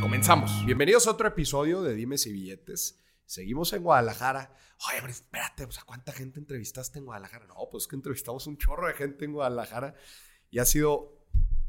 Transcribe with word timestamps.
Comenzamos. 0.00 0.64
Bienvenidos 0.64 1.06
a 1.06 1.10
otro 1.10 1.28
episodio 1.28 1.82
de 1.82 1.94
Dimes 1.94 2.26
y 2.26 2.32
Billetes. 2.32 2.98
Seguimos 3.26 3.74
en 3.74 3.82
Guadalajara. 3.82 4.56
Oye, 4.88 4.98
hombre, 4.98 5.12
espérate, 5.12 5.64
o 5.64 5.70
sea, 5.70 5.84
¿cuánta 5.84 6.12
gente 6.12 6.40
entrevistaste 6.40 6.98
en 6.98 7.04
Guadalajara? 7.04 7.46
No, 7.46 7.68
pues 7.70 7.86
que 7.86 7.96
entrevistamos 7.96 8.46
un 8.46 8.56
chorro 8.56 8.88
de 8.88 8.94
gente 8.94 9.26
en 9.26 9.34
Guadalajara 9.34 9.94
y 10.50 10.58
ha 10.58 10.64
sido 10.64 11.26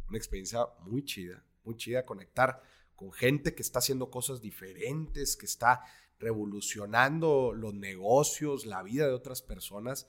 una 0.07 0.17
experiencia 0.17 0.65
muy 0.79 1.03
chida, 1.03 1.43
muy 1.65 1.75
chida 1.75 2.05
conectar 2.05 2.61
con 2.95 3.11
gente 3.11 3.53
que 3.53 3.61
está 3.61 3.79
haciendo 3.79 4.09
cosas 4.09 4.39
diferentes, 4.39 5.35
que 5.35 5.45
está 5.45 5.81
revolucionando 6.17 7.51
los 7.53 7.73
negocios, 7.73 8.65
la 8.65 8.81
vida 8.81 9.07
de 9.07 9.13
otras 9.13 9.41
personas. 9.41 10.07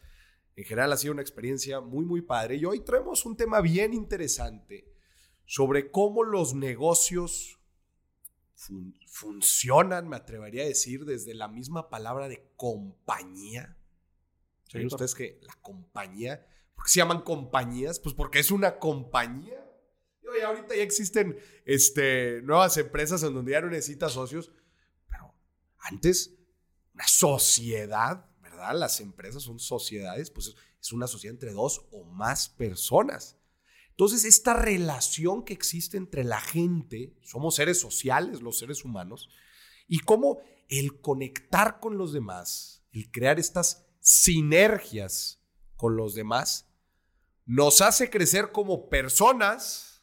En 0.54 0.64
general 0.64 0.92
ha 0.92 0.96
sido 0.96 1.12
una 1.12 1.22
experiencia 1.22 1.80
muy, 1.80 2.04
muy 2.04 2.22
padre. 2.22 2.54
Y 2.54 2.66
hoy 2.66 2.80
traemos 2.80 3.26
un 3.26 3.36
tema 3.36 3.60
bien 3.60 3.92
interesante 3.92 4.92
sobre 5.44 5.90
cómo 5.90 6.22
los 6.22 6.54
negocios 6.54 7.58
funcionan, 9.06 10.08
me 10.08 10.16
atrevería 10.16 10.62
a 10.62 10.66
decir, 10.66 11.04
desde 11.04 11.34
la 11.34 11.48
misma 11.48 11.90
palabra 11.90 12.28
de 12.28 12.52
compañía. 12.56 13.76
¿Saben 14.68 14.86
ustedes 14.86 15.14
que 15.14 15.38
la 15.42 15.54
compañía, 15.60 16.46
¿por 16.74 16.84
qué 16.84 16.90
se 16.90 17.00
llaman 17.00 17.22
compañías? 17.22 18.00
Pues 18.00 18.14
porque 18.14 18.38
es 18.38 18.50
una 18.50 18.78
compañía 18.78 19.62
y 20.38 20.40
ahorita 20.40 20.74
ya 20.74 20.82
existen 20.82 21.38
este, 21.64 22.42
nuevas 22.42 22.76
empresas 22.76 23.22
en 23.22 23.34
donde 23.34 23.52
ya 23.52 23.60
no 23.60 23.68
necesitas 23.68 24.12
socios, 24.12 24.52
pero 25.08 25.34
antes, 25.78 26.34
una 26.94 27.06
sociedad, 27.06 28.28
¿verdad? 28.40 28.74
Las 28.74 29.00
empresas 29.00 29.42
son 29.42 29.58
sociedades, 29.58 30.30
pues 30.30 30.54
es 30.80 30.92
una 30.92 31.06
sociedad 31.06 31.34
entre 31.34 31.52
dos 31.52 31.86
o 31.90 32.04
más 32.04 32.48
personas. 32.48 33.36
Entonces, 33.92 34.24
esta 34.24 34.54
relación 34.54 35.44
que 35.44 35.52
existe 35.52 35.96
entre 35.96 36.24
la 36.24 36.40
gente, 36.40 37.14
somos 37.22 37.54
seres 37.54 37.78
sociales, 37.78 38.40
los 38.40 38.58
seres 38.58 38.84
humanos, 38.84 39.28
y 39.86 39.98
cómo 40.00 40.40
el 40.68 41.00
conectar 41.00 41.78
con 41.78 41.98
los 41.98 42.12
demás, 42.12 42.84
el 42.92 43.10
crear 43.10 43.38
estas 43.38 43.86
sinergias 44.00 45.42
con 45.76 45.96
los 45.96 46.14
demás, 46.14 46.70
nos 47.44 47.82
hace 47.82 48.08
crecer 48.08 48.50
como 48.50 48.88
personas, 48.88 50.02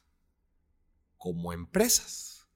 como 1.18 1.52
empresas. 1.52 2.48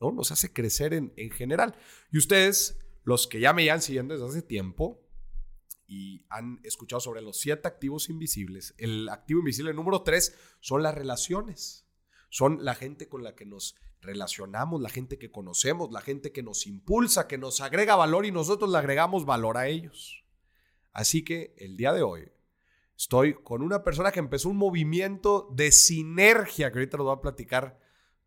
¿no? 0.00 0.12
Nos 0.12 0.30
hace 0.30 0.52
crecer 0.52 0.92
en, 0.92 1.14
en 1.16 1.30
general. 1.30 1.74
Y 2.12 2.18
ustedes, 2.18 2.78
los 3.02 3.26
que 3.26 3.40
ya 3.40 3.54
me 3.54 3.64
llevan 3.64 3.80
siguiendo 3.80 4.12
desde 4.12 4.28
hace 4.28 4.42
tiempo 4.42 5.05
y 5.86 6.26
han 6.28 6.60
escuchado 6.64 7.00
sobre 7.00 7.22
los 7.22 7.38
siete 7.38 7.68
activos 7.68 8.08
invisibles, 8.08 8.74
el 8.78 9.08
activo 9.08 9.40
invisible 9.40 9.72
número 9.74 10.02
tres 10.02 10.36
son 10.60 10.82
las 10.82 10.94
relaciones. 10.94 11.86
Son 12.28 12.64
la 12.64 12.74
gente 12.74 13.08
con 13.08 13.22
la 13.22 13.34
que 13.34 13.46
nos 13.46 13.76
relacionamos, 14.00 14.80
la 14.80 14.88
gente 14.88 15.18
que 15.18 15.30
conocemos, 15.30 15.92
la 15.92 16.00
gente 16.00 16.32
que 16.32 16.42
nos 16.42 16.66
impulsa, 16.66 17.26
que 17.26 17.38
nos 17.38 17.60
agrega 17.60 17.96
valor 17.96 18.26
y 18.26 18.32
nosotros 18.32 18.70
le 18.70 18.78
agregamos 18.78 19.24
valor 19.24 19.56
a 19.56 19.68
ellos. 19.68 20.24
Así 20.92 21.24
que 21.24 21.54
el 21.58 21.76
día 21.76 21.92
de 21.92 22.02
hoy 22.02 22.30
estoy 22.96 23.34
con 23.34 23.62
una 23.62 23.84
persona 23.84 24.12
que 24.12 24.20
empezó 24.20 24.48
un 24.48 24.56
movimiento 24.56 25.48
de 25.54 25.72
sinergia, 25.72 26.70
que 26.70 26.78
ahorita 26.78 26.96
lo 26.96 27.04
voy 27.04 27.16
a 27.16 27.20
platicar 27.20 27.78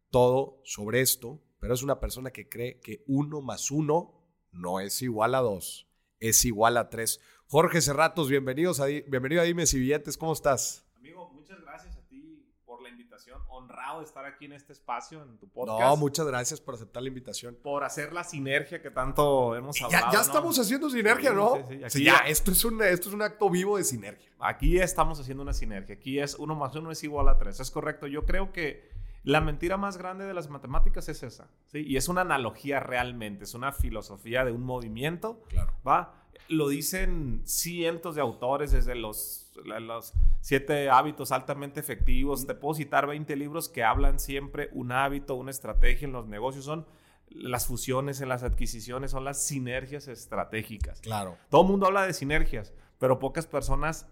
todo 0.10 0.62
sobre 0.64 1.02
esto, 1.02 1.42
pero 1.60 1.74
es 1.74 1.84
una 1.84 2.00
persona 2.00 2.32
que 2.32 2.48
cree 2.48 2.80
que 2.80 3.04
uno 3.08 3.42
más 3.42 3.72
uno 3.72 4.24
no 4.52 4.80
es 4.80 5.02
igual 5.02 5.36
a 5.36 5.40
dos, 5.40 5.88
es 6.20 6.46
igual 6.46 6.78
a 6.78 6.90
tres. 6.90 7.20
Jorge 7.52 7.82
Cerratos, 7.82 8.30
bienvenidos 8.30 8.80
a, 8.80 8.86
bienvenido 8.86 9.42
a 9.42 9.44
Dime 9.44 9.66
Si 9.66 9.80
Billetes, 9.80 10.20
¿cómo 10.20 10.34
estás? 10.34 10.86
Amigo, 10.98 11.32
muchas 11.34 11.60
gracias 11.60 11.98
a 11.98 12.02
ti 12.08 12.46
por 12.64 12.80
la 12.80 12.90
invitación. 12.90 13.42
Honrado 13.48 14.02
de 14.02 14.06
estar 14.06 14.24
aquí 14.24 14.46
en 14.46 14.54
este 14.54 14.72
espacio, 14.72 15.24
en 15.24 15.36
tu 15.40 15.50
podcast. 15.50 15.80
No, 15.80 15.98
muchas 15.98 16.28
gracias 16.28 16.62
por 16.62 16.76
aceptar 16.76 17.02
la 17.02 17.10
invitación. 17.10 17.58
Por 17.64 17.84
hacer 17.84 18.14
la 18.14 18.24
sinergia 18.24 18.84
que 18.84 18.92
tanto 18.92 19.56
hemos 19.56 19.82
hablado. 19.82 20.12
Ya, 20.14 20.22
estamos 20.22 20.60
haciendo 20.60 20.92
sinergia, 20.92 21.34
¿no? 21.34 21.56
Sí, 21.68 21.82
sí, 21.88 22.04
ya, 22.04 22.18
esto 22.18 22.52
es, 22.52 22.64
un, 22.64 22.84
esto 22.84 23.10
es 23.10 23.16
un 23.16 23.24
acto 23.24 23.50
vivo 23.50 23.78
de 23.78 23.84
sinergia. 23.84 24.30
Aquí 24.38 24.78
estamos 24.78 25.20
haciendo 25.20 25.42
una 25.42 25.54
sinergia. 25.54 25.96
Aquí 25.96 26.20
es 26.20 26.36
uno 26.36 26.54
más 26.54 26.76
uno 26.76 26.92
es 26.92 27.04
igual 27.04 27.30
a 27.30 27.40
tres. 27.40 27.60
Es 27.60 27.72
correcto. 27.72 28.06
Yo 28.06 28.28
creo 28.28 28.54
que 28.54 28.92
la 29.24 29.42
mentira 29.42 29.76
más 29.76 29.98
grande 29.98 30.26
de 30.26 30.36
las 30.36 30.50
matemáticas 30.50 31.10
es 31.10 31.24
esa, 31.24 31.50
¿sí? 31.66 31.80
Y 31.80 31.98
es 31.98 32.10
una 32.10 32.22
analogía 32.22 32.80
realmente, 32.80 33.46
es 33.46 33.56
una 33.56 33.72
filosofía 33.72 34.46
de 34.46 34.52
un 34.52 34.62
movimiento, 34.62 35.42
claro. 35.50 35.74
¿va? 35.86 36.19
Lo 36.48 36.68
dicen 36.70 37.42
cientos 37.46 38.16
de 38.16 38.22
autores 38.22 38.72
desde 38.72 38.96
los, 38.96 39.52
los 39.82 40.14
siete 40.42 40.90
hábitos 40.90 41.32
altamente 41.32 41.80
efectivos. 41.80 42.48
Te 42.48 42.56
puedo 42.56 42.74
citar 42.74 43.06
20 43.08 43.36
libros 43.36 43.70
que 43.70 43.84
hablan 43.84 44.20
siempre 44.20 44.70
un 44.72 44.92
hábito, 44.92 45.36
una 45.36 45.52
estrategia 45.52 46.06
en 46.06 46.14
los 46.14 46.28
negocios. 46.28 46.66
Son 46.66 46.88
las 47.30 47.68
fusiones 47.68 48.22
en 48.22 48.30
las 48.30 48.44
adquisiciones, 48.44 49.12
son 49.12 49.24
las 49.24 49.44
sinergias 49.44 50.08
estratégicas. 50.08 51.02
Claro. 51.02 51.38
Todo 51.50 51.62
el 51.62 51.68
mundo 51.68 51.86
habla 51.86 52.06
de 52.06 52.14
sinergias, 52.14 52.74
pero 52.98 53.20
pocas 53.20 53.46
personas 53.46 54.08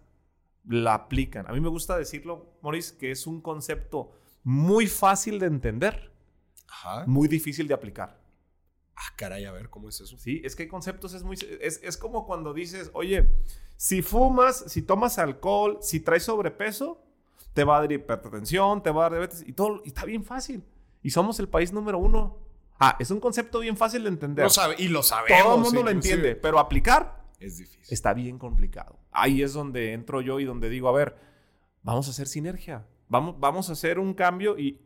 la 0.67 0.93
aplican. 0.93 1.47
A 1.47 1.53
mí 1.53 1.59
me 1.59 1.69
gusta 1.69 1.97
decirlo, 1.97 2.57
Maurice, 2.61 2.97
que 2.97 3.11
es 3.11 3.25
un 3.25 3.41
concepto 3.41 4.11
muy 4.43 4.87
fácil 4.87 5.39
de 5.39 5.47
entender, 5.47 6.11
muy 7.05 7.27
difícil 7.27 7.67
de 7.67 7.73
aplicar. 7.73 8.19
Ah, 8.99 9.13
caray, 9.15 9.45
a 9.45 9.51
ver, 9.51 9.69
¿cómo 9.69 9.89
es 9.89 10.01
eso? 10.01 10.17
Sí, 10.17 10.41
es 10.43 10.55
que 10.55 10.63
hay 10.63 10.69
conceptos, 10.69 11.13
es 11.13 11.23
muy... 11.23 11.37
Es, 11.61 11.97
como 11.97 12.25
cuando 12.25 12.51
dices, 12.51 12.89
oye, 12.93 13.29
si 13.75 14.01
fumas, 14.01 14.65
si 14.67 14.81
tomas 14.81 15.19
alcohol, 15.19 15.77
si 15.81 15.99
traes 15.99 16.23
sobrepeso, 16.23 16.99
te 17.53 17.63
va 17.63 17.77
a 17.77 17.81
dar 17.81 17.91
hipertensión, 17.91 18.81
te 18.81 18.89
va 18.89 19.01
a 19.01 19.03
dar 19.03 19.11
diabetes, 19.11 19.43
y 19.47 19.53
todo, 19.53 19.83
y 19.85 19.89
está 19.89 20.03
bien 20.03 20.23
fácil. 20.23 20.63
Y 21.03 21.11
somos 21.11 21.39
el 21.39 21.47
país 21.47 21.71
número 21.71 21.99
uno. 21.99 22.39
Ah, 22.79 22.95
es 22.99 23.11
un 23.11 23.19
concepto 23.19 23.59
bien 23.59 23.77
fácil 23.77 24.01
de 24.01 24.09
entender. 24.09 24.43
Lo 24.43 24.49
sabe, 24.49 24.75
y 24.79 24.87
lo 24.87 25.03
sabemos. 25.03 25.43
Todo 25.43 25.55
el 25.55 25.61
mundo 25.61 25.83
lo 25.83 25.91
entiende, 25.91 26.35
pero 26.35 26.57
aplicar 26.57 27.23
es 27.39 27.59
difícil. 27.59 27.93
Está 27.93 28.15
bien 28.15 28.39
complicado. 28.39 28.97
Ahí 29.11 29.43
es 29.43 29.53
donde 29.53 29.93
entro 29.93 30.21
yo 30.21 30.39
y 30.39 30.45
donde 30.45 30.69
digo, 30.69 30.89
a 30.89 30.91
ver, 30.91 31.17
vamos 31.83 32.07
a 32.07 32.11
hacer 32.11 32.27
sinergia. 32.27 32.87
Vamos, 33.09 33.69
a 33.69 33.73
hacer 33.73 33.99
un 33.99 34.13
cambio 34.13 34.57
y, 34.57 34.81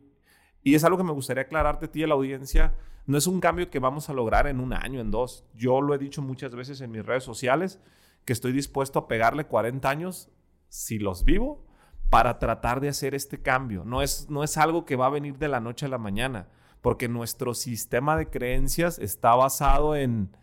es 0.64 0.84
algo 0.84 0.98
que 0.98 1.04
me 1.04 1.12
gustaría 1.12 1.42
aclararte 1.42 1.86
a 1.86 1.90
ti 1.90 2.00
y 2.00 2.04
a 2.04 2.06
la 2.06 2.14
audiencia. 2.14 2.74
No 3.06 3.18
es 3.18 3.26
un 3.26 3.40
cambio 3.40 3.70
que 3.70 3.80
vamos 3.80 4.08
a 4.08 4.12
lograr 4.12 4.46
en 4.46 4.60
un 4.60 4.72
año, 4.72 5.00
en 5.00 5.10
dos. 5.10 5.44
Yo 5.54 5.80
lo 5.80 5.94
he 5.94 5.98
dicho 5.98 6.22
muchas 6.22 6.54
veces 6.54 6.80
en 6.80 6.92
mis 6.92 7.04
redes 7.04 7.24
sociales, 7.24 7.80
que 8.24 8.32
estoy 8.32 8.52
dispuesto 8.52 9.00
a 9.00 9.08
pegarle 9.08 9.46
40 9.46 9.88
años, 9.88 10.30
si 10.68 10.98
los 10.98 11.24
vivo, 11.24 11.66
para 12.10 12.38
tratar 12.38 12.80
de 12.80 12.88
hacer 12.88 13.14
este 13.14 13.42
cambio. 13.42 13.84
No 13.84 14.02
es, 14.02 14.28
no 14.30 14.44
es 14.44 14.56
algo 14.56 14.84
que 14.84 14.96
va 14.96 15.06
a 15.06 15.10
venir 15.10 15.38
de 15.38 15.48
la 15.48 15.60
noche 15.60 15.86
a 15.86 15.88
la 15.88 15.98
mañana, 15.98 16.48
porque 16.80 17.08
nuestro 17.08 17.54
sistema 17.54 18.16
de 18.16 18.28
creencias 18.28 18.98
está 18.98 19.34
basado 19.34 19.96
en 19.96 20.36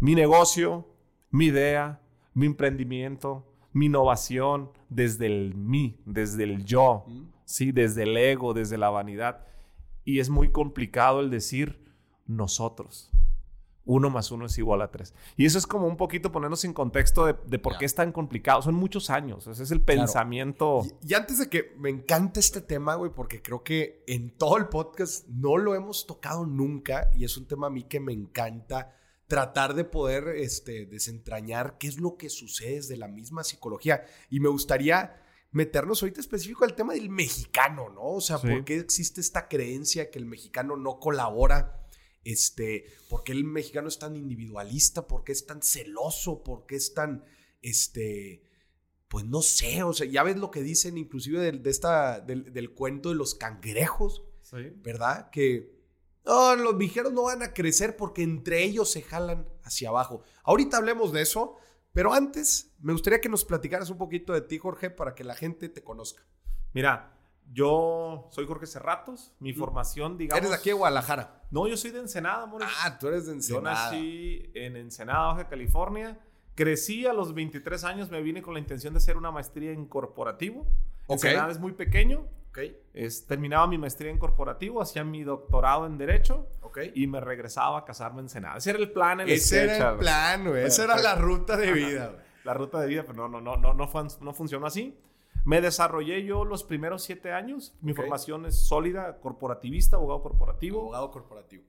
mi 0.00 0.14
negocio, 0.14 0.88
mi 1.30 1.46
idea, 1.46 2.00
mi 2.32 2.46
emprendimiento, 2.46 3.46
mi 3.74 3.86
innovación 3.86 4.70
desde 4.88 5.26
el 5.26 5.54
mí, 5.54 6.00
desde 6.06 6.44
el 6.44 6.64
yo, 6.64 7.04
¿sí? 7.44 7.72
desde 7.72 8.04
el 8.04 8.16
ego, 8.16 8.54
desde 8.54 8.78
la 8.78 8.88
vanidad. 8.88 9.44
Y 10.04 10.20
es 10.20 10.30
muy 10.30 10.50
complicado 10.50 11.20
el 11.20 11.28
decir 11.28 11.84
nosotros. 12.24 13.10
Uno 13.84 14.08
más 14.08 14.30
uno 14.30 14.46
es 14.46 14.56
igual 14.56 14.80
a 14.80 14.90
tres. 14.90 15.12
Y 15.36 15.44
eso 15.44 15.58
es 15.58 15.66
como 15.66 15.86
un 15.88 15.96
poquito 15.96 16.32
ponernos 16.32 16.64
en 16.64 16.72
contexto 16.72 17.26
de, 17.26 17.58
por 17.58 17.76
qué 17.76 17.84
es 17.84 17.94
tan 17.94 18.12
complicado. 18.12 18.62
Son 18.62 18.74
muchos 18.74 19.10
años. 19.10 19.46
Ese 19.46 19.64
es 19.64 19.70
el 19.72 19.82
pensamiento. 19.82 20.82
Y, 21.02 21.10
y, 21.10 21.14
antes 21.14 21.38
de 21.38 21.50
que 21.50 21.74
me 21.76 21.90
encante 21.90 22.40
este 22.40 22.60
tema, 22.60 22.94
güey, 22.94 23.10
porque 23.12 23.42
creo 23.42 23.62
que 23.62 24.04
en 24.06 24.30
todo 24.38 24.56
el 24.56 24.68
podcast 24.68 25.28
no 25.28 25.58
lo 25.58 25.74
hemos 25.74 26.06
tocado 26.06 26.46
nunca 26.46 27.10
y 27.14 27.24
es 27.24 27.36
un 27.36 27.46
tema 27.46 27.66
a 27.66 27.70
mí 27.70 27.82
que 27.82 28.00
me 28.00 28.12
encanta 28.12 28.94
tratar 29.26 29.74
de 29.74 29.84
poder 29.84 30.28
este, 30.36 30.86
desentrañar 30.86 31.78
qué 31.78 31.88
es 31.88 31.98
lo 31.98 32.16
que 32.16 32.28
sucede 32.28 32.76
desde 32.76 32.96
la 32.96 33.08
misma 33.08 33.44
psicología. 33.44 34.04
Y 34.30 34.40
me 34.40 34.48
gustaría 34.48 35.22
meternos 35.50 36.02
ahorita 36.02 36.20
específico 36.20 36.64
al 36.64 36.74
tema 36.74 36.94
del 36.94 37.10
mexicano, 37.10 37.88
¿no? 37.88 38.02
O 38.02 38.20
sea, 38.20 38.38
¿por 38.38 38.64
qué 38.64 38.76
existe 38.76 39.20
esta 39.20 39.48
creencia 39.48 40.10
que 40.10 40.18
el 40.18 40.26
mexicano 40.26 40.76
no 40.76 40.98
colabora? 40.98 41.88
Este, 42.24 42.86
¿Por 43.08 43.22
qué 43.22 43.32
el 43.32 43.44
mexicano 43.44 43.88
es 43.88 43.98
tan 43.98 44.16
individualista? 44.16 45.06
¿Por 45.06 45.24
qué 45.24 45.32
es 45.32 45.46
tan 45.46 45.62
celoso? 45.62 46.42
¿Por 46.42 46.66
qué 46.66 46.76
es 46.76 46.92
tan, 46.94 47.24
este, 47.62 48.42
pues 49.08 49.24
no 49.26 49.42
sé, 49.42 49.82
o 49.84 49.92
sea, 49.92 50.06
ya 50.06 50.22
ves 50.24 50.36
lo 50.36 50.50
que 50.50 50.62
dicen 50.62 50.98
inclusive 50.98 51.38
del, 51.38 51.62
de 51.62 51.70
esta, 51.70 52.20
del, 52.20 52.52
del 52.52 52.74
cuento 52.74 53.10
de 53.10 53.14
los 53.14 53.34
cangrejos, 53.34 54.24
¿verdad? 54.82 55.30
Que 55.30 55.73
No, 56.24 56.56
los 56.56 56.78
viajeros 56.78 57.12
no 57.12 57.24
van 57.24 57.42
a 57.42 57.52
crecer 57.52 57.96
porque 57.96 58.22
entre 58.22 58.62
ellos 58.62 58.90
se 58.90 59.02
jalan 59.02 59.46
hacia 59.62 59.90
abajo. 59.90 60.22
Ahorita 60.42 60.78
hablemos 60.78 61.12
de 61.12 61.22
eso, 61.22 61.56
pero 61.92 62.12
antes 62.12 62.74
me 62.80 62.92
gustaría 62.92 63.20
que 63.20 63.28
nos 63.28 63.44
platicaras 63.44 63.90
un 63.90 63.98
poquito 63.98 64.32
de 64.32 64.40
ti, 64.40 64.58
Jorge, 64.58 64.90
para 64.90 65.14
que 65.14 65.24
la 65.24 65.34
gente 65.34 65.68
te 65.68 65.84
conozca. 65.84 66.22
Mira, 66.72 67.14
yo 67.52 68.28
soy 68.30 68.46
Jorge 68.46 68.66
Cerratos, 68.66 69.32
mi 69.38 69.52
formación, 69.52 70.16
digamos... 70.16 70.38
¿Eres 70.38 70.50
de 70.50 70.56
aquí 70.56 70.70
de 70.70 70.74
Guadalajara? 70.74 71.42
No, 71.50 71.68
yo 71.68 71.76
soy 71.76 71.90
de 71.90 72.00
Ensenada, 72.00 72.44
amor. 72.44 72.62
Ah, 72.64 72.98
tú 72.98 73.08
eres 73.08 73.26
de 73.26 73.32
Ensenada. 73.32 73.90
Yo 73.90 73.96
nací 73.96 74.50
en 74.54 74.76
Ensenada, 74.76 75.26
Baja 75.26 75.48
California. 75.48 76.18
Crecí 76.54 77.04
a 77.06 77.12
los 77.12 77.34
23 77.34 77.84
años, 77.84 78.10
me 78.10 78.22
vine 78.22 78.40
con 78.40 78.54
la 78.54 78.60
intención 78.60 78.94
de 78.94 78.98
hacer 78.98 79.16
una 79.16 79.30
maestría 79.30 79.72
en 79.72 79.86
corporativo. 79.86 80.66
Ensenada 81.08 81.50
es 81.50 81.58
muy 81.58 81.72
pequeño. 81.72 82.26
Okay. 82.54 82.80
Es, 82.92 83.26
terminaba 83.26 83.66
mi 83.66 83.78
maestría 83.78 84.12
en 84.12 84.18
corporativo, 84.18 84.80
hacía 84.80 85.02
mi 85.02 85.24
doctorado 85.24 85.86
en 85.86 85.98
Derecho 85.98 86.46
okay. 86.60 86.92
y 86.94 87.08
me 87.08 87.18
regresaba 87.18 87.78
a 87.78 87.84
casarme 87.84 88.20
en 88.20 88.26
Ensenada. 88.26 88.58
Ese 88.58 88.70
era 88.70 88.78
el 88.78 88.92
plan. 88.92 89.20
El 89.22 89.28
Ese 89.28 89.64
era 89.64 89.90
el 89.90 89.98
plan, 89.98 90.46
güey. 90.46 90.64
Esa 90.64 90.84
era 90.84 90.96
la 90.96 91.16
ruta 91.16 91.56
de 91.56 91.72
vida, 91.72 92.10
güey. 92.10 92.22
La 92.44 92.54
ruta 92.54 92.80
de 92.80 92.86
vida, 92.86 93.02
pero 93.04 93.26
no, 93.28 93.40
no, 93.40 93.56
no, 93.56 93.74
no, 93.74 93.88
fue, 93.88 94.04
no 94.20 94.32
funcionó 94.32 94.66
así. 94.66 94.96
Me 95.44 95.60
desarrollé 95.60 96.24
yo 96.24 96.44
los 96.44 96.62
primeros 96.62 97.02
siete 97.02 97.32
años. 97.32 97.74
Mi 97.80 97.92
formación 97.92 98.46
es 98.46 98.56
sólida, 98.56 99.18
corporativista, 99.18 99.96
abogado 99.96 100.22
corporativo. 100.22 100.82
Abogado 100.82 101.10
corporativo 101.10 101.64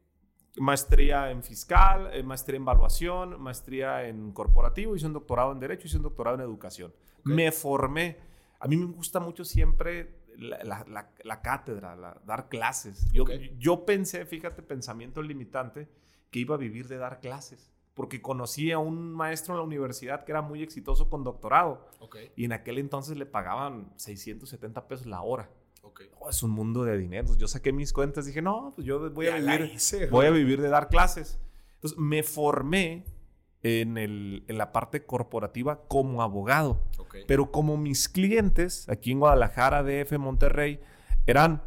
maestría 0.58 1.32
en 1.32 1.44
fiscal, 1.44 2.10
eh, 2.14 2.24
maestría 2.24 2.58
en 2.58 2.64
evaluación, 2.64 3.42
maestría 3.42 4.08
en 4.08 4.32
corporativo, 4.32 4.96
hice 4.96 5.06
un 5.06 5.14
doctorado 5.14 5.52
en 5.52 5.60
derecho, 5.60 5.88
hice 5.88 5.98
un 5.98 6.04
doctorado 6.04 6.38
en 6.38 6.44
educación. 6.44 6.94
Me 7.24 7.52
formé. 7.52 8.18
A 8.60 8.68
mí 8.68 8.78
me 8.78 8.86
gusta 8.86 9.20
mucho 9.20 9.44
siempre 9.44 10.25
la, 10.38 11.42
cátedra, 11.42 12.20
dar 12.26 12.50
clases. 12.50 13.12
Yo, 13.12 13.26
yo 13.58 13.86
pensé, 13.86 14.26
fíjate, 14.26 14.62
pensamiento 14.62 15.22
limitante, 15.22 15.88
que 16.32 16.40
iba 16.40 16.56
a 16.56 16.58
vivir 16.58 16.88
de 16.88 16.98
dar 16.98 17.20
clases. 17.20 17.72
Porque 17.94 18.22
conocí 18.22 18.72
a 18.72 18.78
un 18.78 19.14
maestro 19.14 19.54
en 19.54 19.60
la 19.60 19.64
universidad 19.64 20.26
que 20.26 20.34
era 20.34 20.42
muy 20.42 20.62
exitoso 20.62 21.10
con 21.10 21.24
doctorado. 21.24 21.90
Y 22.36 22.46
en 22.46 22.52
aquel 22.52 22.78
entonces 22.78 23.18
le 23.18 23.26
pagaban 23.26 23.94
670 23.96 24.88
pesos 24.88 25.06
la 25.06 25.22
hora. 25.22 25.50
Oh, 26.20 26.30
es 26.30 26.44
un 26.44 26.52
mundo 26.52 26.84
de 26.84 26.98
dinero. 26.98 27.36
Yo 27.38 27.48
saqué 27.48 27.72
mis 27.72 27.94
cuentas 27.94 28.26
y 28.26 28.30
dije, 28.30 28.42
no, 28.42 28.74
pues 28.76 28.86
yo 28.86 29.10
voy 29.12 29.28
a, 29.28 29.36
vivir, 29.36 30.10
voy 30.10 30.26
a 30.26 30.32
vivir 30.32 30.62
de 30.62 30.68
dar 30.68 30.90
clases. 30.90 31.40
Entonces 31.76 31.98
me 31.98 32.24
formé 32.24 33.06
en, 33.66 33.98
el, 33.98 34.44
en 34.48 34.60
la 34.60 34.72
parte 34.72 35.06
corporativa 35.06 35.88
como 35.88 36.22
abogado. 36.22 36.84
Pero 37.28 37.52
como 37.52 37.78
mis 37.78 38.08
clientes 38.08 38.88
aquí 38.90 39.12
en 39.12 39.20
Guadalajara, 39.20 39.82
DF, 39.82 40.20
Monterrey, 40.20 40.80
eran 41.26 41.64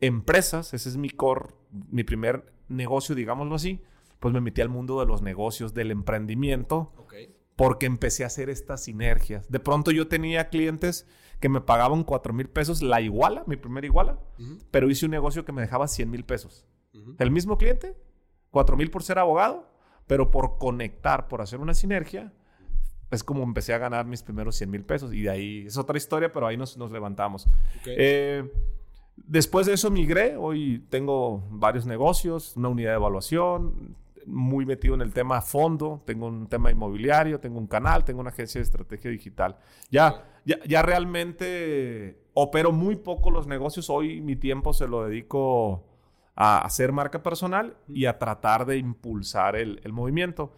empresas, 0.00 0.72
ese 0.72 0.88
es 0.88 0.96
mi 0.96 1.10
core, 1.10 1.50
mi 1.90 2.04
primer 2.04 2.54
negocio, 2.68 3.14
digámoslo 3.14 3.54
así, 3.54 3.82
pues 4.18 4.32
me 4.32 4.40
metí 4.40 4.62
al 4.62 4.70
mundo 4.70 4.98
de 4.98 5.04
los 5.04 5.20
negocios, 5.20 5.74
del 5.74 5.90
emprendimiento, 5.90 6.94
porque 7.54 7.84
empecé 7.84 8.24
a 8.24 8.28
hacer 8.28 8.48
estas 8.48 8.84
sinergias. 8.84 9.50
De 9.50 9.60
pronto 9.60 9.90
yo 9.90 10.08
tenía 10.08 10.48
clientes 10.48 11.06
que 11.38 11.50
me 11.50 11.60
pagaban 11.60 12.04
4 12.04 12.32
mil 12.32 12.48
pesos 12.48 12.80
la 12.80 13.02
iguala, 13.02 13.44
mi 13.46 13.56
primera 13.56 13.86
iguala, 13.86 14.18
pero 14.70 14.88
hice 14.88 15.04
un 15.04 15.10
negocio 15.10 15.44
que 15.44 15.52
me 15.52 15.60
dejaba 15.60 15.86
100 15.86 16.10
mil 16.10 16.24
pesos. 16.24 16.66
El 17.18 17.30
mismo 17.30 17.58
cliente, 17.58 17.94
4 18.52 18.74
mil 18.78 18.90
por 18.90 19.02
ser 19.02 19.18
abogado, 19.18 19.75
pero 20.06 20.30
por 20.30 20.58
conectar, 20.58 21.28
por 21.28 21.42
hacer 21.42 21.60
una 21.60 21.74
sinergia, 21.74 22.32
es 23.10 23.22
como 23.22 23.42
empecé 23.42 23.72
a 23.72 23.78
ganar 23.78 24.06
mis 24.06 24.22
primeros 24.22 24.56
100 24.56 24.70
mil 24.70 24.84
pesos. 24.84 25.12
Y 25.12 25.22
de 25.22 25.30
ahí 25.30 25.64
es 25.66 25.76
otra 25.76 25.96
historia, 25.96 26.32
pero 26.32 26.46
ahí 26.46 26.56
nos, 26.56 26.76
nos 26.76 26.90
levantamos. 26.90 27.46
Eh, 27.86 28.50
después 29.16 29.66
de 29.66 29.74
eso 29.74 29.90
migré. 29.90 30.36
Hoy 30.36 30.84
tengo 30.88 31.44
varios 31.50 31.86
negocios, 31.86 32.56
una 32.56 32.68
unidad 32.68 32.90
de 32.90 32.96
evaluación, 32.96 33.96
muy 34.26 34.66
metido 34.66 34.94
en 34.94 35.02
el 35.02 35.12
tema 35.12 35.40
fondo. 35.40 36.02
Tengo 36.04 36.26
un 36.26 36.48
tema 36.48 36.70
inmobiliario, 36.70 37.38
tengo 37.38 37.58
un 37.58 37.66
canal, 37.66 38.04
tengo 38.04 38.20
una 38.20 38.30
agencia 38.30 38.58
de 38.58 38.64
estrategia 38.64 39.10
digital. 39.10 39.56
Ya 39.90 40.24
ya, 40.46 40.82
realmente 40.82 42.18
opero 42.34 42.70
muy 42.70 42.96
poco 42.96 43.30
los 43.30 43.46
negocios. 43.48 43.90
Hoy 43.90 44.20
mi 44.20 44.36
tiempo 44.36 44.72
se 44.72 44.86
lo 44.86 45.04
dedico 45.04 45.85
a 46.36 46.58
hacer 46.58 46.92
marca 46.92 47.22
personal 47.22 47.76
y 47.88 48.04
a 48.04 48.18
tratar 48.18 48.66
de 48.66 48.76
impulsar 48.76 49.56
el, 49.56 49.80
movimiento. 49.92 50.52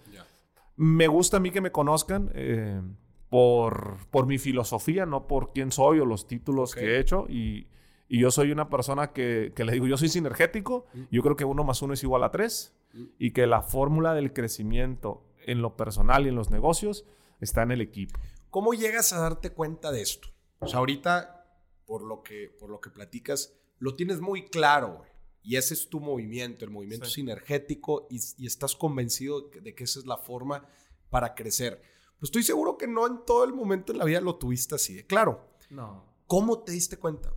Me 0.77 1.07
gusta 1.07 1.39
a 1.39 1.41
mí 1.41 1.51
que 1.51 1.61
me 1.61 1.73
conozcan 1.73 2.31
eh, 2.35 2.83
por, 3.31 3.99
por 4.11 4.27
mi 4.27 4.39
filosofía, 4.39 5.07
no 5.07 5.27
por 5.29 5.53
quién 5.53 5.71
soy 5.71 6.01
o 6.01 6.05
los 6.05 6.27
títulos 6.27 6.75
que 6.75 6.97
he 6.97 7.01
hecho. 7.01 7.27
Y, 7.29 7.69
yo 8.11 8.31
soy 8.31 8.53
una 8.53 8.71
persona 8.71 9.13
que, 9.13 9.53
le 9.55 9.73
digo, 9.73 9.87
yo 9.87 9.99
soy 9.99 10.09
sinergético, 10.09 10.87
mm. 10.95 11.03
yo 11.11 11.23
creo 11.23 11.37
que 11.37 11.45
uno 11.45 11.63
más 11.63 11.83
uno 11.83 11.93
es 11.93 12.03
igual 12.03 12.25
a 12.25 12.31
tres 12.31 12.75
mm. 12.95 13.05
y 13.19 13.33
que 13.33 13.47
la 13.47 13.61
fórmula 13.61 14.15
del 14.15 14.33
crecimiento 14.33 15.27
en 15.47 15.61
lo 15.61 15.77
personal 15.77 16.25
y 16.25 16.31
en 16.31 16.35
los 16.35 16.51
negocios 16.51 17.05
está 17.39 17.63
en 17.63 17.73
el 17.73 17.83
equipo. 17.83 18.19
¿Cómo 18.49 18.73
llegas 18.73 19.13
a 19.13 19.21
darte 19.21 19.51
cuenta 19.51 19.93
de 19.93 20.01
esto? 20.01 20.29
O 20.59 20.67
sea, 20.67 20.79
ahorita, 20.79 21.45
por 21.85 22.03
lo 22.03 22.23
que, 22.23 22.51
por 22.59 22.71
lo 22.71 22.81
que 22.81 22.89
platicas, 22.89 23.55
lo 23.79 23.95
tienes 23.95 24.21
muy 24.21 24.49
claro, 24.49 24.97
güey. 24.97 25.11
Y 25.49 25.57
ese 25.57 25.73
es 25.73 25.89
tu 25.89 25.99
movimiento, 25.99 26.67
el 26.67 26.71
movimiento 26.71 27.07
sinergético, 27.07 28.07
y, 28.11 28.47
estás 28.47 28.77
convencido 28.77 29.49
de 29.63 29.75
que 29.75 29.85
esa 29.85 29.99
es 29.99 30.05
la 30.05 30.19
forma 30.19 30.69
para 31.09 31.35
crecer. 31.35 31.81
Pues 32.19 32.29
estoy 32.29 32.43
seguro 32.43 32.77
que 32.77 32.87
no 32.87 33.07
en 33.07 33.25
todo 33.25 33.45
el 33.45 33.55
momento 33.55 33.93
en 33.93 33.99
la 33.99 34.05
vida 34.05 34.21
lo 34.21 34.37
tuviste 34.37 34.75
así 34.75 34.93
de 34.93 35.07
claro. 35.07 35.49
No. 35.71 36.05
¿Cómo 36.27 36.59
te 36.65 36.73
diste 36.73 36.99
cuenta? 36.99 37.33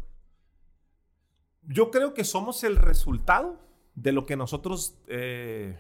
Yo 1.62 1.90
creo 1.90 2.14
que 2.14 2.26
somos 2.26 2.66
el 2.66 2.76
resultado 2.76 3.62
de 3.96 4.12
lo 4.12 4.26
que 4.26 4.36
nosotros 4.36 4.98
eh, 5.08 5.80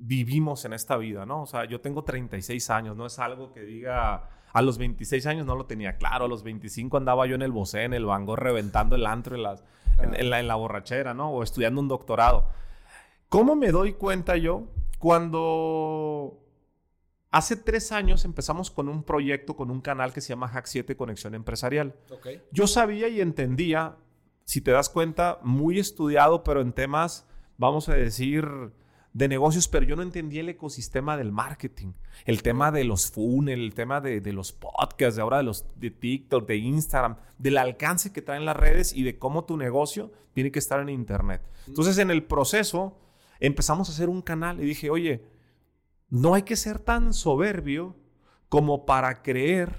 vivimos 0.00 0.64
en 0.64 0.72
esta 0.72 0.96
vida, 0.96 1.26
¿no? 1.26 1.42
O 1.42 1.46
sea, 1.46 1.66
yo 1.66 1.80
tengo 1.80 2.02
36 2.02 2.70
años, 2.70 2.96
no 2.96 3.06
es 3.06 3.18
algo 3.18 3.52
que 3.52 3.60
diga 3.60 4.28
a 4.52 4.62
los 4.62 4.78
26 4.78 5.26
años 5.26 5.46
no 5.46 5.54
lo 5.54 5.66
tenía 5.66 5.96
claro. 5.96 6.24
A 6.24 6.28
los 6.28 6.42
25 6.42 6.96
andaba 6.96 7.26
yo 7.26 7.34
en 7.34 7.42
el 7.42 7.52
Bosé, 7.52 7.84
en 7.84 7.94
el 7.94 8.04
Bango, 8.04 8.36
reventando 8.36 8.96
el 8.96 9.06
antro 9.06 9.36
en, 9.36 9.42
las, 9.42 9.64
en, 9.98 10.48
la, 10.48 10.54
borrachera, 10.56 11.14
¿no? 11.14 11.30
O 11.30 11.42
estudiando 11.42 11.80
un 11.80 11.88
doctorado. 11.88 12.48
¿Cómo 13.28 13.54
me 13.54 13.70
doy 13.70 13.92
cuenta 13.92 14.36
yo 14.36 14.66
cuando 14.98 16.40
hace 17.30 17.56
tres 17.56 17.92
años 17.92 18.24
empezamos 18.24 18.70
con 18.70 18.88
un 18.88 19.04
proyecto, 19.04 19.54
con 19.54 19.70
un 19.70 19.80
canal 19.80 20.12
que 20.12 20.20
se 20.20 20.30
llama 20.30 20.48
Hack 20.48 20.66
7 20.66 20.96
Conexión 20.96 21.34
Empresarial? 21.34 21.94
Yo 22.50 22.66
sabía 22.66 23.08
y 23.08 23.20
entendía, 23.20 23.96
si 24.44 24.60
te 24.60 24.72
das 24.72 24.88
cuenta, 24.88 25.38
muy 25.42 25.78
estudiado, 25.78 26.42
pero 26.42 26.60
en 26.60 26.72
temas, 26.72 27.28
vamos 27.56 27.88
a 27.88 27.94
decir, 27.94 28.72
de 29.12 29.28
negocios, 29.28 29.66
pero 29.66 29.84
yo 29.84 29.96
no 29.96 30.02
entendía 30.02 30.40
el 30.40 30.50
ecosistema 30.50 31.16
del 31.16 31.32
marketing. 31.32 31.92
El 32.24 32.42
tema 32.42 32.70
de 32.70 32.84
los 32.84 33.10
funnels, 33.10 33.60
el 33.60 33.74
tema 33.74 34.00
de, 34.00 34.20
los 34.32 34.52
podcasts, 34.52 35.16
de 35.16 35.22
ahora 35.22 35.38
de 35.38 35.42
los 35.42 35.64
de 35.76 35.90
TikTok, 35.90 36.46
de 36.46 36.56
Instagram, 36.56 37.16
del 37.38 37.58
alcance 37.58 38.12
que 38.12 38.22
traen 38.22 38.44
las 38.44 38.56
redes 38.56 38.94
y 38.94 39.02
de 39.02 39.18
cómo 39.18 39.44
tu 39.44 39.56
negocio 39.56 40.12
tiene 40.32 40.52
que 40.52 40.60
estar 40.60 40.80
en 40.80 40.88
Internet. 40.88 41.42
Entonces, 41.66 41.98
en 41.98 42.10
el 42.10 42.22
proceso, 42.22 42.98
empezamos 43.40 43.88
a 43.88 43.92
hacer 43.92 44.08
un 44.08 44.22
canal 44.22 44.60
y 44.60 44.64
dije, 44.64 44.90
oye, 44.90 45.24
no 46.08 46.34
hay 46.34 46.42
que 46.42 46.56
ser 46.56 46.78
tan 46.78 47.12
soberbio 47.12 47.96
como 48.48 48.86
para 48.86 49.22
creer 49.22 49.74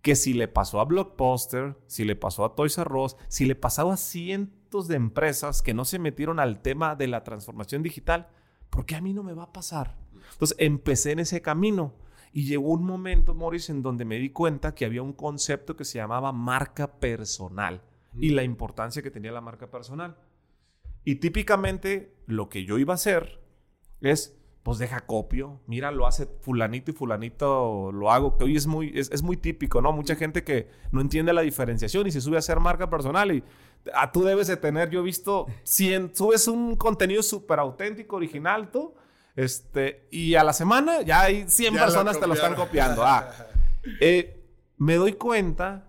que 0.00 0.16
si 0.16 0.34
le 0.34 0.48
pasó 0.48 0.80
a 0.80 0.84
Blockbuster, 0.84 1.76
si 1.86 2.04
le 2.04 2.14
pasó 2.14 2.44
a 2.44 2.54
Toys 2.54 2.76
R 2.76 2.94
Us, 2.94 3.16
si 3.28 3.46
le 3.46 3.54
pasó 3.54 3.90
a 3.90 3.96
cientos 3.96 4.86
de 4.86 4.96
empresas 4.96 5.62
que 5.62 5.74
no 5.74 5.84
se 5.84 5.98
metieron 5.98 6.38
al 6.38 6.60
tema 6.60 6.94
de 6.94 7.06
la 7.08 7.24
transformación 7.24 7.82
digital, 7.82 8.28
¿por 8.74 8.86
qué 8.86 8.96
a 8.96 9.00
mí 9.00 9.14
no 9.14 9.22
me 9.22 9.34
va 9.34 9.44
a 9.44 9.52
pasar? 9.52 9.96
Entonces 10.32 10.56
empecé 10.58 11.12
en 11.12 11.20
ese 11.20 11.40
camino 11.40 11.94
y 12.32 12.44
llegó 12.44 12.70
un 12.70 12.84
momento, 12.84 13.32
Morris, 13.32 13.70
en 13.70 13.82
donde 13.82 14.04
me 14.04 14.18
di 14.18 14.30
cuenta 14.30 14.74
que 14.74 14.84
había 14.84 15.00
un 15.00 15.12
concepto 15.12 15.76
que 15.76 15.84
se 15.84 15.98
llamaba 15.98 16.32
marca 16.32 16.98
personal 16.98 17.82
y 18.18 18.30
la 18.30 18.42
importancia 18.42 19.00
que 19.00 19.12
tenía 19.12 19.30
la 19.30 19.40
marca 19.40 19.70
personal. 19.70 20.16
Y 21.04 21.16
típicamente 21.16 22.16
lo 22.26 22.48
que 22.48 22.64
yo 22.64 22.78
iba 22.78 22.94
a 22.94 22.96
hacer 22.96 23.40
es, 24.00 24.36
pues 24.64 24.78
deja 24.78 25.06
copio, 25.06 25.60
mira, 25.68 25.92
lo 25.92 26.08
hace 26.08 26.26
fulanito 26.40 26.90
y 26.90 26.94
fulanito 26.94 27.92
lo 27.92 28.10
hago, 28.10 28.36
que 28.36 28.44
hoy 28.44 28.56
es 28.56 28.66
muy, 28.66 28.90
es, 28.98 29.08
es 29.12 29.22
muy 29.22 29.36
típico, 29.36 29.80
¿no? 29.80 29.92
Mucha 29.92 30.16
gente 30.16 30.42
que 30.42 30.68
no 30.90 31.00
entiende 31.00 31.32
la 31.32 31.42
diferenciación 31.42 32.08
y 32.08 32.10
se 32.10 32.20
sube 32.20 32.34
a 32.34 32.38
hacer 32.40 32.58
marca 32.58 32.90
personal 32.90 33.30
y 33.30 33.44
a 33.92 34.10
tú 34.12 34.22
debes 34.22 34.46
de 34.46 34.56
tener, 34.56 34.90
yo 34.90 35.00
he 35.00 35.02
visto, 35.02 35.46
si 35.62 35.92
subes 36.14 36.48
un 36.48 36.76
contenido 36.76 37.22
súper 37.22 37.58
auténtico, 37.58 38.16
original, 38.16 38.70
tú, 38.70 38.94
este, 39.36 40.06
y 40.10 40.36
a 40.36 40.44
la 40.44 40.52
semana 40.52 41.02
ya 41.02 41.22
hay 41.22 41.48
100 41.48 41.74
personas 41.74 42.18
te 42.18 42.26
lo 42.26 42.34
están 42.34 42.54
copiando. 42.54 43.04
Ah, 43.04 43.30
eh, 44.00 44.40
me 44.78 44.94
doy 44.94 45.14
cuenta 45.14 45.88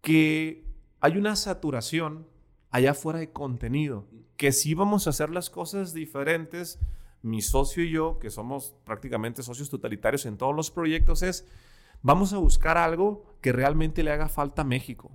que 0.00 0.64
hay 1.00 1.16
una 1.16 1.36
saturación 1.36 2.26
allá 2.70 2.92
afuera 2.92 3.18
de 3.18 3.30
contenido, 3.30 4.06
que 4.36 4.52
si 4.52 4.74
vamos 4.74 5.06
a 5.06 5.10
hacer 5.10 5.30
las 5.30 5.50
cosas 5.50 5.92
diferentes, 5.92 6.78
mi 7.22 7.42
socio 7.42 7.82
y 7.82 7.90
yo, 7.90 8.18
que 8.18 8.30
somos 8.30 8.74
prácticamente 8.84 9.42
socios 9.42 9.70
totalitarios 9.70 10.26
en 10.26 10.36
todos 10.36 10.54
los 10.54 10.70
proyectos, 10.70 11.22
es, 11.22 11.46
vamos 12.02 12.32
a 12.32 12.38
buscar 12.38 12.78
algo 12.78 13.24
que 13.40 13.52
realmente 13.52 14.02
le 14.02 14.12
haga 14.12 14.28
falta 14.28 14.62
a 14.62 14.64
México. 14.64 15.10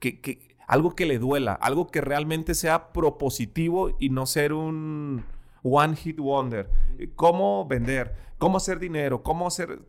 Que, 0.00 0.20
que 0.20 0.47
algo 0.68 0.94
que 0.94 1.06
le 1.06 1.18
duela, 1.18 1.54
algo 1.54 1.88
que 1.88 2.02
realmente 2.02 2.54
sea 2.54 2.92
propositivo 2.92 3.96
y 3.98 4.10
no 4.10 4.26
ser 4.26 4.52
un 4.52 5.24
one 5.62 5.96
hit 5.96 6.20
wonder. 6.20 6.70
Cómo 7.16 7.66
vender, 7.66 8.14
cómo 8.36 8.58
hacer 8.58 8.78
dinero, 8.78 9.22
cómo 9.22 9.46
hacer... 9.46 9.80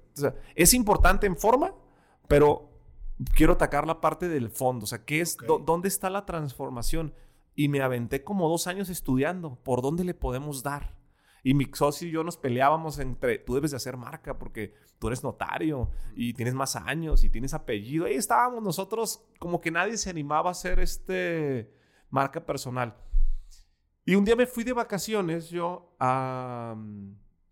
es 0.56 0.74
importante 0.74 1.28
en 1.28 1.36
forma, 1.36 1.76
pero 2.30 2.70
quiero 3.36 3.54
atacar 3.54 3.86
la 3.86 4.00
parte 4.00 4.30
del 4.30 4.50
fondo. 4.50 4.86
O 4.86 4.88
sea, 4.88 5.04
¿qué 5.04 5.20
es, 5.20 5.38
¿dónde 5.66 5.90
está 5.90 6.10
la 6.10 6.26
transformación? 6.26 7.14
Y 7.56 7.68
me 7.68 7.82
aventé 7.82 8.24
como 8.24 8.48
dos 8.48 8.66
años 8.68 8.90
estudiando. 8.90 9.56
¿Por 9.62 9.82
dónde 9.82 10.06
le 10.06 10.14
podemos 10.14 10.64
dar? 10.64 10.96
Y 11.43 11.53
mi 11.53 11.65
socio 11.74 12.08
y 12.08 12.12
yo 12.12 12.24
nos 12.24 12.38
peleábamos 12.38 13.00
entre, 13.00 13.39
tú 13.39 13.55
debes 13.55 13.72
de 13.72 13.77
hacer 13.77 13.98
marca 13.98 14.38
porque 14.38 14.74
tú 15.00 15.08
eres 15.08 15.24
notario 15.24 15.89
y 16.15 16.34
tienes 16.34 16.53
más 16.53 16.75
años 16.75 17.24
y 17.24 17.29
tienes 17.29 17.53
apellido. 17.53 18.05
Ahí 18.05 18.15
estábamos 18.15 18.62
nosotros, 18.62 19.24
como 19.39 19.62
que 19.62 19.72
nadie 19.72 19.98
se 19.98 20.10
animaba 20.10 20.50
a 20.50 20.51
hacer 20.51 20.79
este 20.79 21.74
marca 22.10 22.46
personal. 22.46 22.96
Y 24.05 24.15
un 24.15 24.25
día 24.25 24.36
me 24.36 24.48
fui 24.48 24.63
de 24.63 24.74
vacaciones, 24.74 25.50
yo 25.50 25.96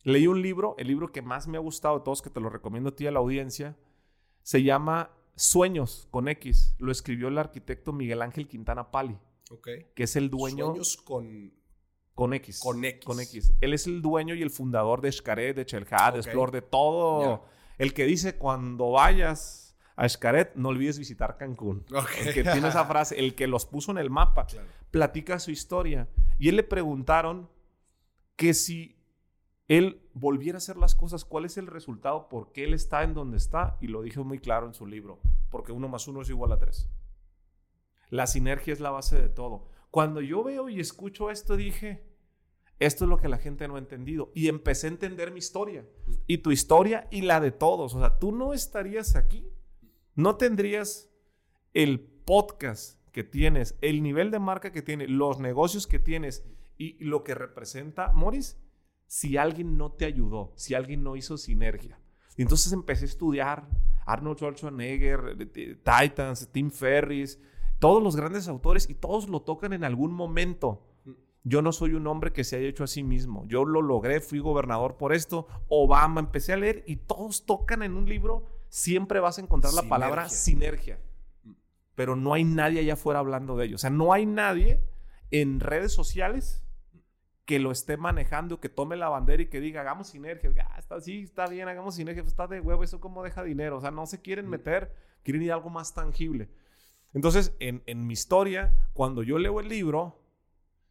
leí 0.04 0.28
un 0.28 0.42
libro, 0.42 0.76
el 0.78 0.88
libro 0.88 1.12
que 1.12 1.22
más 1.22 1.48
me 1.48 1.58
ha 1.58 1.62
gustado 1.62 2.00
de 2.00 2.04
todos, 2.04 2.22
que 2.22 2.30
te 2.30 2.40
lo 2.40 2.50
recomiendo 2.50 2.90
a 2.90 2.96
ti 2.96 3.08
a 3.08 3.12
la 3.12 3.20
audiencia, 3.20 3.78
se 4.42 4.64
llama 4.64 5.12
Sueños 5.36 6.08
con 6.10 6.28
X. 6.28 6.76
Lo 6.80 6.92
escribió 6.92 7.28
el 7.28 7.38
arquitecto 7.38 7.94
Miguel 7.94 8.22
Ángel 8.22 8.48
Quintana 8.48 8.92
Pali. 8.92 9.18
Que 9.96 10.04
es 10.04 10.16
el 10.16 10.30
dueño. 10.30 10.68
Sueños 10.68 10.98
con 10.98 11.54
con 12.18 12.34
X. 12.34 12.60
Con 12.62 12.84
X. 12.84 13.06
Con 13.06 13.20
X. 13.20 13.54
Él 13.62 13.76
es 13.76 13.86
el 13.86 14.02
dueño 14.02 14.34
y 14.34 14.42
el 14.42 14.50
fundador 14.50 15.02
de 15.02 15.12
Xcaret, 15.12 15.56
de 15.56 15.68
Chelha, 15.68 16.12
de 16.12 16.18
Explore, 16.18 16.52
de 16.52 16.64
todo. 16.64 17.46
El 17.78 17.94
que 17.94 18.06
dice 18.06 18.38
cuando 18.38 18.90
vayas 18.90 19.78
a 19.96 20.10
Xcaret, 20.10 20.56
no 20.56 20.70
olvides 20.70 20.98
visitar 20.98 21.38
Cancún. 21.38 21.86
El 22.26 22.34
que 22.34 22.42
tiene 22.42 22.70
esa 22.70 22.86
frase, 22.86 23.20
el 23.20 23.36
que 23.36 23.46
los 23.46 23.68
puso 23.68 23.92
en 23.92 24.00
el 24.00 24.10
mapa, 24.10 24.48
platica 24.90 25.38
su 25.38 25.52
historia. 25.52 26.10
Y 26.40 26.50
él 26.50 26.56
le 26.56 26.64
preguntaron 26.64 27.52
que 28.36 28.56
si 28.56 28.98
él 29.68 30.02
volviera 30.16 30.56
a 30.56 30.58
hacer 30.58 30.78
las 30.78 30.96
cosas, 30.96 31.24
¿cuál 31.24 31.46
es 31.46 31.58
el 31.58 31.68
resultado? 31.68 32.30
¿Por 32.30 32.52
qué 32.52 32.64
él 32.64 32.74
está 32.74 33.04
en 33.04 33.14
donde 33.14 33.38
está? 33.38 33.78
Y 33.80 33.90
lo 33.90 34.02
dijo 34.02 34.24
muy 34.24 34.40
claro 34.40 34.66
en 34.66 34.74
su 34.74 34.88
libro, 34.88 35.20
porque 35.52 35.72
uno 35.72 35.88
más 35.88 36.08
uno 36.08 36.24
es 36.24 36.30
igual 36.30 36.52
a 36.52 36.58
tres. 36.58 36.90
La 38.10 38.26
sinergia 38.26 38.74
es 38.74 38.80
la 38.80 38.90
base 38.90 39.22
de 39.22 39.30
todo. 39.30 39.68
Cuando 39.98 40.22
yo 40.22 40.44
veo 40.44 40.70
y 40.70 40.80
escucho 40.80 41.32
esto, 41.32 41.58
dije, 41.58 42.04
esto 42.78 43.06
es 43.06 43.10
lo 43.10 43.18
que 43.18 43.30
la 43.30 43.40
gente 43.40 43.68
no 43.68 43.78
ha 43.78 43.80
entendido. 43.80 44.32
Y 44.36 44.48
empecé 44.48 44.86
a 44.86 44.92
entender 44.92 45.32
mi 45.32 45.40
historia. 45.40 45.88
Y 46.28 46.38
tu 46.38 46.52
historia 46.52 47.08
y 47.10 47.24
la 47.24 47.40
de 47.40 47.50
todos. 47.50 47.96
O 47.96 48.00
sea, 48.00 48.20
tú 48.20 48.32
no 48.32 48.54
estarías 48.54 49.16
aquí. 49.16 49.50
No 50.14 50.36
tendrías 50.36 51.10
el 51.74 52.00
podcast 52.00 53.02
que 53.12 53.24
tienes, 53.24 53.76
el 53.82 54.04
nivel 54.04 54.30
de 54.30 54.38
marca 54.38 54.72
que 54.72 54.84
tienes, 54.84 55.10
los 55.10 55.40
negocios 55.40 55.88
que 55.88 55.98
tienes 55.98 56.46
y 56.78 57.04
lo 57.04 57.24
que 57.24 57.34
representa 57.34 58.14
Morris, 58.14 58.56
si 59.08 59.36
alguien 59.38 59.78
no 59.78 59.94
te 59.94 60.06
ayudó, 60.06 60.54
si 60.58 60.76
alguien 60.76 61.02
no 61.02 61.16
hizo 61.16 61.40
sinergia. 61.40 62.00
Y 62.36 62.44
entonces 62.44 62.72
empecé 62.72 63.06
a 63.06 63.08
estudiar 63.08 63.68
Arnold 64.06 64.38
Schwarzenegger, 64.38 65.38
eh, 65.40 65.50
eh, 65.56 65.78
Titans, 65.84 66.50
Tim 66.52 66.70
Ferris, 66.70 67.42
todos 67.80 68.02
los 68.02 68.16
grandes 68.16 68.48
autores 68.48 68.90
y 68.90 68.96
todos 68.96 69.30
lo 69.30 69.42
tocan 69.42 69.74
en 69.74 69.84
algún 69.84 70.12
momento. 70.12 70.84
Yo 71.44 71.62
no 71.62 71.72
soy 71.72 71.94
un 71.94 72.08
hombre 72.08 72.34
que 72.34 72.44
se 72.44 72.58
haya 72.58 72.68
hecho 72.68 72.84
a 72.84 72.88
sí 72.88 73.04
mismo. 73.04 73.46
Yo 73.48 73.64
lo 73.64 73.82
logré, 73.82 74.20
fui 74.20 74.40
gobernador 74.40 74.98
por 74.98 75.14
esto. 75.14 75.48
Obama, 75.70 76.20
empecé 76.20 76.54
a 76.54 76.58
leer 76.58 76.84
y 76.88 76.98
todos 76.98 77.46
tocan 77.46 77.84
en 77.84 77.94
un 77.94 78.10
libro. 78.10 78.46
Siempre 78.68 79.22
vas 79.22 79.38
a 79.38 79.42
encontrar 79.42 79.74
la 79.74 79.84
palabra 79.84 80.28
sinergia. 80.28 81.00
Pero 81.96 82.16
no 82.16 82.34
hay 82.34 82.44
nadie 82.44 82.82
allá 82.82 82.94
afuera 82.94 83.20
hablando 83.20 83.56
de 83.56 83.68
ello. 83.68 83.76
O 83.76 83.80
sea, 83.80 83.90
no 83.90 84.12
hay 84.12 84.26
nadie 84.26 84.82
en 85.32 85.60
redes 85.60 85.94
sociales 85.94 86.64
que 87.46 87.60
lo 87.60 87.72
esté 87.72 87.96
manejando, 87.96 88.60
que 88.60 88.68
tome 88.68 88.98
la 88.98 89.08
bandera 89.08 89.42
y 89.42 89.48
que 89.48 89.62
diga, 89.62 89.80
hagamos 89.80 90.10
sinergia. 90.10 90.52
Ah, 90.70 90.80
está, 90.80 91.00
sí, 91.00 91.22
está 91.22 91.48
bien, 91.48 91.70
hagamos 91.70 91.96
sinergia. 91.96 92.24
Pues 92.24 92.34
está 92.34 92.46
de 92.48 92.60
huevo, 92.60 92.84
eso 92.84 93.00
como 93.00 93.24
deja 93.24 93.42
dinero. 93.42 93.78
O 93.78 93.82
sea, 93.82 93.90
no 93.90 94.06
se 94.06 94.22
quieren 94.22 94.50
meter, 94.50 94.94
quieren 95.24 95.44
ir 95.44 95.54
a 95.54 95.56
algo 95.56 95.70
más 95.70 95.94
tangible. 95.94 96.50
Entonces, 97.14 97.56
en, 97.60 98.08
mi 98.08 98.14
historia, 98.14 98.90
cuando 98.94 99.24
yo 99.24 99.40
leo 99.40 99.60
el 99.60 99.70
libro, 99.70 100.22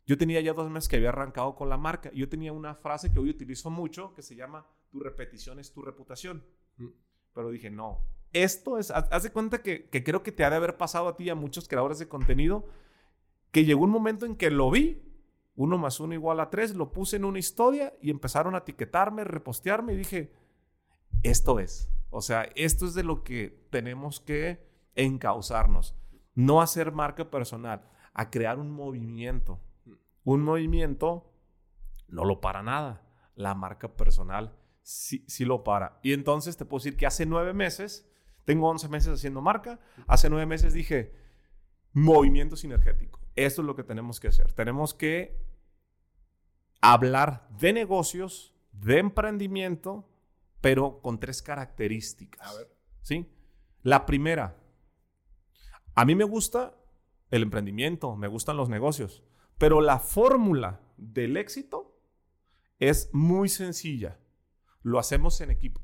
yo 0.07 0.17
tenía 0.17 0.41
ya 0.41 0.55
dos 0.55 0.71
meses 0.71 0.89
que 0.89 0.97
había 0.97 1.11
arrancado 1.11 1.55
con 1.55 1.69
la 1.69 1.77
marca. 1.77 2.11
Yo 2.13 2.29
tenía 2.29 2.53
una 2.53 2.75
frase 2.75 3.13
que 3.13 3.19
hoy 3.19 3.31
utilizo 3.31 3.71
mucho 3.71 4.15
que 4.15 4.23
se 4.23 4.35
llama, 4.35 4.67
tu 4.91 5.01
repetición 5.01 5.59
es 5.59 5.73
tu 5.73 5.83
reputación. 5.83 6.45
Mm. 6.79 6.89
Pero 7.35 7.51
dije, 7.51 7.71
no, 7.71 8.01
esto 8.33 8.79
es, 8.79 8.91
haz, 8.91 9.23
de 9.23 9.31
cuenta 9.31 9.63
que, 9.63 9.89
que, 9.89 10.03
creo 10.03 10.23
que 10.23 10.33
te 10.33 10.45
ha 10.45 10.51
de 10.51 10.57
haber 10.57 10.77
pasado 10.77 11.09
a 11.09 11.17
ti, 11.17 11.29
a 11.29 11.35
muchos 11.35 11.69
creadores 11.69 11.99
de 11.99 12.09
contenido, 12.09 12.67
que 13.51 13.65
llegó 13.65 13.85
un 13.85 13.91
momento 13.91 14.27
en 14.27 14.37
que 14.37 14.51
lo 14.51 14.71
vi, 14.71 15.03
uno 15.55 15.79
más 15.79 16.01
uno 16.01 16.15
igual 16.15 16.41
a 16.41 16.51
tres, 16.51 16.75
lo 16.75 16.93
puse 16.93 17.17
en 17.17 17.25
una 17.25 17.39
historia 17.39 17.95
y 18.01 18.11
empezaron 18.11 18.55
a 18.55 18.59
etiquetarme, 18.59 19.25
repostearme 19.25 19.93
y 19.93 19.97
dije, 19.97 20.33
esto 21.23 21.61
es. 21.61 21.91
O 22.11 22.21
sea, 22.21 22.51
esto 22.55 22.87
es 22.87 22.95
de 22.95 23.03
lo 23.03 23.23
que 23.23 23.67
tenemos 23.71 24.21
que 24.21 24.67
encauzarnos 24.95 25.95
no 26.37 26.61
hacer 26.61 26.93
marca 26.93 27.31
personal, 27.31 27.83
a 28.15 28.31
crear 28.31 28.59
un 28.61 28.71
movimiento. 28.71 29.59
Un 30.23 30.43
movimiento 30.43 31.33
no 32.09 32.25
lo 32.25 32.41
para 32.41 32.63
nada. 32.63 33.03
La 33.35 33.55
marca 33.55 33.89
personal 33.97 34.55
sí, 34.83 35.25
sí 35.27 35.45
lo 35.45 35.65
para. 35.65 35.99
Y 36.03 36.13
entonces 36.13 36.57
te 36.57 36.65
puedo 36.65 36.79
decir 36.79 36.97
que 36.97 37.07
hace 37.07 37.27
nueve 37.27 37.53
meses, 37.53 38.09
tengo 38.45 38.69
once 38.69 38.89
meses 38.89 39.15
haciendo 39.15 39.41
marca, 39.41 39.81
hace 40.07 40.31
nueve 40.31 40.47
meses 40.47 40.73
dije, 40.73 41.15
movimiento 41.93 42.55
sinergético. 42.55 43.19
Esto 43.35 43.63
es 43.63 43.67
lo 43.67 43.75
que 43.75 43.83
tenemos 43.83 44.21
que 44.21 44.29
hacer. 44.29 44.53
Tenemos 44.53 44.95
que 44.95 45.43
hablar 46.81 47.49
de 47.59 47.73
negocios, 47.73 48.55
de 48.73 48.99
emprendimiento, 48.99 50.09
pero 50.61 51.01
con 51.01 51.19
tres 51.19 51.43
características. 51.43 52.47
A 52.47 52.55
ver. 52.55 52.77
¿Sí? 53.01 53.27
La 53.83 54.05
primera, 54.05 54.57
a 55.97 56.05
mí 56.05 56.15
me 56.15 56.25
gusta 56.25 56.77
el 57.31 57.43
emprendimiento, 57.43 58.15
me 58.17 58.29
gustan 58.29 58.57
los 58.57 58.69
negocios, 58.69 59.25
pero 59.57 59.81
la 59.81 59.99
fórmula 59.99 60.81
del 60.99 61.39
éxito 61.39 61.99
es 62.79 63.09
muy 63.15 63.49
sencilla. 63.49 64.19
Lo 64.83 64.99
hacemos 64.99 65.41
en 65.41 65.51
equipo. 65.51 65.81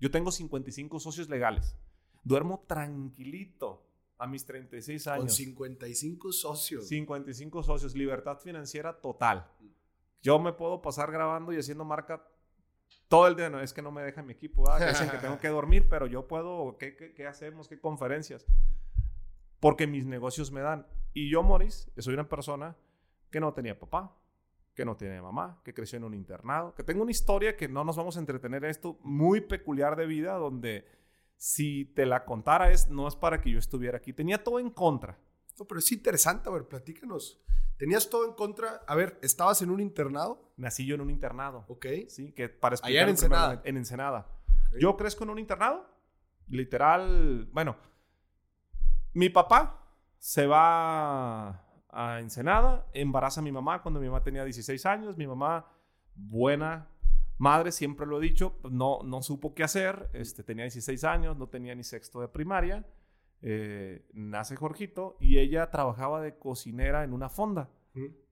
Yo 0.00 0.10
tengo 0.10 0.32
55 0.32 0.98
socios 0.98 1.28
legales. 1.28 1.76
Duermo 2.24 2.64
tranquilito 2.66 3.86
a 4.16 4.26
mis 4.26 4.46
36 4.46 5.06
años. 5.06 5.24
Con 5.24 5.30
55 5.30 6.32
socios. 6.32 6.88
55 6.88 7.62
socios, 7.62 7.94
libertad 7.94 8.38
financiera 8.38 8.98
total. 8.98 9.46
Yo 10.22 10.38
me 10.38 10.54
puedo 10.54 10.80
pasar 10.80 11.12
grabando 11.12 11.52
y 11.52 11.58
haciendo 11.58 11.84
marca 11.84 12.26
todo 13.08 13.26
el 13.26 13.36
día. 13.36 13.50
No, 13.50 13.60
es 13.60 13.74
que 13.74 13.82
no 13.82 13.92
me 13.92 14.02
deja 14.02 14.22
mi 14.22 14.32
equipo. 14.32 14.64
dicen 14.88 15.10
que 15.10 15.18
tengo 15.18 15.38
que 15.38 15.48
dormir, 15.48 15.86
pero 15.88 16.06
yo 16.06 16.26
puedo. 16.26 16.78
¿Qué, 16.78 16.96
qué, 16.96 17.12
qué 17.12 17.26
hacemos? 17.26 17.68
¿Qué 17.68 17.78
conferencias? 17.78 18.46
Porque 19.60 19.86
mis 19.86 20.06
negocios 20.06 20.50
me 20.50 20.60
dan. 20.60 20.86
Y 21.12 21.30
yo, 21.30 21.42
Morris, 21.42 21.90
soy 21.98 22.14
una 22.14 22.28
persona 22.28 22.76
que 23.30 23.40
no 23.40 23.52
tenía 23.52 23.78
papá, 23.78 24.16
que 24.74 24.84
no 24.84 24.96
tenía 24.96 25.22
mamá, 25.22 25.60
que 25.64 25.74
creció 25.74 25.98
en 25.98 26.04
un 26.04 26.14
internado, 26.14 26.74
que 26.74 26.82
tengo 26.82 27.02
una 27.02 27.10
historia 27.10 27.56
que 27.56 27.68
no 27.68 27.84
nos 27.84 27.96
vamos 27.96 28.16
a 28.16 28.20
entretener 28.20 28.64
esto, 28.64 28.98
muy 29.02 29.40
peculiar 29.40 29.96
de 29.96 30.06
vida, 30.06 30.34
donde 30.34 30.86
si 31.36 31.84
te 31.84 32.06
la 32.06 32.24
contara 32.24 32.70
es, 32.70 32.88
no 32.88 33.06
es 33.08 33.16
para 33.16 33.40
que 33.40 33.50
yo 33.50 33.58
estuviera 33.58 33.98
aquí. 33.98 34.12
Tenía 34.12 34.42
todo 34.42 34.58
en 34.58 34.70
contra. 34.70 35.18
No, 35.58 35.66
pero 35.66 35.78
es 35.78 35.92
interesante, 35.92 36.48
a 36.48 36.52
ver, 36.52 36.66
platícanos. 36.66 37.40
Tenías 37.76 38.10
todo 38.10 38.26
en 38.26 38.34
contra. 38.34 38.82
A 38.86 38.94
ver, 38.94 39.18
¿estabas 39.22 39.62
en 39.62 39.70
un 39.70 39.80
internado? 39.80 40.52
Nací 40.58 40.84
yo 40.84 40.96
en 40.96 41.00
un 41.00 41.10
internado. 41.10 41.64
Ok. 41.68 41.86
Sí, 42.08 42.32
que 42.32 42.50
para 42.50 42.76
Allá 42.82 43.02
en 43.02 43.08
Ensenada. 43.08 43.62
en 43.64 43.76
Ensenada. 43.78 44.26
Yo 44.78 44.96
crezco 44.98 45.24
en 45.24 45.30
un 45.30 45.38
internado. 45.38 45.86
Literal, 46.48 47.48
bueno, 47.52 47.76
mi 49.12 49.28
papá 49.28 49.86
se 50.18 50.46
va 50.46 51.66
a 51.88 52.20
Ensenada, 52.20 52.86
embaraza 52.92 53.40
a 53.40 53.44
mi 53.44 53.52
mamá 53.52 53.82
cuando 53.82 54.00
mi 54.00 54.06
mamá 54.06 54.22
tenía 54.22 54.44
16 54.44 54.86
años. 54.86 55.16
Mi 55.16 55.26
mamá, 55.26 55.66
buena 56.14 56.88
madre, 57.38 57.72
siempre 57.72 58.06
lo 58.06 58.18
he 58.18 58.20
dicho, 58.20 58.58
no, 58.70 59.00
no 59.02 59.22
supo 59.22 59.54
qué 59.54 59.64
hacer. 59.64 60.10
Este, 60.12 60.44
tenía 60.44 60.64
16 60.64 61.04
años, 61.04 61.36
no 61.36 61.48
tenía 61.48 61.74
ni 61.74 61.82
sexto 61.82 62.20
de 62.20 62.28
primaria. 62.28 62.86
Eh, 63.42 64.06
nace 64.12 64.54
Jorgito 64.56 65.16
y 65.18 65.38
ella 65.38 65.70
trabajaba 65.70 66.20
de 66.20 66.36
cocinera 66.36 67.02
en 67.02 67.14
una 67.14 67.30
fonda 67.30 67.70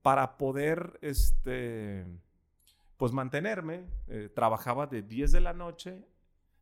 para 0.03 0.37
poder 0.37 0.99
este, 1.01 2.05
pues 2.97 3.11
mantenerme. 3.11 3.85
Eh, 4.07 4.29
trabajaba 4.33 4.85
de 4.85 5.01
10 5.01 5.31
de 5.31 5.41
la 5.41 5.53
noche 5.53 6.05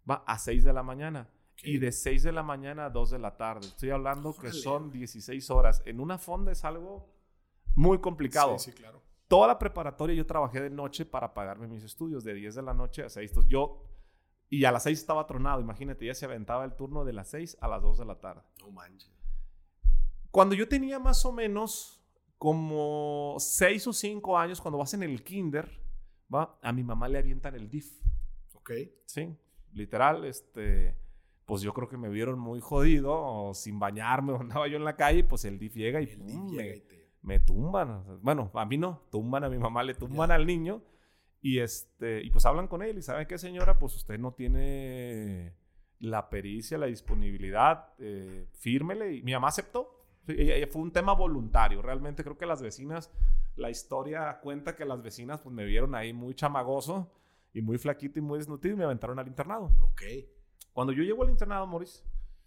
va 0.09 0.23
a 0.25 0.39
6 0.39 0.63
de 0.63 0.73
la 0.73 0.83
mañana. 0.83 1.29
Y 1.63 1.79
de 1.79 1.91
6 1.91 2.23
de 2.23 2.31
la 2.31 2.43
mañana 2.43 2.85
a 2.85 2.89
2 2.89 3.11
de 3.11 3.19
la 3.19 3.35
tarde. 3.35 3.67
Estoy 3.67 3.89
hablando 3.89 4.35
que 4.35 4.51
son 4.51 4.91
16 4.91 5.49
horas. 5.49 5.81
En 5.85 5.99
una 5.99 6.17
fonda 6.17 6.51
es 6.51 6.63
algo 6.63 7.09
muy 7.75 7.99
complicado. 7.99 8.57
Sí, 8.59 8.71
sí, 8.71 8.77
claro. 8.77 9.01
Toda 9.27 9.47
la 9.47 9.59
preparatoria 9.59 10.15
yo 10.15 10.25
trabajé 10.25 10.61
de 10.61 10.69
noche 10.69 11.05
para 11.05 11.33
pagarme 11.33 11.67
mis 11.67 11.83
estudios, 11.83 12.23
de 12.23 12.33
10 12.33 12.55
de 12.55 12.61
la 12.61 12.73
noche 12.73 13.03
a 13.03 13.09
6. 13.09 13.33
yo, 13.47 13.83
y 14.49 14.63
a 14.63 14.71
las 14.71 14.83
6 14.83 14.99
estaba 14.99 15.27
tronado, 15.27 15.59
imagínate, 15.59 16.05
ya 16.05 16.13
se 16.13 16.25
aventaba 16.25 16.63
el 16.63 16.75
turno 16.75 17.03
de 17.03 17.11
las 17.11 17.29
6 17.29 17.57
a 17.59 17.67
las 17.67 17.81
2 17.81 17.97
de 17.97 18.05
la 18.05 18.19
tarde. 18.19 18.43
No 18.61 18.71
manches. 18.71 19.11
Cuando 20.31 20.55
yo 20.55 20.67
tenía 20.67 20.99
más 20.99 21.25
o 21.25 21.31
menos 21.31 21.97
como 22.37 23.35
seis 23.39 23.87
o 23.87 23.93
cinco 23.93 24.37
años, 24.37 24.61
cuando 24.61 24.77
vas 24.77 24.93
en 24.93 25.03
el 25.03 25.23
kinder, 25.23 25.81
¿va? 26.33 26.57
A 26.61 26.71
mi 26.71 26.83
mamá 26.83 27.07
le 27.07 27.17
avientan 27.17 27.55
el 27.55 27.69
DIF. 27.69 27.99
Ok. 28.53 28.71
Sí, 29.05 29.35
literal, 29.73 30.25
este, 30.25 30.95
pues 31.47 31.61
yo 31.61 31.73
creo 31.73 31.87
que 31.87 31.97
me 31.97 32.09
vieron 32.09 32.37
muy 32.37 32.59
jodido, 32.59 33.13
o 33.15 33.53
sin 33.55 33.79
bañarme, 33.79 34.33
o 34.33 34.39
andaba 34.41 34.67
yo 34.67 34.77
en 34.77 34.83
la 34.83 34.95
calle, 34.95 35.23
pues 35.23 35.45
el 35.45 35.57
DIF 35.57 35.75
llega 35.75 36.01
y, 36.01 36.03
El 36.09 36.17
pum, 36.17 36.51
me, 36.51 36.63
llega 36.63 36.75
y 36.75 36.81
te- 36.81 37.09
me 37.21 37.39
tumban. 37.39 38.19
Bueno, 38.21 38.51
a 38.53 38.65
mí 38.65 38.77
no, 38.77 39.01
tumban 39.09 39.43
a 39.45 39.49
mi 39.49 39.57
mamá, 39.57 39.81
le 39.81 39.95
tumban 39.95 40.29
al 40.29 40.45
niño. 40.45 40.83
Y 41.41 41.59
este, 41.59 42.21
y 42.21 42.29
pues 42.29 42.45
hablan 42.45 42.67
con 42.67 42.81
él 42.81 42.97
y 42.97 43.01
saben 43.01 43.27
qué 43.27 43.37
señora, 43.37 43.79
pues 43.79 43.95
usted 43.95 44.19
no 44.19 44.33
tiene 44.33 45.53
la 45.99 46.29
pericia, 46.29 46.77
la 46.77 46.87
disponibilidad, 46.87 47.93
eh, 47.99 48.47
fírmele. 48.53 49.15
Y 49.15 49.23
mi 49.23 49.31
mamá 49.31 49.47
aceptó. 49.47 49.93
Fue 50.25 50.81
un 50.81 50.91
tema 50.91 51.13
voluntario. 51.13 51.81
Realmente 51.81 52.23
creo 52.23 52.37
que 52.37 52.45
las 52.45 52.61
vecinas, 52.61 53.09
la 53.55 53.69
historia 53.69 54.39
cuenta 54.41 54.75
que 54.75 54.83
las 54.83 55.01
vecinas 55.01 55.39
pues 55.39 55.55
me 55.55 55.63
vieron 55.63 55.95
ahí 55.95 56.11
muy 56.11 56.35
chamagoso 56.35 57.09
y 57.53 57.61
muy 57.61 57.77
flaquito 57.77 58.19
y 58.19 58.21
muy 58.21 58.39
desnutrido 58.39 58.75
y 58.75 58.79
me 58.79 58.83
aventaron 58.83 59.17
al 59.19 59.27
internado. 59.27 59.71
Ok. 59.81 60.01
Cuando 60.77 60.93
yo 60.93 61.01
llego 61.01 61.23
al 61.23 61.31
internado, 61.31 61.65
Maurice, 61.65 62.03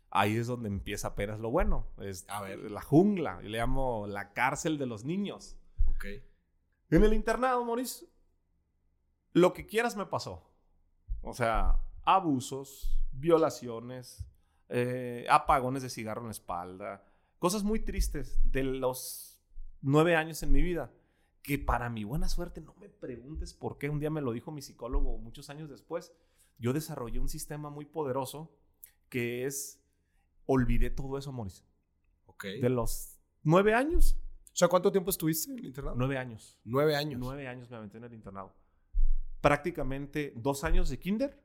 ahí 0.09 0.37
es 0.37 0.47
donde 0.47 0.69
empieza 0.69 1.09
apenas 1.09 1.41
lo 1.41 1.51
bueno. 1.51 1.89
Es 1.99 2.25
A 2.29 2.41
ver. 2.43 2.71
la 2.71 2.81
jungla. 2.81 3.41
Yo 3.43 3.49
le 3.49 3.59
llamo 3.59 4.07
la 4.07 4.33
cárcel 4.35 4.79
de 4.79 4.87
los 4.87 5.05
niños. 5.05 5.57
Ok. 5.89 6.05
En 6.91 7.03
el 7.03 7.13
internado, 7.13 7.65
Maurice, 7.65 8.07
lo 9.33 9.53
que 9.53 9.67
quieras 9.67 9.97
me 9.97 10.07
pasó. 10.07 10.49
O 11.23 11.35
sea, 11.35 11.81
abusos, 12.05 12.97
violaciones, 13.11 14.25
eh, 14.69 15.27
apagones 15.29 15.83
de 15.83 15.91
cigarro 15.91 16.21
en 16.21 16.29
la 16.29 16.31
espalda, 16.31 17.05
cosas 17.41 17.65
muy 17.65 17.81
tristes 17.81 18.39
de 18.45 18.63
los 18.63 19.41
nueve 19.81 20.15
años 20.15 20.41
en 20.45 20.53
mi 20.53 20.63
vida. 20.63 20.93
Que 21.43 21.59
para 21.59 21.91
mi 21.91 22.05
buena 22.05 22.29
suerte, 22.29 22.61
no 22.61 22.77
me 22.77 22.91
preguntes 22.91 23.55
por 23.55 23.77
qué, 23.77 23.89
un 23.89 23.99
día 23.99 24.11
me 24.11 24.21
lo 24.21 24.31
dijo 24.31 24.53
mi 24.53 24.63
psicólogo 24.63 25.19
muchos 25.19 25.51
años 25.51 25.69
después, 25.69 26.13
yo 26.61 26.73
desarrollé 26.73 27.19
un 27.19 27.29
sistema 27.29 27.71
muy 27.71 27.85
poderoso 27.87 28.57
que 29.09 29.45
es, 29.47 29.83
olvidé 30.47 30.91
todo 30.91 31.19
eso, 31.19 31.33
Maurice. 31.33 31.65
Ok. 32.27 32.45
De 32.61 32.69
los 32.69 33.19
nueve 33.43 33.75
años, 33.75 34.17
O 34.53 34.57
sea, 34.61 34.69
¿cuánto 34.69 34.93
tiempo 34.93 35.11
estuviste 35.11 35.51
en 35.53 35.59
el 35.59 35.65
internado? 35.67 35.97
nueve 35.97 36.17
años. 36.19 36.59
Nueve 36.65 36.95
años. 36.97 37.19
Nueve 37.21 37.49
años 37.49 37.69
me 37.71 37.77
aventé 37.77 37.99
en 37.99 38.05
el 38.05 38.13
internado. 38.15 38.55
Prácticamente 39.41 40.33
dos 40.37 40.65
años 40.65 40.89
de 40.91 40.99
kinder, 40.99 41.43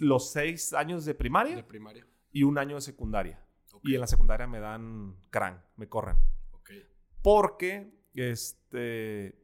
los 0.00 0.30
seis 0.32 0.72
años 0.72 1.04
de 1.04 1.14
primaria 1.14 1.56
De 1.56 1.62
primaria. 1.62 2.06
y 2.32 2.42
un 2.42 2.58
año 2.58 2.74
de 2.76 2.80
secundaria. 2.80 3.40
Ok. 3.72 3.82
Y 3.84 3.94
en 3.94 4.00
la 4.00 4.06
secundaria 4.06 4.46
me 4.46 4.58
dan 4.60 5.16
cran, 5.30 5.62
me 5.76 5.88
corren. 5.88 6.16
Ok. 6.52 6.70
Porque 7.22 7.92
este, 8.14 9.38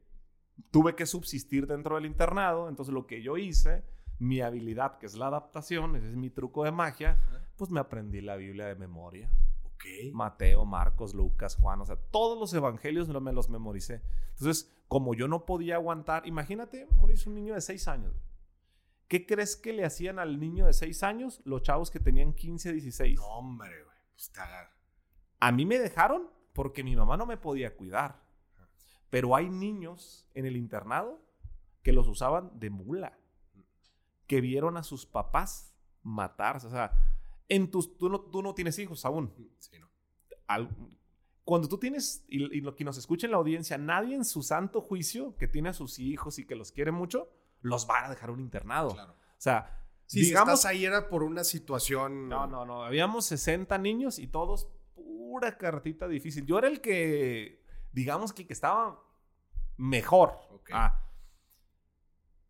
tuve 0.70 0.96
que 0.96 1.06
subsistir 1.06 1.66
dentro 1.66 1.94
del 1.96 2.06
internado. 2.06 2.68
Entonces 2.68 2.92
lo 2.92 3.06
que 3.06 3.22
yo 3.22 3.36
hice, 3.36 3.84
mi 4.18 4.40
habilidad, 4.40 4.98
que 4.98 5.06
es 5.06 5.14
la 5.16 5.26
adaptación, 5.26 5.96
ese 5.96 6.10
es 6.10 6.16
mi 6.16 6.30
truco 6.30 6.64
de 6.64 6.72
magia, 6.72 7.18
pues 7.56 7.70
me 7.70 7.80
aprendí 7.80 8.20
la 8.20 8.36
Biblia 8.36 8.66
de 8.66 8.74
memoria. 8.76 9.30
Ok. 9.64 9.84
Mateo, 10.12 10.64
Marcos, 10.64 11.12
Lucas, 11.14 11.56
Juan, 11.56 11.80
o 11.80 11.84
sea, 11.84 11.96
todos 11.96 12.38
los 12.38 12.52
evangelios 12.54 13.08
me 13.08 13.14
los- 13.14 13.22
me 13.22 13.32
los 13.32 13.48
memoricé. 13.48 14.02
Entonces, 14.30 14.72
como 14.88 15.14
yo 15.14 15.26
no 15.26 15.44
podía 15.44 15.74
aguantar, 15.76 16.26
imagínate, 16.26 16.86
Mauricio, 16.96 17.30
un 17.30 17.36
niño 17.36 17.54
de 17.54 17.60
6 17.60 17.88
años. 17.88 18.14
¿Qué 19.08 19.26
crees 19.26 19.56
que 19.56 19.72
le 19.72 19.84
hacían 19.84 20.18
al 20.18 20.38
niño 20.38 20.66
de 20.66 20.72
6 20.72 21.02
años 21.02 21.42
los 21.44 21.62
chavos 21.62 21.90
que 21.90 21.98
tenían 22.00 22.32
15, 22.32 22.72
16? 22.72 23.18
No, 23.18 23.26
hombre, 23.26 23.70
güey. 23.84 23.96
Pues 24.14 24.30
te 24.30 24.40
A 25.40 25.52
mí 25.52 25.66
me 25.66 25.78
dejaron 25.78 26.30
porque 26.52 26.84
mi 26.84 26.94
mamá 26.96 27.16
no 27.16 27.26
me 27.26 27.36
podía 27.36 27.74
cuidar. 27.76 28.22
Pero 29.10 29.34
hay 29.36 29.50
niños 29.50 30.26
en 30.32 30.46
el 30.46 30.56
internado 30.56 31.20
que 31.82 31.92
los 31.92 32.06
usaban 32.08 32.58
de 32.58 32.70
mula, 32.70 33.18
que 34.32 34.40
vieron 34.40 34.78
a 34.78 34.82
sus 34.82 35.04
papás 35.04 35.74
matarse. 36.02 36.66
O 36.66 36.70
sea, 36.70 36.90
en 37.50 37.70
tus, 37.70 37.98
tú, 37.98 38.08
no, 38.08 38.18
tú 38.22 38.42
no 38.42 38.54
tienes 38.54 38.78
hijos 38.78 39.04
aún. 39.04 39.30
Sí, 39.58 39.78
no. 39.78 39.90
al- 40.46 40.74
cuando 41.44 41.68
tú 41.68 41.76
tienes, 41.76 42.24
y, 42.28 42.44
y 42.56 42.62
lo 42.62 42.74
que 42.74 42.82
nos 42.82 42.96
escucha 42.96 43.26
en 43.26 43.32
la 43.32 43.36
audiencia, 43.36 43.76
nadie 43.76 44.14
en 44.14 44.24
su 44.24 44.42
santo 44.42 44.80
juicio 44.80 45.36
que 45.36 45.48
tiene 45.48 45.68
a 45.68 45.74
sus 45.74 45.98
hijos 45.98 46.38
y 46.38 46.46
que 46.46 46.54
los 46.54 46.72
quiere 46.72 46.92
mucho, 46.92 47.28
los 47.60 47.86
va 47.86 48.06
a 48.06 48.08
dejar 48.08 48.30
un 48.30 48.40
internado. 48.40 48.92
Claro. 48.94 49.12
O 49.12 49.16
sea, 49.36 49.78
Sí, 50.06 50.20
digamos... 50.20 50.48
si 50.48 50.54
estás 50.54 50.70
ahí 50.70 50.86
era 50.86 51.10
por 51.10 51.22
una 51.24 51.44
situación. 51.44 52.30
No, 52.30 52.46
no, 52.46 52.64
no. 52.64 52.84
Habíamos 52.84 53.26
60 53.26 53.76
niños 53.76 54.18
y 54.18 54.28
todos 54.28 54.66
pura 54.94 55.58
cartita 55.58 56.08
difícil. 56.08 56.46
Yo 56.46 56.56
era 56.56 56.68
el 56.68 56.80
que, 56.80 57.62
digamos 57.92 58.32
que, 58.32 58.46
que 58.46 58.52
estaba 58.54 58.98
mejor. 59.76 60.38
Ok. 60.52 60.70
Ah. 60.72 60.98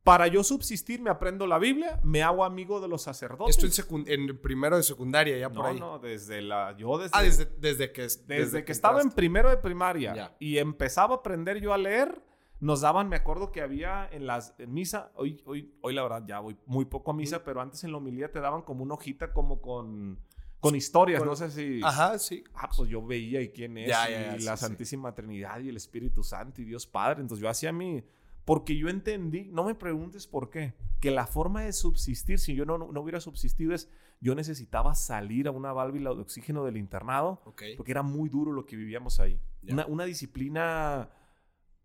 Para 0.05 0.27
yo 0.27 0.43
subsistir, 0.43 1.01
me 1.01 1.11
aprendo 1.11 1.47
la 1.47 1.59
Biblia, 1.59 2.01
me 2.03 2.23
hago 2.25 2.45
amigo 2.45 2.81
de 2.81 2.89
los 2.89 3.03
sacerdotes. 3.03 3.57
Esto 3.63 3.97
en, 3.97 4.31
en 4.31 4.39
primero 4.39 4.77
de 4.77 4.83
secundaria, 4.83 5.39
ya 5.39 5.49
por 5.49 5.59
no, 5.59 5.67
ahí. 5.67 5.79
no, 5.79 5.99
desde 6.01 6.43
la. 6.43 6.77
Yo 6.77 6.99
desde. 6.99 7.11
Ah, 7.15 7.23
desde, 7.23 7.47
desde 7.59 7.93
que. 7.93 8.03
Desde, 8.27 8.65
que, 8.65 8.73
estaba 8.73 9.01
en 9.01 9.11
primero 9.11 9.49
de 9.49 9.59
primaria 9.59 10.15
Ya. 10.15 10.37
y 10.41 10.59
empezaba 10.59 11.15
a 11.15 11.19
aprender 11.19 11.61
yo 11.61 11.73
a 11.73 11.79
leer, 11.79 12.21
nos 12.59 12.81
daban, 12.81 13.09
me 13.09 13.17
acuerdo 13.17 13.53
que 13.53 13.61
había 13.61 14.09
en 14.11 14.27
las 14.27 14.55
en 14.59 14.73
misa, 14.75 15.13
hoy, 15.15 15.41
hoy, 15.47 15.73
hoy 15.83 15.95
la 15.95 16.03
verdad 16.03 16.25
ya 16.27 16.41
voy 16.41 16.57
muy 16.67 16.85
poco 16.85 17.13
a 17.13 17.15
misa, 17.15 17.45
pero 17.45 17.61
antes 17.61 17.85
en 17.85 17.93
la 17.93 17.99
homilía 17.99 18.31
te 18.31 18.41
daban 18.41 18.63
como 18.63 18.83
una 18.83 18.95
hojita 18.95 19.33
como 19.33 19.61
con, 19.61 20.19
con 20.59 20.75
historias, 20.77 21.21
Con- 21.21 21.29
no 21.29 21.37
sé 21.37 21.51
si... 21.51 21.81
Ajá, 21.83 22.19
sí. 22.19 22.43
Ah, 22.55 22.69
pues 22.77 22.89
yo 22.89 23.05
veía 23.05 23.41
y 23.41 23.51
quién 23.51 23.79
es, 23.79 23.89
Ya, 23.89 24.09
y 24.11 24.41
la 24.43 24.57
sí, 24.57 24.61
sí. 24.61 24.67
Santísima 24.69 25.15
Trinidad 25.15 25.61
y 25.61 25.69
el 25.69 25.77
Espíritu 25.77 26.23
Santo 26.23 26.61
y 26.61 26.65
Dios 26.65 26.87
Padre. 26.87 27.21
Entonces 27.21 27.43
yo 27.43 27.49
hacía 27.49 27.73
mi... 27.73 28.05
Porque 28.45 28.77
yo 28.77 28.89
entendí, 28.89 29.45
no 29.53 29.65
me 29.65 29.75
preguntes 29.75 30.27
por 30.27 30.51
qué, 30.51 30.75
que 31.01 31.11
la 31.11 31.27
forma 31.27 31.63
de 31.63 31.73
subsistir, 31.73 32.39
si 32.39 32.55
yo 32.55 32.65
no, 32.65 32.77
no 32.79 33.01
hubiera 33.01 33.21
subsistido, 33.21 33.73
es 33.75 33.89
yo 34.21 34.35
necesitaba 34.35 34.95
salir 34.95 35.49
a 35.49 35.51
una 35.53 35.73
válvula 35.73 36.15
de 36.15 36.21
oxígeno 36.21 36.65
del 36.65 36.77
internado 36.77 37.41
Ok. 37.45 37.63
porque 37.77 37.93
era 37.93 38.03
muy 38.03 38.29
duro 38.29 38.53
lo 38.53 38.67
que 38.67 38.77
vivíamos 38.77 39.19
ahí. 39.21 39.41
Ya. 39.63 39.75
Una, 39.75 39.87
una 39.87 40.05
disciplina... 40.05 41.11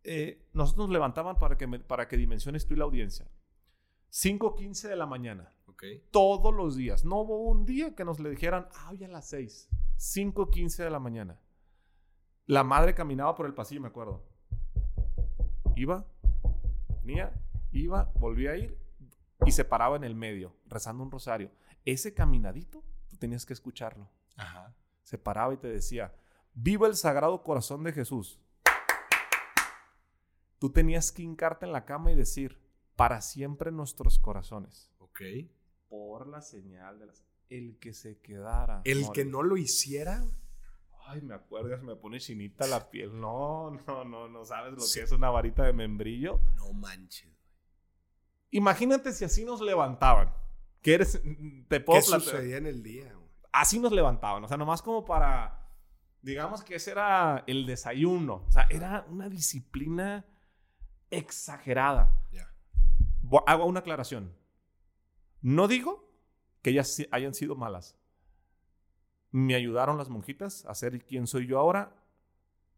eh, 0.04 0.48
nosotros 0.54 0.88
nos 0.88 0.94
levantaban 0.94 1.38
para 1.38 1.58
que, 1.58 1.68
me- 1.68 1.80
para 1.80 2.08
que 2.08 2.18
dimensiones 2.18 2.66
tú 2.66 2.74
y 2.74 2.78
la 2.78 2.86
audiencia. 2.86 3.28
5.15 4.12 4.88
de 4.88 4.96
la 4.96 5.06
mañana. 5.06 5.52
Ok. 5.68 5.84
Todos 6.12 6.54
los 6.56 6.76
días. 6.76 7.06
No 7.06 7.18
hubo 7.22 7.44
un 7.44 7.66
día 7.66 7.94
que 7.96 8.06
nos 8.06 8.20
le 8.20 8.30
dijeran, 8.30 8.68
ah, 8.76 8.90
hoy 8.92 9.04
a 9.04 9.08
las 9.08 9.28
6. 9.30 9.70
5.15 9.98 10.78
de 10.84 10.90
la 10.90 11.00
mañana. 11.00 11.40
La 12.46 12.64
madre 12.64 12.94
caminaba 12.96 13.36
por 13.36 13.46
el 13.48 13.54
pasillo, 13.54 13.82
me 13.82 13.88
acuerdo. 13.90 14.24
Iba, 15.76 16.06
venía, 17.08 17.32
iba, 17.72 18.12
volvía 18.16 18.52
a 18.52 18.58
ir 18.58 18.78
y 19.46 19.52
se 19.52 19.64
paraba 19.64 19.96
en 19.96 20.04
el 20.04 20.14
medio, 20.14 20.54
rezando 20.66 21.04
un 21.04 21.12
rosario. 21.12 21.50
Ese 21.86 22.14
caminadito, 22.14 22.84
tú 23.08 23.16
tenías 23.16 23.46
que 23.46 23.54
escucharlo. 23.54 24.10
Ajá. 24.36 24.76
Se 25.04 25.18
paraba 25.18 25.54
y 25.54 25.58
te 25.58 25.70
decía, 25.70 26.14
viva 26.54 26.86
el 26.88 26.96
sagrado 26.96 27.42
corazón 27.44 27.84
de 27.84 27.94
Jesús. 27.94 28.42
Tú 30.60 30.72
tenías 30.72 31.12
que 31.14 31.22
hincarte 31.22 31.66
en 31.66 31.72
la 31.72 31.86
cama 31.86 32.12
y 32.12 32.16
decir, 32.16 32.60
para 32.98 33.22
siempre 33.22 33.72
nuestros 33.72 34.20
corazones. 34.20 34.92
Ok. 34.98 35.22
Por 35.88 36.28
la 36.28 36.42
señal 36.42 37.00
de 37.00 37.06
las... 37.06 37.24
El 37.50 37.78
que 37.80 37.94
se 37.94 38.20
quedara. 38.20 38.82
El 38.84 39.10
que 39.14 39.24
no 39.24 39.44
lo 39.44 39.56
hiciera. 39.56 40.26
Ay, 41.08 41.22
me 41.22 41.38
se 41.40 41.78
me 41.84 41.96
pone 41.96 42.20
chinita 42.20 42.68
la 42.68 42.90
piel. 42.90 43.20
No, 43.20 43.72
no, 43.88 44.04
no, 44.04 44.28
no 44.28 44.46
sabes 44.46 44.74
lo 44.74 44.80
Sí. 44.82 45.00
que 45.00 45.06
es 45.06 45.12
una 45.12 45.30
varita 45.30 45.64
de 45.64 45.74
membrillo. 45.74 46.40
No 46.56 46.74
manches. 46.74 47.26
güey. 47.26 47.38
Imagínate 48.52 49.12
si 49.14 49.26
así 49.26 49.46
nos 49.46 49.62
levantaban. 49.62 50.34
Que 50.82 50.94
eres... 50.96 51.22
Te 51.68 51.80
puedo 51.80 52.00
¿Qué 52.00 52.06
sucedía 52.06 52.58
en 52.58 52.66
el 52.68 52.84
día? 52.84 53.14
güey? 53.14 53.28
así 53.52 53.80
nos 53.80 53.92
levantaban. 53.92 54.44
O 54.44 54.48
sea, 54.48 54.56
nomás 54.58 54.82
como 54.84 55.04
para, 55.04 55.68
digamos 56.22 56.64
que 56.64 56.76
ese 56.76 56.92
era 56.92 57.44
el 57.48 57.66
desayuno. 57.66 58.44
O 58.48 58.52
sea, 58.52 58.68
era 58.70 59.06
una 59.10 59.30
disciplina 59.30 60.26
exagerada. 61.10 62.14
Bo- 63.24 63.44
Hago 63.48 63.66
una 63.66 63.80
aclaración. 63.80 64.34
No 65.42 65.68
digo 65.68 66.08
que 66.62 66.70
ellas 66.70 67.02
hayan 67.12 67.34
sido 67.34 67.56
malas. 67.56 67.97
Me 69.38 69.56
ayudaron 69.56 69.98
las 69.98 70.10
monjitas 70.10 70.66
a 70.66 70.74
ser 70.74 71.04
quien 71.06 71.28
soy 71.28 71.46
yo 71.48 71.60
ahora. 71.60 71.96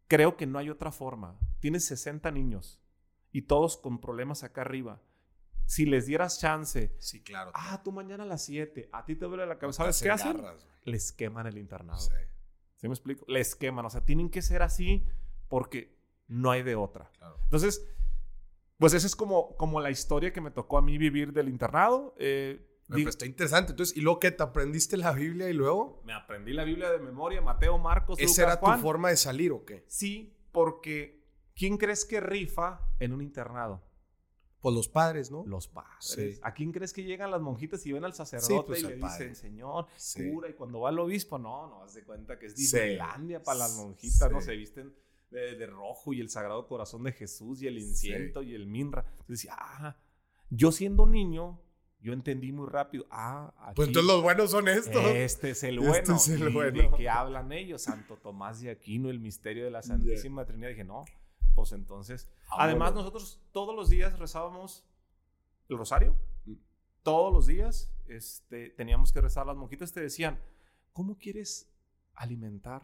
Creo 0.07 0.35
que 0.37 0.45
no 0.47 0.59
hay 0.59 0.69
otra 0.69 0.91
forma. 0.91 1.37
Tienes 1.59 1.85
60 1.85 2.31
niños 2.31 2.79
y 3.31 3.43
todos 3.43 3.77
con 3.77 4.01
problemas 4.01 4.43
acá 4.43 4.61
arriba. 4.61 5.01
Si 5.65 5.85
les 5.85 6.07
dieras 6.07 6.39
chance, 6.39 6.95
Sí, 6.97 7.21
claro. 7.21 7.51
ah, 7.53 7.81
tú 7.83 7.91
mañana 7.91 8.23
a 8.23 8.27
las 8.27 8.43
7, 8.43 8.89
a 8.91 9.05
ti 9.05 9.15
te 9.15 9.25
duele 9.25 9.45
la 9.45 9.59
cabeza, 9.59 9.83
¿sabes 9.83 10.01
qué 10.01 10.09
hacen? 10.09 10.37
garras, 10.41 10.67
les 10.83 11.11
queman 11.11 11.45
el 11.45 11.57
internado. 11.59 11.99
Sí, 11.99 12.13
¿Sí 12.77 12.87
me 12.87 12.93
explico? 12.93 13.23
Les 13.27 13.55
queman. 13.55 13.85
O 13.85 13.89
sea, 13.89 14.03
tienen 14.03 14.29
que 14.29 14.41
ser 14.41 14.61
así 14.63 15.05
porque 15.47 15.95
no 16.27 16.49
hay 16.51 16.63
de 16.63 16.75
otra. 16.75 17.11
claro. 17.17 17.37
Entonces, 17.43 17.87
pues 18.77 18.93
esa 18.93 19.05
es 19.05 19.15
como, 19.15 19.55
como 19.57 19.79
la 19.79 19.91
historia 19.91 20.33
que 20.33 20.41
me 20.41 20.49
tocó 20.51 20.77
a 20.77 20.81
mí 20.81 20.97
vivir 20.97 21.33
del 21.33 21.49
internado. 21.49 22.15
Eh, 22.17 22.65
Digo, 22.89 23.09
está 23.09 23.25
interesante. 23.25 23.71
Entonces, 23.71 23.95
¿y 23.95 24.01
luego 24.01 24.19
qué? 24.19 24.31
¿Te 24.31 24.43
aprendiste 24.43 24.97
la 24.97 25.11
Biblia 25.11 25.49
y 25.49 25.53
luego? 25.53 26.01
Me 26.05 26.13
aprendí 26.13 26.53
la 26.53 26.63
Biblia 26.63 26.89
de 26.89 26.99
memoria, 26.99 27.41
Mateo, 27.41 27.77
Marcos, 27.77 28.17
¿Esa 28.19 28.43
era 28.43 28.59
tu 28.59 28.71
forma 28.81 29.09
de 29.09 29.17
salir 29.17 29.51
o 29.51 29.63
qué? 29.63 29.85
Sí, 29.87 30.35
porque 30.51 31.23
¿quién 31.55 31.77
crees 31.77 32.05
que 32.05 32.19
rifa 32.19 32.81
en 32.99 33.13
un 33.13 33.21
internado? 33.21 33.83
Pues 34.59 34.75
los 34.75 34.89
padres, 34.89 35.31
¿no? 35.31 35.45
Los 35.45 35.67
padres. 35.67 36.39
¿A 36.43 36.53
quién 36.53 36.71
crees 36.71 36.91
que 36.91 37.03
llegan 37.03 37.31
las 37.31 37.39
monjitas 37.39 37.85
y 37.85 37.93
ven 37.93 38.03
al 38.03 38.13
sacerdote 38.13 38.67
pues, 38.67 38.83
y 38.83 38.87
le 38.87 38.95
dicen, 38.97 39.35
Señor, 39.35 39.87
cura? 40.15 40.49
Y 40.49 40.53
cuando 40.53 40.81
va 40.81 40.89
al 40.89 40.99
obispo, 40.99 41.37
no, 41.37 41.67
no, 41.67 41.83
haz 41.83 41.93
de 41.93 42.03
cuenta 42.03 42.37
que 42.37 42.47
es 42.47 42.55
Disneylandia 42.55 43.41
para 43.41 43.59
las 43.59 43.77
monjitas, 43.77 44.29
¿no? 44.31 44.41
Se 44.41 44.55
visten 44.55 44.93
de, 45.29 45.65
rojo 45.67 46.11
y 46.13 46.19
el 46.19 46.29
Sagrado 46.29 46.67
Corazón 46.67 47.03
de 47.03 47.13
Jesús 47.13 47.61
y 47.61 47.67
el 47.67 47.77
incienso 47.77 48.41
y 48.41 48.53
el 48.53 48.67
minra. 48.67 49.05
Entonces 49.19 49.47
ah, 49.51 49.95
yo 50.49 50.71
siendo 50.71 51.05
niño, 51.05 51.61
yo 52.01 52.13
entendí 52.13 52.51
muy 52.51 52.67
rápido, 52.67 53.05
ah, 53.11 53.53
aquí, 53.59 53.75
pues 53.75 53.89
entonces 53.89 54.07
los 54.07 54.21
buenos 54.21 54.51
son 54.51 54.67
estos. 54.69 55.03
Este 55.05 55.49
es 55.51 55.63
el 55.63 55.79
bueno. 55.79 55.95
Este 55.95 56.13
es 56.13 56.29
el 56.29 56.49
bueno. 56.49 56.81
¿De 56.81 56.91
qué 56.95 57.09
hablan 57.09 57.51
ellos? 57.51 57.81
Santo 57.81 58.15
Tomás 58.15 58.61
de 58.61 58.69
Aquino, 58.69 59.09
el 59.09 59.19
misterio 59.19 59.65
de 59.65 59.71
la 59.71 59.81
Santísima 59.81 60.45
Trinidad. 60.45 60.69
Dije, 60.69 60.85
no, 60.85 61.03
pues 61.55 61.73
entonces. 61.73 62.29
Además, 62.51 62.93
nosotros 62.93 63.41
todos 63.51 63.75
los 63.75 63.89
días 63.89 64.17
rezábamos 64.17 64.85
el 65.67 65.77
rosario. 65.77 66.15
Mm. 66.45 66.53
Todos 67.03 67.33
los 67.33 67.47
días 67.47 67.91
este, 68.07 68.69
teníamos 68.69 69.11
que 69.11 69.19
rezar. 69.19 69.45
Las 69.45 69.57
monjitas 69.57 69.91
te 69.91 69.99
decían, 69.99 70.39
¿cómo 70.93 71.17
quieres 71.17 71.67
alimentar 72.15 72.83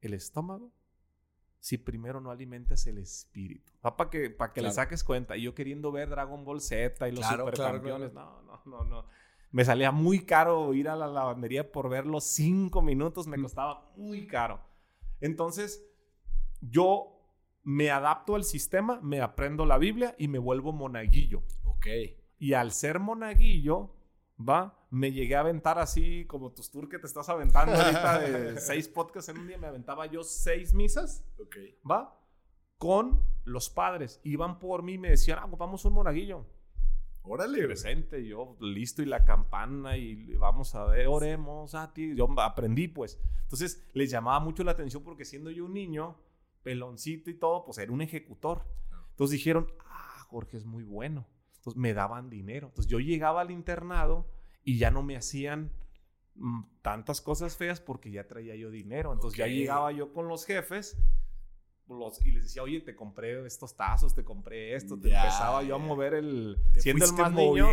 el 0.00 0.14
estómago 0.14 0.72
si 1.60 1.78
primero 1.78 2.20
no 2.20 2.30
alimentas 2.30 2.86
el 2.86 2.98
espíritu? 2.98 3.72
Para 3.80 4.10
que, 4.10 4.30
para 4.30 4.52
que 4.52 4.62
le 4.62 4.72
saques 4.72 5.04
cuenta. 5.04 5.36
Y 5.36 5.42
yo 5.42 5.54
queriendo 5.54 5.92
ver 5.92 6.08
Dragon 6.08 6.44
Ball 6.44 6.60
Z 6.60 7.08
y 7.08 7.12
los 7.12 7.24
supercampeones. 7.24 8.12
no, 8.12 8.42
no, 8.42 8.62
no, 8.64 8.84
no. 8.84 9.06
Me 9.52 9.64
salía 9.64 9.90
muy 9.90 10.24
caro 10.24 10.72
ir 10.74 10.88
a 10.88 10.96
la 10.96 11.08
lavandería 11.08 11.70
por 11.72 11.88
ver 11.88 12.06
los 12.06 12.24
cinco 12.24 12.82
minutos. 12.82 13.26
Me 13.26 13.36
mm. 13.36 13.42
costaba 13.42 13.92
muy 13.96 14.26
caro. 14.26 14.60
Entonces, 15.20 15.84
yo 16.60 17.20
me 17.62 17.90
adapto 17.90 18.36
al 18.36 18.44
sistema, 18.44 19.00
me 19.02 19.20
aprendo 19.20 19.66
la 19.66 19.78
Biblia 19.78 20.14
y 20.18 20.28
me 20.28 20.38
vuelvo 20.38 20.72
monaguillo. 20.72 21.42
Ok. 21.64 21.86
Y 22.38 22.54
al 22.54 22.72
ser 22.72 23.00
monaguillo, 23.00 23.94
¿va? 24.40 24.76
Me 24.90 25.12
llegué 25.12 25.36
a 25.36 25.40
aventar 25.40 25.78
así 25.78 26.24
como 26.26 26.50
tus 26.52 26.70
tours 26.70 26.88
que 26.88 26.98
te 26.98 27.06
estás 27.06 27.28
aventando 27.28 27.74
ahorita 27.74 28.18
de 28.18 28.60
seis 28.60 28.88
podcasts 28.88 29.28
en 29.28 29.38
un 29.38 29.46
día, 29.46 29.58
me 29.58 29.66
aventaba 29.66 30.06
yo 30.06 30.22
seis 30.22 30.74
misas, 30.74 31.24
Ok. 31.38 31.56
¿va? 31.88 32.16
Con 32.78 33.22
los 33.44 33.68
padres. 33.68 34.20
Iban 34.24 34.58
por 34.58 34.82
mí 34.82 34.94
y 34.94 34.98
me 34.98 35.10
decían, 35.10 35.38
ah, 35.40 35.46
vamos 35.46 35.84
un 35.84 35.92
monaguillo. 35.92 36.46
Órale. 37.22 37.64
Presente, 37.66 38.26
yo 38.26 38.56
listo 38.60 39.02
y 39.02 39.06
la 39.06 39.24
campana 39.24 39.96
y 39.98 40.34
vamos 40.36 40.74
a 40.74 40.84
ver, 40.86 41.06
oremos 41.06 41.74
a 41.74 41.92
ti. 41.92 42.16
Yo 42.16 42.26
aprendí 42.40 42.88
pues. 42.88 43.20
Entonces 43.42 43.86
les 43.92 44.10
llamaba 44.10 44.40
mucho 44.40 44.64
la 44.64 44.72
atención 44.72 45.02
porque 45.04 45.26
siendo 45.26 45.50
yo 45.50 45.66
un 45.66 45.74
niño, 45.74 46.16
peloncito 46.62 47.28
y 47.30 47.34
todo, 47.34 47.64
pues 47.64 47.78
era 47.78 47.92
un 47.92 48.00
ejecutor. 48.00 48.64
Entonces 49.10 49.32
dijeron, 49.36 49.70
ah, 49.86 50.24
Jorge 50.28 50.56
es 50.56 50.64
muy 50.64 50.82
bueno. 50.84 51.26
Entonces 51.60 51.78
me 51.78 51.92
daban 51.92 52.30
dinero. 52.30 52.68
Entonces 52.68 52.90
yo 52.90 53.00
llegaba 53.00 53.42
al 53.42 53.50
internado 53.50 54.26
y 54.64 54.78
ya 54.78 54.90
no 54.90 55.02
me 55.02 55.14
hacían 55.14 55.70
mm, 56.36 56.62
tantas 56.80 57.20
cosas 57.20 57.56
feas 57.56 57.80
porque 57.80 58.10
ya 58.10 58.26
traía 58.26 58.56
yo 58.56 58.70
dinero. 58.70 59.12
Entonces 59.12 59.38
ya 59.38 59.46
llegaba 59.46 59.92
yo 59.92 60.12
con 60.14 60.26
los 60.26 60.46
jefes 60.46 60.96
los, 61.86 62.24
y 62.24 62.32
les 62.32 62.44
decía, 62.44 62.62
oye, 62.62 62.80
te 62.80 62.94
compré 62.94 63.44
estos 63.44 63.76
tazos, 63.76 64.14
te 64.14 64.24
compré 64.24 64.74
esto. 64.74 64.98
Te 64.98 65.08
empezaba 65.08 65.62
yo 65.62 65.74
a 65.74 65.78
mover 65.78 66.14
el... 66.14 66.56
siendo 66.76 67.04
el 67.04 67.12
más 67.12 67.32
niño, 67.32 67.68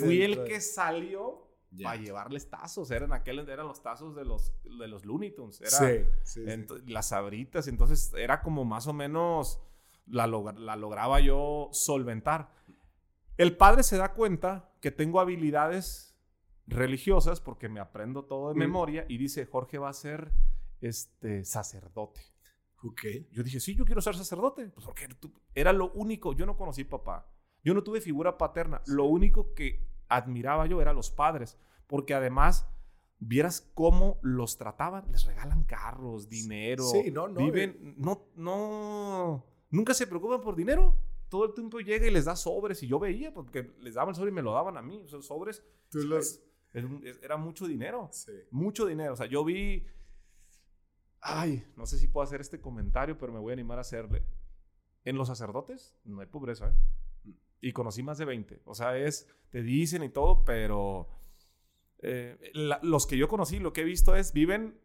fui 0.00 0.22
el 0.22 0.44
que 0.44 0.60
salió 0.60 1.48
para 1.82 2.00
llevarles 2.00 2.48
tazos. 2.48 2.90
Eran 2.90 3.12
aquellos, 3.12 3.48
eran 3.48 3.66
los 3.66 3.82
tazos 3.82 4.14
de 4.14 4.24
los, 4.24 4.52
de 4.62 4.86
los 4.86 5.04
Looney 5.04 5.34
Tunes. 5.34 5.60
Era, 5.60 6.06
sí, 6.22 6.44
Las 6.86 7.08
sabritas. 7.08 7.66
Entonces 7.66 8.12
era 8.16 8.42
como 8.42 8.64
más 8.64 8.86
o 8.86 8.92
menos 8.92 9.60
la, 10.06 10.26
la 10.26 10.76
lograba 10.76 11.20
yo 11.20 11.68
solventar. 11.72 12.50
El 13.36 13.56
padre 13.56 13.82
se 13.82 13.96
da 13.96 14.12
cuenta 14.12 14.70
que 14.80 14.90
tengo 14.90 15.20
habilidades 15.20 16.16
religiosas 16.66 17.40
porque 17.40 17.68
me 17.68 17.80
aprendo 17.80 18.24
todo 18.24 18.48
de 18.48 18.54
mm. 18.54 18.58
memoria 18.58 19.06
y 19.08 19.18
dice, 19.18 19.46
Jorge 19.46 19.78
va 19.78 19.88
a 19.88 19.94
ser 19.94 20.32
este, 20.80 21.44
sacerdote. 21.44 22.20
Ok. 22.82 23.02
Yo 23.32 23.42
dije, 23.42 23.60
sí, 23.60 23.74
yo 23.74 23.84
quiero 23.84 24.00
ser 24.00 24.14
sacerdote. 24.14 24.68
Pues 24.68 24.84
porque 24.84 25.08
era 25.54 25.72
lo 25.72 25.90
único. 25.92 26.34
Yo 26.34 26.46
no 26.46 26.56
conocí 26.56 26.84
papá. 26.84 27.26
Yo 27.62 27.72
no 27.74 27.82
tuve 27.82 28.00
figura 28.00 28.36
paterna. 28.36 28.82
Lo 28.86 29.04
único 29.06 29.54
que 29.54 29.86
admiraba 30.08 30.66
yo 30.66 30.80
era 30.80 30.92
los 30.92 31.10
padres, 31.10 31.58
porque 31.86 32.14
además 32.14 32.68
vieras 33.18 33.70
cómo 33.74 34.18
los 34.22 34.58
trataban, 34.58 35.10
les 35.10 35.24
regalan 35.24 35.64
carros, 35.64 36.28
dinero, 36.28 36.84
sí, 36.84 37.10
no, 37.10 37.28
no, 37.28 37.40
viven, 37.40 37.70
eh. 37.70 37.94
no, 37.96 38.26
no, 38.36 39.44
nunca 39.70 39.94
se 39.94 40.06
preocupan 40.06 40.40
por 40.40 40.56
dinero. 40.56 40.94
Todo 41.28 41.46
el 41.46 41.54
tiempo 41.54 41.80
llega 41.80 42.06
y 42.06 42.10
les 42.10 42.26
da 42.26 42.36
sobres 42.36 42.82
y 42.82 42.86
yo 42.86 42.98
veía 42.98 43.32
porque 43.32 43.74
les 43.80 43.94
daban 43.94 44.10
el 44.10 44.14
sobre 44.14 44.30
y 44.30 44.34
me 44.34 44.42
lo 44.42 44.52
daban 44.52 44.76
a 44.76 44.82
mí. 44.82 45.02
Esos 45.04 45.26
sobres 45.26 45.64
era 47.22 47.36
mucho 47.36 47.66
dinero, 47.66 48.10
mucho 48.50 48.86
dinero. 48.86 49.14
O 49.14 49.16
sea, 49.16 49.26
yo 49.26 49.44
vi, 49.44 49.86
ay, 51.20 51.64
no 51.76 51.86
sé 51.86 51.98
si 51.98 52.08
puedo 52.08 52.24
hacer 52.24 52.40
este 52.40 52.60
comentario, 52.60 53.18
pero 53.18 53.32
me 53.32 53.38
voy 53.38 53.52
a 53.52 53.54
animar 53.54 53.78
a 53.78 53.82
hacerle. 53.82 54.24
En 55.04 55.16
los 55.16 55.28
sacerdotes 55.28 55.94
no 56.04 56.20
hay 56.20 56.26
pobreza, 56.26 56.68
¿eh? 56.68 57.32
y 57.60 57.72
conocí 57.72 58.02
más 58.02 58.18
de 58.18 58.26
20. 58.26 58.62
O 58.66 58.74
sea, 58.74 58.96
es, 58.96 59.28
te 59.50 59.62
dicen 59.62 60.02
y 60.02 60.10
todo, 60.10 60.44
pero 60.44 61.08
eh, 62.00 62.50
los 62.82 63.06
que 63.06 63.16
yo 63.16 63.26
conocí, 63.26 63.58
lo 63.58 63.72
que 63.72 63.80
he 63.80 63.84
visto 63.84 64.14
es, 64.14 64.34
viven, 64.34 64.78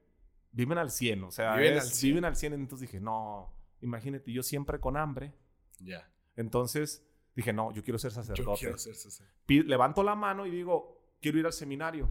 viven 0.51 0.77
al 0.77 0.89
100. 0.89 1.23
O 1.25 1.31
sea, 1.31 1.55
viven, 1.57 1.73
al, 1.73 1.81
100. 1.81 2.09
viven 2.09 2.25
al 2.25 2.35
100. 2.37 2.53
Entonces 2.53 2.87
dije, 2.87 3.01
no, 3.01 3.53
imagínate, 3.81 4.31
yo 4.31 4.43
siempre 4.43 4.79
con 4.79 4.95
hambre. 4.95 5.33
Ya. 5.79 6.09
Entonces 6.39 7.05
dije, 7.35 7.51
no, 7.51 7.71
yo 7.73 7.83
quiero 7.83 7.99
ser 7.99 8.11
sacerdote. 8.11 8.43
Yo 8.43 8.55
quiero 8.55 8.77
ser 8.77 8.95
sacerdote. 8.95 9.63
Levanto 9.65 10.03
la 10.03 10.15
mano 10.15 10.45
y 10.45 10.51
digo, 10.51 11.15
quiero 11.21 11.37
ir 11.37 11.45
al 11.45 11.53
seminario. 11.53 12.09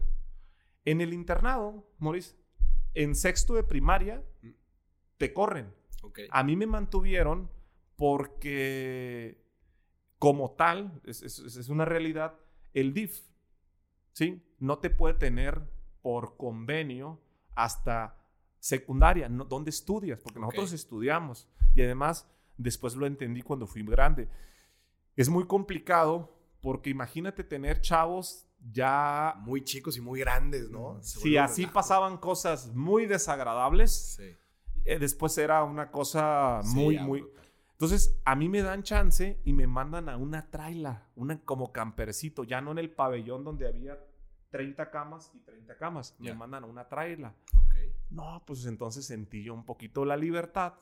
En 0.85 1.01
el 1.01 1.13
internado, 1.13 1.91
Maurice, 1.97 2.35
en 2.93 3.15
sexto 3.15 3.55
de 3.55 3.63
primaria, 3.63 4.23
mm. 4.41 4.49
te 5.17 5.33
corren. 5.33 5.73
Okay. 6.03 6.27
A 6.29 6.43
mí 6.43 6.55
me 6.55 6.67
mantuvieron 6.67 7.49
porque 7.95 9.43
como 10.19 10.51
tal, 10.51 11.01
es, 11.05 11.69
una 11.69 11.85
realidad, 11.85 12.37
el 12.73 12.93
DIF, 12.93 13.21
¿sí? 14.11 14.43
No 14.59 14.77
te 14.77 14.91
puede 14.91 15.15
tener 15.15 15.61
por 16.01 16.37
convenio 16.37 17.19
hasta 17.55 18.15
secundaria, 18.59 19.27
no, 19.27 19.45
donde 19.45 19.71
estudias, 19.71 20.19
porque 20.19 20.39
nosotros 20.39 20.73
estudiamos 20.73 21.47
y 21.73 21.81
además 21.81 22.29
después 22.59 22.95
lo 22.95 23.07
entendí 23.07 23.41
cuando 23.41 23.65
fui 23.65 23.83
grande. 23.83 24.29
Es 25.15 25.29
muy 25.29 25.45
complicado 25.47 26.37
porque 26.61 26.89
imagínate 26.89 27.43
tener 27.43 27.81
chavos 27.81 28.45
ya 28.71 29.35
muy 29.39 29.63
chicos 29.63 29.97
y 29.97 30.01
muy 30.01 30.19
grandes, 30.19 30.69
¿no? 30.69 31.01
Si 31.01 31.37
así 31.37 31.65
pasaban 31.65 32.17
cosas 32.17 32.75
muy 32.75 33.05
desagradables, 33.05 34.19
eh, 34.85 34.99
después 34.99 35.37
era 35.37 35.63
una 35.63 35.89
cosa 35.89 36.61
muy, 36.65 36.99
muy... 36.99 37.25
Entonces, 37.71 38.19
a 38.25 38.35
mí 38.35 38.49
me 38.49 38.61
dan 38.61 38.83
chance 38.83 39.39
y 39.45 39.53
me 39.53 39.65
mandan 39.65 40.09
a 40.09 40.17
una 40.17 40.51
traila, 40.51 41.07
una 41.15 41.39
como 41.39 41.71
campercito, 41.71 42.43
ya 42.43 42.59
no 42.59 42.71
en 42.71 42.79
el 42.79 42.91
pabellón 42.91 43.45
donde 43.45 43.67
había 43.67 43.97
30 44.51 44.91
camas 44.91 45.31
y 45.33 45.39
30 45.39 45.77
camas, 45.77 46.15
me 46.19 46.33
mandan 46.33 46.65
a 46.65 46.67
una 46.67 46.89
traila. 46.89 47.33
No, 48.09 48.43
pues 48.45 48.65
entonces 48.65 49.05
sentí 49.05 49.43
yo 49.43 49.53
un 49.53 49.63
poquito 49.63 50.03
la 50.03 50.17
libertad. 50.17 50.73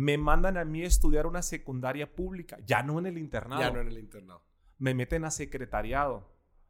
Me 0.00 0.16
mandan 0.16 0.56
a 0.56 0.64
mí 0.64 0.82
a 0.82 0.86
estudiar 0.86 1.26
una 1.26 1.42
secundaria 1.42 2.10
pública, 2.10 2.56
ya 2.64 2.82
no 2.82 2.98
en 2.98 3.04
el 3.04 3.18
internado. 3.18 3.60
Ya 3.60 3.70
no 3.70 3.82
en 3.82 3.88
el 3.88 3.98
internado. 3.98 4.42
Me 4.78 4.94
meten 4.94 5.26
a 5.26 5.30
secretariado. 5.30 6.26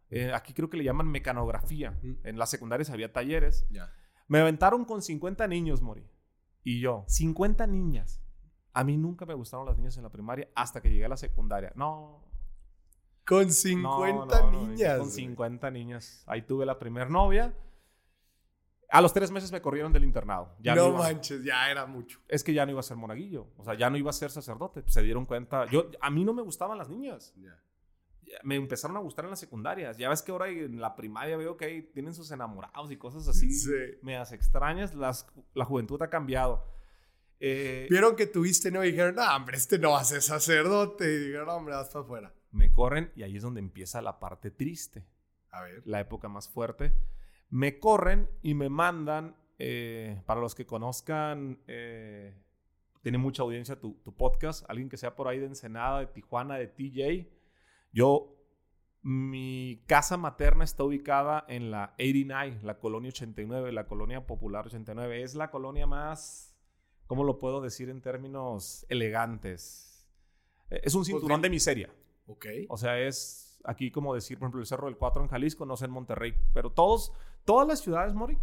Eh, 0.08 0.32
aquí 0.34 0.52
creo 0.52 0.68
que 0.68 0.76
le 0.76 0.82
llaman 0.82 1.06
mecanografía. 1.06 1.96
En 2.24 2.38
las 2.40 2.50
secundarias 2.50 2.90
había 2.90 3.12
talleres. 3.12 3.68
Me 4.26 4.40
aventaron 4.40 4.84
con 4.84 5.00
50 5.00 5.46
niños, 5.46 5.80
Mori. 5.80 6.04
Y 6.64 6.80
yo, 6.80 7.04
50 7.06 7.68
niñas. 7.68 8.20
A 8.72 8.82
mí 8.82 8.96
nunca 8.96 9.26
me 9.26 9.34
gustaron 9.34 9.64
las 9.64 9.78
niñas 9.78 9.96
en 9.96 10.02
la 10.02 10.10
primaria 10.10 10.48
hasta 10.56 10.80
que 10.80 10.90
llegué 10.90 11.04
a 11.04 11.08
la 11.08 11.16
secundaria. 11.16 11.72
No. 11.76 12.24
Con 13.24 13.52
50 13.52 14.50
niñas. 14.50 14.98
Con 14.98 15.08
50 15.08 15.70
niñas. 15.70 16.24
Ahí 16.26 16.42
tuve 16.42 16.66
la 16.66 16.80
primera 16.80 17.08
novia. 17.08 17.54
A 18.90 19.00
los 19.00 19.12
tres 19.12 19.30
meses 19.30 19.52
me 19.52 19.60
corrieron 19.62 19.92
del 19.92 20.04
internado. 20.04 20.56
Ya 20.60 20.74
no, 20.74 20.92
manches, 20.92 21.44
ya 21.44 21.70
era 21.70 21.86
mucho. 21.86 22.20
Es 22.26 22.42
que 22.42 22.52
ya 22.52 22.66
no 22.66 22.72
iba 22.72 22.80
a 22.80 22.82
ser 22.82 22.96
monaguillo. 22.96 23.48
O 23.56 23.64
sea, 23.64 23.74
ya 23.74 23.88
no 23.88 23.96
iba 23.96 24.10
a 24.10 24.12
ser 24.12 24.30
sacerdote. 24.30 24.82
Se 24.86 25.02
dieron 25.02 25.26
cuenta. 25.26 25.66
Yo, 25.66 25.90
a 26.00 26.10
mí 26.10 26.24
no 26.24 26.32
me 26.32 26.42
gustaban 26.42 26.76
las 26.76 26.88
niñas. 26.88 27.32
Me 28.42 28.56
empezaron 28.56 28.96
a 28.96 29.00
gustar 29.00 29.24
en 29.24 29.30
las 29.30 29.40
secundarias. 29.40 29.96
Ya 29.96 30.08
ves 30.08 30.22
que 30.22 30.32
ahora 30.32 30.48
en 30.48 30.80
la 30.80 30.96
primaria 30.96 31.36
veo 31.36 31.56
que 31.56 31.82
tienen 31.94 32.14
sus 32.14 32.30
enamorados 32.32 32.90
y 32.90 32.96
cosas 32.96 33.28
así. 33.28 33.52
Sí. 33.52 33.70
Me 34.02 34.16
hace 34.16 34.34
extrañas. 34.34 34.94
Las, 34.94 35.26
la 35.54 35.64
juventud 35.64 36.00
ha 36.02 36.10
cambiado. 36.10 36.64
Eh, 37.38 37.86
Vieron 37.88 38.16
que 38.16 38.26
tuviste 38.26 38.70
no 38.70 38.84
y 38.84 38.90
dijeron, 38.90 39.14
no, 39.14 39.34
hombre, 39.34 39.56
este 39.56 39.78
no 39.78 39.92
va 39.92 40.00
a 40.00 40.04
ser 40.04 40.20
sacerdote. 40.20 41.04
Y 41.12 41.18
dijeron, 41.26 41.46
no, 41.46 41.54
hombre, 41.54 41.74
vas 41.74 41.88
para 41.90 42.04
afuera. 42.04 42.34
Me 42.50 42.72
corren 42.72 43.12
y 43.14 43.22
ahí 43.22 43.36
es 43.36 43.42
donde 43.42 43.60
empieza 43.60 44.02
la 44.02 44.18
parte 44.18 44.50
triste. 44.50 45.06
A 45.50 45.62
ver. 45.62 45.82
La 45.84 46.00
época 46.00 46.28
más 46.28 46.48
fuerte. 46.48 46.92
Me 47.50 47.78
corren 47.78 48.28
y 48.42 48.54
me 48.54 48.68
mandan, 48.68 49.36
eh, 49.58 50.22
para 50.24 50.40
los 50.40 50.54
que 50.54 50.66
conozcan, 50.66 51.58
eh, 51.66 52.34
tiene 53.02 53.18
mucha 53.18 53.42
audiencia 53.42 53.78
tu, 53.78 53.94
tu, 54.04 54.14
podcast, 54.14 54.64
alguien 54.68 54.88
que 54.88 54.96
sea 54.96 55.16
por 55.16 55.28
ahí 55.28 55.38
de 55.38 55.46
Ensenada, 55.46 56.00
de 56.00 56.06
Tijuana, 56.06 56.56
de 56.56 56.68
TJ. 56.68 57.28
Yo, 57.92 58.36
mi 59.02 59.82
casa 59.86 60.16
materna 60.16 60.64
está 60.64 60.84
ubicada 60.84 61.44
en 61.48 61.70
la 61.70 61.94
89, 61.98 62.60
la 62.62 62.78
colonia 62.78 63.08
89, 63.08 63.72
la 63.72 63.86
colonia 63.86 64.26
popular 64.26 64.66
89. 64.66 65.22
Es 65.22 65.34
la 65.34 65.50
colonia 65.50 65.86
más, 65.86 66.54
¿cómo 67.06 67.24
lo 67.24 67.38
puedo 67.38 67.60
decir 67.60 67.88
en 67.88 68.00
términos 68.00 68.86
elegantes? 68.88 70.08
Es 70.68 70.94
un 70.94 71.04
cinturón 71.04 71.42
de 71.42 71.50
miseria. 71.50 71.90
Ok. 72.26 72.46
O 72.68 72.76
sea, 72.76 73.00
es 73.00 73.49
aquí 73.64 73.90
como 73.90 74.14
decir, 74.14 74.38
por 74.38 74.46
ejemplo, 74.46 74.60
el 74.60 74.66
Cerro 74.66 74.86
del 74.86 74.96
Cuatro 74.96 75.22
en 75.22 75.28
Jalisco, 75.28 75.66
no 75.66 75.76
sé 75.76 75.86
en 75.86 75.90
Monterrey, 75.90 76.34
pero 76.52 76.70
todos, 76.70 77.12
todas 77.44 77.66
las 77.66 77.80
ciudades, 77.80 78.14
Mori, 78.14 78.38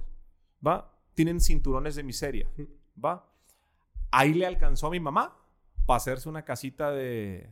¿va? 0.65 0.93
Tienen 1.13 1.41
cinturones 1.41 1.95
de 1.95 2.03
miseria, 2.03 2.49
¿va? 3.03 3.29
Ahí 4.11 4.33
le 4.33 4.45
alcanzó 4.45 4.87
a 4.87 4.91
mi 4.91 4.99
mamá 4.99 5.37
para 5.85 5.97
hacerse 5.97 6.29
una 6.29 6.43
casita 6.43 6.91
de, 6.91 7.49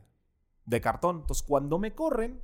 de 0.66 0.82
cartón. 0.82 1.22
Entonces, 1.22 1.44
cuando 1.44 1.80
me 1.80 1.94
corren, 1.94 2.42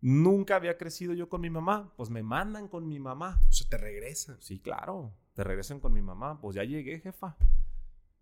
nunca 0.00 0.56
había 0.56 0.76
crecido 0.76 1.14
yo 1.14 1.28
con 1.28 1.40
mi 1.40 1.50
mamá, 1.50 1.92
pues 1.96 2.10
me 2.10 2.22
mandan 2.22 2.68
con 2.68 2.86
mi 2.88 2.98
mamá. 2.98 3.40
O 3.48 3.52
sea, 3.52 3.68
te 3.68 3.78
regresan. 3.78 4.36
Sí, 4.40 4.58
claro, 4.60 5.12
te 5.34 5.44
regresan 5.44 5.80
con 5.80 5.92
mi 5.92 6.02
mamá. 6.02 6.40
Pues 6.40 6.56
ya 6.56 6.64
llegué, 6.64 7.00
jefa. 7.00 7.36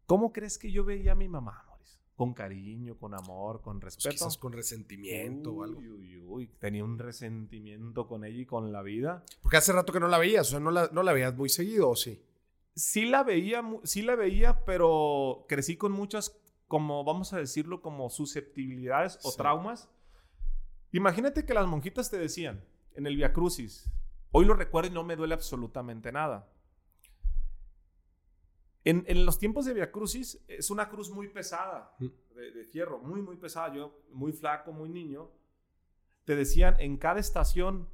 ¿Cómo 0.06 0.32
crees 0.32 0.58
que 0.58 0.70
yo 0.70 0.84
veía 0.84 1.12
a 1.12 1.16
mi 1.16 1.28
mamá? 1.28 1.64
Con 2.16 2.34
cariño, 2.34 2.96
con 2.98 3.14
amor, 3.14 3.60
con 3.62 3.80
Pues 3.80 3.94
respeto. 3.94 4.14
quizás 4.14 4.36
con 4.38 4.52
resentimiento 4.52 5.50
o 5.52 5.62
algo. 5.64 5.80
Uy, 5.80 6.18
uy, 6.18 6.46
tenía 6.58 6.84
un 6.84 6.98
resentimiento 6.98 8.06
con 8.06 8.24
ella 8.24 8.42
y 8.42 8.46
con 8.46 8.70
la 8.72 8.82
vida. 8.82 9.24
Porque 9.42 9.56
hace 9.56 9.72
rato 9.72 9.92
que 9.92 10.00
no 10.00 10.08
la 10.08 10.18
veías, 10.18 10.46
o 10.48 10.50
sea, 10.52 10.60
no 10.60 10.70
la, 10.70 10.88
no 10.92 11.02
la 11.02 11.12
veías 11.12 11.34
muy 11.34 11.48
seguido, 11.48 11.88
¿o 11.90 11.96
sí? 11.96 12.22
Sí 12.74 13.06
la 13.06 13.22
veía, 13.22 13.62
sí 13.84 14.02
la 14.02 14.14
veía, 14.14 14.64
pero 14.64 15.46
crecí 15.48 15.76
con 15.76 15.92
muchas, 15.92 16.38
como 16.68 17.02
vamos 17.04 17.32
a 17.32 17.38
decirlo, 17.38 17.80
como 17.82 18.08
susceptibilidades 18.10 19.18
o 19.24 19.30
Sí. 19.30 19.36
traumas. 19.38 19.88
Imagínate 20.92 21.44
que 21.44 21.54
las 21.54 21.66
monjitas 21.66 22.10
te 22.10 22.18
decían 22.18 22.62
en 22.94 23.06
el 23.06 23.16
Via 23.16 23.32
Crucis, 23.32 23.90
hoy 24.30 24.44
lo 24.44 24.54
recuerdo 24.54 24.90
y 24.90 24.94
no 24.94 25.04
me 25.04 25.16
duele 25.16 25.34
absolutamente 25.34 26.12
nada. 26.12 26.48
En, 28.84 29.04
en 29.06 29.24
los 29.24 29.38
tiempos 29.38 29.64
de 29.64 29.74
Via 29.74 29.92
Crucis 29.92 30.42
es 30.48 30.70
una 30.70 30.88
cruz 30.88 31.10
muy 31.10 31.28
pesada, 31.28 31.94
Mm. 31.98 32.06
de, 32.34 32.50
de 32.52 32.64
fierro, 32.64 32.98
muy, 32.98 33.22
muy 33.22 33.36
pesada. 33.36 33.72
Yo, 33.74 34.02
muy 34.12 34.32
flaco, 34.32 34.72
muy 34.72 34.88
niño. 34.88 35.30
Te 36.24 36.34
decían 36.36 36.76
en 36.80 36.96
cada 36.96 37.20
estación, 37.20 37.88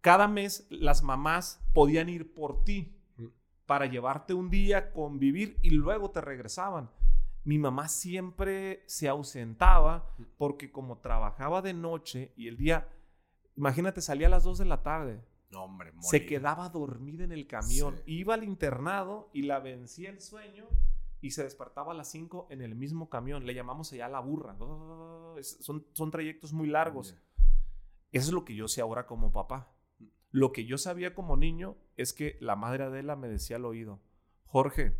cada 0.00 0.28
mes 0.28 0.66
las 0.70 1.02
mamás 1.02 1.64
podían 1.72 2.08
ir 2.08 2.32
por 2.34 2.64
ti 2.64 3.00
Mm. 3.16 3.26
para 3.66 3.86
llevarte 3.86 4.34
un 4.34 4.50
día, 4.50 4.92
convivir 4.92 5.56
y 5.62 5.70
luego 5.70 6.10
te 6.10 6.20
regresaban. 6.20 6.90
Mi 7.44 7.58
mamá 7.58 7.88
siempre 7.88 8.82
se 8.86 9.08
ausentaba 9.08 10.14
Mm. 10.18 10.22
porque 10.36 10.70
como 10.70 10.98
trabajaba 10.98 11.60
de 11.62 11.74
noche 11.74 12.32
y 12.36 12.48
el 12.48 12.56
día, 12.56 12.88
imagínate, 13.56 14.00
salía 14.00 14.26
a 14.28 14.30
las 14.30 14.44
2 14.44 14.58
de 14.58 14.64
la 14.64 14.82
tarde, 14.82 15.24
No, 15.50 15.64
hombre, 15.64 15.92
se 16.00 16.26
quedaba 16.26 16.68
dormida 16.68 17.22
en 17.24 17.32
el 17.32 17.46
camión, 17.46 17.96
Sí. 17.98 18.02
iba 18.06 18.34
al 18.34 18.42
internado 18.44 19.30
y 19.32 19.42
la 19.42 19.60
vencía 19.60 20.10
el 20.10 20.20
sueño 20.20 20.64
y 21.20 21.30
se 21.30 21.44
despertaba 21.44 21.92
a 21.92 21.94
las 21.94 22.10
5 22.10 22.46
en 22.50 22.60
el 22.60 22.74
mismo 22.74 23.08
camión. 23.08 23.46
Le 23.46 23.54
llamamos 23.54 23.92
allá 23.92 24.08
la 24.08 24.20
burra. 24.20 24.56
Oh, 24.58 25.36
es- 25.38 25.56
son, 25.60 25.86
son 25.92 26.10
trayectos 26.10 26.52
muy 26.52 26.66
largos. 26.68 27.16
Eso 28.10 28.26
es 28.28 28.32
lo 28.32 28.44
que 28.44 28.54
yo 28.56 28.66
sé 28.68 28.80
ahora 28.80 29.06
como 29.06 29.32
papá. 29.32 29.70
Lo 30.32 30.50
que 30.52 30.64
yo 30.66 30.76
sabía 30.78 31.14
como 31.14 31.36
niño 31.36 31.76
es 31.96 32.12
que 32.12 32.36
la 32.40 32.56
madre 32.56 32.84
Adela 32.84 33.14
me 33.14 33.28
decía 33.28 33.56
al 33.56 33.64
oído, 33.64 34.00
Jorge, 34.46 34.96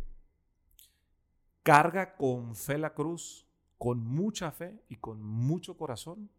carga 1.63 2.15
con 2.15 2.55
fe 2.55 2.77
la 2.77 2.93
cruz, 2.93 3.47
con 3.77 3.99
mucha 4.05 4.51
fe 4.51 4.81
y 4.87 4.97
con 4.97 5.21
mucho 5.21 5.77
corazón, 5.77 6.29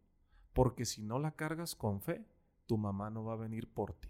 porque 0.53 0.85
si 0.85 1.03
no 1.03 1.19
la 1.19 1.33
cargas 1.33 1.75
con 1.75 2.01
fe, 2.01 2.25
tu 2.67 2.77
mamá 2.77 3.11
no 3.11 3.25
va 3.25 3.35
a 3.35 3.37
venir 3.37 3.73
por 3.73 3.95
ti. 3.95 4.09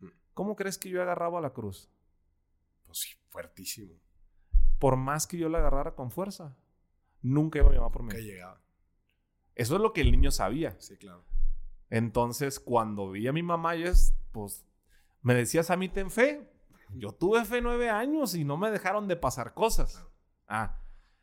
Mm. 0.00 0.08
¿Cómo 0.34 0.56
crees 0.56 0.78
que 0.78 0.88
yo 0.88 1.02
agarraba 1.02 1.40
la 1.40 1.52
cruz? 1.52 1.88
Pues 2.84 2.98
sí, 2.98 3.14
fuertísimo. 3.28 3.94
Por 4.78 4.96
más 4.96 5.26
que 5.26 5.38
yo 5.38 5.48
la 5.48 5.58
agarrara 5.58 5.94
con 5.94 6.10
fuerza, 6.10 6.56
nunca 7.22 7.58
iba 7.58 7.70
mi 7.70 7.76
mamá 7.76 7.90
por 7.90 8.02
mí. 8.02 8.10
Que 8.10 8.22
llegaba. 8.22 8.60
Eso 9.54 9.76
es 9.76 9.80
lo 9.80 9.92
que 9.92 10.00
el 10.00 10.10
niño 10.10 10.30
sabía. 10.30 10.76
Sí, 10.80 10.96
claro. 10.96 11.24
Entonces, 11.90 12.58
cuando 12.58 13.10
vi 13.12 13.28
a 13.28 13.32
mi 13.32 13.42
mamá, 13.42 13.76
yo 13.76 13.86
es, 13.86 14.14
pues, 14.32 14.64
me 15.22 15.34
decías 15.34 15.70
a 15.70 15.76
mí 15.76 15.88
ten 15.88 16.10
fe. 16.10 16.50
Yo 16.96 17.12
tuve 17.12 17.44
fe 17.44 17.60
nueve 17.60 17.88
años 17.88 18.34
y 18.34 18.44
no 18.44 18.56
me 18.56 18.70
dejaron 18.70 19.08
de 19.08 19.16
pasar 19.16 19.54
cosas. 19.54 19.92
Claro. 19.92 20.10
Ah, 20.48 20.80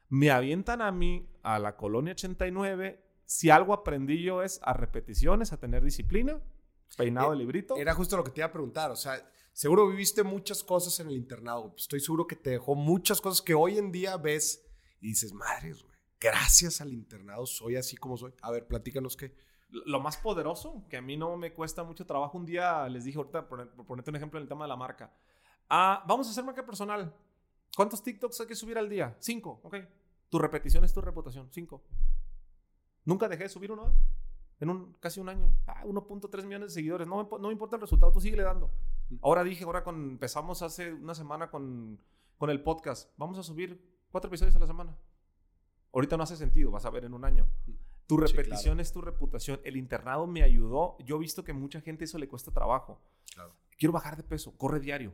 me 0.09 0.31
avientan 0.31 0.81
a 0.81 0.91
mí, 0.91 1.29
a 1.43 1.59
la 1.59 1.77
colonia 1.77 2.13
89. 2.13 3.01
Si 3.31 3.49
algo 3.49 3.73
aprendí 3.73 4.21
yo 4.21 4.43
es 4.43 4.59
a 4.61 4.73
repeticiones, 4.73 5.53
a 5.53 5.57
tener 5.57 5.81
disciplina, 5.85 6.41
peinado 6.97 7.27
Eh, 7.27 7.31
de 7.31 7.37
librito. 7.37 7.77
Era 7.77 7.93
justo 7.93 8.17
lo 8.17 8.25
que 8.25 8.31
te 8.31 8.41
iba 8.41 8.47
a 8.47 8.51
preguntar. 8.51 8.91
O 8.91 8.97
sea, 8.97 9.25
seguro 9.53 9.87
viviste 9.87 10.21
muchas 10.23 10.65
cosas 10.65 10.99
en 10.99 11.07
el 11.07 11.15
internado. 11.15 11.73
Estoy 11.77 12.01
seguro 12.01 12.27
que 12.27 12.35
te 12.35 12.49
dejó 12.49 12.75
muchas 12.75 13.21
cosas 13.21 13.41
que 13.41 13.53
hoy 13.53 13.77
en 13.77 13.89
día 13.89 14.17
ves 14.17 14.67
y 14.99 15.07
dices, 15.07 15.31
madres, 15.31 15.81
güey. 15.81 15.95
Gracias 16.19 16.81
al 16.81 16.91
internado 16.91 17.45
soy 17.45 17.77
así 17.77 17.95
como 17.95 18.17
soy. 18.17 18.33
A 18.41 18.51
ver, 18.51 18.67
platícanos 18.67 19.15
qué. 19.15 19.33
Lo 19.69 20.01
más 20.01 20.17
poderoso, 20.17 20.83
que 20.89 20.97
a 20.97 21.01
mí 21.01 21.15
no 21.15 21.37
me 21.37 21.53
cuesta 21.53 21.85
mucho 21.85 22.05
trabajo, 22.05 22.37
un 22.37 22.45
día 22.45 22.89
les 22.89 23.05
dije 23.05 23.17
ahorita, 23.17 23.47
por, 23.47 23.65
por 23.69 23.85
ponerte 23.85 24.09
un 24.09 24.17
ejemplo 24.17 24.39
en 24.39 24.43
el 24.43 24.49
tema 24.49 24.65
de 24.65 24.69
la 24.69 24.75
marca. 24.75 25.09
Ah, 25.69 26.03
vamos 26.05 26.27
a 26.27 26.31
hacer 26.31 26.43
marca 26.43 26.65
personal. 26.65 27.15
¿Cuántos 27.77 28.03
TikToks 28.03 28.41
hay 28.41 28.47
que 28.47 28.55
subir 28.55 28.77
al 28.77 28.89
día? 28.89 29.15
Cinco, 29.19 29.61
ok. 29.63 29.77
Tu 30.27 30.37
repetición 30.37 30.83
es 30.83 30.93
tu 30.93 30.99
reputación, 30.99 31.47
cinco. 31.49 31.81
Nunca 33.05 33.27
dejé 33.27 33.43
de 33.43 33.49
subir 33.49 33.71
uno, 33.71 33.87
¿eh? 33.87 33.91
en 34.61 34.69
un, 34.69 34.93
casi 34.99 35.19
un 35.19 35.29
año. 35.29 35.55
Ah, 35.67 35.83
1.3 35.85 36.43
millones 36.45 36.69
de 36.69 36.73
seguidores. 36.75 37.07
No 37.07 37.17
me, 37.23 37.29
no 37.39 37.47
me 37.47 37.53
importa 37.53 37.75
el 37.75 37.81
resultado, 37.81 38.11
tú 38.11 38.21
sigue 38.21 38.41
dando. 38.41 38.71
Ahora 39.21 39.43
dije, 39.43 39.63
ahora 39.63 39.83
con, 39.83 39.95
empezamos 40.11 40.61
hace 40.61 40.93
una 40.93 41.15
semana 41.15 41.49
con, 41.49 41.99
con 42.37 42.49
el 42.49 42.61
podcast. 42.61 43.11
Vamos 43.17 43.37
a 43.39 43.43
subir 43.43 43.81
cuatro 44.11 44.29
episodios 44.29 44.55
a 44.55 44.59
la 44.59 44.67
semana. 44.67 44.95
Ahorita 45.93 46.15
no 46.15 46.23
hace 46.23 46.37
sentido, 46.37 46.71
vas 46.71 46.85
a 46.85 46.89
ver 46.89 47.05
en 47.05 47.13
un 47.13 47.25
año. 47.25 47.47
Tu 48.07 48.17
Sí, 48.17 48.21
repetición 48.21 48.79
es 48.79 48.93
tu 48.93 49.01
reputación. 49.01 49.59
El 49.63 49.77
internado 49.77 50.27
me 50.27 50.43
ayudó. 50.43 50.97
Yo 50.99 51.15
he 51.17 51.19
visto 51.19 51.43
que 51.43 51.53
mucha 51.53 51.81
gente 51.81 52.05
eso 52.05 52.17
le 52.17 52.27
cuesta 52.27 52.51
trabajo. 52.51 53.01
Claro. 53.33 53.53
Quiero 53.77 53.93
bajar 53.93 54.15
de 54.15 54.23
peso, 54.23 54.55
corre 54.57 54.79
diario. 54.79 55.13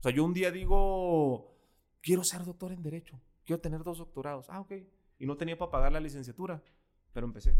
O 0.00 0.02
sea, 0.02 0.12
yo 0.12 0.24
un 0.24 0.34
día 0.34 0.50
digo, 0.50 1.54
quiero 2.00 2.24
ser 2.24 2.44
doctor 2.44 2.72
en 2.72 2.82
Derecho, 2.82 3.18
quiero 3.46 3.60
tener 3.60 3.82
dos 3.84 3.98
doctorados. 3.98 4.50
Ah, 4.50 4.60
ok. 4.60 4.72
Y 5.18 5.26
no 5.26 5.36
tenía 5.36 5.56
para 5.56 5.70
pagar 5.70 5.92
la 5.92 6.00
licenciatura, 6.00 6.62
pero 7.12 7.26
empecé. 7.26 7.56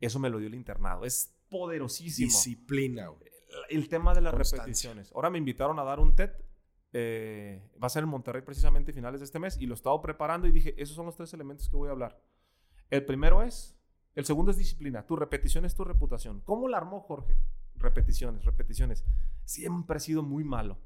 Eso 0.00 0.18
me 0.18 0.30
lo 0.30 0.38
dio 0.38 0.46
el 0.48 0.54
internado. 0.54 1.04
Es 1.04 1.34
poderosísimo. 1.48 2.26
Disciplina, 2.26 3.08
güey. 3.08 3.30
El 3.70 3.88
tema 3.88 4.14
de 4.14 4.20
las 4.20 4.32
Constancia. 4.32 4.58
repeticiones. 4.58 5.12
Ahora 5.14 5.30
me 5.30 5.38
invitaron 5.38 5.78
a 5.78 5.84
dar 5.84 6.00
un 6.00 6.14
TED. 6.14 6.30
eh, 6.92 7.62
va 7.82 7.86
a 7.86 7.90
ser 7.90 8.02
en 8.04 8.08
Monterrey 8.08 8.40
precisamente 8.42 8.92
finales 8.94 9.20
de 9.20 9.24
este 9.24 9.38
mes 9.38 9.58
y 9.60 9.66
lo 9.66 9.74
estaba 9.74 10.00
preparando 10.00 10.46
y 10.46 10.52
dije, 10.52 10.74
esos 10.80 10.96
son 10.96 11.04
los 11.06 11.16
tres 11.16 11.32
elementos 11.34 11.68
que 11.68 11.76
voy 11.76 11.88
a 11.88 11.92
hablar. 11.92 12.22
El 12.90 13.04
primero 13.04 13.42
es, 13.42 13.76
el 14.14 14.24
segundo 14.24 14.50
es 14.52 14.56
disciplina. 14.56 15.06
Tu 15.06 15.14
repetición 15.16 15.64
es 15.66 15.74
tu 15.74 15.84
reputación. 15.84 16.40
¿Cómo 16.46 16.66
la 16.68 16.78
armó 16.78 17.00
Jorge? 17.00 17.36
Repeticiones, 17.76 18.44
repeticiones. 18.44 19.04
Siempre 19.44 19.98
he 19.98 20.00
sido 20.00 20.22
muy 20.22 20.44
malo, 20.44 20.78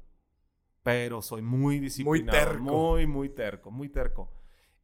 pero 0.83 1.21
soy 1.21 1.41
muy 1.41 1.79
disciplinado. 1.79 2.37
terco. 2.37 2.63
Muy, 2.63 3.07
muy 3.07 3.29
terco, 3.29 3.71
muy 3.71 3.89
terco. 3.89 4.31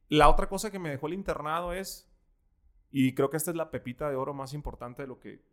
La 0.08 0.28
otra 0.28 0.48
cosa 0.48 0.70
que 0.70 0.78
me 0.78 0.88
dejó 0.90 1.06
el 1.06 1.14
internado 1.14 1.72
es, 1.72 2.09
y 2.90 3.14
creo 3.14 3.30
que 3.30 3.36
esta 3.36 3.50
es 3.50 3.56
la 3.56 3.70
pepita 3.70 4.08
de 4.10 4.16
oro 4.16 4.34
más 4.34 4.52
importante 4.52 5.02
de 5.02 5.08
lo 5.08 5.20
que, 5.20 5.44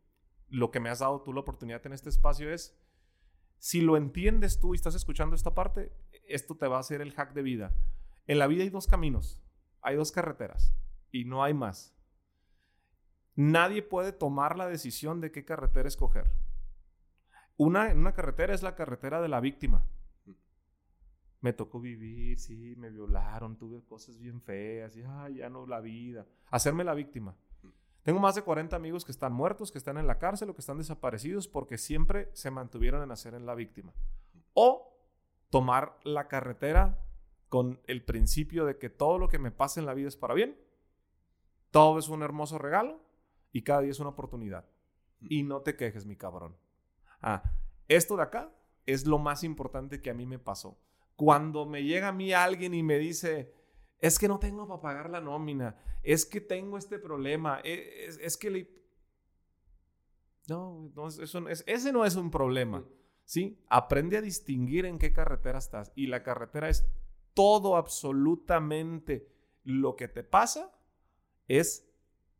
lo 0.50 0.71
que 0.71 0.80
me 0.80 0.89
has 0.89 1.00
dado 1.00 1.21
tú 1.21 1.34
la 1.34 1.41
oportunidad 1.41 1.86
en 1.86 1.93
este 1.93 2.10
espacio 2.10 2.52
es, 2.52 2.78
si 3.60 3.82
lo 3.82 3.97
entiendes 3.97 4.60
tú 4.60 4.73
y 4.73 4.78
estás 4.78 4.95
escuchando 4.95 5.36
esta 5.36 5.54
parte, 5.54 5.91
esto 6.28 6.56
te 6.56 6.67
va 6.67 6.78
a 6.78 6.82
hacer 6.82 7.02
el 7.02 7.13
hack 7.13 7.34
de 7.34 7.41
vida. 7.41 7.76
En 8.26 8.39
la 8.39 8.47
vida 8.47 8.63
hay 8.63 8.69
dos 8.69 8.88
caminos, 8.88 9.41
hay 9.82 9.95
dos 9.95 10.12
carreteras 10.12 10.73
y 11.12 11.26
no 11.26 11.43
hay 11.43 11.54
más. 11.54 11.95
Nadie 13.36 13.84
puede 13.84 14.12
tomar 14.12 14.58
la 14.58 14.67
decisión 14.67 15.21
de 15.21 15.32
qué 15.32 15.45
carretera 15.45 15.88
escoger. 15.88 16.32
Una, 17.56 17.93
una 17.93 18.13
carretera 18.13 18.54
es 18.54 18.63
la 18.63 18.76
carretera 18.76 19.21
de 19.21 19.28
la 19.28 19.39
víctima. 19.39 19.86
Me 21.41 21.54
tocó 21.54 21.80
vivir, 21.80 22.39
sí, 22.39 22.76
me 22.78 22.89
violaron, 22.89 23.58
tuve 23.58 23.84
cosas 23.84 24.17
bien 24.17 24.41
feas, 24.41 24.95
y 24.97 25.04
ay, 25.04 25.36
ya 25.36 25.50
no 25.50 25.65
la 25.67 25.80
vida. 25.80 26.26
Hacerme 26.50 26.84
la 26.84 26.93
víctima. 26.93 27.36
Tengo 28.08 28.19
más 28.19 28.36
de 28.36 28.41
40 28.41 28.73
amigos 28.76 29.04
que 29.04 29.12
están 29.12 29.34
muertos, 29.34 29.69
que 29.71 29.78
están 29.78 29.97
en 29.97 30.08
la 30.08 30.17
cárcel 30.17 30.50
o 30.50 30.54
que 30.54 30.62
están 30.62 30.78
desaparecidos 30.78 31.47
porque 31.47 31.78
siempre 31.78 32.30
se 32.34 32.50
mantuvieron 32.50 33.04
en 33.04 33.12
hacer 33.12 33.34
en 33.34 33.45
la 33.45 33.54
víctima. 33.54 33.93
O 34.54 34.97
tomar 35.50 36.00
la 36.04 36.30
carretera 36.30 37.04
con 37.50 37.82
el 37.86 38.04
principio 38.04 38.65
de 38.65 38.78
que 38.78 38.89
todo 38.89 39.19
lo 39.19 39.28
que 39.28 39.39
me 39.39 39.52
pasa 39.52 39.82
en 39.82 39.86
la 39.86 39.93
vida 39.93 40.08
es 40.08 40.15
para 40.15 40.34
bien, 40.34 40.58
todo 41.69 42.00
es 42.00 42.08
un 42.08 42.23
hermoso 42.23 42.58
regalo 42.58 43.02
y 43.52 43.63
cada 43.63 43.82
día 43.82 43.91
es 43.91 44.00
una 44.00 44.12
oportunidad. 44.12 44.65
y 45.19 45.43
no 45.43 45.62
te 45.62 45.76
quejes, 45.76 46.06
mi 46.06 46.15
cabrón. 46.15 46.56
Ah, 47.21 47.43
esto 47.88 48.15
de 48.15 48.23
acá 48.23 48.52
es 48.86 49.06
lo 49.06 49.17
más 49.17 49.43
importante 49.43 50.02
que 50.02 50.10
a 50.10 50.13
mí 50.13 50.26
me 50.26 50.39
pasó. 50.39 50.78
Cuando 51.17 51.65
me 51.65 51.84
llega 51.84 52.08
a 52.08 52.13
mí 52.13 52.32
alguien 52.32 52.73
y 52.73 52.82
me 52.82 52.97
dice, 52.97 53.53
es 53.99 54.17
que 54.17 54.30
no 54.30 54.39
tengo 54.39 54.65
para 54.65 54.82
pagar 54.82 55.10
la 55.10 55.19
nómina, 55.19 55.75
es 56.03 56.25
que 56.25 56.39
tengo 56.39 56.77
este 56.77 56.97
problema, 56.97 57.60
e, 57.65 58.08
es, 58.21 58.38
que 58.38 58.49
le... 58.49 58.69
No, 60.47 60.89
no 60.95 61.10
eso 61.10 61.49
ese 61.49 61.91
no 61.91 62.06
es 62.06 62.15
un 62.15 62.32
problema. 62.32 62.86
¿sí? 63.27 63.62
Aprende 63.69 64.17
a 64.17 64.21
distinguir 64.21 64.86
en 64.86 64.97
qué 64.97 65.13
carretera 65.13 65.60
estás. 65.60 65.91
Y 65.95 66.08
la 66.08 66.23
carretera 66.23 66.69
es 66.69 66.88
todo, 67.34 67.75
absolutamente 67.75 69.30
lo 69.63 69.95
que 69.95 70.08
te 70.08 70.23
pasa 70.23 70.71
es 71.47 71.88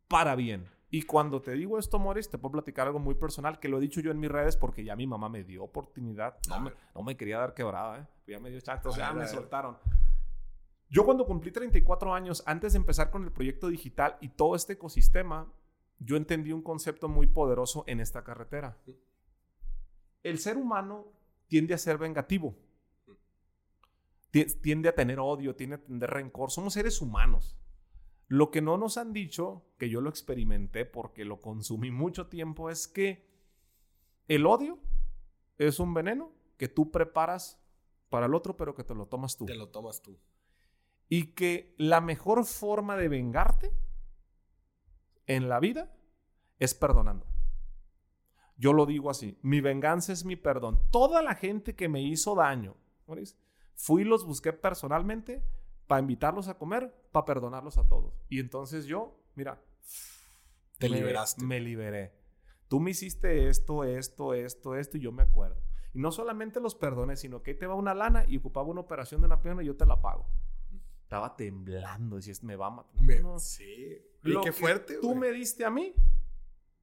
para 0.08 0.36
bien. 0.36 0.70
Y 0.90 1.02
cuando 1.02 1.42
te 1.42 1.52
digo 1.52 1.78
esto, 1.78 2.00
Morris, 2.00 2.30
te 2.30 2.38
puedo 2.38 2.54
platicar 2.54 2.88
algo 2.88 3.00
muy 3.00 3.16
personal 3.16 3.60
que 3.60 3.68
lo 3.68 3.78
he 3.78 3.82
dicho 3.82 4.00
yo 4.00 4.12
en 4.12 4.20
mis 4.20 4.32
redes 4.32 4.56
porque 4.56 4.84
ya 4.86 4.96
mi 4.96 5.06
mamá 5.06 5.28
me 5.28 5.44
dio 5.44 5.64
oportunidad. 5.64 6.38
No, 6.48 7.04
me, 7.04 7.18
quería 7.18 7.40
dar 7.40 7.54
quebrada, 7.54 8.00
¿eh? 8.00 8.08
Ya 8.28 8.40
me 8.40 8.50
dio 8.50 8.62
chato, 8.62 8.92
ya 8.96 9.12
me 9.12 9.28
soltaron. 9.28 9.78
Yo 10.90 11.04
cuando 11.04 11.26
cumplí 11.26 11.52
34 11.52 12.14
años, 12.14 12.42
antes 12.46 12.72
de 12.74 12.78
empezar 12.78 13.12
con 13.12 13.26
el 13.26 13.32
proyecto 13.32 13.68
digital 13.68 14.18
y 14.22 14.30
todo 14.30 14.56
este 14.56 14.74
ecosistema, 14.74 15.52
yo 16.00 16.16
entendí 16.16 16.54
un 16.54 16.62
concepto 16.62 17.10
muy 17.10 17.28
poderoso 17.28 17.84
en 17.88 18.00
esta 18.00 18.24
carretera. 18.24 18.78
El 20.24 20.40
ser 20.40 20.58
humano 20.58 21.08
tiende 21.48 21.74
a 21.74 21.78
ser 21.78 21.98
vengativo. 21.98 22.56
Tiende 24.62 24.90
a 24.90 24.96
tener 24.96 25.20
odio, 25.20 25.56
tiende 25.56 25.76
a 25.78 25.80
tener 25.80 26.10
rencor. 26.10 26.52
Somos 26.52 26.74
seres 26.74 27.02
humanos. 27.02 27.58
Lo 28.28 28.52
que 28.52 28.62
no 28.62 28.78
nos 28.78 28.98
han 28.98 29.14
dicho, 29.14 29.66
que 29.78 29.90
yo 29.90 30.02
lo 30.02 30.10
experimenté 30.10 30.86
porque 30.86 31.24
lo 31.24 31.40
consumí 31.40 31.92
mucho 31.92 32.28
tiempo, 32.28 32.70
es 32.70 32.88
que 32.88 33.26
el 34.28 34.46
odio 34.46 34.80
es 35.58 35.80
un 35.80 35.94
veneno 35.94 36.32
que 36.58 36.68
tú 36.68 36.92
preparas 36.92 37.62
para 38.10 38.26
el 38.26 38.36
otro, 38.36 38.58
pero 38.58 38.76
que 38.76 38.84
te 38.84 38.96
lo 38.96 39.08
tomas 39.08 39.38
tú. 39.38 39.46
Te 39.46 39.56
lo 39.56 39.70
tomas 39.70 40.02
tú. 40.02 40.18
Y 41.10 41.28
que 41.34 41.74
la 41.78 42.02
mejor 42.02 42.46
forma 42.46 42.98
de 42.98 43.08
vengarte 43.08 43.74
en 45.26 45.48
la 45.48 45.60
vida 45.60 45.96
es 46.60 46.74
perdonando. 46.74 47.26
Yo 48.58 48.74
lo 48.74 48.86
digo 48.86 49.10
así, 49.10 49.38
mi 49.42 49.62
venganza 49.62 50.12
es 50.12 50.26
mi 50.26 50.36
perdón. 50.36 50.82
Toda 50.92 51.22
la 51.22 51.36
gente 51.36 51.76
que 51.76 51.88
me 51.88 52.02
hizo 52.02 52.36
daño, 52.36 52.76
fui 53.76 54.02
y 54.02 54.06
los 54.06 54.26
busqué 54.26 54.52
personalmente 54.52 55.44
para 55.88 56.02
invitarlos 56.02 56.50
a 56.50 56.58
comer, 56.58 56.94
para 57.12 57.26
perdonarlos 57.26 57.78
a 57.78 57.88
todos. 57.88 58.14
Y 58.30 58.40
entonces 58.40 58.86
yo, 58.86 59.20
mira, 59.36 59.62
te 60.78 60.90
liberaste. 60.90 61.44
Me 61.44 61.60
liberé. 61.60 62.14
Tú 62.68 62.80
me 62.80 62.92
hiciste 62.92 63.48
esto, 63.48 63.84
esto, 63.86 64.34
esto, 64.34 64.76
esto, 64.76 64.98
y 64.98 65.00
yo 65.00 65.12
me 65.12 65.24
acuerdo. 65.24 65.62
Y 65.94 66.00
no 66.00 66.12
solamente 66.12 66.60
los 66.60 66.76
perdoné, 66.76 67.16
sino 67.16 67.42
que 67.42 67.52
ahí 67.52 67.58
te 67.58 67.66
va 67.66 67.76
una 67.76 67.96
lana 67.96 68.26
y 68.28 68.38
ocupaba 68.38 68.68
una 68.68 68.82
operación 68.82 69.22
de 69.22 69.28
una 69.28 69.42
pierna 69.42 69.64
y 69.64 69.68
yo 69.68 69.78
te 69.78 69.86
la 69.86 70.02
pago. 70.02 70.28
Estaba 71.04 71.38
temblando, 71.38 72.18
decías, 72.18 72.44
me 72.44 72.58
va 72.58 72.68
a 72.68 72.72
matar. 72.72 73.40
Sí. 73.40 73.98
Y 74.24 74.42
qué 74.42 74.52
fuerte. 74.52 75.00
tú 75.00 75.16
me 75.16 75.32
diste 75.32 75.64
a 75.64 75.70
mí, 75.70 75.94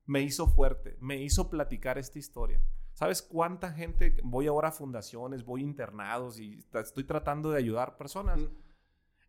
me 0.06 0.22
hizo 0.22 0.48
fuerte, 0.48 0.96
me 1.00 1.22
hizo 1.22 1.50
platicar 1.50 1.98
esta 1.98 2.18
historia. 2.18 2.62
¿Sabes 2.94 3.20
cuánta 3.20 3.72
gente? 3.72 4.16
Voy 4.22 4.46
ahora 4.46 4.68
a 4.68 4.72
fundaciones, 4.72 5.44
voy 5.44 5.60
a 5.60 5.64
internados 5.64 6.38
y 6.38 6.64
estoy 6.72 7.04
tratando 7.04 7.50
de 7.50 7.58
ayudar 7.58 7.98
personas. 7.98 8.40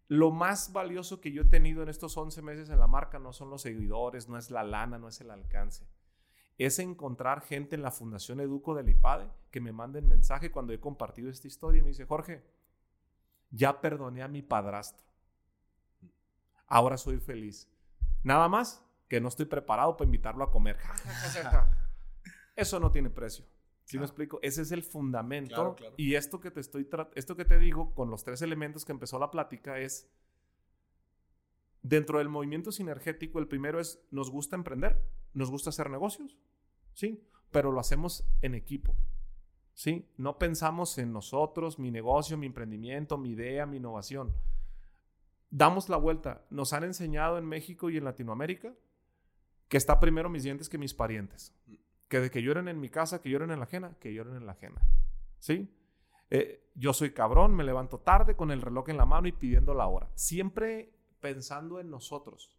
Lo 0.08 0.32
más 0.32 0.72
valioso 0.72 1.20
que 1.20 1.32
yo 1.32 1.44
he 1.44 1.46
tenido 1.46 1.82
en 1.82 1.90
estos 1.90 2.16
11 2.16 2.42
meses 2.42 2.70
en 2.70 2.80
la 2.80 2.88
marca 2.88 3.18
no 3.18 3.34
son 3.34 3.50
los 3.50 3.64
seguidores, 3.64 4.30
no 4.30 4.38
es 4.38 4.52
la 4.52 4.64
lana, 4.64 5.00
no 5.00 5.08
es 5.08 5.20
el 5.22 5.32
alcance. 5.32 5.88
Es 6.58 6.80
encontrar 6.80 7.42
gente 7.42 7.76
en 7.76 7.82
la 7.82 7.92
Fundación 7.92 8.40
Educo 8.40 8.76
del 8.76 8.90
IPADE 8.90 9.30
que 9.52 9.62
me 9.62 9.72
manden 9.72 10.08
mensaje 10.08 10.52
cuando 10.52 10.74
he 10.74 10.80
compartido 10.80 11.30
esta 11.30 11.48
historia 11.48 11.80
y 11.80 11.82
me 11.82 11.90
dice, 11.90 12.06
Jorge, 12.06 12.44
ya 13.50 13.82
perdoné 13.82 14.22
a 14.22 14.28
mi 14.28 14.42
padrastro. 14.42 15.04
Ahora 16.68 16.98
soy 16.98 17.20
feliz. 17.20 17.68
Nada 18.24 18.48
más 18.48 18.84
que 19.08 19.20
no 19.20 19.28
estoy 19.28 19.46
preparado 19.46 19.98
para 19.98 20.06
invitarlo 20.06 20.44
a 20.44 20.52
comer. 20.52 20.78
Eso 22.56 22.80
no 22.80 22.92
tiene 22.92 23.10
precio. 23.10 23.46
¿Sí 23.86 24.00
me 24.00 24.06
explico? 24.06 24.40
Ese 24.42 24.64
es 24.64 24.72
el 24.72 24.84
fundamento. 24.84 25.76
Y 25.96 26.16
esto 26.16 26.40
que 26.40 26.52
te 26.52 26.60
estoy 26.60 26.88
esto 27.14 27.36
que 27.36 27.46
te 27.46 27.60
digo 27.60 27.94
con 27.94 28.10
los 28.10 28.24
tres 28.24 28.42
elementos 28.42 28.84
que 28.84 28.92
empezó 28.92 29.20
la 29.20 29.30
plática 29.30 29.80
es 29.80 30.10
dentro 31.84 32.18
del 32.18 32.30
movimiento 32.30 32.72
sinergético, 32.72 33.38
el 33.38 33.48
primero 33.48 33.80
es 33.80 34.04
nos 34.10 34.32
gusta 34.32 34.56
emprender, 34.56 35.00
nos 35.34 35.52
gusta 35.52 35.70
hacer 35.70 35.92
negocios, 35.92 36.36
¿sí? 36.94 37.24
Pero 37.52 37.72
lo 37.72 37.80
hacemos 37.80 38.26
en 38.42 38.56
equipo. 38.56 38.96
¿Sí? 39.76 40.08
No 40.18 40.40
pensamos 40.40 40.98
en 40.98 41.12
nosotros, 41.12 41.80
mi 41.80 41.92
negocio, 41.92 42.38
mi 42.38 42.46
emprendimiento, 42.46 43.18
mi 43.18 43.32
idea, 43.32 43.66
mi 43.66 43.78
innovación. 43.78 44.34
Damos 45.52 45.90
la 45.90 45.98
vuelta. 45.98 46.46
Nos 46.50 46.72
han 46.72 46.86
enseñado 46.86 47.38
en 47.38 47.46
México 47.46 47.90
y 47.90 47.98
en 47.98 48.06
Latinoamérica 48.06 48.74
que 49.68 49.78
está 49.78 50.00
primero 50.00 50.30
mis 50.30 50.44
dientes 50.44 50.70
que 50.70 50.78
mis 50.78 50.94
parientes. 50.94 51.54
Que 52.16 52.22
de 52.22 52.32
que 52.32 52.42
lloren 52.42 52.70
en 52.70 52.80
mi 52.80 52.88
casa, 52.88 53.22
que 53.22 53.30
lloren 53.30 53.52
en 53.52 53.60
la 53.60 53.66
ajena, 53.66 53.98
que 54.00 54.14
lloren 54.14 54.38
en 54.38 54.46
la 54.46 54.54
ajena. 54.54 54.82
¿Sí? 55.40 55.70
Eh, 56.30 56.72
yo 56.74 56.94
soy 56.94 57.12
cabrón, 57.12 57.54
me 57.54 57.66
levanto 57.66 58.00
tarde 58.00 58.38
con 58.38 58.52
el 58.52 58.62
reloj 58.62 58.88
en 58.88 58.96
la 58.96 59.06
mano 59.06 59.28
y 59.28 59.34
pidiendo 59.34 59.74
la 59.74 59.88
hora. 59.88 60.10
Siempre 60.16 60.94
pensando 61.20 61.78
en 61.78 61.90
nosotros. 61.90 62.56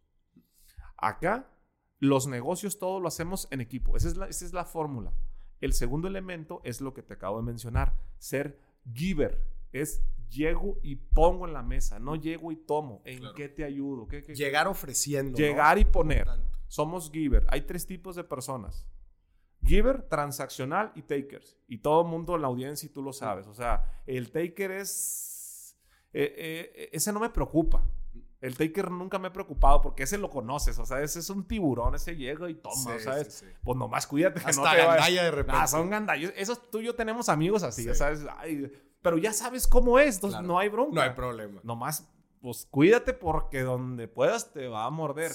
Acá, 0.95 1.49
los 1.97 2.27
negocios 2.27 2.77
todos 2.77 3.01
lo 3.01 3.07
hacemos 3.07 3.47
en 3.49 3.61
equipo. 3.61 3.97
Esa 3.97 4.09
es 4.09 4.17
la, 4.17 4.27
esa 4.27 4.45
es 4.45 4.53
la 4.53 4.63
fórmula. 4.63 5.11
El 5.59 5.73
segundo 5.73 6.07
elemento 6.07 6.61
es 6.63 6.79
lo 6.79 6.93
que 6.93 7.01
te 7.01 7.15
acabo 7.15 7.37
de 7.37 7.43
mencionar, 7.47 7.95
ser 8.19 8.59
giver. 8.93 9.43
Es 9.73 10.03
llego 10.29 10.77
y 10.83 10.97
pongo 10.97 11.47
en 11.47 11.53
la 11.53 11.63
mesa, 11.63 11.97
no 11.97 12.15
llego 12.15 12.51
y 12.51 12.57
tomo. 12.57 13.01
¿En 13.05 13.23
qué 13.35 13.49
te 13.49 13.63
ayudo? 13.63 14.07
¿Qué, 14.07 14.21
Llegar 14.21 14.67
ofreciendo. 14.67 15.35
Llegar 15.35 15.79
y 15.79 15.85
poner. 15.85 16.27
Somos 16.67 17.09
giver. 17.11 17.47
Hay 17.49 17.61
tres 17.61 17.87
tipos 17.87 18.15
de 18.15 18.23
personas. 18.23 18.85
Giver, 19.67 20.03
transaccional 20.03 20.91
y 20.95 21.01
takers. 21.03 21.57
Y 21.67 21.79
todo 21.79 22.01
el 22.01 22.07
mundo 22.07 22.35
en 22.35 22.41
la 22.41 22.47
audiencia 22.47 22.87
y 22.87 22.89
tú 22.89 23.01
lo 23.01 23.13
sabes. 23.13 23.47
O 23.47 23.53
sea, 23.53 24.01
el 24.05 24.31
taker 24.31 24.71
es... 24.71 25.77
Eh, 26.13 26.33
eh, 26.37 26.89
ese 26.93 27.11
no 27.11 27.19
me 27.19 27.29
preocupa. 27.29 27.83
El 28.39 28.55
taker 28.55 28.91
nunca 28.91 29.17
me 29.17 29.29
ha 29.29 29.33
preocupado 29.33 29.81
porque 29.81 30.03
ese 30.03 30.17
lo 30.17 30.29
conoces. 30.29 30.77
O 30.77 30.85
sea, 30.85 31.01
ese 31.01 31.19
es 31.19 31.29
un 31.29 31.47
tiburón, 31.47 31.95
ese 31.95 32.15
llega 32.15 32.49
y 32.49 32.55
toma, 32.55 32.99
¿sabes? 32.99 33.43
Pues 33.63 33.77
nomás 33.77 34.05
cuídate 34.05 34.39
que 34.39 34.51
no 34.53 34.63
te 34.63 34.77
gandalla 34.77 35.23
de 35.23 35.31
repente. 35.31 35.59
Ah, 35.61 35.67
son 35.67 35.89
gandallos. 35.89 36.31
Esos 36.35 36.69
tú 36.69 36.79
y 36.79 36.85
yo 36.85 36.95
tenemos 36.95 37.29
amigos 37.29 37.63
así, 37.63 37.93
¿sabes? 37.95 38.25
pero 39.01 39.17
ya 39.17 39.31
sabes 39.31 39.67
cómo 39.67 39.99
es, 39.99 40.15
entonces 40.15 40.41
no 40.41 40.59
hay 40.59 40.69
bronca. 40.69 40.95
No 40.95 41.01
hay 41.01 41.11
problema. 41.11 41.61
Nomás, 41.63 42.09
pues 42.41 42.67
cuídate 42.69 43.13
porque 43.13 43.61
donde 43.61 44.07
puedas 44.07 44.51
te 44.51 44.67
va 44.67 44.85
a 44.85 44.89
morder. 44.89 45.31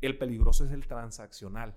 El 0.00 0.18
peligroso 0.18 0.64
es 0.64 0.72
el 0.72 0.86
transaccional. 0.86 1.76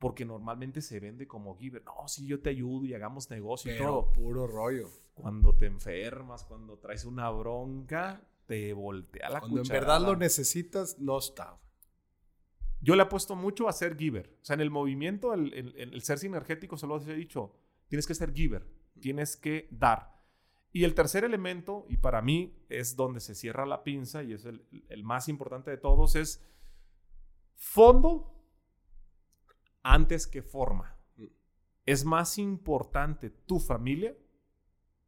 Porque 0.00 0.24
normalmente 0.24 0.80
se 0.80 0.98
vende 0.98 1.28
como 1.28 1.54
giver. 1.56 1.84
No, 1.84 2.08
si 2.08 2.26
yo 2.26 2.40
te 2.40 2.50
ayudo 2.50 2.86
y 2.86 2.94
hagamos 2.94 3.30
negocio 3.30 3.72
y 3.72 3.78
todo. 3.78 4.10
Puro 4.12 4.46
rollo. 4.46 4.88
Cuando 5.12 5.54
te 5.54 5.66
enfermas, 5.66 6.44
cuando 6.44 6.78
traes 6.78 7.04
una 7.04 7.28
bronca, 7.30 8.26
te 8.46 8.72
voltea 8.72 9.28
la 9.28 9.40
Cuando 9.40 9.60
en 9.60 9.68
verdad 9.68 10.00
lo 10.00 10.16
necesitas, 10.16 10.98
no 10.98 11.18
está. 11.18 11.60
Yo 12.80 12.96
le 12.96 13.02
apuesto 13.02 13.36
mucho 13.36 13.68
a 13.68 13.72
ser 13.74 13.94
giver. 13.98 14.38
O 14.40 14.44
sea, 14.44 14.54
en 14.54 14.60
el 14.60 14.70
movimiento, 14.70 15.34
el, 15.34 15.52
el, 15.52 16.02
ser 16.02 16.18
sinergético, 16.18 16.78
se 16.78 16.86
lo 16.86 16.98
he 16.98 17.14
dicho, 17.14 17.54
tienes 17.88 18.06
que 18.06 18.14
ser 18.14 18.32
giver. 18.32 18.66
Tienes 19.00 19.36
que 19.36 19.68
dar. 19.70 20.18
Y 20.72 20.84
el 20.84 20.94
tercer 20.94 21.24
elemento, 21.24 21.84
y 21.90 21.98
para 21.98 22.22
mí 22.22 22.64
es 22.70 22.96
donde 22.96 23.20
se 23.20 23.34
cierra 23.34 23.66
la 23.66 23.84
pinza 23.84 24.22
y 24.22 24.32
es 24.32 24.46
el, 24.46 24.64
el 24.88 25.04
más 25.04 25.28
importante 25.28 25.70
de 25.70 25.76
todos, 25.76 26.16
es 26.16 26.42
fondo 27.54 28.39
antes 29.82 30.26
que 30.26 30.42
forma. 30.42 30.96
Es 31.86 32.04
más 32.04 32.38
importante 32.38 33.30
tu 33.30 33.58
familia, 33.58 34.16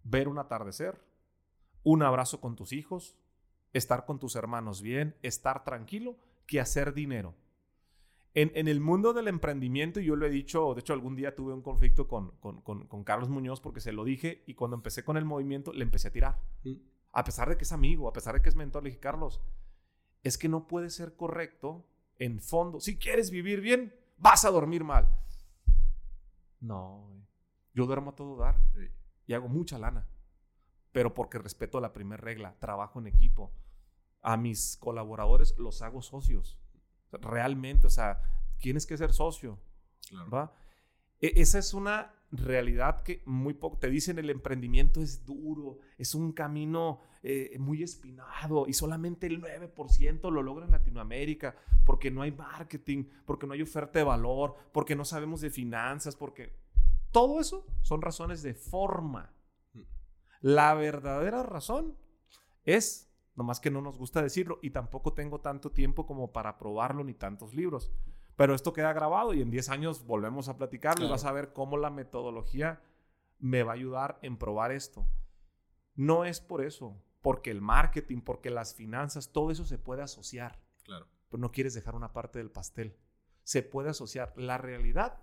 ver 0.05 0.29
un 0.29 0.39
atardecer, 0.39 1.01
un 1.85 2.03
abrazo 2.03 2.41
con 2.41 2.57
tus 2.57 2.73
hijos, 2.73 3.17
estar 3.73 4.05
con 4.05 4.19
tus 4.19 4.37
hermanos 4.37 4.83
bien, 4.83 5.17
estar 5.23 5.65
tranquilo, 5.65 6.17
que 6.47 6.61
hacer 6.61 6.95
dinero. 6.95 7.35
En, 8.35 8.67
el 8.67 8.81
mundo 8.81 9.13
del 9.13 9.29
emprendimiento, 9.29 10.01
yo 10.01 10.17
lo 10.17 10.25
he 10.25 10.31
dicho, 10.31 10.73
de 10.73 10.81
hecho 10.81 10.95
algún 10.95 11.17
día 11.17 11.35
tuve 11.35 11.53
un 11.53 11.61
conflicto 11.61 12.09
con, 12.09 12.31
con, 12.41 13.05
Carlos 13.05 13.29
Muñoz 13.29 13.61
porque 13.61 13.81
se 13.81 13.93
lo 13.93 14.05
dije 14.05 14.43
y 14.47 14.55
cuando 14.55 14.75
empecé 14.75 15.05
con 15.05 15.19
el 15.19 15.27
movimiento 15.27 15.71
le 15.75 15.83
empecé 15.83 16.09
a 16.09 16.13
tirar. 16.13 16.41
Mm. 16.65 16.77
A 17.13 17.25
pesar 17.25 17.51
de 17.51 17.59
que 17.59 17.65
es 17.65 17.73
amigo, 17.73 18.09
a 18.09 18.15
pesar 18.15 18.35
de 18.35 18.41
que 18.41 18.49
es 18.49 18.57
mentor, 18.57 18.85
le 18.85 18.89
dije, 18.89 19.01
Carlos, 19.01 19.43
es 20.23 20.39
que 20.39 20.49
no 20.49 20.67
puede 20.67 20.89
ser 20.89 21.15
correcto 21.15 21.85
en 22.19 22.41
fondo. 22.41 22.81
Si 22.81 22.97
quieres 22.97 23.31
vivir 23.31 23.61
bien, 23.61 23.95
vas 24.23 24.45
a 24.45 24.51
dormir 24.51 24.85
mal. 24.85 25.09
No, 26.61 27.11
yo 27.75 27.87
duermo 27.87 28.13
a 28.13 28.15
todo 28.15 28.37
dar 28.37 28.57
y 29.27 29.33
hago 29.35 29.49
mucha 29.49 29.79
lana, 29.79 30.07
pero 30.93 31.13
porque 31.13 31.39
respeto 31.39 31.81
la 31.81 31.93
primera 31.93 32.23
regla, 32.23 32.55
trabajo 32.61 33.01
en 33.01 33.09
equipo. 33.09 33.53
A 34.23 34.37
mis 34.37 34.77
colaboradores 34.77 35.59
los 35.59 35.83
hago 35.83 36.01
socios. 36.01 36.57
Realmente, 37.11 37.89
o 37.89 37.91
sea, 37.91 38.23
tienes 38.59 38.87
que 38.87 38.97
ser 38.97 39.13
socio. 39.13 39.59
¿va? 40.33 40.55
E, 41.21 41.33
esa 41.41 41.59
es 41.59 41.75
una 41.75 42.15
realidad 42.33 43.03
que 43.03 43.23
muy 43.27 43.55
poco 43.55 43.79
te 43.79 43.91
dicen 43.91 44.19
el 44.19 44.31
emprendimiento 44.31 45.03
es 45.03 45.25
duro, 45.25 45.79
es 45.99 46.15
un 46.15 46.33
camino 46.33 47.01
eh, 47.23 47.57
muy 47.59 47.83
espinado 47.83 48.67
y 48.67 48.73
solamente 48.73 49.27
el 49.27 49.41
9% 49.41 50.31
lo 50.31 50.43
logra 50.43 50.65
en 50.65 50.73
Latinoamérica 50.73 51.55
porque 51.85 52.11
no 52.11 52.23
hay 52.23 52.33
marketing, 52.33 53.05
porque 53.27 53.47
no 53.47 53.53
hay 53.53 53.63
oferta 53.63 53.99
de 53.99 54.05
valor, 54.05 54.57
porque 54.73 54.97
no 54.97 55.05
sabemos 55.05 55.41
de 55.41 55.51
finanzas, 55.51 56.17
porque 56.17 56.53
todo 57.13 57.41
eso 57.41 57.67
son 57.83 58.03
razones 58.03 58.43
de 58.43 58.55
forma. 58.55 59.33
La 60.41 60.75
verdadera 60.75 61.43
razón 61.43 61.97
es, 62.65 63.13
nomás 63.37 63.61
que 63.61 63.71
no 63.71 63.81
nos 63.81 63.99
gusta 63.99 64.23
decirlo 64.23 64.59
y 64.63 64.71
tampoco 64.71 65.13
tengo 65.13 65.41
tanto 65.41 65.71
tiempo 65.71 66.07
como 66.07 66.33
para 66.33 66.59
probarlo 66.59 67.05
ni 67.05 67.15
tantos 67.15 67.55
libros. 67.55 67.93
Pero 68.43 68.57
esto 68.57 68.73
queda 68.73 68.93
grabado 68.93 69.35
y 69.35 69.41
en 69.41 69.53
10 69.53 69.69
años 69.69 70.05
volvemos 70.05 70.49
a 70.49 70.57
platicarlo 70.57 71.07
y 71.07 71.09
vas 71.09 71.25
a 71.25 71.31
ver 71.31 71.53
cómo 71.53 71.77
la 71.77 71.91
metodología 71.91 72.83
me 73.39 73.63
va 73.63 73.71
a 73.71 73.77
ayudar 73.77 74.19
en 74.21 74.37
probar 74.37 74.73
esto. 74.73 75.07
No 75.95 76.25
es 76.25 76.41
por 76.41 76.61
eso, 76.61 77.01
porque 77.21 77.53
el 77.53 77.61
marketing, 77.61 78.21
porque 78.21 78.51
las 78.51 78.75
finanzas, 78.75 79.31
todo 79.31 79.53
eso 79.53 79.65
se 79.65 79.79
puede 79.79 80.03
asociar. 80.03 80.61
Claro. 80.83 81.07
Pero 81.29 81.41
no 81.41 81.53
quieres 81.53 81.75
dejar 81.75 81.95
una 81.95 82.13
parte 82.13 82.41
del 82.41 82.51
pastel. 82.51 82.99
Se 83.45 83.63
puede 83.63 83.91
asociar. 83.91 84.33
La 84.35 84.59
realidad 84.59 85.23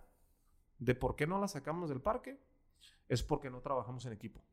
de 0.77 0.95
por 0.95 1.17
qué 1.17 1.27
no 1.27 1.41
la 1.41 1.49
sacamos 1.49 1.89
del 1.89 1.99
parque 1.99 2.39
es 3.09 3.21
porque 3.21 3.49
no 3.49 3.59
trabajamos 3.59 4.05
en 4.05 4.13
equipo. 4.13 4.45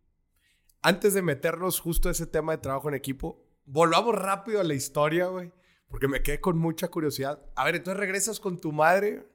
Antes 0.83 1.14
de 1.14 1.23
meternos 1.23 1.79
justo 1.79 2.09
a 2.09 2.11
ese 2.11 2.27
tema 2.27 2.51
de 2.51 2.59
trabajo 2.59 2.89
en 2.89 2.97
equipo, 2.97 3.47
volvamos 3.64 4.17
rápido 4.17 4.61
a 4.61 4.64
la 4.64 4.75
historia, 4.75 5.29
güey. 5.29 5.53
Porque 5.89 6.09
me 6.09 6.22
quedé 6.22 6.41
con 6.41 6.59
mucha 6.59 6.89
curiosidad. 6.89 7.41
A 7.55 7.64
ver, 7.64 7.76
entonces 7.76 7.99
regresas 7.99 8.41
con 8.41 8.59
tu 8.61 8.72
madre 8.72 9.26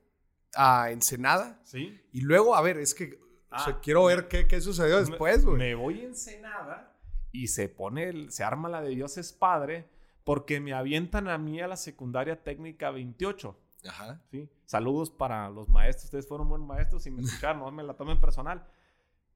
a 0.55 0.91
Ensenada. 0.91 1.59
Sí. 1.63 1.99
Y 2.11 2.21
luego, 2.21 2.55
a 2.55 2.61
ver, 2.61 2.77
es 2.77 2.93
que 2.93 3.19
ah, 3.49 3.79
quiero 3.81 4.05
ver 4.05 4.27
qué, 4.27 4.47
qué 4.47 4.59
sucedió 4.61 4.99
después, 4.99 5.45
güey. 5.45 5.57
Me 5.57 5.75
voy 5.75 6.01
a 6.01 6.05
Ensenada 6.05 6.91
y 7.31 7.47
se 7.47 7.69
pone, 7.69 8.29
se 8.29 8.43
arma 8.43 8.69
la 8.69 8.81
de 8.81 8.89
Dios 8.89 9.17
es 9.17 9.31
Padre 9.31 9.87
porque 10.23 10.59
me 10.59 10.73
avientan 10.73 11.27
a 11.27 11.37
mí 11.37 11.61
a 11.61 11.67
la 11.67 11.77
secundaria 11.77 12.43
técnica 12.43 12.91
28. 12.91 13.57
Ajá. 13.87 14.21
¿sí? 14.29 14.49
Saludos 14.65 15.09
para 15.09 15.49
los 15.49 15.69
maestros. 15.69 16.05
Ustedes 16.05 16.27
fueron 16.27 16.49
buenos 16.49 16.67
maestros 16.67 17.05
y 17.07 17.11
me 17.11 17.21
escucharon, 17.23 17.59
no 17.59 17.71
me 17.71 17.83
la 17.83 17.95
tomen 17.95 18.19
personal. 18.19 18.65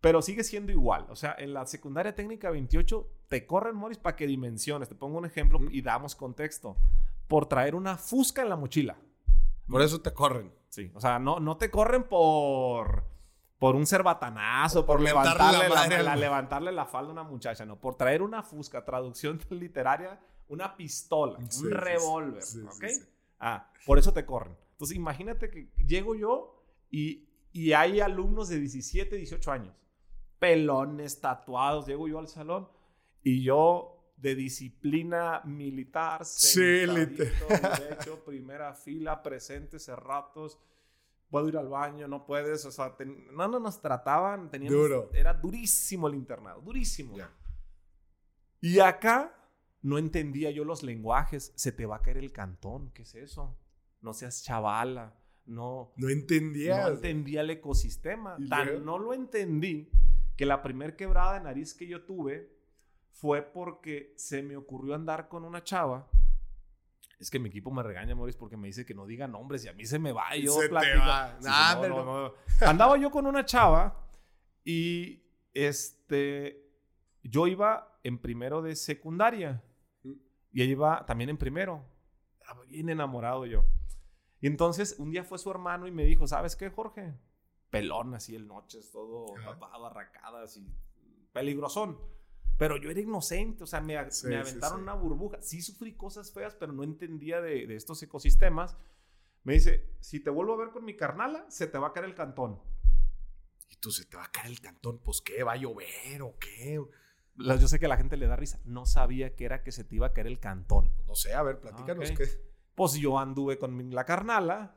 Pero 0.06 0.22
sigue 0.22 0.44
siendo 0.44 0.72
igual. 0.72 1.08
O 1.10 1.16
sea, 1.16 1.36
en 1.40 1.52
la 1.52 1.66
secundaria 1.66 2.14
técnica 2.14 2.52
28 2.52 3.10
te 3.28 3.48
corren, 3.48 3.76
Morris, 3.76 3.98
para 3.98 4.16
que 4.16 4.28
dimensiones. 4.28 4.88
Te 4.88 4.94
pongo 4.94 5.18
un 5.18 5.26
ejemplo 5.26 5.60
y 5.72 5.82
damos 5.82 6.16
contexto 6.16 6.78
por 7.28 7.48
traer 7.48 7.74
una 7.74 7.98
fusca 7.98 8.44
en 8.44 8.50
la 8.50 8.56
mochila. 8.56 8.98
Por 9.68 9.82
eso 9.82 10.00
te 10.02 10.14
corren. 10.14 10.54
Sí, 10.70 10.92
o 10.94 11.02
sea, 11.02 11.18
no, 11.18 11.40
no 11.40 11.58
te 11.58 11.72
corren 11.72 12.04
por, 12.04 13.04
por 13.58 13.76
un 13.76 13.88
cerbatanazo, 13.88 14.86
por, 14.86 14.98
por 14.98 15.06
levantarle, 15.06 16.04
la, 16.04 16.16
levantarle 16.16 16.72
la 16.72 16.86
falda 16.86 17.10
a 17.10 17.14
una 17.14 17.24
muchacha, 17.24 17.66
no, 17.66 17.80
por 17.80 17.96
traer 17.96 18.22
una 18.22 18.44
fusca, 18.44 18.86
traducción 18.86 19.42
literaria, 19.50 20.20
una 20.50 20.78
pistola, 20.78 21.40
un 21.40 21.72
revólver, 21.72 22.44
¿ok? 22.68 22.86
Ah, 23.40 23.72
por 23.88 23.98
eso 23.98 24.14
te 24.14 24.24
corren. 24.24 24.56
Entonces, 24.74 24.96
imagínate 24.98 25.50
que 25.50 25.68
llego 25.84 26.14
yo 26.14 26.64
y, 26.92 27.28
y 27.52 27.74
hay 27.74 28.02
alumnos 28.02 28.50
de 28.50 28.60
17, 28.60 29.16
18 29.16 29.52
años, 29.52 29.74
pelones, 30.40 31.22
tatuados, 31.22 31.88
llego 31.88 32.08
yo 32.08 32.20
al 32.20 32.28
salón 32.28 32.68
y 33.24 33.44
yo 33.44 33.96
de 34.18 34.36
disciplina 34.36 35.42
militar, 35.46 36.24
sí, 36.26 36.62
derecho, 36.62 38.24
primera 38.26 38.74
fila, 38.74 39.22
presentes, 39.22 39.86
cerratos, 39.86 40.60
puedo 41.30 41.50
ir 41.50 41.58
al 41.58 41.68
baño, 41.68 42.08
no 42.08 42.26
puedes, 42.26 42.66
o 42.66 42.72
sea, 42.72 42.96
no, 43.34 43.48
no 43.48 43.60
nos 43.60 43.82
trataban, 43.82 44.50
teníamos, 44.50 44.80
Duro. 44.80 45.10
era 45.14 45.34
durísimo 45.34 46.08
el 46.08 46.16
internado, 46.16 46.62
durísimo. 46.62 47.18
Y 48.62 48.80
acá 48.80 49.36
no 49.82 49.98
entendía 49.98 50.50
yo 50.52 50.64
los 50.64 50.82
lenguajes, 50.82 51.52
se 51.56 51.72
te 51.72 51.86
va 51.86 51.98
a 51.98 52.02
caer 52.02 52.18
el 52.18 52.32
cantón, 52.32 52.92
¿qué 52.92 53.02
es 53.02 53.16
eso? 53.16 53.58
No 54.02 54.14
seas 54.14 54.44
chavala, 54.44 55.20
no. 55.46 55.94
No 55.98 56.10
entendía. 56.10 56.84
No 56.84 56.96
entendía 56.96 57.42
el 57.42 57.50
ecosistema, 57.52 58.38
tan 58.50 58.84
no 58.86 58.98
lo 58.98 59.14
entendí 59.14 59.92
que 60.36 60.46
la 60.46 60.62
primer 60.62 60.96
quebrada 60.96 61.36
de 61.36 61.42
nariz 61.42 61.74
que 61.74 61.88
yo 61.88 62.04
tuve 62.04 62.54
fue 63.10 63.42
porque 63.42 64.14
se 64.18 64.44
me 64.44 64.58
ocurrió 64.58 64.96
andar 64.96 65.30
con 65.30 65.46
una 65.46 65.64
chava. 65.64 66.10
Es 67.20 67.30
que 67.30 67.40
mi 67.40 67.48
equipo 67.48 67.72
me 67.72 67.82
regaña, 67.82 68.14
Maurice, 68.14 68.38
porque 68.38 68.58
me 68.58 68.68
dice 68.68 68.86
que 68.86 68.94
no 68.94 69.06
diga 69.06 69.28
nombres 69.28 69.64
y 69.64 69.70
a 69.70 69.74
mí 69.74 69.86
se 69.86 70.00
me 70.00 70.12
va. 70.12 70.36
Yo 70.36 70.52
se 70.52 70.68
Andaba 72.62 72.98
yo 72.98 73.10
con 73.10 73.26
una 73.26 73.46
chava 73.46 74.06
y 74.66 75.24
este, 75.54 76.70
yo 77.24 77.48
iba 77.48 78.00
en 78.04 78.20
primero 78.20 78.62
de 78.62 78.76
secundaria 78.76 79.64
y 80.04 80.62
ella 80.62 80.72
iba 80.72 81.06
también 81.06 81.30
en 81.30 81.38
primero. 81.38 81.86
bien 82.68 82.90
enamorado 82.90 83.46
yo. 83.46 83.64
Y 84.42 84.48
entonces 84.48 84.98
un 85.00 85.10
día 85.10 85.24
fue 85.24 85.38
su 85.38 85.50
hermano 85.50 85.88
y 85.88 85.92
me 85.92 86.04
dijo, 86.04 86.28
¿sabes 86.28 86.56
qué, 86.56 86.70
Jorge? 86.70 87.14
Pelón, 87.70 88.14
así 88.14 88.36
el 88.36 88.48
noches, 88.48 88.92
todo 88.92 89.34
tapado, 89.44 89.86
arracadas 89.88 90.58
y 90.58 90.68
peligrosón. 91.34 92.00
Pero 92.58 92.78
yo 92.78 92.90
era 92.90 93.02
inocente, 93.02 93.64
o 93.64 93.68
sea, 93.68 93.82
me, 93.82 93.98
me 94.24 94.38
aventaron 94.38 94.82
una 94.82 94.94
burbuja. 94.94 95.42
Sí 95.42 95.62
sufrí 95.62 95.94
cosas 95.94 96.32
feas, 96.32 96.56
pero 96.56 96.72
no 96.72 96.84
entendía 96.84 97.42
de, 97.42 97.68
de, 97.68 97.76
estos 97.76 98.02
ecosistemas. 98.02 98.78
Me 99.44 99.54
dice, 99.54 99.90
si 100.00 100.22
te 100.22 100.30
vuelvo 100.30 100.54
a 100.54 100.58
ver 100.58 100.70
con 100.70 100.86
mi 100.86 100.96
carnala, 100.96 101.46
se 101.50 101.68
te 101.68 101.78
va 101.78 101.88
a 101.88 101.94
caer 101.94 102.06
el 102.06 102.16
cantón. 102.16 102.62
Y 103.70 103.76
tú, 103.76 103.92
se 103.92 104.06
te 104.06 104.16
va 104.16 104.24
a 104.24 104.32
caer 104.32 104.48
el 104.48 104.62
cantón, 104.62 105.00
pues 105.00 105.22
qué, 105.22 105.44
va 105.44 105.54
a 105.54 105.58
llover 105.58 106.22
o 106.22 106.38
qué. 106.40 106.82
Yo 107.38 107.68
sé 107.68 107.80
que 107.80 107.88
a 107.88 107.90
la 107.90 107.98
gente 107.98 108.16
le 108.16 108.28
da 108.28 108.38
risa. 108.38 108.62
No 108.64 108.86
sabía 108.86 109.36
que 109.36 109.44
era 109.44 109.62
que 109.64 109.74
se 109.74 109.84
te 109.84 109.96
iba 109.96 110.08
a 110.08 110.14
caer 110.14 110.28
el 110.28 110.40
cantón. 110.40 110.94
No 111.08 111.16
sé, 111.16 111.34
a 111.34 111.44
ver, 111.44 111.60
platícanos 111.60 112.12
qué. 112.12 112.26
Pues 112.74 112.94
yo 112.94 113.20
anduve 113.20 113.58
con 113.58 113.94
la 113.94 114.06
carnala 114.06 114.76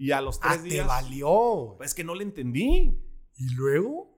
y 0.00 0.12
a 0.12 0.22
los 0.22 0.40
tres 0.40 0.58
ah, 0.58 0.62
días. 0.62 0.86
te 0.86 0.88
valió. 0.88 1.74
Pues 1.76 1.92
que 1.92 2.02
no 2.02 2.14
le 2.14 2.24
entendí. 2.24 2.98
¿Y 3.36 3.54
luego? 3.54 4.08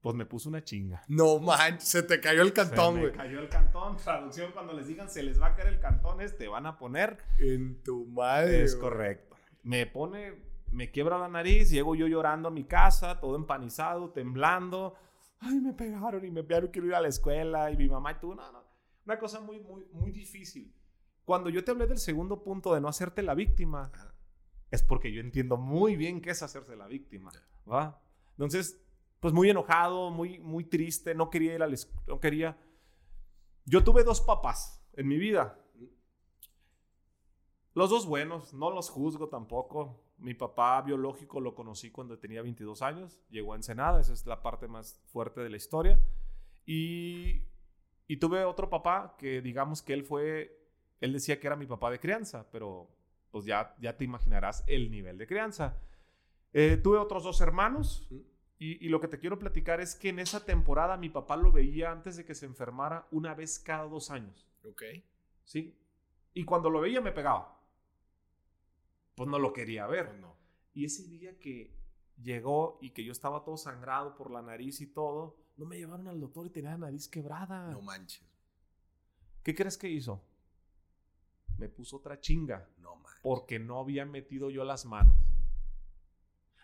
pues 0.00 0.14
me 0.14 0.26
puso 0.26 0.50
una 0.50 0.62
chinga. 0.62 1.02
No 1.08 1.38
manches, 1.38 1.88
se 1.88 2.02
te 2.02 2.20
cayó 2.20 2.42
el 2.42 2.52
cantón, 2.52 2.98
güey. 2.98 3.06
Se 3.06 3.12
me 3.12 3.16
cayó 3.16 3.40
el 3.40 3.48
cantón. 3.48 3.96
Traducción, 3.96 4.52
cuando 4.52 4.74
les 4.74 4.86
digan 4.86 5.08
se 5.08 5.22
les 5.22 5.40
va 5.40 5.46
a 5.46 5.54
caer 5.54 5.68
el 5.68 5.80
cantón, 5.80 6.18
te 6.18 6.46
van 6.46 6.66
a 6.66 6.76
poner. 6.76 7.16
En 7.38 7.82
tu 7.82 8.04
madre. 8.04 8.62
Es 8.62 8.76
correcto. 8.76 9.34
Me 9.62 9.86
pone, 9.86 10.34
me 10.70 10.90
quiebra 10.90 11.16
la 11.16 11.28
nariz, 11.28 11.70
llego 11.70 11.94
yo 11.94 12.06
llorando 12.06 12.48
a 12.48 12.50
mi 12.50 12.64
casa, 12.64 13.18
todo 13.18 13.36
empanizado, 13.36 14.10
temblando. 14.10 14.94
Ay, 15.40 15.58
me 15.60 15.72
pegaron 15.72 16.22
y 16.22 16.30
me 16.30 16.42
pegaron, 16.42 16.70
quiero 16.70 16.88
ir 16.88 16.94
a 16.94 17.00
la 17.00 17.08
escuela. 17.08 17.70
Y 17.70 17.76
mi 17.78 17.88
mamá 17.88 18.12
y 18.12 18.16
tú, 18.16 18.34
no, 18.34 18.52
no. 18.52 18.62
Una 19.06 19.18
cosa 19.18 19.40
muy, 19.40 19.58
muy, 19.60 19.86
muy 19.90 20.12
difícil. 20.12 20.74
Cuando 21.24 21.50
yo 21.50 21.64
te 21.64 21.70
hablé 21.70 21.86
del 21.86 21.98
segundo 21.98 22.42
punto 22.42 22.74
de 22.74 22.80
no 22.80 22.88
hacerte 22.88 23.22
la 23.22 23.34
víctima, 23.34 23.90
es 24.70 24.82
porque 24.82 25.12
yo 25.12 25.20
entiendo 25.20 25.56
muy 25.56 25.96
bien 25.96 26.20
qué 26.20 26.30
es 26.30 26.42
hacerse 26.42 26.76
la 26.76 26.86
víctima. 26.86 27.30
¿Va? 27.70 28.02
Entonces, 28.32 28.80
pues 29.20 29.32
muy 29.32 29.48
enojado, 29.48 30.10
muy, 30.10 30.38
muy 30.40 30.64
triste, 30.64 31.14
no 31.14 31.30
quería 31.30 31.54
ir 31.54 31.62
a 31.62 31.66
la 31.66 31.76
no 32.06 32.20
quería. 32.20 32.58
Yo 33.64 33.82
tuve 33.82 34.04
dos 34.04 34.20
papás 34.20 34.84
en 34.92 35.08
mi 35.08 35.16
vida. 35.16 35.58
Los 37.72 37.90
dos 37.90 38.06
buenos, 38.06 38.52
no 38.52 38.70
los 38.70 38.90
juzgo 38.90 39.28
tampoco. 39.28 40.04
Mi 40.18 40.34
papá 40.34 40.80
biológico 40.82 41.40
lo 41.40 41.54
conocí 41.54 41.90
cuando 41.90 42.18
tenía 42.18 42.42
22 42.42 42.82
años, 42.82 43.20
llegó 43.30 43.52
a 43.52 43.56
Ensenada, 43.56 44.00
esa 44.00 44.12
es 44.12 44.26
la 44.26 44.42
parte 44.42 44.68
más 44.68 45.00
fuerte 45.06 45.40
de 45.40 45.50
la 45.50 45.56
historia. 45.56 46.00
Y, 46.66 47.42
y 48.06 48.18
tuve 48.18 48.44
otro 48.44 48.70
papá 48.70 49.16
que 49.18 49.40
digamos 49.40 49.82
que 49.82 49.92
él 49.92 50.04
fue, 50.04 50.63
él 51.00 51.12
decía 51.12 51.40
que 51.40 51.46
era 51.46 51.56
mi 51.56 51.66
papá 51.66 51.90
de 51.90 52.00
crianza, 52.00 52.50
pero 52.50 52.90
pues 53.30 53.44
ya, 53.44 53.74
ya 53.80 53.96
te 53.96 54.04
imaginarás 54.04 54.64
el 54.66 54.90
nivel 54.90 55.18
de 55.18 55.26
crianza. 55.26 55.76
Eh, 56.52 56.76
tuve 56.76 56.98
otros 56.98 57.24
dos 57.24 57.40
hermanos, 57.40 58.08
y, 58.58 58.88
lo 58.88 59.00
que 59.00 59.08
te 59.08 59.18
quiero 59.18 59.38
platicar 59.38 59.80
es 59.80 59.94
que 59.94 60.08
en 60.08 60.18
esa 60.18 60.44
temporada 60.44 60.96
mi 60.96 61.10
papá 61.10 61.36
lo 61.36 61.52
veía 61.52 61.90
antes 61.90 62.16
de 62.16 62.24
que 62.24 62.34
se 62.34 62.46
enfermara 62.46 63.06
una 63.10 63.34
vez 63.34 63.58
cada 63.58 63.84
dos 63.84 64.10
años. 64.10 64.46
Ok. 64.64 64.82
Sí. 65.44 65.76
Y 66.32 66.44
cuando 66.44 66.70
lo 66.70 66.80
veía 66.80 67.00
me 67.00 67.12
pegaba. 67.12 67.60
Pues 69.16 69.28
no 69.28 69.38
lo 69.38 69.52
quería 69.52 69.86
ver. 69.86 70.06
Pues 70.06 70.20
no. 70.20 70.36
Y 70.72 70.84
ese 70.86 71.02
día 71.08 71.38
que 71.38 71.76
llegó 72.22 72.78
y 72.80 72.90
que 72.90 73.04
yo 73.04 73.12
estaba 73.12 73.44
todo 73.44 73.56
sangrado 73.56 74.14
por 74.14 74.30
la 74.30 74.40
nariz 74.40 74.80
y 74.80 74.86
todo, 74.86 75.36
no 75.56 75.66
me 75.66 75.76
llevaron 75.76 76.08
al 76.08 76.20
doctor 76.20 76.46
y 76.46 76.50
tenía 76.50 76.70
la 76.70 76.78
nariz 76.78 77.08
quebrada. 77.08 77.70
No 77.70 77.82
manches. 77.82 78.24
¿Qué 79.42 79.54
crees 79.54 79.76
que 79.76 79.90
hizo? 79.90 80.24
Me 81.58 81.68
puso 81.68 81.96
otra 81.98 82.20
chinga. 82.20 82.68
No 82.78 82.96
manches. 82.96 83.20
Porque 83.22 83.58
no 83.58 83.78
había 83.78 84.04
metido 84.04 84.50
yo 84.50 84.64
las 84.64 84.84
manos. 84.84 85.16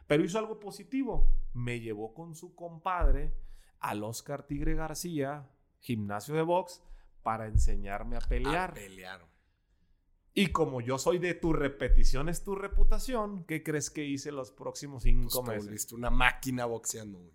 Pero 0.07 0.24
hizo 0.24 0.38
algo 0.38 0.59
positivo. 0.59 1.30
Me 1.53 1.80
llevó 1.80 2.14
con 2.14 2.34
su 2.34 2.55
compadre 2.55 3.34
al 3.78 4.03
Oscar 4.05 4.47
Tigre 4.47 4.74
García, 4.74 5.49
gimnasio 5.78 6.34
de 6.34 6.43
box, 6.43 6.82
para 7.22 7.47
enseñarme 7.47 8.16
a 8.16 8.20
pelear. 8.20 8.70
A 8.70 8.74
pelear. 8.74 9.26
Y 10.32 10.49
como 10.49 10.80
yo 10.80 10.99
soy 10.99 11.18
de 11.18 11.34
tu 11.34 11.53
repetición 11.53 12.28
es 12.28 12.45
tu 12.45 12.55
reputación, 12.55 13.45
¿qué 13.45 13.62
crees 13.62 13.91
que 13.91 14.05
hice 14.05 14.30
los 14.32 14.53
próximos 14.53 15.03
cinco 15.03 15.45
Pues 15.45 15.64
meses? 15.64 15.93
una 15.93 16.11
máquina 16.11 16.66
boxeando, 16.66 17.18
güey. 17.18 17.34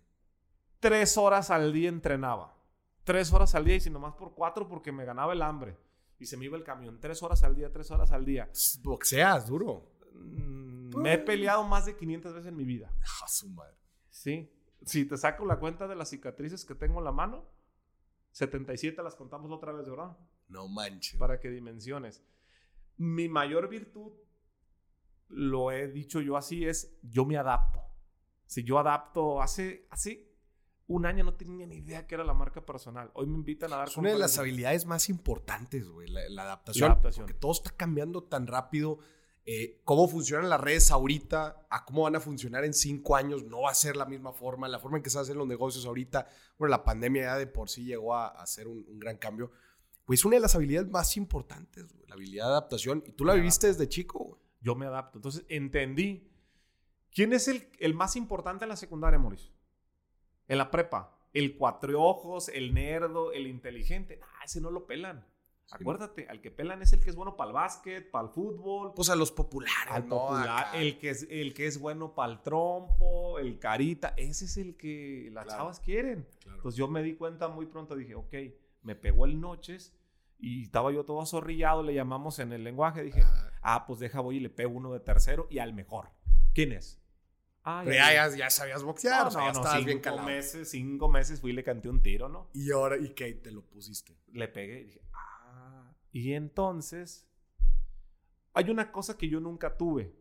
Tres 0.79 1.17
horas 1.17 1.49
al 1.51 1.73
día 1.73 1.89
entrenaba. 1.89 2.57
Tres 3.03 3.33
horas 3.33 3.53
al 3.55 3.65
día 3.65 3.75
y 3.75 3.79
si 3.81 3.89
nomás 3.89 4.13
por 4.15 4.33
cuatro 4.33 4.67
porque 4.67 4.91
me 4.91 5.05
ganaba 5.05 5.33
el 5.33 5.41
hambre. 5.41 5.77
Y 6.19 6.25
se 6.25 6.37
me 6.37 6.45
iba 6.45 6.57
el 6.57 6.63
camión. 6.63 6.99
Tres 6.99 7.21
horas 7.23 7.43
al 7.43 7.55
día, 7.55 7.71
tres 7.71 7.91
horas 7.91 8.11
al 8.11 8.25
día. 8.25 8.45
Pues, 8.47 8.79
Boxeas 8.81 9.47
duro. 9.47 9.91
Mm, 10.13 10.97
Me 11.01 11.13
he 11.13 11.17
peleado 11.17 11.63
más 11.63 11.85
de 11.85 11.95
500 11.95 12.33
veces 12.33 12.47
en 12.49 12.55
mi 12.55 12.63
vida. 12.63 12.91
A 13.23 13.27
su 13.27 13.49
madre. 13.49 13.75
Sí. 14.09 14.51
Si 14.85 15.05
te 15.05 15.17
saco 15.17 15.45
la 15.45 15.57
cuenta 15.59 15.87
de 15.87 15.95
las 15.95 16.09
cicatrices 16.09 16.63
que 16.63 16.75
tengo 16.75 16.99
en 16.99 17.05
la 17.05 17.11
mano, 17.11 17.49
77 18.31 19.01
las 19.03 19.15
contamos 19.15 19.51
otra 19.51 19.71
vez, 19.71 19.89
¿verdad? 19.89 20.17
No 20.47 20.67
manches. 20.67 21.17
Para 21.19 21.39
que 21.39 21.49
dimensiones. 21.49 22.23
Mi 22.97 23.27
mayor 23.27 23.67
virtud, 23.67 24.13
lo 25.27 25.71
he 25.71 25.87
dicho 25.87 26.21
yo 26.21 26.37
así, 26.37 26.65
es 26.65 26.97
yo 27.01 27.25
me 27.25 27.37
adapto. 27.37 27.81
Si 28.45 28.63
yo 28.63 28.77
adapto, 28.77 29.41
hace, 29.41 29.87
hace 29.89 30.34
un 30.87 31.05
año 31.05 31.23
no 31.23 31.33
tenía 31.33 31.65
ni 31.65 31.77
idea 31.77 32.05
que 32.05 32.15
era 32.15 32.23
la 32.23 32.33
marca 32.33 32.65
personal. 32.65 33.09
Hoy 33.13 33.25
me 33.25 33.35
invitan 33.35 33.73
a 33.73 33.77
dar 33.77 33.87
Es 33.87 33.97
una 33.97 34.11
de 34.11 34.19
las 34.19 34.37
habilidades 34.37 34.85
más 34.85 35.09
importantes, 35.09 35.87
güey, 35.89 36.07
la, 36.07 36.27
la 36.29 36.43
adaptación. 36.43 36.89
La 36.89 36.93
adaptación. 36.93 37.25
Porque 37.25 37.39
todo 37.39 37.53
está 37.53 37.71
cambiando 37.71 38.23
tan 38.23 38.45
rápido. 38.47 38.99
Eh, 39.47 39.81
cómo 39.83 40.07
funcionan 40.07 40.49
las 40.49 40.59
redes 40.59 40.89
ahorita, 40.89 41.67
a 41.69 41.85
cómo 41.85 42.03
van 42.03 42.15
a 42.15 42.19
funcionar 42.19 42.65
en 42.65 42.73
cinco 42.73 43.15
años, 43.15 43.43
no 43.43 43.61
va 43.61 43.71
a 43.71 43.75
ser 43.75 43.95
la 43.95 44.05
misma 44.05 44.33
forma. 44.33 44.67
La 44.67 44.79
forma 44.79 44.97
en 44.97 45.03
que 45.03 45.09
se 45.09 45.19
hacen 45.19 45.37
los 45.37 45.47
negocios 45.47 45.85
ahorita, 45.85 46.27
bueno, 46.57 46.71
la 46.71 46.83
pandemia 46.83 47.23
ya 47.23 47.37
de 47.37 47.47
por 47.47 47.69
sí 47.69 47.85
llegó 47.85 48.15
a, 48.15 48.27
hacer 48.27 48.67
un, 48.67 48.85
un 48.87 48.99
gran 48.99 49.17
cambio. 49.17 49.51
Pues 50.05 50.19
es 50.19 50.25
una 50.25 50.35
de 50.35 50.41
las 50.41 50.55
habilidades 50.55 50.89
más 50.89 51.17
importantes, 51.17 51.91
güey, 51.93 52.07
la 52.07 52.15
habilidad 52.15 52.45
de 52.45 52.51
adaptación. 52.51 53.03
Y 53.07 53.11
tú 53.11 53.25
la 53.25 53.33
Me 53.33 53.39
viviste 53.39 53.67
desde 53.67 53.89
chico, 53.89 54.19
güey. 54.19 54.41
Yo 54.61 54.75
me 54.75 54.85
adapto. 54.85 55.17
Entonces 55.17 55.45
entendí. 55.47 56.31
¿Quién 57.11 57.31
es 57.31 57.47
el, 57.47 57.69
el 57.79 57.93
más 57.93 58.15
importante 58.17 58.65
en 58.65 58.69
la 58.69 58.75
secundaria, 58.75 59.17
Mauricio? 59.17 59.55
En 60.47 60.57
la 60.57 60.69
prepa. 60.71 61.11
El 61.33 61.57
cuatreojos, 61.57 62.49
el 62.49 62.73
nerdo, 62.73 63.31
el 63.33 63.47
inteligente. 63.47 64.19
Ah, 64.23 64.45
ese 64.45 64.61
no 64.61 64.71
lo 64.71 64.85
pelan. 64.85 65.25
Acuérdate, 65.71 66.27
al 66.29 66.41
que 66.41 66.51
pelan 66.51 66.81
es 66.83 66.93
el 66.93 66.99
que 66.99 67.09
es 67.09 67.15
bueno 67.15 67.35
para 67.35 67.49
el 67.49 67.53
básquet, 67.55 68.11
para 68.11 68.27
el 68.27 68.31
fútbol, 68.33 68.93
Pues 68.95 69.09
a 69.09 69.15
los 69.15 69.31
populares, 69.31 69.75
al 69.89 70.07
¿no? 70.07 70.19
popular, 70.19 70.67
Acá. 70.67 70.77
el 70.79 70.99
que, 70.99 71.09
es, 71.09 71.25
el 71.29 71.55
que 71.55 71.65
es 71.65 71.79
bueno 71.79 72.13
para 72.13 72.31
el 72.33 72.41
trompo, 72.43 73.39
el 73.39 73.57
carita. 73.57 74.13
Ese 74.15 74.45
es 74.45 74.57
el 74.57 74.77
que 74.77 75.29
las 75.33 75.45
Claro. 75.45 75.59
chavas 75.61 75.79
quieren. 75.79 76.27
Claro. 76.41 76.57
Entonces 76.57 76.77
yo 76.77 76.87
me 76.87 77.01
di 77.01 77.15
cuenta 77.15 77.47
muy 77.47 77.65
pronto, 77.65 77.95
dije, 77.95 78.13
ok, 78.13 78.33
me 78.83 78.95
pegó 78.95 79.25
el 79.25 79.41
noches 79.41 79.91
y 80.37 80.63
estaba 80.63 80.91
yo 80.91 81.03
todo 81.03 81.19
azorrillado, 81.21 81.81
le 81.81 81.95
llamamos 81.95 82.37
en 82.37 82.53
el 82.53 82.63
lenguaje, 82.63 83.01
dije, 83.01 83.23
ah, 83.63 83.85
pues 83.87 83.99
deja 83.99 84.19
voy 84.21 84.37
y 84.37 84.41
le 84.41 84.51
pego 84.51 84.75
uno 84.77 84.93
de 84.93 84.99
tercero 84.99 85.47
y 85.49 85.57
al 85.57 85.73
mejor. 85.73 86.09
¿Quién 86.53 86.73
es? 86.73 87.01
Ah, 87.67 87.81
Pero 87.83 87.95
ya, 87.95 88.13
ya, 88.13 88.35
ya 88.35 88.49
sabías 88.51 88.83
boxear, 88.83 89.23
No, 89.23 89.27
o 89.27 89.31
sea, 89.31 89.41
ya 89.47 89.53
no, 89.53 89.59
estabas 89.59 89.85
bien 89.85 89.99
calado. 89.99 90.27
meses, 90.27 90.69
cinco 90.69 91.09
meses 91.09 91.41
fui 91.41 91.49
y 91.49 91.53
le 91.55 91.63
canté 91.63 91.89
un 91.89 91.99
tiro, 92.01 92.29
¿no? 92.29 92.47
Y 92.53 92.71
ahora, 92.71 92.95
¿y 92.95 93.09
qué? 93.15 93.33
Te 93.33 93.51
lo 93.51 93.63
pusiste. 93.63 94.15
Le 94.33 94.47
pegué 94.47 94.81
y 94.81 94.83
dije, 94.83 95.01
ah. 95.13 95.91
Y 96.11 96.33
entonces, 96.33 97.27
hay 98.53 98.69
una 98.69 98.91
cosa 98.91 99.17
que 99.17 99.27
yo 99.27 99.39
nunca 99.39 99.77
tuve, 99.77 100.15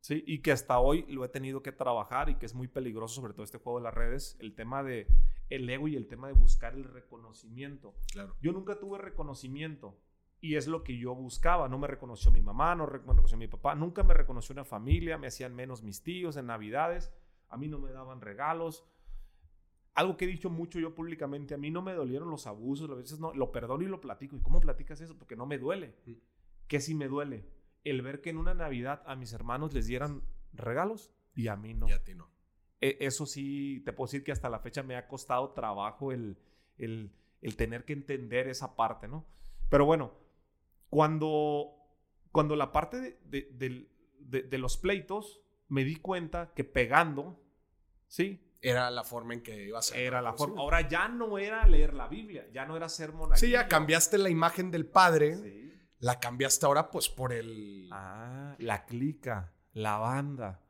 ¿sí? 0.00 0.22
Y 0.26 0.42
que 0.42 0.52
hasta 0.52 0.78
hoy 0.78 1.06
lo 1.08 1.24
he 1.24 1.28
tenido 1.30 1.62
que 1.62 1.72
trabajar 1.72 2.28
y 2.28 2.34
que 2.36 2.44
es 2.44 2.54
muy 2.54 2.68
peligroso, 2.68 3.22
sobre 3.22 3.32
todo 3.32 3.44
este 3.44 3.56
juego 3.58 3.78
de 3.78 3.84
las 3.84 3.94
redes, 3.94 4.36
el 4.40 4.54
tema 4.54 4.82
de 4.82 5.08
el 5.48 5.68
ego 5.70 5.88
y 5.88 5.96
el 5.96 6.08
tema 6.08 6.26
de 6.26 6.34
buscar 6.34 6.74
el 6.74 6.84
reconocimiento. 6.84 7.94
Claro. 8.12 8.36
Yo 8.42 8.52
nunca 8.52 8.78
tuve 8.78 8.98
reconocimiento 8.98 9.98
y 10.40 10.56
es 10.56 10.66
lo 10.66 10.82
que 10.84 10.96
yo 10.98 11.14
buscaba. 11.14 11.68
No 11.68 11.78
me 11.78 11.86
reconoció 11.86 12.30
mi 12.30 12.42
mamá, 12.42 12.74
no 12.74 12.86
me 12.86 12.92
reconoció 12.92 13.36
mi 13.38 13.48
papá, 13.48 13.74
nunca 13.74 14.02
me 14.02 14.14
reconoció 14.14 14.52
una 14.52 14.64
familia, 14.64 15.18
me 15.18 15.26
hacían 15.28 15.54
menos 15.54 15.82
mis 15.82 16.02
tíos 16.02 16.36
en 16.36 16.46
Navidades, 16.46 17.12
a 17.48 17.56
mí 17.56 17.68
no 17.68 17.78
me 17.78 17.90
daban 17.92 18.20
regalos. 18.20 18.84
Algo 19.94 20.16
que 20.18 20.26
he 20.26 20.28
dicho 20.28 20.50
mucho 20.50 20.78
yo 20.78 20.94
públicamente, 20.94 21.54
a 21.54 21.58
mí 21.58 21.70
no 21.70 21.80
me 21.80 21.94
dolieron 21.94 22.28
los 22.28 22.46
abusos, 22.46 22.90
a 22.90 22.94
veces 22.94 23.18
no, 23.18 23.32
lo 23.32 23.50
perdono 23.50 23.82
y 23.82 23.86
lo 23.88 24.00
platico. 24.00 24.36
¿Y 24.36 24.40
cómo 24.42 24.60
platicas 24.60 25.00
eso? 25.00 25.16
Porque 25.16 25.36
no 25.36 25.46
me 25.46 25.56
duele. 25.58 25.94
Mm. 26.04 26.12
¿Qué 26.68 26.80
sí 26.80 26.94
me 26.94 27.08
duele? 27.08 27.48
El 27.82 28.02
ver 28.02 28.20
que 28.20 28.28
en 28.30 28.36
una 28.36 28.52
Navidad 28.52 29.02
a 29.06 29.16
mis 29.16 29.32
hermanos 29.32 29.72
les 29.72 29.86
dieran 29.86 30.22
regalos 30.52 31.10
y 31.34 31.48
a 31.48 31.56
mí 31.56 31.72
no. 31.72 31.88
Y 31.88 31.92
a 31.92 32.04
ti 32.04 32.14
no. 32.14 32.28
E- 32.80 32.98
Eso 33.00 33.24
sí, 33.24 33.80
te 33.86 33.92
puedo 33.94 34.06
decir 34.08 34.22
que 34.22 34.32
hasta 34.32 34.50
la 34.50 34.58
fecha 34.58 34.82
me 34.82 34.96
ha 34.96 35.08
costado 35.08 35.52
trabajo 35.52 36.12
el, 36.12 36.36
el- 36.76 37.10
el 37.40 37.56
tener 37.56 37.84
que 37.86 37.94
entender 37.94 38.48
esa 38.48 38.76
parte, 38.76 39.08
¿no? 39.08 39.24
Pero 39.70 39.86
bueno, 39.86 40.12
cuando, 40.90 41.72
cuando 42.32 42.56
la 42.56 42.72
parte 42.72 43.00
de, 43.00 43.48
de- 43.52 43.88
de- 44.20 44.42
de 44.42 44.58
los 44.58 44.76
pleitos, 44.76 45.40
me 45.68 45.84
di 45.84 45.96
cuenta 45.96 46.52
que 46.54 46.64
pegando, 46.64 47.42
¿sí? 48.08 48.42
Era 48.60 48.90
la 48.90 49.04
forma 49.04 49.34
en 49.34 49.42
que 49.42 49.66
iba 49.66 49.78
a 49.78 49.82
ser. 49.82 49.98
Era 49.98 50.22
la 50.22 50.32
forma. 50.32 50.60
Ahora 50.60 50.88
ya 50.88 51.08
no 51.08 51.38
era 51.38 51.66
leer 51.66 51.94
la 51.94 52.08
Biblia, 52.08 52.48
ya 52.52 52.64
no 52.66 52.76
era 52.76 52.88
ser 52.88 53.12
monaguillo. 53.12 53.46
Sí, 53.46 53.52
ya 53.52 53.68
cambiaste 53.68 54.18
la 54.18 54.30
imagen 54.30 54.70
del 54.70 54.86
padre. 54.86 55.36
Sí. 55.36 55.62
La 55.98 56.18
cambiaste 56.20 56.66
ahora, 56.66 56.90
pues, 56.90 57.08
por 57.08 57.32
el. 57.32 57.88
Ah, 57.92 58.56
la 58.58 58.84
clica, 58.86 59.54
la 59.72 59.98
banda. 59.98 60.62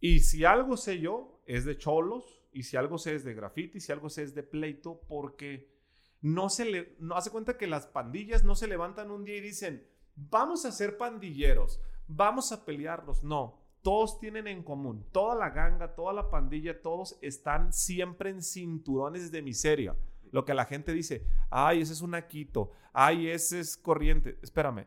Y 0.00 0.20
si 0.20 0.44
algo 0.44 0.76
sé 0.76 0.98
yo, 1.00 1.42
es 1.46 1.64
de 1.64 1.76
cholos, 1.76 2.42
y 2.52 2.62
si 2.62 2.76
algo 2.76 2.96
sé 2.98 3.14
es 3.14 3.24
de 3.24 3.34
graffiti, 3.34 3.80
si 3.80 3.92
algo 3.92 4.08
sé 4.08 4.22
es 4.22 4.34
de 4.34 4.42
pleito, 4.42 5.00
porque 5.08 5.79
no 6.20 6.48
se 6.48 6.64
le, 6.64 6.96
no 6.98 7.16
hace 7.16 7.30
cuenta 7.30 7.56
que 7.56 7.66
las 7.66 7.86
pandillas 7.86 8.44
no 8.44 8.54
se 8.54 8.66
levantan 8.66 9.10
un 9.10 9.24
día 9.24 9.36
y 9.36 9.40
dicen, 9.40 9.86
vamos 10.14 10.64
a 10.64 10.72
ser 10.72 10.98
pandilleros, 10.98 11.80
vamos 12.06 12.52
a 12.52 12.64
pelearnos. 12.64 13.24
No, 13.24 13.60
todos 13.82 14.18
tienen 14.18 14.46
en 14.46 14.62
común, 14.62 15.06
toda 15.12 15.34
la 15.34 15.50
ganga, 15.50 15.94
toda 15.94 16.12
la 16.12 16.30
pandilla, 16.30 16.82
todos 16.82 17.18
están 17.22 17.72
siempre 17.72 18.30
en 18.30 18.42
cinturones 18.42 19.32
de 19.32 19.42
miseria. 19.42 19.96
Lo 20.32 20.44
que 20.44 20.54
la 20.54 20.64
gente 20.64 20.92
dice, 20.92 21.26
ay, 21.50 21.80
ese 21.80 21.92
es 21.92 22.02
un 22.02 22.14
aquito, 22.14 22.70
ay, 22.92 23.28
ese 23.28 23.60
es 23.60 23.76
corriente. 23.76 24.38
Espérame, 24.42 24.86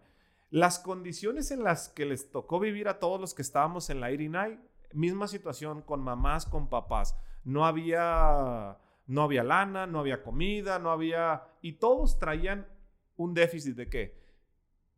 las 0.49 0.79
condiciones 0.79 1.51
en 1.51 1.63
las 1.63 1.89
que 1.89 2.05
les 2.05 2.29
tocó 2.31 2.59
vivir 2.59 2.87
a 2.87 2.99
todos 2.99 3.19
los 3.19 3.33
que 3.33 3.41
estábamos 3.41 3.89
en 3.89 3.99
la 3.99 4.07
89, 4.07 4.59
misma 4.93 5.27
situación 5.27 5.81
con 5.81 6.01
mamás, 6.01 6.45
con 6.45 6.69
papás. 6.69 7.17
No 7.43 7.65
había, 7.65 8.77
no 9.05 9.23
había 9.23 9.43
lana, 9.43 9.85
no 9.87 9.99
había 9.99 10.21
comida, 10.23 10.79
no 10.79 10.91
había... 10.91 11.43
Y 11.61 11.73
todos 11.73 12.19
traían 12.19 12.67
un 13.15 13.33
déficit 13.33 13.75
de 13.75 13.89
qué? 13.89 14.23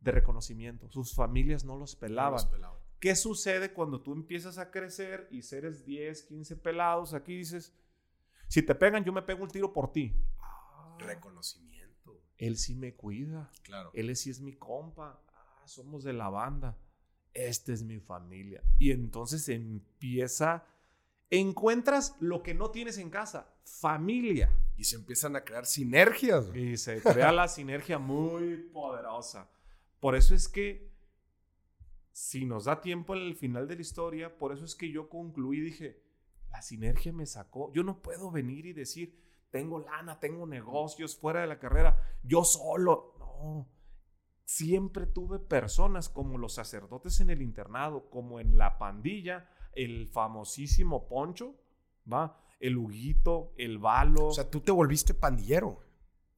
De 0.00 0.12
reconocimiento. 0.12 0.88
Sus 0.90 1.14
familias 1.14 1.64
no 1.64 1.76
los 1.76 1.96
pelaban. 1.96 2.32
Los 2.34 2.46
pelaban. 2.46 2.78
¿Qué 3.00 3.14
sucede 3.14 3.72
cuando 3.72 4.00
tú 4.00 4.12
empiezas 4.12 4.58
a 4.58 4.70
crecer 4.70 5.28
y 5.30 5.42
eres 5.54 5.84
10, 5.84 6.22
15 6.22 6.56
pelados? 6.56 7.14
Aquí 7.14 7.36
dices, 7.36 7.74
si 8.48 8.62
te 8.62 8.74
pegan, 8.74 9.04
yo 9.04 9.12
me 9.12 9.22
pego 9.22 9.42
un 9.42 9.50
tiro 9.50 9.72
por 9.72 9.92
ti. 9.92 10.14
Ah, 10.40 10.96
Reconocimiento. 10.98 12.22
él 12.38 12.56
sí 12.56 12.74
me 12.74 12.94
cuida. 12.94 13.50
Claro. 13.62 13.90
Él 13.92 14.14
sí 14.16 14.30
es 14.30 14.40
mi 14.40 14.54
compa. 14.54 15.20
Ah, 15.34 15.62
somos 15.66 16.04
de 16.04 16.12
la 16.14 16.28
banda. 16.30 16.76
Esta 17.34 17.72
es 17.72 17.82
mi 17.82 17.98
familia. 18.00 18.62
Y 18.78 18.92
entonces 18.92 19.48
empieza. 19.48 20.64
Encuentras 21.28 22.16
lo 22.20 22.42
que 22.42 22.54
no 22.54 22.70
tienes 22.70 22.96
en 22.98 23.10
casa: 23.10 23.52
familia. 23.66 24.50
Y 24.76 24.84
se 24.84 24.96
empiezan 24.96 25.36
a 25.36 25.44
crear 25.44 25.66
sinergias. 25.66 26.48
güey. 26.48 26.72
Y 26.72 26.76
se 26.76 27.00
crea 27.02 27.32
la 27.32 27.48
sinergia 27.48 27.98
muy 27.98 28.56
poderosa. 28.72 29.50
Por 30.00 30.14
eso 30.14 30.34
es 30.34 30.48
que, 30.48 30.92
si 32.12 32.44
nos 32.44 32.64
da 32.64 32.80
tiempo 32.80 33.14
en 33.14 33.22
el 33.22 33.36
final 33.36 33.66
de 33.66 33.74
la 33.74 33.82
historia, 33.82 34.38
por 34.38 34.52
eso 34.52 34.64
es 34.64 34.74
que 34.74 34.90
yo 34.90 35.08
concluí 35.08 35.58
y 35.58 35.62
dije: 35.62 36.02
la 36.50 36.62
sinergia 36.62 37.12
me 37.12 37.26
sacó. 37.26 37.72
Yo 37.72 37.82
no 37.82 38.02
puedo 38.02 38.30
venir 38.30 38.66
y 38.66 38.72
decir: 38.72 39.18
tengo 39.50 39.80
lana, 39.80 40.20
tengo 40.20 40.46
negocios 40.46 41.16
fuera 41.16 41.40
de 41.40 41.46
la 41.46 41.58
carrera, 41.58 42.18
yo 42.22 42.44
solo. 42.44 43.14
No. 43.18 43.68
Siempre 44.44 45.06
tuve 45.06 45.40
personas 45.40 46.08
como 46.08 46.38
los 46.38 46.54
sacerdotes 46.54 47.18
en 47.20 47.30
el 47.30 47.42
internado, 47.42 48.08
como 48.10 48.38
en 48.38 48.56
la 48.56 48.78
pandilla, 48.78 49.50
el 49.72 50.06
famosísimo 50.06 51.08
Poncho, 51.08 51.56
¿va? 52.10 52.40
El 52.60 52.76
Huguito, 52.76 53.52
el 53.56 53.78
Valo. 53.78 54.28
O 54.28 54.32
sea, 54.32 54.50
tú 54.50 54.60
te 54.60 54.72
volviste 54.72 55.14
pandillero. 55.14 55.80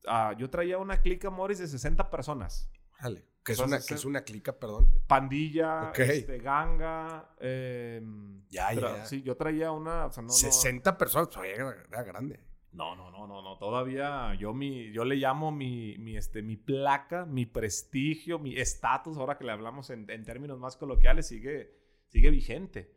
Ah, 0.06 0.34
yo 0.38 0.48
traía 0.50 0.78
una 0.78 1.00
clica 1.00 1.30
Morris 1.30 1.58
de 1.58 1.66
60 1.68 2.10
personas. 2.10 2.70
Órale. 3.00 3.24
Que 3.44 3.52
es, 3.52 3.60
una, 3.60 3.78
que 3.80 3.94
es 3.94 4.04
una 4.04 4.22
clica, 4.22 4.58
perdón. 4.58 4.90
Pandilla, 5.06 5.88
Ok. 5.90 5.98
este, 6.00 6.38
ganga. 6.38 7.30
eh, 7.40 8.02
Ya, 8.50 8.72
ya. 8.74 9.06
Sí, 9.06 9.22
yo 9.22 9.36
traía 9.36 9.70
una. 9.72 10.06
o 10.06 10.12
sea, 10.12 10.22
no, 10.22 10.26
no- 10.28 10.32
60 10.34 10.98
personas, 10.98 11.28
pues, 11.34 11.54
era, 11.58 11.74
era 11.88 12.02
grande. 12.02 12.40
No, 12.72 12.94
no, 12.94 13.10
no, 13.10 13.26
no, 13.26 13.40
no. 13.40 13.56
Todavía 13.56 14.34
yo 14.34 14.52
mi, 14.52 14.92
yo 14.92 15.04
le 15.06 15.16
llamo 15.16 15.50
mi, 15.50 15.96
mi, 15.98 16.16
este, 16.18 16.42
mi 16.42 16.56
placa, 16.58 17.24
mi 17.24 17.46
prestigio, 17.46 18.38
mi 18.38 18.54
estatus, 18.58 19.16
ahora 19.16 19.38
que 19.38 19.44
le 19.44 19.52
hablamos 19.52 19.88
en, 19.88 20.08
en 20.10 20.24
términos 20.24 20.58
más 20.58 20.76
coloquiales, 20.76 21.26
sigue, 21.26 21.72
sigue 22.08 22.28
vigente. 22.30 22.94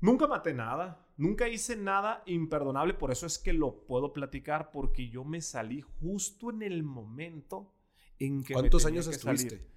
Nunca 0.00 0.26
maté 0.28 0.54
nada, 0.54 1.01
nunca 1.22 1.48
hice 1.48 1.76
nada 1.76 2.22
imperdonable, 2.26 2.94
por 2.94 3.12
eso 3.12 3.26
es 3.26 3.38
que 3.38 3.52
lo 3.52 3.86
puedo 3.86 4.12
platicar, 4.12 4.70
porque 4.72 5.08
yo 5.08 5.24
me 5.24 5.40
salí 5.40 5.80
justo 5.80 6.50
en 6.50 6.62
el 6.62 6.82
momento 6.82 7.72
en 8.18 8.42
que... 8.42 8.54
me 8.54 8.60
¿Cuántos 8.60 8.82
tenía 8.82 8.96
años 8.96 9.08
que 9.08 9.14
estuviste? 9.14 9.50
salir. 9.50 9.70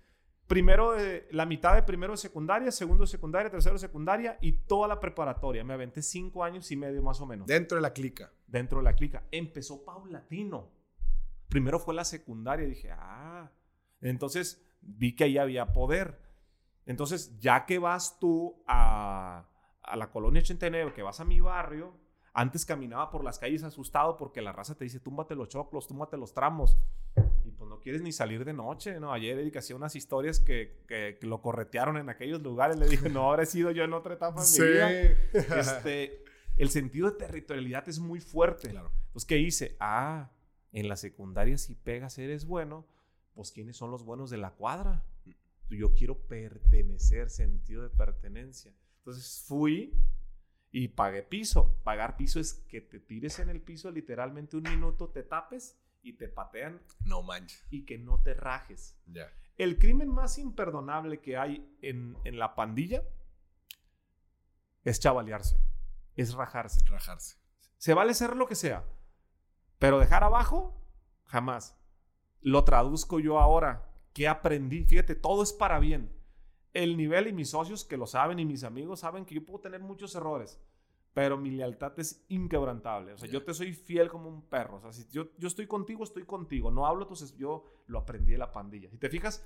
primero 0.47 0.93
de, 0.93 1.27
la 1.31 1.45
mitad 1.45 1.75
de 1.75 1.83
primero 1.83 2.13
de 2.13 2.17
secundaria, 2.17 2.71
segundo 2.71 3.03
de 3.03 3.07
secundaria, 3.07 3.51
tercero 3.51 3.75
de 3.75 3.79
secundaria 3.79 4.39
y 4.41 4.53
toda 4.53 4.87
la 4.87 4.99
preparatoria. 4.99 5.63
Me 5.63 5.75
aventé 5.75 6.01
cinco 6.01 6.43
años 6.43 6.71
y 6.71 6.75
medio 6.75 7.03
más 7.03 7.21
o 7.21 7.27
menos. 7.27 7.45
Dentro 7.47 7.75
de 7.75 7.81
la 7.83 7.93
clica. 7.93 8.33
Dentro 8.47 8.79
de 8.79 8.83
la 8.83 8.93
clica. 8.93 9.23
Empezó 9.31 9.85
paulatino. 9.85 10.71
Primero 11.47 11.79
fue 11.79 11.93
la 11.93 12.05
secundaria 12.05 12.67
dije, 12.67 12.89
ah, 12.91 13.51
entonces 14.01 14.65
vi 14.81 15.15
que 15.15 15.25
ahí 15.25 15.37
había 15.37 15.73
poder. 15.73 16.19
Entonces, 16.87 17.39
ya 17.39 17.65
que 17.65 17.79
vas 17.79 18.19
tú 18.19 18.63
a, 18.67 19.47
a 19.85 19.95
la 19.95 20.09
colonia 20.09 20.41
89, 20.41 20.93
que 20.93 21.03
vas 21.03 21.19
a 21.19 21.25
mi 21.25 21.39
barrio, 21.39 21.93
antes 22.33 22.65
caminaba 22.65 23.09
por 23.09 23.23
las 23.23 23.39
calles 23.39 23.63
asustado 23.63 24.17
porque 24.17 24.41
la 24.41 24.51
raza 24.51 24.75
te 24.75 24.83
dice, 24.83 24.99
túmbate 24.99 25.35
los 25.35 25.47
choclos, 25.47 25.87
túmbate 25.87 26.17
los 26.17 26.33
tramos. 26.33 26.77
Y 27.45 27.51
pues 27.51 27.69
no 27.69 27.79
quieres 27.79 28.01
ni 28.01 28.11
salir 28.11 28.43
de 28.43 28.51
noche, 28.51 28.99
¿no? 28.99 29.13
Ayer 29.13 29.39
Eric 29.39 29.55
hacía 29.55 29.75
unas 29.75 29.95
historias 29.95 30.41
que, 30.41 30.83
que, 30.87 31.17
lo 31.21 31.41
corretearon 31.41 31.95
en 31.95 32.09
aquellos 32.09 32.41
lugares. 32.41 32.77
Le 32.77 32.89
dije, 32.89 33.09
no, 33.09 33.29
habré 33.31 33.45
sido 33.45 33.71
yo 33.71 33.85
en 33.85 33.93
otra 33.93 34.15
etapa 34.15 34.43
de 34.43 34.59
mi 34.59 34.67
vida. 34.67 34.91
Este, 35.59 36.23
el 36.57 36.69
sentido 36.69 37.09
de 37.09 37.17
territorialidad 37.17 37.87
es 37.87 37.99
muy 37.99 38.19
fuerte. 38.19 38.69
Claro. 38.69 38.91
Entonces, 39.07 39.25
¿qué 39.25 39.37
hice? 39.37 39.77
Ah, 39.79 40.31
en 40.73 40.89
la 40.89 40.97
secundaria 40.97 41.57
si 41.57 41.73
pegas 41.73 42.17
eres 42.17 42.43
bueno, 42.43 42.85
pues 43.33 43.53
¿quiénes 43.53 43.77
son 43.77 43.91
los 43.91 44.03
buenos 44.03 44.29
de 44.29 44.37
la 44.37 44.51
cuadra? 44.51 45.05
Yo 45.69 45.93
quiero 45.93 46.19
pertenecer, 46.19 47.29
sentido 47.29 47.81
de 47.81 47.89
pertenencia. 47.89 48.73
Entonces 49.05 49.43
fui 49.47 49.93
y 50.71 50.87
pagué 50.87 51.21
piso. 51.21 51.79
Pagar 51.83 52.17
piso 52.17 52.39
es 52.39 52.55
que 52.67 52.81
te 52.81 52.99
tires 52.99 53.37
en 53.37 53.49
el 53.49 53.61
piso 53.61 53.91
literalmente 53.91 54.57
un 54.57 54.63
minuto, 54.63 55.09
te 55.09 55.21
tapes 55.21 55.79
y 56.01 56.13
te 56.13 56.27
patean. 56.27 56.81
No 57.05 57.21
manches. 57.21 57.63
Y 57.69 57.85
que 57.85 57.99
no 57.99 58.19
te 58.23 58.33
rajes. 58.33 58.97
Ya. 59.05 59.31
El 59.57 59.77
crimen 59.77 60.09
más 60.09 60.39
imperdonable 60.39 61.21
que 61.21 61.37
hay 61.37 61.71
en, 61.83 62.17
en 62.23 62.39
la 62.39 62.55
pandilla 62.55 63.03
es 64.83 64.99
chavalearse, 64.99 65.59
es 66.15 66.33
rajarse. 66.33 66.83
Rajarse. 66.87 67.37
Se 67.77 67.93
vale 67.93 68.15
ser 68.15 68.35
lo 68.35 68.47
que 68.47 68.55
sea, 68.55 68.85
pero 69.77 69.99
dejar 69.99 70.23
abajo, 70.23 70.83
jamás. 71.25 71.77
Lo 72.41 72.63
traduzco 72.63 73.19
yo 73.19 73.39
ahora. 73.39 73.91
¿Qué 74.13 74.27
aprendí? 74.27 74.83
Fíjate, 74.83 75.13
todo 75.13 75.43
es 75.43 75.53
para 75.53 75.77
bien 75.77 76.14
el 76.75 76.97
nivel 76.97 77.27
y 77.27 77.33
mis 77.33 77.49
socios 77.49 77.85
que 77.85 77.97
lo 77.97 78.05
saben 78.05 78.37
y 78.37 78.45
mis 78.45 78.63
amigos 78.63 78.99
saben 78.99 79.25
que 79.25 79.33
yo 79.33 79.43
puedo 79.43 79.61
tener 79.61 79.79
muchos 79.79 80.13
errores, 80.13 80.59
pero 81.13 81.37
mi 81.37 81.49
lealtad 81.49 81.97
es 81.97 82.25
inquebrantable. 82.27 83.13
O 83.13 83.17
sea, 83.17 83.29
yo 83.29 83.43
te 83.45 83.53
soy 83.53 83.73
fiel 83.73 84.09
como 84.09 84.27
un 84.27 84.41
perro. 84.41 84.75
O 84.75 84.81
sea, 84.81 84.91
si 84.91 85.07
yo, 85.09 85.29
yo 85.37 85.47
estoy 85.47 85.67
contigo, 85.67 86.03
estoy 86.03 86.25
contigo. 86.25 86.71
No 86.71 86.85
hablo, 86.85 87.03
entonces 87.03 87.33
yo 87.37 87.63
lo 87.87 87.99
aprendí 87.99 88.33
de 88.33 88.37
la 88.37 88.51
pandilla. 88.51 88.89
Si 88.89 88.97
te 88.97 89.09
fijas, 89.09 89.41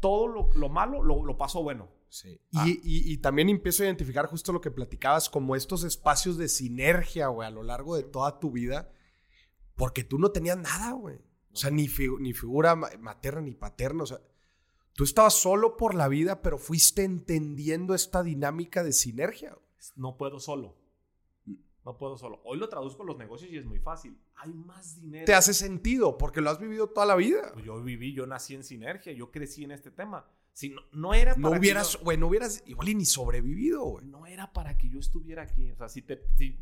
todo 0.00 0.28
lo, 0.28 0.50
lo 0.54 0.68
malo 0.68 1.02
lo, 1.02 1.24
lo, 1.24 1.38
paso 1.38 1.62
bueno. 1.62 1.88
Sí. 2.10 2.38
Ah. 2.52 2.66
Y, 2.68 2.72
y, 2.84 3.10
y, 3.10 3.16
también 3.16 3.48
empiezo 3.48 3.82
a 3.82 3.86
identificar 3.86 4.26
justo 4.26 4.52
lo 4.52 4.60
que 4.60 4.70
platicabas, 4.70 5.30
como 5.30 5.56
estos 5.56 5.82
espacios 5.82 6.36
de 6.36 6.48
sinergia, 6.48 7.28
güey, 7.28 7.48
a 7.48 7.50
lo 7.50 7.62
largo 7.62 7.96
de 7.96 8.02
toda 8.02 8.38
tu 8.38 8.50
vida, 8.50 8.92
porque 9.74 10.04
tú 10.04 10.18
no 10.18 10.30
tenías 10.32 10.58
nada, 10.58 10.92
güey. 10.92 11.16
O 11.50 11.56
sea, 11.56 11.70
ni, 11.70 11.88
ni 12.20 12.34
figura 12.34 12.76
materna 12.76 13.40
ni 13.40 13.54
paterna. 13.54 14.02
O 14.02 14.06
sea, 14.06 14.20
Tú 14.96 15.04
estabas 15.04 15.34
solo 15.34 15.76
por 15.76 15.94
la 15.94 16.08
vida, 16.08 16.40
pero 16.40 16.56
fuiste 16.56 17.04
entendiendo 17.04 17.94
esta 17.94 18.22
dinámica 18.22 18.82
de 18.82 18.92
sinergia. 18.92 19.56
No 19.94 20.16
puedo 20.16 20.40
solo. 20.40 20.74
No 21.84 21.98
puedo 21.98 22.16
solo. 22.16 22.40
Hoy 22.44 22.58
lo 22.58 22.68
traduzco 22.68 23.02
a 23.02 23.06
los 23.06 23.18
negocios 23.18 23.52
y 23.52 23.58
es 23.58 23.66
muy 23.66 23.78
fácil. 23.78 24.18
Hay 24.36 24.52
más 24.54 25.00
dinero. 25.00 25.26
Te 25.26 25.34
hace 25.34 25.52
sentido 25.52 26.16
porque 26.16 26.40
lo 26.40 26.48
has 26.48 26.58
vivido 26.58 26.88
toda 26.88 27.06
la 27.06 27.14
vida. 27.14 27.50
Pues 27.52 27.64
yo 27.66 27.80
viví, 27.82 28.14
yo 28.14 28.26
nací 28.26 28.54
en 28.54 28.64
sinergia, 28.64 29.12
yo 29.12 29.30
crecí 29.30 29.64
en 29.64 29.72
este 29.72 29.90
tema. 29.90 30.26
Si 30.54 30.70
no, 30.70 30.80
no 30.92 31.12
era 31.12 31.34
para 31.34 31.50
no 31.50 31.60
hubieras, 31.60 31.98
güey, 32.02 32.16
no 32.16 32.28
hubieras 32.28 32.64
igual 32.66 32.96
ni 32.96 33.04
sobrevivido, 33.04 33.84
güey. 33.84 34.06
No 34.06 34.26
era 34.26 34.50
para 34.50 34.78
que 34.78 34.88
yo 34.88 34.98
estuviera 34.98 35.42
aquí. 35.42 35.70
O 35.72 35.76
sea, 35.76 35.90
si 35.90 36.00
te, 36.00 36.22
si 36.36 36.58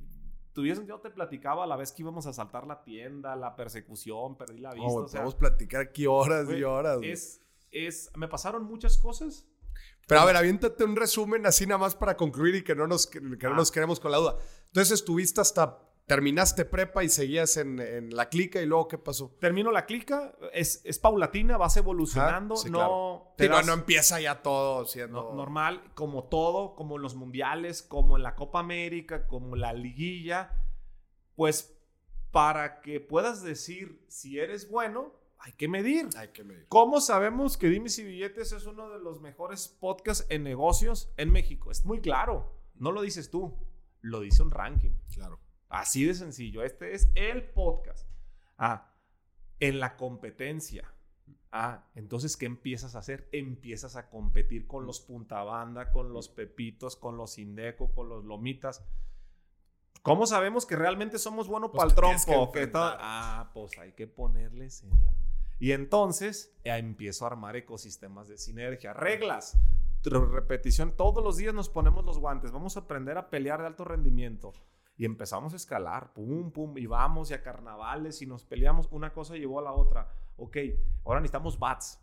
tuviesen, 0.53 0.89
yo 0.89 0.99
te 0.99 1.11
platicaba 1.11 1.63
a 1.63 1.67
la 1.69 1.77
vez 1.77 1.93
que 1.93 2.03
íbamos 2.03 2.27
a 2.27 2.33
saltar 2.33 2.67
la 2.67 2.83
tienda, 2.83 3.37
la 3.37 3.55
persecución, 3.55 4.37
perdí 4.37 4.59
la 4.59 4.75
vista. 4.75 4.89
No, 4.89 5.07
podemos 5.07 5.37
platicar 5.37 5.83
aquí 5.83 6.07
horas 6.07 6.49
y 6.51 6.65
horas. 6.65 6.99
Es, 7.03 7.44
es, 7.75 8.11
me 8.17 8.29
pasaron 8.29 8.65
muchas 8.65 8.99
cosas. 8.99 9.47
Pero 10.07 10.21
a 10.21 10.25
ver, 10.25 10.37
aviéntate 10.37 10.85
un 10.85 10.97
resumen 10.97 11.47
así 11.47 11.67
nada 11.67 11.79
más 11.79 11.95
para 11.95 12.17
concluir 12.17 12.57
y 12.57 12.65
que 12.65 12.75
no 12.75 12.87
nos, 12.87 13.07
que 13.07 13.21
no 13.21 13.37
ah. 13.43 13.57
nos 13.57 13.71
quedemos 13.71 14.01
con 14.01 14.13
la 14.13 14.19
duda. 14.19 14.37
Entonces 14.67 15.01
estuviste 15.01 15.41
hasta, 15.41 15.79
terminaste 16.07 16.65
prepa 16.67 17.03
y 17.05 17.09
seguías 17.09 17.57
en, 17.57 17.81
en 17.81 18.15
la 18.15 18.29
clica 18.29 18.61
y 18.61 18.67
luego 18.67 18.89
¿qué 18.89 18.99
pasó? 18.99 19.35
Termino 19.41 19.73
la 19.73 19.87
clica, 19.87 20.35
es, 20.53 20.83
es 20.85 20.99
paulatina, 20.99 21.57
vas 21.57 21.77
evolucionando, 21.77 22.55
no, 22.71 23.35
no... 23.39 23.63
no 23.63 23.73
empieza 23.73 24.21
ya 24.21 24.43
todo 24.43 24.85
siendo... 24.85 25.33
normal, 25.35 25.83
como 25.95 26.25
todo, 26.25 26.75
como 26.75 26.97
en 26.97 27.03
los 27.03 27.15
mundiales, 27.15 27.83
como 27.83 28.17
en 28.17 28.23
la 28.23 28.35
Copa 28.35 28.61
América, 28.61 29.27
como 29.27 29.57
la 29.57 29.73
liguilla, 29.73 30.53
pues 31.37 31.75
para 32.31 32.81
que 32.81 33.01
puedas 33.01 33.43
decir 33.43 34.05
si 34.09 34.39
eres 34.39 34.69
bueno, 34.69 35.13
hay 35.45 35.53
que 35.53 35.69
medir. 35.69 36.09
Hay 36.17 36.29
que 36.29 36.43
medir. 36.43 36.67
¿Cómo 36.71 37.03
sabemos 37.03 37.59
que 37.59 37.69
Dimes 37.69 37.99
y 37.99 38.05
Billetes 38.05 38.53
es 38.53 38.65
uno 38.65 38.89
de 38.89 38.99
los 38.99 39.21
mejores 39.21 39.69
podcasts 39.69 40.25
en 40.31 40.43
negocios 40.43 41.13
en 41.19 41.31
México? 41.31 41.71
Es 41.71 41.85
muy 41.85 42.01
claro. 42.01 42.59
No 42.77 42.93
lo 42.93 43.03
dices 43.03 43.31
tú, 43.31 43.55
lo 44.01 44.21
dice 44.21 44.43
un 44.43 44.51
ranking. 44.51 44.93
Claro. 45.13 45.39
Así 45.69 46.07
de 46.07 46.15
sencillo. 46.15 46.63
Este 46.65 46.95
es 46.95 47.11
el 47.15 47.45
podcast. 47.45 48.09
Ah, 48.57 48.95
en 49.61 49.81
la 49.81 49.99
competencia. 49.99 50.91
Ah, 51.53 51.91
entonces, 51.95 52.39
¿qué 52.39 52.47
empiezas 52.47 52.95
a 52.95 53.01
hacer? 53.01 53.29
Empiezas 53.31 53.97
a 53.97 54.09
competir 54.09 54.67
con 54.67 54.87
los 54.87 55.01
puntabanda, 55.01 55.93
con 55.93 56.15
los 56.15 56.31
pepitos, 56.31 56.97
con 56.97 57.19
los 57.19 57.37
indeco, 57.37 57.93
con 57.93 58.09
los 58.09 58.25
lomitas. 58.25 58.83
¿Cómo 60.01 60.27
sabemos 60.27 60.65
que 60.65 60.77
realmente 60.77 61.19
somos 61.19 61.49
buenos 61.49 61.71
pues 61.71 61.93
para 61.95 62.13
el 62.13 62.25
trompo? 62.25 62.53
ah, 62.75 63.51
pues 63.53 63.79
hay 63.79 63.93
que 63.93 64.07
ponerles 64.07 64.83
en 64.85 65.05
la 65.05 65.13
y 65.59 65.73
entonces 65.73 66.57
empiezo 66.65 67.25
a 67.25 67.29
armar 67.29 67.57
ecosistemas 67.57 68.29
de 68.29 68.39
sinergia, 68.39 68.93
reglas, 68.93 69.59
repetición. 70.03 70.93
Todos 70.97 71.23
los 71.23 71.37
días 71.37 71.55
nos 71.55 71.69
ponemos 71.69 72.05
los 72.05 72.19
guantes, 72.19 72.53
vamos 72.53 72.77
a 72.77 72.81
aprender 72.81 73.17
a 73.19 73.31
pelear 73.31 73.61
de 73.61 73.67
alto 73.67 73.85
rendimiento. 73.85 74.53
Y 74.97 75.05
empezamos 75.05 75.53
a 75.53 75.57
escalar, 75.57 76.13
pum, 76.13 76.53
pum, 76.53 76.79
y 76.79 76.87
vamos 76.87 77.31
y 77.31 77.35
a 77.35 77.43
carnavales 77.43 78.23
y 78.23 78.27
nos 78.27 78.45
peleamos. 78.45 78.89
Una 78.93 79.13
cosa 79.13 79.35
llevó 79.35 79.59
a 79.59 79.63
la 79.63 79.73
otra. 79.73 80.09
Ok, 80.37 80.57
ahora 81.05 81.21
necesitamos 81.21 81.59
bats 81.59 81.99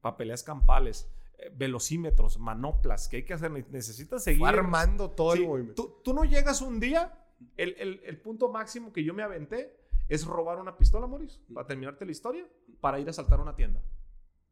para 0.00 0.16
peleas 0.16 0.44
campales 0.44 1.10
eh, 1.38 1.52
velocímetros, 1.54 2.38
manoplas, 2.38 3.08
¿qué 3.08 3.18
hay 3.18 3.24
que 3.24 3.34
hacer? 3.34 3.50
Necesitas 3.70 4.24
seguir. 4.24 4.44
armando 4.44 5.10
todo 5.10 5.34
el 5.34 5.46
movimiento. 5.46 6.00
Tú, 6.04 6.12
no 6.12 6.24
llegas 6.24 6.60
un 6.62 6.80
día, 6.80 7.16
el, 7.56 7.76
el, 7.78 8.00
el, 8.04 8.20
punto 8.20 8.50
máximo 8.50 8.92
que 8.92 9.04
yo 9.04 9.14
me 9.14 9.22
aventé 9.22 9.77
es 10.08 10.26
robar 10.26 10.58
una 10.58 10.76
pistola, 10.76 11.06
Maurice, 11.06 11.40
para 11.52 11.66
terminarte 11.66 12.04
la 12.04 12.12
historia, 12.12 12.46
para 12.80 12.98
ir 12.98 13.08
a 13.08 13.12
saltar 13.12 13.40
una 13.40 13.54
tienda. 13.54 13.82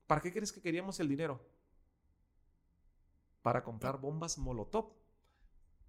¿Para 0.06 0.20
qué 0.20 0.32
crees 0.32 0.52
que 0.52 0.60
queríamos 0.60 1.00
el 1.00 1.08
dinero? 1.08 1.40
Para 3.42 3.62
comprar 3.64 3.98
bombas 3.98 4.38
Molotov. 4.38 4.92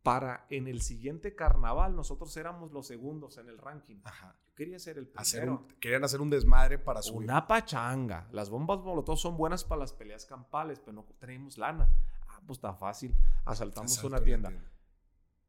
Para 0.03 0.45
en 0.49 0.67
el 0.67 0.81
siguiente 0.81 1.35
carnaval 1.35 1.93
nosotros 1.95 2.35
éramos 2.37 2.71
los 2.71 2.87
segundos 2.87 3.37
en 3.37 3.49
el 3.49 3.57
ranking. 3.57 3.97
Ajá. 4.05 4.37
Yo 4.45 4.53
quería 4.55 4.79
ser 4.79 4.97
el 4.97 5.07
primero. 5.07 5.67
querían 5.81 6.03
hacer 6.05 6.21
un 6.21 6.29
desmadre 6.29 6.77
para 6.77 7.01
subir. 7.01 7.23
Una 7.23 7.45
pachanga. 7.45 8.29
Las 8.31 8.49
bombas 8.49 8.79
Molotov 8.79 9.17
son 9.17 9.35
buenas 9.35 9.65
para 9.65 9.79
las 9.79 9.91
peleas 9.91 10.25
campales, 10.25 10.79
pero 10.79 10.93
no 10.93 11.03
tenemos 11.19 11.57
lana. 11.57 11.89
Ah, 12.29 12.39
pues 12.45 12.57
está 12.57 12.73
fácil. 12.73 13.13
Asaltamos 13.43 14.01
una 14.03 14.21
tienda. 14.21 14.53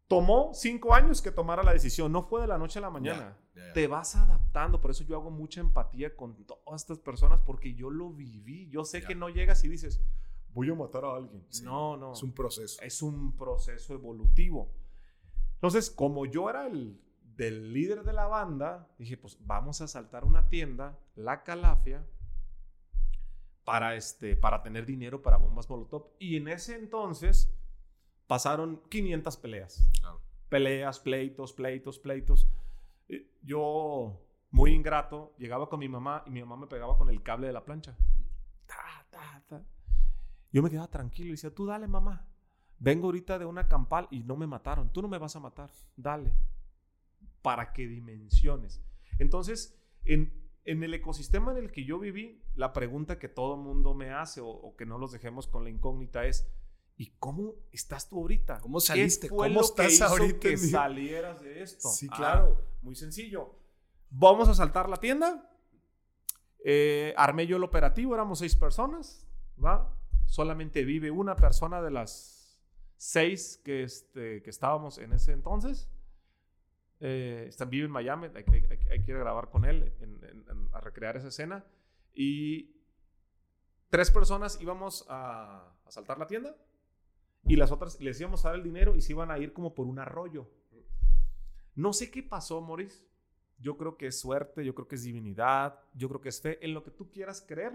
Tomó 0.09 0.53
cinco 0.55 0.95
años 0.95 1.21
que 1.21 1.31
tomara 1.31 1.63
la 1.63 1.73
decisión, 1.73 2.11
no 2.11 2.23
fue 2.23 2.41
de 2.41 2.47
la 2.47 2.59
noche 2.59 2.79
a 2.79 2.83
la 2.83 2.91
mañana. 2.91 3.37
Te 3.75 3.87
vas 3.87 4.17
adaptando, 4.17 4.81
por 4.81 4.91
eso 4.91 5.05
yo 5.05 5.17
hago 5.17 5.31
mucha 5.31 5.61
empatía 5.61 6.17
con 6.17 6.35
todas 6.47 6.83
estas 6.83 6.99
personas, 6.99 7.41
porque 7.45 7.75
yo 7.75 7.91
lo 7.91 8.11
viví. 8.11 8.69
Yo 8.71 8.85
sé 8.85 9.03
que 9.03 9.15
no 9.15 9.29
llegas 9.29 9.63
y 9.65 9.69
dices, 9.69 10.01
voy 10.55 10.71
a 10.71 10.75
matar 10.75 11.05
a 11.05 11.15
alguien. 11.15 11.47
no, 11.63 11.97
no. 11.97 12.13
Es 12.13 12.23
un 12.23 12.33
proceso. 12.33 12.81
Es 12.83 13.03
un 13.03 13.37
proceso 13.37 13.93
evolutivo. 13.93 14.73
Entonces, 15.55 15.91
como 15.91 16.25
yo 16.25 16.49
era 16.49 16.67
el 16.67 16.99
del 17.37 17.73
líder 17.73 18.03
de 18.03 18.13
la 18.15 18.27
banda, 18.27 18.89
dije, 18.99 19.17
pues 19.17 19.37
vamos 19.41 19.81
a 19.81 19.89
saltar 19.89 20.25
una 20.25 20.49
tienda, 20.49 20.99
la 21.15 21.43
Calafia, 21.43 22.07
para, 23.65 23.95
este, 23.95 24.35
para 24.35 24.63
tener 24.63 24.87
dinero 24.87 25.21
para 25.21 25.37
bombas 25.37 25.69
Molotov. 25.69 26.15
Y 26.19 26.37
en 26.37 26.49
ese 26.49 26.77
entonces 26.77 27.53
pasaron 28.29 28.81
500 28.89 29.37
peleas. 29.39 29.91
Peleas, 30.49 31.01
pleitos, 31.01 31.53
pleitos, 31.53 31.99
pleitos. 31.99 32.49
Yo, 33.43 34.25
muy 34.51 34.73
ingrato, 34.73 35.35
llegaba 35.39 35.69
con 35.69 35.81
mi 35.81 35.89
mamá 35.89 36.23
y 36.27 36.31
mi 36.31 36.41
mamá 36.41 36.57
me 36.57 36.67
pegaba 36.69 36.97
con 36.97 37.11
el 37.11 37.23
cable 37.25 37.49
de 37.49 37.53
la 37.53 37.65
plancha. 37.65 37.97
Yo 40.53 40.63
me 40.63 40.71
quedaba 40.71 40.89
tranquilo 40.89 41.29
y 41.29 41.33
decía, 41.33 41.55
tú 41.55 41.67
dale 41.67 41.89
mamá. 41.89 42.29
Vengo 42.79 43.07
ahorita 43.07 43.39
de 43.39 43.45
una 43.45 43.67
campal 43.67 44.07
y 44.11 44.23
no 44.23 44.37
me 44.37 44.47
mataron. 44.47 44.93
Tú 44.93 45.03
no 45.03 45.09
me 45.09 45.19
vas 45.19 45.35
a 45.35 45.41
matar. 45.41 45.71
Dale. 45.97 46.33
Para 47.43 47.73
que 47.73 47.87
dimensiones. 47.87 48.83
Entonces, 49.19 49.79
en, 50.05 50.33
en 50.65 50.83
el 50.83 50.95
ecosistema 50.95 51.53
en 51.53 51.59
el 51.59 51.73
que 51.73 51.85
yo 51.85 51.99
viví, 51.99 52.43
la 52.55 52.73
pregunta 52.73 53.19
que 53.19 53.29
todo 53.29 53.57
mundo 53.57 53.95
me 53.95 54.11
hace 54.11 54.41
o, 54.43 54.75
que 54.77 54.87
no 54.87 54.99
los 54.99 55.13
dejemos 55.13 55.47
con 55.49 55.65
la 55.65 55.71
incógnita 55.71 56.25
es, 56.25 56.47
¿y 56.99 57.15
cómo 57.21 57.55
estás 57.71 58.09
tú 58.09 58.19
ahorita? 58.19 58.61
¿Cómo 58.61 58.81
saliste? 58.81 59.29
¿Cómo 59.29 59.61
estás 59.61 60.01
ahorita? 60.03 60.41
que 60.41 60.57
salieras 60.57 61.41
de 61.41 61.63
esto? 61.63 61.89
Sí, 61.89 62.09
claro. 62.09 62.59
Ah, 62.61 62.79
muy 62.83 62.97
sencillo. 62.97 63.55
Vamos 64.11 64.49
a 64.49 64.55
saltar 64.55 64.89
la 64.89 64.97
tienda. 64.97 65.49
Eh, 66.65 67.15
armé 67.17 67.47
yo 67.47 67.57
el 67.57 67.63
operativo, 67.63 68.15
éramos 68.15 68.41
seis 68.41 68.57
personas, 68.57 69.25
¿va? 69.65 69.97
Solamente 70.27 70.85
vive 70.85 71.13
una 71.13 71.37
persona 71.37 71.81
de 71.81 71.93
las 71.93 72.59
seis 72.97 73.61
que, 73.65 73.85
este, 73.85 74.43
que 74.43 74.51
estábamos 74.51 74.99
en 74.99 75.13
ese 75.13 75.31
entonces. 75.33 75.89
Eh, 76.99 77.47
está, 77.49 77.65
vive 77.65 77.87
en 77.87 77.93
Miami, 77.93 78.27
hay, 78.35 79.05
que 79.05 79.13
grabar 79.15 79.51
con 79.51 79.65
él 79.65 79.95
a 80.73 80.81
recrear 80.81 81.17
esa 81.17 81.29
escena. 81.29 81.65
Y 82.13 82.75
tres 83.89 84.11
personas 84.11 84.61
íbamos 84.61 85.07
a, 85.09 85.77
a, 85.85 85.91
saltar 85.93 86.19
la 86.19 86.27
tienda 86.27 86.57
y 87.49 87.57
las 87.57 87.73
otras 87.73 88.01
les 88.01 88.21
íbamos 88.21 88.45
a 88.45 88.49
dar 88.49 88.59
el 88.59 88.63
dinero 88.63 88.95
y 88.95 89.01
se 89.01 89.13
iban 89.13 89.31
a 89.31 89.39
ir 89.39 89.53
como 89.53 89.75
por 89.75 89.87
un 89.87 89.99
arroyo. 89.99 90.47
No 91.75 91.93
sé 91.93 92.11
qué 92.11 92.23
pasó, 92.23 92.61
Maurice. 92.61 93.07
Yo 93.59 93.77
creo 93.77 93.97
que 93.97 94.07
es 94.07 94.21
suerte, 94.21 94.65
yo 94.65 94.75
creo 94.75 94.87
que 94.87 94.95
es 94.95 95.03
divinidad, 95.03 95.81
yo 95.95 96.09
creo 96.09 96.21
que 96.21 96.29
es 96.29 96.41
fe, 96.41 96.65
en 96.65 96.75
lo 96.75 96.85
que 96.85 96.93
tú 96.93 97.11
quieras 97.11 97.45
creer. 97.47 97.73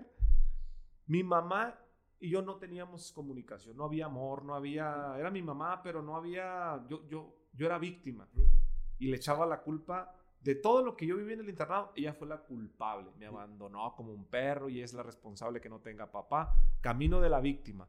Mi 1.08 1.24
mamá 1.24 1.78
y 2.20 2.30
yo 2.30 2.42
no 2.42 2.56
teníamos 2.56 3.12
comunicación, 3.12 3.76
no 3.76 3.84
había 3.84 4.06
amor, 4.06 4.46
no 4.46 4.56
había, 4.56 5.14
era 5.18 5.30
mi 5.30 5.42
mamá, 5.42 5.82
pero 5.84 6.02
no 6.02 6.16
había, 6.16 6.86
yo, 6.88 7.06
yo, 7.10 7.36
yo 7.52 7.66
era 7.66 7.78
víctima 7.78 8.30
y 8.98 9.08
le 9.08 9.18
echaba 9.18 9.46
la 9.46 9.62
culpa 9.62 10.16
de 10.40 10.56
todo 10.56 10.84
lo 10.84 10.96
que 10.96 11.06
yo 11.06 11.18
viví 11.18 11.34
en 11.34 11.42
el 11.42 11.50
internado, 11.50 11.92
ella 11.96 12.14
fue 12.14 12.28
la 12.28 12.38
culpable, 12.38 13.12
me 13.18 13.26
abandonó 13.26 13.94
como 13.96 14.14
un 14.14 14.26
perro 14.26 14.70
y 14.70 14.82
es 14.82 14.94
la 14.94 15.04
responsable 15.04 15.60
que 15.60 15.70
no 15.70 15.80
tenga 15.80 16.12
papá, 16.12 16.56
camino 16.80 17.20
de 17.20 17.30
la 17.30 17.42
víctima. 17.42 17.88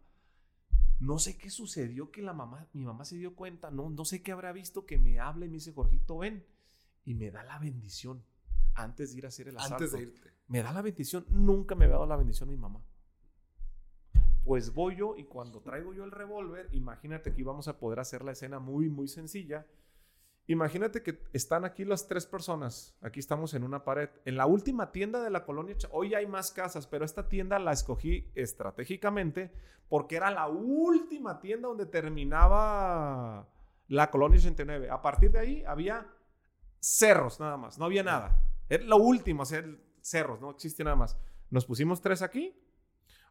No 1.01 1.18
sé 1.18 1.36
qué 1.36 1.51
sucedió 1.51 2.11
que 2.11 2.22
la 2.22 2.32
mamá, 2.32 2.68
mi 2.72 2.84
mamá 2.84 3.05
se 3.05 3.16
dio 3.16 3.34
cuenta, 3.34 3.70
no, 3.70 3.90
no 3.90 4.05
sé 4.05 4.22
qué 4.22 4.32
habrá 4.32 4.53
visto 4.53 4.86
que 4.86 4.99
me 4.99 5.20
hable 5.20 5.47
y 5.47 5.49
me 5.49 5.55
dice, 5.55 5.72
Jorgito, 5.72 6.18
ven, 6.18 6.47
y 7.05 7.14
me 7.14 7.30
da 7.30 7.42
la 7.45 7.59
bendición 7.59 8.24
antes 8.74 9.12
de 9.12 9.18
ir 9.18 9.24
a 9.24 9.28
hacer 9.28 9.49
el 9.49 9.57
asalto. 9.57 9.84
Antes 9.84 9.92
de 9.92 10.03
irte. 10.03 10.30
Me 10.49 10.62
da 10.62 10.72
la 10.72 10.82
bendición, 10.82 11.26
nunca 11.28 11.74
me 11.74 11.84
había 11.84 11.95
dado 11.95 12.07
la 12.07 12.16
bendición 12.16 12.49
mi 12.49 12.57
mamá. 12.57 12.82
Pues 14.45 14.74
voy 14.74 14.97
yo 14.97 15.16
y 15.16 15.24
cuando 15.24 15.61
traigo 15.61 15.95
yo 15.95 16.05
el 16.05 16.11
revólver, 16.11 16.68
imagínate 16.72 17.32
que 17.32 17.40
íbamos 17.40 17.66
a 17.66 17.78
poder 17.78 18.01
hacer 18.01 18.22
la 18.22 18.32
escena 18.32 18.59
muy, 18.59 18.88
muy 18.88 19.09
sencilla 19.09 19.66
Imagínate 20.47 21.03
que 21.03 21.22
están 21.32 21.64
aquí 21.64 21.84
las 21.84 22.07
tres 22.07 22.26
personas. 22.26 22.95
Aquí 23.01 23.18
estamos 23.18 23.55
en 23.55 23.64
una 23.64 23.82
pared. 23.82 24.11
En 24.26 24.36
la 24.36 24.47
última 24.47 24.92
tienda 24.92 25.22
de 25.22 25.30
la 25.30 25.45
colonia, 25.45 25.74
hoy 25.90 26.14
hay 26.14 26.26
más 26.26 26.51
casas, 26.51 26.86
pero 26.86 27.05
esta 27.05 27.28
tienda 27.28 27.59
la 27.59 27.72
escogí 27.72 28.30
estratégicamente 28.34 29.53
porque 29.88 30.16
era 30.16 30.30
la 30.30 30.49
última 30.49 31.40
tienda 31.40 31.68
donde 31.68 31.86
terminaba 31.86 33.49
la 33.88 34.11
colonia 34.11 34.38
89. 34.38 34.90
A 34.90 35.01
partir 35.01 35.30
de 35.30 35.38
ahí 35.38 35.64
había 35.66 36.07
cerros 36.78 37.40
nada 37.40 37.57
más, 37.57 37.78
no 37.78 37.86
había 37.86 38.03
nada. 38.03 38.38
Era 38.68 38.84
lo 38.84 38.99
último, 38.99 39.45
o 39.45 39.47
cerros, 40.01 40.40
no 40.40 40.51
existía 40.51 40.84
nada 40.84 40.97
más. 40.97 41.16
Nos 41.51 41.64
pusimos 41.64 42.03
tres 42.03 42.20
aquí 42.20 42.55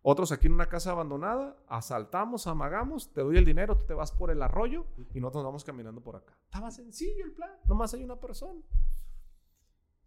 otros 0.06 0.34
aquí 0.34 0.48
en 0.48 0.54
una 0.54 0.68
casa 0.68 0.92
abandonada, 0.92 1.58
asaltamos, 1.68 2.46
amagamos, 2.46 3.14
te 3.14 3.22
doy 3.22 3.38
el 3.38 3.46
dinero, 3.46 3.78
tú 3.78 3.86
te 3.86 3.94
vas 3.94 4.12
por 4.12 4.32
el 4.32 4.42
arroyo 4.42 4.86
y 5.14 5.22
nosotros 5.22 5.46
vamos 5.46 5.64
caminando 5.64 6.02
por 6.02 6.18
acá. 6.18 6.38
Estaba 6.44 6.70
sencillo 6.72 7.24
el 7.24 7.32
plan, 7.32 7.50
nomás 7.68 7.94
hay 7.94 8.04
una 8.04 8.20
persona. 8.20 8.62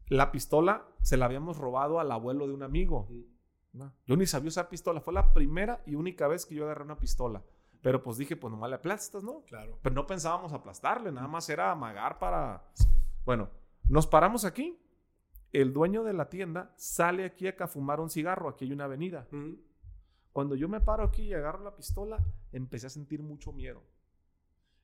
La 0.08 0.30
pistola 0.30 0.86
se 1.00 1.16
la 1.16 1.24
habíamos 1.24 1.56
robado 1.56 1.98
al 1.98 2.12
abuelo 2.12 2.46
de 2.46 2.52
un 2.52 2.62
amigo. 2.62 3.08
Yo 4.06 4.16
ni 4.16 4.26
sabía 4.26 4.48
usar 4.48 4.68
pistola, 4.68 5.00
fue 5.00 5.14
la 5.14 5.32
primera 5.32 5.82
y 5.86 5.94
única 5.94 6.28
vez 6.28 6.44
que 6.44 6.54
yo 6.54 6.64
agarré 6.64 6.84
una 6.84 6.98
pistola. 6.98 7.42
Pero 7.80 8.02
pues 8.02 8.18
dije, 8.18 8.36
pues 8.36 8.50
nomás 8.50 8.68
le 8.68 8.76
aplastas, 8.76 9.24
¿no? 9.24 9.44
Claro. 9.46 9.78
Pero 9.82 9.94
no 9.94 10.06
pensábamos 10.06 10.52
aplastarle, 10.52 11.10
nada 11.10 11.28
más 11.28 11.48
era 11.48 11.70
amagar 11.70 12.18
para... 12.18 12.64
Bueno, 13.24 13.48
nos 13.88 14.06
paramos 14.06 14.44
aquí. 14.44 14.78
El 15.52 15.72
dueño 15.72 16.04
de 16.04 16.12
la 16.12 16.28
tienda 16.28 16.74
sale 16.76 17.24
aquí 17.24 17.46
a 17.48 17.66
fumar 17.66 18.00
un 18.00 18.10
cigarro. 18.10 18.48
Aquí 18.48 18.66
hay 18.66 18.72
una 18.72 18.84
avenida. 18.84 19.26
Cuando 20.36 20.54
yo 20.54 20.68
me 20.68 20.82
paro 20.82 21.02
aquí 21.02 21.22
y 21.22 21.32
agarro 21.32 21.64
la 21.64 21.74
pistola, 21.74 22.22
empecé 22.52 22.88
a 22.88 22.90
sentir 22.90 23.22
mucho 23.22 23.54
miedo. 23.54 23.82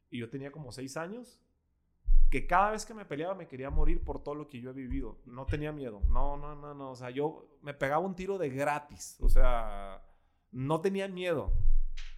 Y 0.08 0.18
yo 0.18 0.30
tenía 0.30 0.50
como 0.50 0.72
seis 0.72 0.96
años, 0.96 1.42
que 2.30 2.46
cada 2.46 2.70
vez 2.70 2.86
que 2.86 2.94
me 2.94 3.04
peleaba 3.04 3.34
me 3.34 3.46
quería 3.46 3.68
morir 3.68 4.02
por 4.02 4.22
todo 4.22 4.34
lo 4.34 4.48
que 4.48 4.62
yo 4.62 4.70
he 4.70 4.72
vivido. 4.72 5.18
No 5.26 5.44
tenía 5.44 5.70
miedo. 5.70 6.00
No, 6.08 6.38
no, 6.38 6.54
no, 6.54 6.72
no. 6.72 6.92
O 6.92 6.96
sea, 6.96 7.10
yo 7.10 7.58
me 7.60 7.74
pegaba 7.74 7.98
un 7.98 8.14
tiro 8.14 8.38
de 8.38 8.48
gratis. 8.48 9.18
O 9.20 9.28
sea, 9.28 10.02
no 10.52 10.80
tenía 10.80 11.06
miedo. 11.06 11.52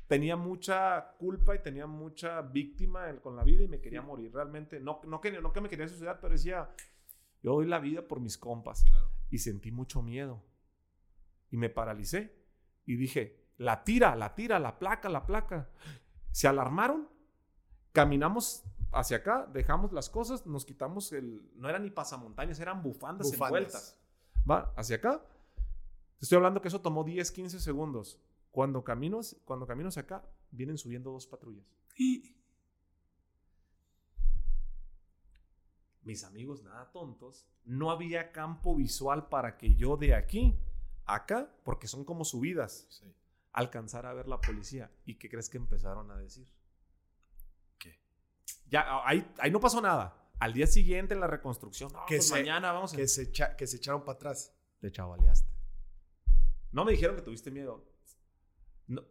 Tenía 0.06 0.36
mucha 0.36 1.16
culpa 1.18 1.56
y 1.56 1.58
tenía 1.58 1.88
mucha 1.88 2.40
víctima 2.40 3.16
con 3.16 3.34
la 3.34 3.42
vida 3.42 3.64
y 3.64 3.68
me 3.68 3.80
quería 3.80 4.00
morir. 4.00 4.32
Realmente, 4.32 4.78
no, 4.78 5.00
no, 5.08 5.20
que, 5.20 5.32
no 5.32 5.52
que 5.52 5.60
me 5.60 5.68
quería 5.68 5.88
suicidar, 5.88 6.20
pero 6.20 6.34
decía, 6.34 6.70
yo 7.42 7.54
doy 7.54 7.66
la 7.66 7.80
vida 7.80 8.06
por 8.06 8.20
mis 8.20 8.38
compas. 8.38 8.84
Y 9.28 9.38
sentí 9.38 9.72
mucho 9.72 10.02
miedo. 10.02 10.40
Y 11.50 11.56
me 11.56 11.68
paralicé. 11.68 12.43
Y 12.86 12.96
dije, 12.96 13.44
la 13.56 13.84
tira, 13.84 14.16
la 14.16 14.34
tira, 14.34 14.58
la 14.58 14.78
placa, 14.78 15.08
la 15.08 15.26
placa. 15.26 15.68
Se 16.30 16.48
alarmaron, 16.48 17.08
caminamos 17.92 18.64
hacia 18.92 19.18
acá, 19.18 19.48
dejamos 19.52 19.92
las 19.92 20.10
cosas, 20.10 20.46
nos 20.46 20.64
quitamos 20.64 21.12
el... 21.12 21.50
No 21.54 21.68
eran 21.68 21.82
ni 21.84 21.90
pasamontañas, 21.90 22.58
eran 22.60 22.82
bufandas, 22.82 23.32
envueltas. 23.32 23.98
Va, 24.48 24.72
hacia 24.76 24.96
acá. 24.96 25.24
Te 26.18 26.24
estoy 26.24 26.36
hablando 26.36 26.60
que 26.60 26.68
eso 26.68 26.80
tomó 26.80 27.04
10, 27.04 27.30
15 27.30 27.60
segundos. 27.60 28.20
Cuando 28.50 28.84
camino, 28.84 29.20
cuando 29.44 29.66
camino 29.66 29.88
hacia 29.88 30.02
acá, 30.02 30.22
vienen 30.50 30.78
subiendo 30.78 31.10
dos 31.10 31.26
patrullas. 31.26 31.66
Y 31.96 32.36
mis 36.02 36.22
amigos 36.24 36.62
nada 36.62 36.90
tontos, 36.92 37.46
no 37.64 37.90
había 37.90 38.30
campo 38.30 38.76
visual 38.76 39.28
para 39.28 39.56
que 39.56 39.74
yo 39.74 39.96
de 39.96 40.14
aquí 40.14 40.58
acá, 41.06 41.50
porque 41.64 41.88
son 41.88 42.04
como 42.04 42.24
subidas, 42.24 42.88
alcanzar 43.52 44.06
a 44.06 44.12
ver 44.12 44.28
la 44.28 44.40
policía. 44.40 44.90
¿Y 45.04 45.14
qué 45.16 45.28
crees 45.28 45.48
que 45.48 45.58
empezaron 45.58 46.10
a 46.10 46.16
decir? 46.16 46.46
¿Qué? 47.78 47.98
Ya, 48.68 49.02
ahí, 49.04 49.30
ahí 49.38 49.50
no 49.50 49.60
pasó 49.60 49.80
nada. 49.80 50.20
Al 50.40 50.52
día 50.52 50.66
siguiente 50.66 51.14
en 51.14 51.20
la 51.20 51.26
reconstrucción, 51.26 51.90
que 52.06 52.16
pues 52.16 52.30
mañana 52.30 52.72
vamos 52.72 52.92
a... 52.92 52.96
Que 52.96 53.06
se, 53.08 53.30
que 53.30 53.66
se 53.66 53.76
echaron 53.76 54.04
para 54.04 54.16
atrás. 54.16 54.52
Te 54.80 54.90
chavaleaste. 54.90 55.48
No 56.72 56.84
me 56.84 56.92
dijeron 56.92 57.16
que 57.16 57.22
tuviste 57.22 57.50
miedo. 57.50 57.84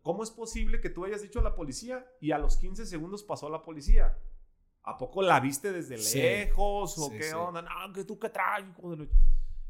¿Cómo 0.03 0.23
es 0.23 0.29
posible 0.29 0.81
que 0.81 0.89
tú 0.89 1.05
hayas 1.05 1.21
dicho 1.21 1.39
a 1.39 1.43
la 1.43 1.55
policía 1.55 2.05
y 2.19 2.31
a 2.31 2.37
los 2.37 2.57
15 2.57 2.85
segundos 2.85 3.23
pasó 3.23 3.49
la 3.49 3.61
policía? 3.61 4.17
¿A 4.83 4.97
poco 4.97 5.21
la 5.21 5.39
viste 5.39 5.71
desde 5.71 5.97
lejos? 5.97 6.97
¿O 6.97 7.09
qué 7.09 7.33
onda? 7.33 7.61
No, 7.61 7.93
que 7.93 8.03
tú 8.03 8.19
qué 8.19 8.29
traes. 8.29 8.65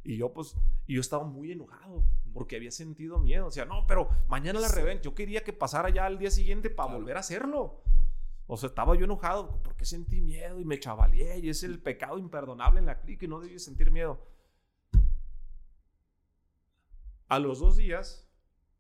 Y 0.04 0.18
yo, 0.18 0.34
pues, 0.34 0.56
y 0.86 0.96
yo 0.96 1.02
estaba 1.02 1.24
muy 1.24 1.52
enojado 1.52 2.04
porque 2.34 2.58
había 2.58 2.72
sentido 2.72 3.20
miedo. 3.20 3.48
O 3.48 3.52
sea, 3.52 3.66
no, 3.66 3.88
pero 3.88 4.10
mañana 4.28 4.60
la 4.60 4.68
revén. 4.68 5.02
Yo 5.02 5.16
quería 5.16 5.44
que 5.44 5.54
pasara 5.54 5.90
ya 5.90 6.06
al 6.06 6.18
día 6.18 6.32
siguiente 6.32 6.70
para 6.70 6.94
volver 6.94 7.16
a 7.16 7.22
hacerlo. 7.22 7.82
O 8.48 8.58
sea, 8.58 8.68
estaba 8.68 8.96
yo 8.96 9.06
enojado 9.06 9.62
porque 9.64 9.86
sentí 9.86 10.20
miedo 10.20 10.60
y 10.60 10.66
me 10.66 10.80
chavaleé 10.80 11.40
y 11.40 11.50
es 11.50 11.64
el 11.64 11.80
pecado 11.80 12.18
imperdonable 12.18 12.80
en 12.80 12.86
la 12.86 13.00
clica 13.00 13.26
y 13.26 13.30
no 13.30 13.40
debí 13.40 13.60
sentir 13.60 13.92
miedo. 13.92 14.20
A 17.30 17.40
los 17.40 17.60
dos 17.60 17.78
días 17.78 18.30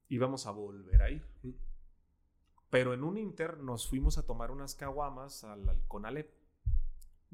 íbamos 0.09 0.45
a 0.45 0.51
volver 0.51 1.01
a 1.01 1.09
ir. 1.09 1.26
Pero 2.69 2.93
en 2.93 3.03
un 3.03 3.17
inter 3.17 3.59
nos 3.59 3.88
fuimos 3.88 4.17
a 4.17 4.26
tomar 4.26 4.51
unas 4.51 4.76
caguamas 4.76 5.43
al, 5.43 5.69
al 5.69 5.88
Conalep. 5.88 6.30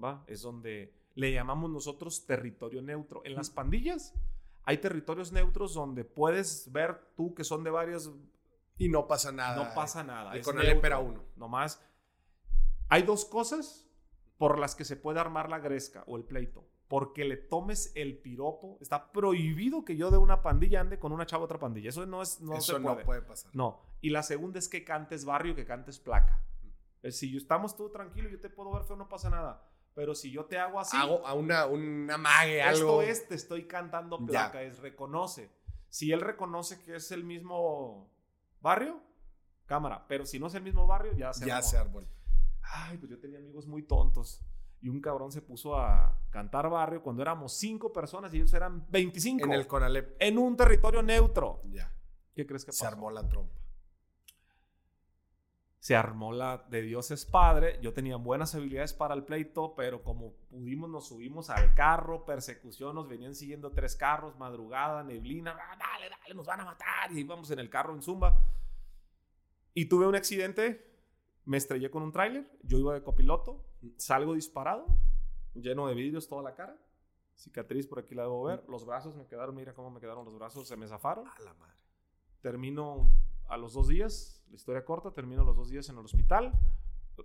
¿Va? 0.02 0.24
Es 0.28 0.42
donde 0.42 0.99
le 1.16 1.32
llamamos 1.34 1.70
nosotros 1.70 2.26
territorio 2.26 2.82
neutro. 2.82 3.22
En 3.26 3.36
las 3.36 3.50
pandillas 3.50 4.14
hay 4.64 4.78
territorios 4.78 5.32
neutros 5.32 5.74
donde 5.74 6.06
puedes 6.06 6.72
ver 6.72 7.00
tú 7.16 7.34
que 7.34 7.44
son 7.44 7.64
de 7.64 7.72
varias... 7.72 8.10
Y 8.78 8.88
no 8.88 9.08
pasa 9.08 9.32
nada. 9.32 9.64
No 9.64 9.74
pasa 9.74 10.04
nada. 10.04 10.38
Y 10.38 10.42
con 10.42 10.60
el 10.60 10.68
espera 10.68 11.00
uno. 11.00 11.24
Nomás. 11.36 11.84
Hay 12.88 13.04
dos 13.04 13.26
cosas 13.26 13.90
por 14.38 14.58
las 14.58 14.74
que 14.76 14.86
se 14.86 14.96
puede 14.96 15.20
armar 15.20 15.50
la 15.50 15.60
gresca 15.60 16.04
o 16.08 16.16
el 16.16 16.24
pleito. 16.24 16.66
Porque 16.88 17.26
le 17.26 17.36
tomes 17.36 17.92
el 17.96 18.18
piropo. 18.18 18.78
Está 18.80 19.12
prohibido 19.12 19.84
que 19.84 19.98
yo 19.98 20.12
de 20.12 20.18
una 20.18 20.42
pandilla 20.42 20.80
ande 20.80 20.98
con 20.98 21.12
una 21.12 21.26
chava 21.26 21.44
otra 21.44 21.60
pandilla. 21.60 21.90
Eso 21.90 22.06
no 22.06 22.22
es 22.22 22.40
no 22.40 22.56
Eso 22.56 22.80
no 22.80 22.98
puede 23.00 23.22
pasar. 23.22 23.54
No. 23.54 23.82
Y 24.02 24.12
la 24.12 24.24
segunda 24.24 24.60
es 24.60 24.70
que 24.70 24.86
cantes 24.86 25.26
barrio, 25.26 25.56
que 25.56 25.66
cantes 25.66 26.00
placa. 26.00 26.42
Si 27.10 27.36
estamos 27.36 27.76
todo 27.76 27.92
tranquilo, 27.92 28.30
yo 28.30 28.40
te 28.40 28.50
puedo 28.50 28.72
ver 28.72 28.84
feo, 28.84 28.96
no 28.96 29.10
pasa 29.10 29.30
nada. 29.30 29.69
Pero 29.96 30.16
si 30.16 30.32
yo 30.32 30.46
te 30.46 30.58
hago 30.58 30.80
así. 30.80 30.96
Hago 30.96 31.26
a 31.26 31.34
una, 31.34 31.66
una 31.66 32.18
mague, 32.18 32.62
algo. 32.62 33.02
Esto 33.02 33.12
es, 33.12 33.28
te 33.28 33.36
estoy 33.36 33.68
cantando 33.68 34.26
placa, 34.26 34.62
es 34.62 34.80
reconoce. 34.80 35.50
Si 35.90 36.12
él 36.12 36.22
reconoce 36.22 36.82
que 36.82 36.96
es 36.96 37.12
el 37.12 37.24
mismo 37.24 38.10
barrio, 38.62 39.02
cámara. 39.66 40.06
Pero 40.08 40.26
si 40.26 40.40
no 40.40 40.48
es 40.48 40.54
el 40.56 40.64
mismo 40.64 40.88
barrio, 40.88 41.14
ya 41.14 41.34
se 41.34 41.46
Ya 41.46 41.62
se 41.62 41.78
árbol. 41.78 42.08
Ay, 42.62 42.98
pues 42.98 43.10
yo 43.10 43.20
tenía 43.20 43.40
amigos 43.40 43.68
muy 43.68 43.84
tontos. 43.84 44.42
y 44.82 44.88
un 44.88 45.02
cabrón 45.02 45.32
se 45.32 45.42
puso 45.42 45.76
a 45.78 46.18
cantar 46.30 46.70
barrio 46.70 47.02
cuando 47.04 47.22
éramos 47.22 47.52
cinco 47.54 47.92
personas 47.92 48.34
y 48.34 48.38
ellos 48.38 48.54
eran 48.54 48.86
25. 48.90 49.44
En 49.46 49.52
el 49.52 49.68
Conalep. 49.68 50.16
En 50.20 50.38
un 50.38 50.56
territorio 50.56 51.02
neutro. 51.02 51.62
Ya. 51.66 51.92
¿Qué 52.34 52.46
crees 52.46 52.64
que 52.64 52.72
pasó? 52.72 52.86
Se 52.86 52.88
armó 52.88 53.12
la 53.12 53.28
trompa. 53.28 53.59
Se 55.80 55.96
armó 55.96 56.34
la 56.34 56.58
de 56.70 56.82
Dios 56.82 57.10
es 57.12 57.26
Padre. 57.26 57.80
Yo 57.82 57.94
tenía 57.94 58.18
buenas 58.18 58.54
habilidades 58.54 58.94
para 58.94 59.16
el 59.16 59.24
pleito, 59.24 59.76
pero 59.76 60.04
como 60.04 60.34
pudimos, 60.50 60.90
nos 60.90 61.08
subimos 61.08 61.50
al 61.50 61.74
carro, 61.74 62.26
persecución, 62.26 62.96
nos 62.96 63.08
venían 63.08 63.34
siguiendo 63.34 63.72
tres 63.72 63.96
carros, 63.96 64.38
madrugada, 64.38 65.04
neblina, 65.04 65.52
ah, 65.52 65.78
dale, 65.78 66.10
dale, 66.10 66.36
nos 66.36 66.46
van 66.46 66.60
a 66.60 66.66
matar. 66.66 67.12
Y 67.14 67.20
íbamos 67.22 67.50
en 67.52 67.60
el 67.60 67.70
carro 67.70 67.94
en 67.96 68.02
Zumba. 68.02 68.38
Y 69.74 69.86
tuve 69.86 70.06
un 70.06 70.16
accidente, 70.16 70.86
me 71.46 71.56
estrellé 71.56 71.90
con 71.90 72.04
un 72.04 72.12
tráiler, 72.12 72.52
yo 72.64 72.78
iba 72.78 72.94
de 72.94 73.02
copiloto, 73.02 73.66
salgo 73.96 74.34
disparado, 74.34 74.86
lleno 75.54 75.88
de 75.88 75.96
vidrios 75.96 76.28
toda 76.28 76.44
la 76.44 76.56
cara, 76.56 76.78
cicatriz 77.36 77.88
por 77.88 78.00
aquí 78.00 78.16
la 78.16 78.24
debo 78.24 78.44
ver, 78.44 78.66
los 78.68 78.86
brazos 78.86 79.16
me 79.16 79.26
quedaron, 79.26 79.56
mira 79.56 79.74
cómo 79.74 79.90
me 79.90 80.02
quedaron 80.02 80.26
los 80.26 80.36
brazos, 80.36 80.68
se 80.68 80.76
me 80.76 80.88
zafaron. 80.88 81.26
A 81.26 81.40
la 81.40 81.54
madre. 81.54 81.78
Termino 82.42 83.10
a 83.50 83.58
los 83.58 83.74
dos 83.74 83.88
días, 83.88 84.44
la 84.50 84.56
historia 84.56 84.86
corta, 84.86 85.12
termino 85.12 85.44
los 85.44 85.58
dos 85.58 85.70
días 85.70 85.90
en 85.90 85.98
el 85.98 86.06
hospital, 86.06 86.54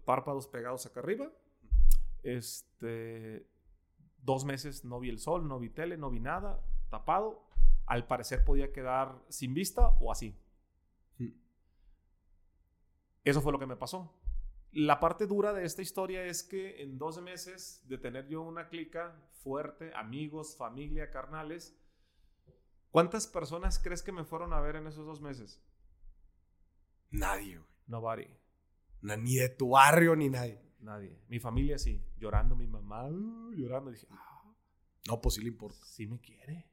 párpados 0.05 0.49
pegados 0.49 0.87
acá 0.87 1.01
arriba. 1.01 1.31
Este, 2.23 3.47
dos 4.19 4.45
meses 4.45 4.85
no 4.85 4.99
vi 4.99 5.11
el 5.11 5.19
sol, 5.19 5.47
no 5.47 5.59
vi 5.59 5.69
tele, 5.69 5.97
no 5.97 6.11
vi 6.11 6.21
nada, 6.21 6.61
tapado. 6.91 7.45
Al 7.87 8.07
parecer 8.07 8.45
podía 8.45 8.73
quedar 8.73 9.23
sin 9.29 9.53
vista 9.53 9.89
o 10.01 10.11
así. 10.11 10.35
Eso 13.23 13.41
fue 13.41 13.53
lo 13.53 13.59
que 13.59 13.67
me 13.67 13.77
pasó. 13.77 14.15
La 14.73 15.01
parte 15.01 15.27
dura 15.27 15.53
de 15.53 15.65
esta 15.65 15.83
historia 15.83 16.25
es 16.25 16.43
que 16.43 16.83
en 16.83 16.99
12 16.99 17.21
meses 17.21 17.83
de 17.87 17.99
tener 17.99 18.29
yo 18.29 18.43
una 18.43 18.69
clica 18.69 19.15
fuerte, 19.43 19.93
amigos, 19.95 20.57
familia, 20.57 21.11
carnales, 21.11 21.79
¿cuántas 22.91 23.27
personas 23.27 23.79
crees 23.79 24.03
que 24.03 24.13
me 24.13 24.25
fueron 24.25 24.53
a 24.53 24.61
ver 24.61 24.77
en 24.77 24.87
esos 24.87 25.07
dos 25.07 25.21
meses? 25.21 25.63
Nadie, 27.19 27.57
güey. 27.59 27.69
Nobody. 27.87 28.27
Na- 29.03 29.17
ni 29.17 29.37
de 29.37 29.49
tu 29.51 29.71
barrio 29.71 30.15
ni 30.17 30.29
nadie. 30.29 30.61
Nadie. 30.81 31.19
Mi 31.29 31.39
familia 31.39 31.79
sí. 31.79 32.03
Llorando, 32.19 32.57
mi 32.57 32.67
mamá 32.67 33.05
uh, 33.07 33.53
llorando. 33.53 33.91
Dije, 33.91 34.07
ah, 34.11 34.43
No, 35.09 35.21
pues 35.21 35.35
sí 35.37 35.43
le 35.43 35.49
importa. 35.49 35.79
sí 35.85 36.07
me 36.07 36.19
quiere. 36.21 36.67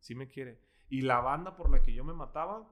Sí 0.00 0.14
me 0.14 0.28
quiere. 0.28 0.60
Y 0.88 1.02
la 1.02 1.20
banda 1.20 1.56
por 1.56 1.70
la 1.70 1.82
que 1.82 1.92
yo 1.92 2.04
me 2.04 2.12
mataba, 2.12 2.68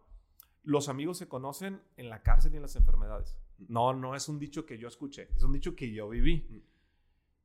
los 0.63 0.89
amigos 0.89 1.19
se 1.19 1.29
conocen 1.29 1.81
en 1.97 2.09
la 2.11 2.23
cárcel 2.23 2.53
y 2.53 2.57
en 2.57 2.63
las 2.63 2.77
enfermedades. 2.77 3.37
No, 3.59 3.93
no 3.93 4.15
es 4.15 4.29
un 4.29 4.39
dicho 4.39 4.65
que 4.67 4.79
yo 4.79 4.89
escuché, 4.89 5.29
es 5.37 5.43
un 5.43 5.53
dicho 5.53 5.75
que 5.77 5.93
yo 5.93 6.09
viví. 6.09 6.65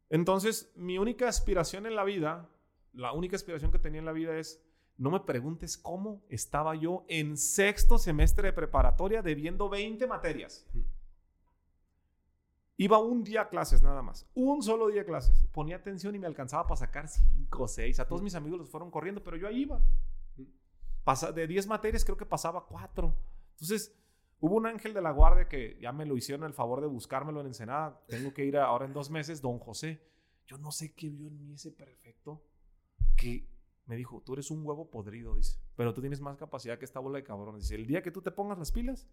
Entonces, 0.09 0.71
mi 0.76 0.97
única 0.97 1.28
aspiración 1.28 1.86
en 1.86 1.95
la 1.95 2.03
vida, 2.03 2.49
la 2.93 3.11
única 3.13 3.36
aspiración 3.36 3.71
que 3.71 3.80
tenía 3.80 3.99
en 3.99 4.05
la 4.05 4.11
vida 4.11 4.38
es, 4.38 4.63
no 4.97 5.11
me 5.11 5.19
preguntes 5.21 5.77
cómo 5.77 6.23
estaba 6.29 6.75
yo 6.75 7.03
en 7.07 7.35
sexto 7.37 7.97
semestre 7.97 8.47
de 8.49 8.53
preparatoria 8.53 9.21
debiendo 9.21 9.69
20 9.69 10.05
materias. 10.07 10.65
Iba 12.75 12.97
un 12.99 13.23
día 13.23 13.41
a 13.41 13.49
clases 13.49 13.83
nada 13.83 14.01
más, 14.01 14.27
un 14.33 14.63
solo 14.63 14.87
día 14.87 15.03
a 15.03 15.05
clases. 15.05 15.45
Ponía 15.51 15.75
atención 15.75 16.15
y 16.15 16.19
me 16.19 16.25
alcanzaba 16.27 16.63
para 16.63 16.75
sacar 16.77 17.07
5 17.07 17.63
o 17.63 17.67
6. 17.67 17.99
A 17.99 18.07
todos 18.07 18.21
mis 18.23 18.33
amigos 18.35 18.59
los 18.59 18.69
fueron 18.69 18.89
corriendo, 18.89 19.23
pero 19.23 19.37
yo 19.37 19.47
ahí 19.47 19.61
iba. 19.61 19.79
Pasa, 21.03 21.31
de 21.31 21.45
10 21.47 21.67
materias 21.67 22.03
creo 22.03 22.17
que 22.17 22.25
pasaba 22.25 22.65
4. 22.65 23.15
Entonces, 23.51 23.95
hubo 24.39 24.55
un 24.55 24.65
ángel 24.65 24.93
de 24.93 25.01
la 25.01 25.11
guardia 25.11 25.47
que 25.47 25.77
ya 25.79 25.91
me 25.91 26.05
lo 26.05 26.17
hicieron 26.17 26.45
el 26.45 26.53
favor 26.53 26.81
de 26.81 26.87
buscármelo 26.87 27.41
en 27.41 27.47
Ensenada. 27.47 28.01
Tengo 28.07 28.33
que 28.33 28.43
ir 28.45 28.57
a- 28.57 28.65
ahora 28.65 28.85
en 28.85 28.93
dos 28.93 29.09
meses, 29.11 29.39
don 29.41 29.59
José. 29.59 30.01
Yo 30.47 30.57
no 30.57 30.71
sé 30.71 30.93
qué 30.95 31.09
vio 31.09 31.27
en 31.27 31.37
mí 31.37 31.53
ese 31.53 31.71
perfecto 31.71 32.41
que 33.15 33.47
me 33.86 33.95
dijo, 33.95 34.21
tú 34.25 34.34
eres 34.34 34.49
un 34.51 34.65
huevo 34.65 34.89
podrido, 34.89 35.36
dice, 35.36 35.57
pero 35.75 35.93
tú 35.93 36.01
tienes 36.01 36.21
más 36.21 36.38
capacidad 36.38 36.77
que 36.79 36.86
esta 36.86 36.99
bola 36.99 37.17
de 37.17 37.23
cabrones. 37.23 37.63
Dice, 37.63 37.75
el 37.75 37.86
día 37.86 38.01
que 38.01 38.11
tú 38.11 38.21
te 38.21 38.31
pongas 38.31 38.57
las 38.57 38.71
pilas, 38.71 39.07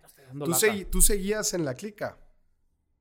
no 0.00 0.06
estoy 0.06 0.24
dando 0.24 0.44
¿Tú, 0.44 0.50
lata". 0.52 0.66
segui- 0.66 0.88
tú 0.88 1.02
seguías 1.02 1.52
en 1.54 1.64
la 1.64 1.74
clica. 1.74 2.18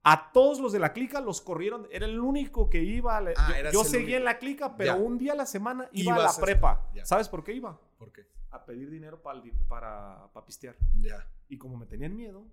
A 0.04 0.32
todos 0.32 0.60
los 0.60 0.72
de 0.72 0.80
la 0.80 0.94
clica 0.94 1.20
los 1.22 1.42
corrieron. 1.42 1.88
Era 1.92 2.06
el 2.06 2.20
único 2.20 2.70
que 2.70 2.82
iba. 2.82 3.18
A 3.18 3.22
la- 3.22 3.34
Ah, 3.36 3.54
yo 3.74 3.84
seguía 3.84 4.18
en 4.18 4.24
la 4.24 4.38
clica, 4.40 4.78
pero 4.78 4.94
Ya. 4.94 4.96
un 4.96 5.18
día 5.18 5.34
a 5.34 5.36
la 5.36 5.46
semana 5.46 5.90
iba 5.92 6.16
a 6.16 6.20
la 6.20 6.30
a- 6.30 6.38
prepa. 6.40 6.90
ya. 6.94 7.06
¿Sabes 7.06 7.28
por 7.28 7.44
qué 7.44 7.54
iba? 7.54 7.80
¿Por 7.98 8.12
qué? 8.14 8.26
A 8.52 8.66
pedir 8.66 8.90
dinero 8.90 9.22
para, 9.22 9.42
para, 9.68 10.30
para 10.32 10.46
pistear. 10.46 10.78
Ya. 10.96 11.28
Y 11.50 11.58
como 11.58 11.76
me 11.78 11.86
tenían 11.86 12.16
miedo, 12.16 12.46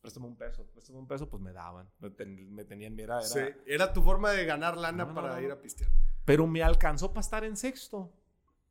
préstame 0.00 0.26
un 0.26 0.36
peso, 0.36 0.64
préstame 0.72 0.98
un 1.00 1.08
peso, 1.08 1.28
pues 1.28 1.42
me 1.42 1.52
daban. 1.52 1.90
Me, 1.98 2.10
ten- 2.10 2.54
me 2.54 2.64
tenían 2.64 2.94
miedo. 2.94 3.12
Era, 3.14 3.22
Sí, 3.22 3.40
Era 3.66 3.92
tu 3.92 4.02
forma 4.02 4.30
de 4.30 4.44
ganar 4.44 4.76
lana 4.76 5.04
No, 5.04 5.08
no, 5.08 5.14
para 5.14 5.34
no, 5.34 5.40
ir 5.42 5.50
a 5.50 5.60
pistear. 5.60 5.90
Pero 6.26 6.46
me 6.46 6.62
alcanzó 6.62 7.08
para 7.10 7.20
estar 7.22 7.44
en 7.44 7.56
sexto. 7.56 8.12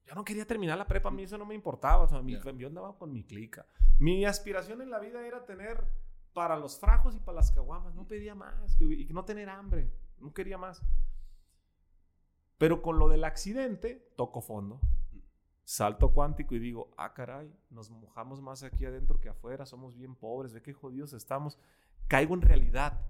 Yo 0.06 0.14
no 0.14 0.24
quería 0.24 0.46
terminar 0.46 0.78
la 0.78 0.86
prepa, 0.86 1.10
a 1.10 1.12
mí 1.12 1.24
eso 1.24 1.38
no 1.40 1.46
me 1.48 1.56
importaba. 1.56 2.04
O 2.04 2.08
sea, 2.08 2.22
mi- 2.22 2.34
Ya. 2.34 2.52
Yo 2.52 2.68
andaba 2.68 2.96
con 2.98 3.12
mi 3.12 3.24
clica. 3.24 3.66
Mi 3.98 4.24
aspiración 4.26 4.84
en 4.84 4.92
la 4.92 5.00
vida 5.00 5.26
era 5.26 5.44
tener 5.46 5.84
para 6.34 6.56
los 6.58 6.78
frajos 6.80 7.16
y 7.16 7.20
para 7.20 7.38
las 7.38 7.52
caguamas. 7.52 7.96
No 7.96 8.06
pedía 8.08 8.36
más 8.36 8.76
que- 8.76 8.84
y 8.86 9.08
no 9.12 9.26
tener 9.26 9.50
hambre. 9.50 9.92
No 10.20 10.32
quería 10.32 10.60
más. 10.60 10.84
Pero 12.58 12.82
con 12.82 13.00
lo 13.00 13.08
del 13.10 13.24
accidente, 13.24 14.12
toco 14.16 14.42
fondo. 14.42 14.80
Salto 15.64 16.14
cuántico 16.14 16.54
y 16.56 16.60
digo, 16.60 16.92
ah, 16.98 17.14
caray, 17.14 17.52
nos 17.72 17.90
mojamos 17.90 18.40
más 18.42 18.62
aquí 18.64 18.86
adentro 18.86 19.20
que 19.20 19.30
afuera, 19.30 19.66
somos 19.66 19.96
bien 19.96 20.14
pobres, 20.16 20.54
ve 20.54 20.62
qué 20.62 20.74
jodidos 20.74 21.14
estamos. 21.14 21.58
Caigo 22.08 22.36
en 22.36 22.42
realidad. 22.44 23.02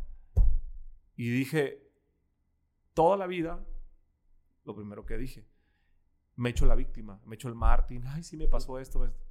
Y 1.18 1.30
dije, 1.30 1.86
toda 2.94 3.18
la 3.18 3.28
vida, 3.28 3.66
lo 4.66 4.76
primero 4.76 5.06
que 5.06 5.18
dije, 5.18 5.46
me 6.36 6.50
echo 6.50 6.66
la 6.66 6.76
víctima, 6.76 7.22
me 7.26 7.36
echo 7.36 7.48
el 7.48 7.56
Martín, 7.56 8.04
ay, 8.08 8.24
sí 8.24 8.36
me 8.36 8.48
pasó 8.48 8.78
esto, 8.80 9.06
esto. 9.06 9.24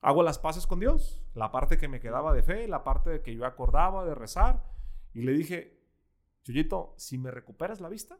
Hago 0.00 0.22
las 0.22 0.38
paces 0.38 0.66
con 0.66 0.80
Dios, 0.80 1.22
la 1.34 1.50
parte 1.52 1.78
que 1.78 1.88
me 1.88 2.00
quedaba 2.00 2.32
de 2.34 2.42
fe, 2.42 2.66
la 2.68 2.82
parte 2.84 3.10
de 3.10 3.22
que 3.22 3.34
yo 3.34 3.46
acordaba 3.46 4.04
de 4.04 4.14
rezar, 4.14 4.62
y 5.12 5.22
le 5.22 5.32
dije, 5.32 5.80
Chuyito, 6.42 6.94
si 6.98 7.16
me 7.16 7.30
recuperas 7.30 7.80
la 7.80 7.88
vista, 7.88 8.18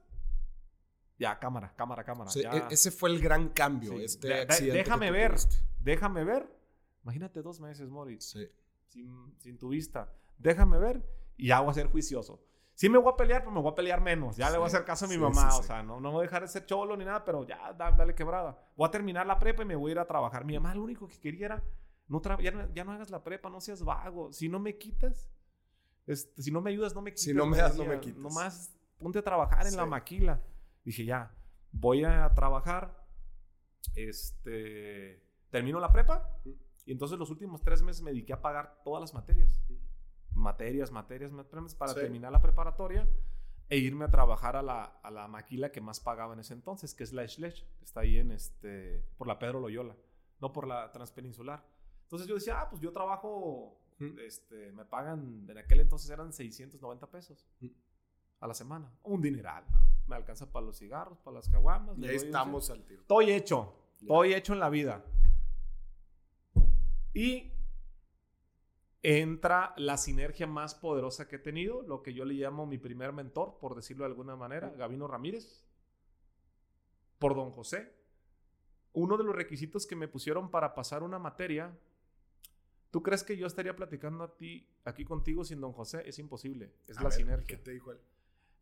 ya, 1.19 1.39
cámara, 1.39 1.75
cámara, 1.77 2.05
cámara. 2.05 2.31
Ya. 2.31 2.51
e- 2.53 2.67
ese 2.71 2.91
fue 2.91 3.11
el 3.11 3.21
gran 3.21 3.51
cambio. 3.51 3.93
Sí. 3.99 4.05
Este 4.05 4.29
De- 4.29 4.73
déjame 4.73 5.11
ver, 5.11 5.33
tuviste. 5.33 5.57
déjame 5.81 6.25
ver. 6.25 6.49
Imagínate 7.03 7.43
dos 7.43 7.61
meses, 7.61 7.91
Moritz, 7.91 8.25
Sí. 8.33 8.49
sin, 8.87 9.35
sin 9.39 9.59
tu 9.59 9.69
vista. 9.69 10.11
Déjame 10.39 10.79
ver 10.79 11.05
y 11.37 11.49
ya 11.49 11.61
voy 11.61 11.71
a 11.71 11.75
ser 11.75 11.87
juicioso. 11.89 12.43
Sí 12.75 12.89
me 12.89 12.99
voy 12.99 13.13
a 13.13 13.17
pelear, 13.17 13.41
pero 13.43 13.53
me 13.53 13.61
voy 13.61 13.71
a 13.71 13.75
pelear 13.75 14.01
menos. 14.01 14.37
Ya 14.37 14.51
le 14.51 14.57
voy 14.59 14.65
a 14.65 14.67
hacer 14.67 14.85
caso 14.85 15.05
a 15.05 15.09
mi 15.09 15.15
sí, 15.15 15.21
mamá. 15.21 15.51
sí, 15.53 15.59
O 15.61 15.63
sea, 15.63 15.83
no, 15.83 16.01
no 16.01 16.11
voy 16.11 16.21
a 16.21 16.23
dejar 16.23 16.43
de 16.43 16.49
ser 16.49 16.67
cholo 16.67 16.97
ni 16.97 17.05
nada, 17.05 17.25
pero 17.25 17.47
ya, 17.47 17.73
da- 17.73 17.93
dale 17.93 18.15
quebrada. 18.15 18.59
Voy 18.77 18.89
a 18.89 18.91
terminar 18.91 19.27
la 19.27 19.39
prepa 19.39 19.63
y 19.63 19.67
me 19.67 19.77
voy 19.77 19.91
a 19.91 19.93
ir 19.93 19.99
a 20.01 20.07
trabajar. 20.07 20.45
Mi 20.45 20.55
mamá 20.55 20.75
lo 20.75 20.83
único 20.83 21.07
que 21.07 21.19
quería 21.21 21.47
era, 21.47 21.63
no 22.09 22.21
ya, 22.41 22.51
no, 22.51 22.73
ya 22.75 22.85
no 22.85 22.93
hagas 22.93 23.11
la 23.11 23.23
prepa, 23.23 23.49
no 23.49 23.61
seas 23.61 23.83
vago. 23.85 24.33
Si 24.33 24.49
no 24.49 24.59
me 24.59 24.77
quitas, 24.77 25.31
este, 26.07 26.43
si 26.43 26.51
no 26.51 26.61
me 26.61 26.71
ayudas, 26.71 26.95
no 26.95 27.01
me 27.03 27.13
quites. 27.13 27.25
Si 27.25 27.33
no 27.33 27.47
me 27.47 27.57
das, 27.57 27.77
no 27.77 27.85
me 27.85 28.01
quites. 28.01 28.19
Nomás 28.19 28.75
ponte 28.99 29.21
a 29.21 29.23
trabajar 29.23 29.67
en 29.67 29.77
la 29.77 29.87
maquila. 29.87 30.43
Dije, 30.85 31.05
ya, 31.05 31.33
voy 31.71 32.05
a 32.05 32.29
trabajar. 32.35 33.05
Este, 33.95 35.23
termino 35.51 35.79
la 35.81 35.93
prepa. 35.93 36.29
Y 36.87 36.93
entonces 36.93 37.19
los 37.19 37.31
últimos 37.31 37.63
tres 37.63 37.83
meses 37.83 38.03
me 38.03 38.11
dediqué 38.11 38.33
a 38.35 38.43
pagar 38.43 38.81
todas 38.85 39.01
las 39.01 39.15
materias. 39.15 39.64
Materias, 40.45 40.91
materias, 40.91 41.33
materias, 41.33 41.75
para 41.75 41.93
Sí. 41.95 42.01
terminar 42.01 42.31
la 42.31 42.41
preparatoria 42.43 43.09
e 43.71 43.79
irme 43.79 44.05
a 44.05 44.09
trabajar 44.11 44.57
a 44.57 44.63
la, 44.63 44.83
a 45.03 45.11
la 45.11 45.27
maquila 45.27 45.73
que 45.73 45.81
más 45.81 45.99
pagaba 46.01 46.35
en 46.35 46.41
ese 46.41 46.53
entonces, 46.53 46.95
que 46.95 47.03
es 47.03 47.13
la 47.13 47.27
Schlecht, 47.27 47.67
que 47.79 47.85
está 47.85 48.01
ahí 48.01 48.19
en 48.19 48.31
este, 48.31 49.03
por 49.17 49.27
la 49.27 49.39
Pedro 49.39 49.59
Loyola, 49.61 49.97
no 50.41 50.53
por 50.53 50.67
la 50.67 50.93
Transpeninsular. 50.93 51.65
Entonces 52.03 52.29
yo 52.29 52.35
decía, 52.35 52.61
ah, 52.61 52.69
pues 52.69 52.83
yo 52.83 52.93
trabajo, 52.93 53.81
Mm. 53.99 54.19
este, 54.27 54.73
me 54.73 54.85
pagan, 54.85 55.47
en 55.49 55.57
aquel 55.59 55.81
entonces 55.81 56.11
eran 56.11 56.33
690 56.33 57.07
pesos 57.11 57.47
Mm. 57.61 57.69
a 58.41 58.47
la 58.49 58.55
semana. 58.55 58.93
Un 59.05 59.23
dineral, 59.23 59.65
¿no? 59.71 59.79
Me 60.09 60.17
alcanza 60.17 60.51
para 60.53 60.67
los 60.67 60.77
cigarros, 60.79 61.19
para 61.21 61.37
las 61.37 61.49
caguamas. 61.49 61.97
Y 61.97 62.01
le 62.03 62.09
ahí 62.09 62.15
doy 62.17 62.23
un 62.25 62.27
estamos 62.29 62.69
al 62.71 62.85
tiro. 62.85 63.01
Estoy 63.03 63.31
hecho. 63.31 63.75
Ya. 64.01 64.03
Estoy 64.03 64.35
hecho 64.35 64.53
en 64.53 64.61
la 64.61 64.69
vida. 64.69 65.03
Y 67.15 67.53
entra 69.07 69.75
la 69.77 69.97
sinergia 69.99 70.47
más 70.47 70.75
poderosa 70.75 71.29
que 71.29 71.37
he 71.37 71.39
tenido, 71.39 71.83
lo 71.83 72.03
que 72.03 72.15
yo 72.15 72.25
le 72.25 72.35
llamo 72.35 72.65
mi 72.67 72.79
primer 72.79 73.13
mentor, 73.13 73.59
por 73.61 73.75
decirlo 73.77 74.05
de 74.05 74.11
alguna 74.11 74.35
manera, 74.35 74.71
Gabino 74.71 75.07
Ramírez, 75.07 75.63
por 77.19 77.35
don 77.37 77.51
José. 77.51 77.93
Uno 78.95 79.17
de 79.19 79.25
los 79.25 79.35
requisitos 79.37 79.87
que 79.87 79.95
me 79.95 80.09
pusieron 80.09 80.51
para 80.51 80.75
pasar 80.75 81.03
una 81.03 81.19
materia, 81.19 81.77
¿tú 82.91 83.03
crees 83.03 83.23
que 83.23 83.37
yo 83.37 83.47
estaría 83.47 83.77
platicando 83.77 84.25
a 84.25 84.35
ti, 84.37 84.67
aquí 84.85 85.05
contigo 85.05 85.45
sin 85.45 85.61
don 85.61 85.73
José? 85.73 86.03
Es 86.09 86.19
imposible, 86.19 86.73
es 86.89 86.97
A 86.97 87.03
la 87.03 87.09
ver, 87.11 87.19
sinergia 87.19 87.47
¿Qué 87.59 87.63
te 87.63 87.73
dijo 87.73 87.93
él? 87.93 87.99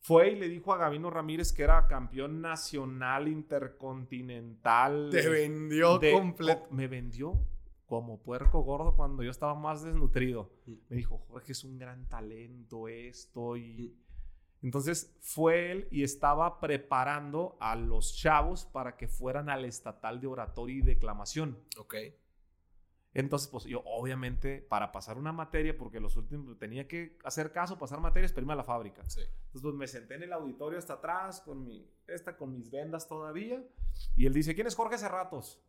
fue 0.01 0.31
y 0.33 0.37
le 0.37 0.49
dijo 0.49 0.73
a 0.75 0.79
Gabino 0.79 1.09
Ramírez 1.11 1.53
que 1.53 1.63
era 1.63 1.87
campeón 1.87 2.41
nacional, 2.41 3.29
intercontinental. 3.29 5.11
Te 5.13 5.29
vendió 5.29 6.01
completo. 6.01 6.65
co- 6.69 6.75
Me 6.75 6.89
vendió 6.89 7.39
como 7.93 8.23
puerco 8.23 8.63
gordo 8.63 8.97
cuando 8.97 9.23
yo 9.23 9.31
estaba 9.31 9.55
más 9.55 9.83
desnutrido. 9.83 10.51
Mm. 10.65 10.73
Me 10.89 10.97
dijo, 10.97 11.19
Jorge 11.29 11.53
es 11.53 11.63
un 11.63 11.77
gran 11.77 12.09
talento 12.09 12.89
esto 12.89 13.55
y... 13.59 13.95
Entonces 14.63 15.15
fue 15.21 15.71
él 15.71 15.89
y 15.91 16.03
estaba 16.03 16.59
preparando 16.59 17.59
a 17.61 17.77
los 17.77 18.17
chavos 18.17 18.65
para 18.65 18.97
que 18.97 19.09
fueran 19.09 19.51
al 19.51 19.67
estatal 19.67 20.23
de 20.23 20.27
oratoria 20.27 20.77
y 20.77 20.81
declamación. 20.81 21.59
Ok. 21.77 21.97
Entonces, 23.13 23.49
pues 23.49 23.65
yo 23.65 23.83
obviamente 23.85 24.63
para 24.63 24.91
pasar 24.91 25.19
una 25.19 25.33
materia, 25.33 25.77
porque 25.77 26.01
los 26.01 26.17
últimos 26.17 26.59
tenía 26.59 26.89
que 26.89 27.19
hacer 27.25 27.53
caso, 27.53 27.79
pasar 27.79 28.01
materias, 28.01 28.33
pero 28.33 28.45
irme 28.45 28.55
a 28.55 28.57
la 28.57 28.65
fábrica. 28.65 29.05
Sí. 29.05 29.21
Entonces, 29.21 29.61
pues 29.61 29.75
me 29.75 29.87
senté 29.87 30.15
en 30.15 30.23
el 30.23 30.33
auditorio 30.33 30.79
hasta 30.79 30.95
atrás, 30.95 31.43
con 31.43 31.63
mi, 31.63 31.87
esta, 32.07 32.39
con 32.39 32.55
mis 32.55 32.71
vendas 32.71 33.07
todavía, 33.07 33.63
y 34.17 34.25
él 34.25 34.33
dice, 34.33 34.55
¿quién 34.55 34.67
es 34.67 34.75
Jorge 34.75 34.97
Cerratos? 34.97 35.63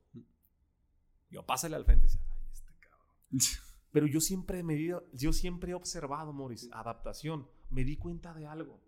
Yo, 1.33 1.43
pásale 1.45 1.75
al 1.75 1.83
frente. 1.83 2.05
Y 2.05 2.09
decía, 2.09 2.21
Ay, 2.29 2.47
este 2.53 2.73
cabrón. 2.79 3.07
Pero 3.91 4.07
yo 4.07 4.21
siempre, 4.21 4.63
me, 4.63 4.77
yo 5.11 5.33
siempre 5.33 5.71
he 5.71 5.75
observado, 5.75 6.31
Morris, 6.31 6.69
adaptación. 6.71 7.47
Me 7.69 7.83
di 7.83 7.97
cuenta 7.97 8.33
de 8.33 8.45
algo. 8.45 8.79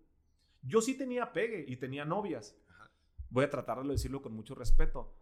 Yo 0.62 0.80
sí 0.80 0.96
tenía 0.96 1.32
pegue 1.32 1.64
y 1.66 1.76
tenía 1.76 2.04
novias. 2.04 2.56
Ajá. 2.68 2.90
Voy 3.30 3.44
a 3.44 3.50
tratar 3.50 3.82
de 3.82 3.88
decirlo 3.88 4.22
con 4.22 4.32
mucho 4.32 4.54
respeto. 4.54 5.14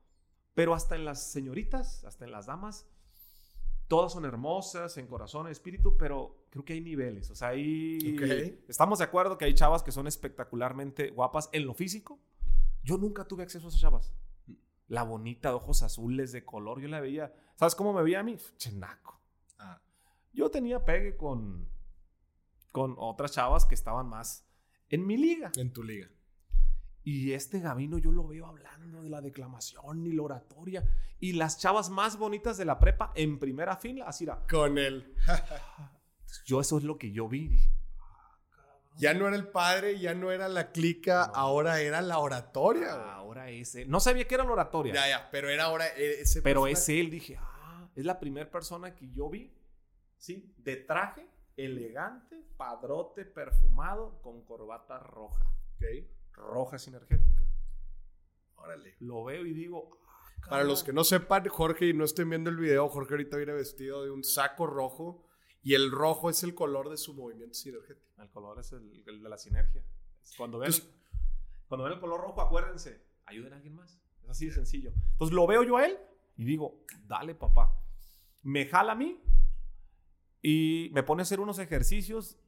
Pero 0.55 0.75
hasta 0.75 0.95
en 0.95 1.05
las 1.05 1.33
señoritas, 1.33 2.05
hasta 2.05 2.25
en 2.25 2.31
las 2.31 2.47
damas, 2.47 2.87
todas 3.89 4.13
son 4.13 4.25
hermosas 4.25 4.97
en 4.97 5.07
corazón, 5.07 5.47
en 5.47 5.53
espíritu, 5.53 5.97
pero 5.97 6.47
creo 6.51 6.65
que 6.65 6.75
hay 6.75 6.81
niveles. 6.81 7.31
O 7.31 7.35
sea. 7.35 7.51
Ok. 7.51 8.23
Estamos 8.69 8.99
de 8.99 9.05
acuerdo 9.05 9.37
que 9.37 9.45
hay 9.45 9.55
chavas 9.55 9.83
que 9.83 9.93
son 9.93 10.07
espectacularmente 10.07 11.11
guapas 11.11 11.49
en 11.53 11.67
lo 11.67 11.75
físico. 11.75 12.21
Yo 12.83 12.99
nunca 12.99 13.25
tuve 13.25 13.43
acceso 13.43 13.67
a 13.67 13.69
esas 13.69 13.81
chavas. 13.81 14.13
La 14.89 15.03
bonita, 15.03 15.49
de 15.51 15.55
ojos 15.55 15.83
azules, 15.83 16.33
de 16.33 16.45
color, 16.45 16.81
yo 16.81 16.89
la 16.89 17.01
veía. 17.01 17.33
¿Sabes 17.57 17.75
cómo 17.75 17.93
me 17.93 18.03
veía 18.03 18.21
a 18.21 18.23
mí? 18.23 18.37
Chenaco. 18.57 19.21
Ah, 19.59 19.81
Yo 20.33 20.51
tenía 20.51 20.85
pegue 20.85 21.17
con, 21.17 21.69
con 22.73 22.95
otras 22.99 23.33
chavas 23.33 23.65
que 23.65 23.75
estaban 23.75 24.07
más 24.09 24.47
en 24.89 25.07
mi 25.07 25.17
liga. 25.17 25.51
en 25.57 25.73
tu 25.73 25.83
liga. 25.83 26.09
Y 27.03 27.33
este 27.33 27.61
Gavino 27.61 27.99
yo 27.99 28.13
lo 28.13 28.27
veo 28.27 28.47
hablando 28.47 29.03
de 29.03 29.11
la 29.11 29.21
declamación 29.21 30.07
y 30.07 30.13
la 30.13 30.23
oratoria. 30.23 30.83
Y 31.21 31.33
las 31.35 31.59
chavas 31.59 31.91
más 31.91 32.17
bonitas 32.19 32.57
de 32.57 32.65
la 32.65 32.79
prepa 32.79 33.13
en 33.15 33.39
primera 33.39 33.77
fila, 33.77 34.07
así 34.07 34.25
era. 34.25 34.47
Con 34.47 34.79
él. 34.79 35.15
Yo 36.47 36.61
eso 36.61 36.79
es 36.79 36.85
lo 36.85 36.99
que 36.99 37.13
yo 37.13 37.29
vi. 37.29 37.47
Dije, 37.49 37.71
Ya 38.97 39.15
no 39.15 39.29
era 39.29 39.37
el 39.37 39.49
padre, 39.49 39.99
ya 40.01 40.15
no 40.15 40.31
era 40.33 40.49
la 40.49 40.73
clica, 40.73 41.27
No. 41.29 41.35
ahora 41.37 41.81
era 41.81 42.01
la 42.03 42.19
oratoria. 42.19 43.19
güey. 43.19 43.24
Ahora. 43.39 43.85
No 43.87 44.01
sabía 44.01 44.27
que 44.27 44.35
era 44.35 44.45
la 44.45 44.53
oratoria. 44.53 44.95
Ya, 44.95 45.09
ya, 45.09 45.31
pero 45.31 45.49
era 45.51 45.65
ahora 45.65 45.87
e- 45.97 46.21
ese 46.23 46.43
Pero 46.43 46.63
personaje. 46.63 46.73
es 46.83 46.89
él, 47.01 47.11
dije, 47.11 47.37
ah, 47.41 47.89
es 47.95 48.05
la 48.05 48.19
primera 48.21 48.51
persona 48.51 48.95
que 48.95 49.11
yo 49.13 49.29
vi, 49.31 49.53
¿sí? 50.19 50.55
De 50.59 50.77
traje, 50.77 51.27
elegante, 51.57 52.43
padrote, 52.57 53.25
perfumado, 53.25 54.21
con 54.23 54.43
corbata 54.45 54.99
roja. 54.99 55.45
Ok, 55.77 55.85
Roja 56.33 56.79
sinergética. 56.79 57.43
órale. 58.57 58.95
Lo 59.01 59.25
veo 59.25 59.45
y 59.47 59.53
digo, 59.53 59.99
ah, 60.09 60.49
Para 60.51 60.65
los 60.65 60.83
que 60.83 60.93
no 60.93 61.05
sepan, 61.05 61.47
Jorge, 61.49 61.87
y 61.89 61.93
no 61.95 62.05
estén 62.05 62.29
viendo 62.31 62.51
el 62.51 62.57
video, 62.57 62.89
Jorge 62.89 63.15
ahorita 63.15 63.37
viene 63.37 63.53
vestido 63.53 64.05
de 64.05 64.11
un 64.11 64.25
saco 64.25 64.67
rojo 64.67 65.25
y 65.63 65.75
el 65.75 65.91
rojo 65.91 66.29
es 66.31 66.43
el 66.43 66.55
color 66.55 66.91
de 66.91 66.97
su 66.97 67.15
movimiento 67.15 67.55
sinergético. 67.55 68.21
El 68.23 68.31
color 68.31 68.59
es 68.61 68.73
el, 68.73 69.03
el 69.07 69.23
de 69.23 69.29
la 69.29 69.39
sinergia. 69.39 69.83
Cuando 70.37 70.59
ven, 70.59 70.71
Entonces- 70.73 70.93
cuando 71.69 71.85
ven 71.85 71.95
el 71.95 72.01
color 72.01 72.21
rojo, 72.21 72.41
acuérdense, 72.41 73.01
ayuden 73.27 73.53
a 73.53 73.57
alguien 73.57 73.75
más. 73.75 73.99
Es 74.23 74.31
así 74.31 74.47
de 74.47 74.53
sencillo. 74.53 74.93
Entonces 75.13 75.35
lo 75.35 75.47
veo 75.47 75.63
yo 75.63 75.77
a 75.77 75.87
él 75.87 75.97
y 76.37 76.45
digo, 76.45 76.85
dale 77.07 77.35
papá. 77.35 77.77
Me 78.43 78.67
jala 78.67 78.93
a 78.93 78.97
mí 78.97 79.21
y 80.43 80.91
me 80.93 81.03
pone 81.03 81.23
a 81.23 81.25
hacer 81.25 81.41
unos 81.41 81.59
ejercicios 81.59 82.39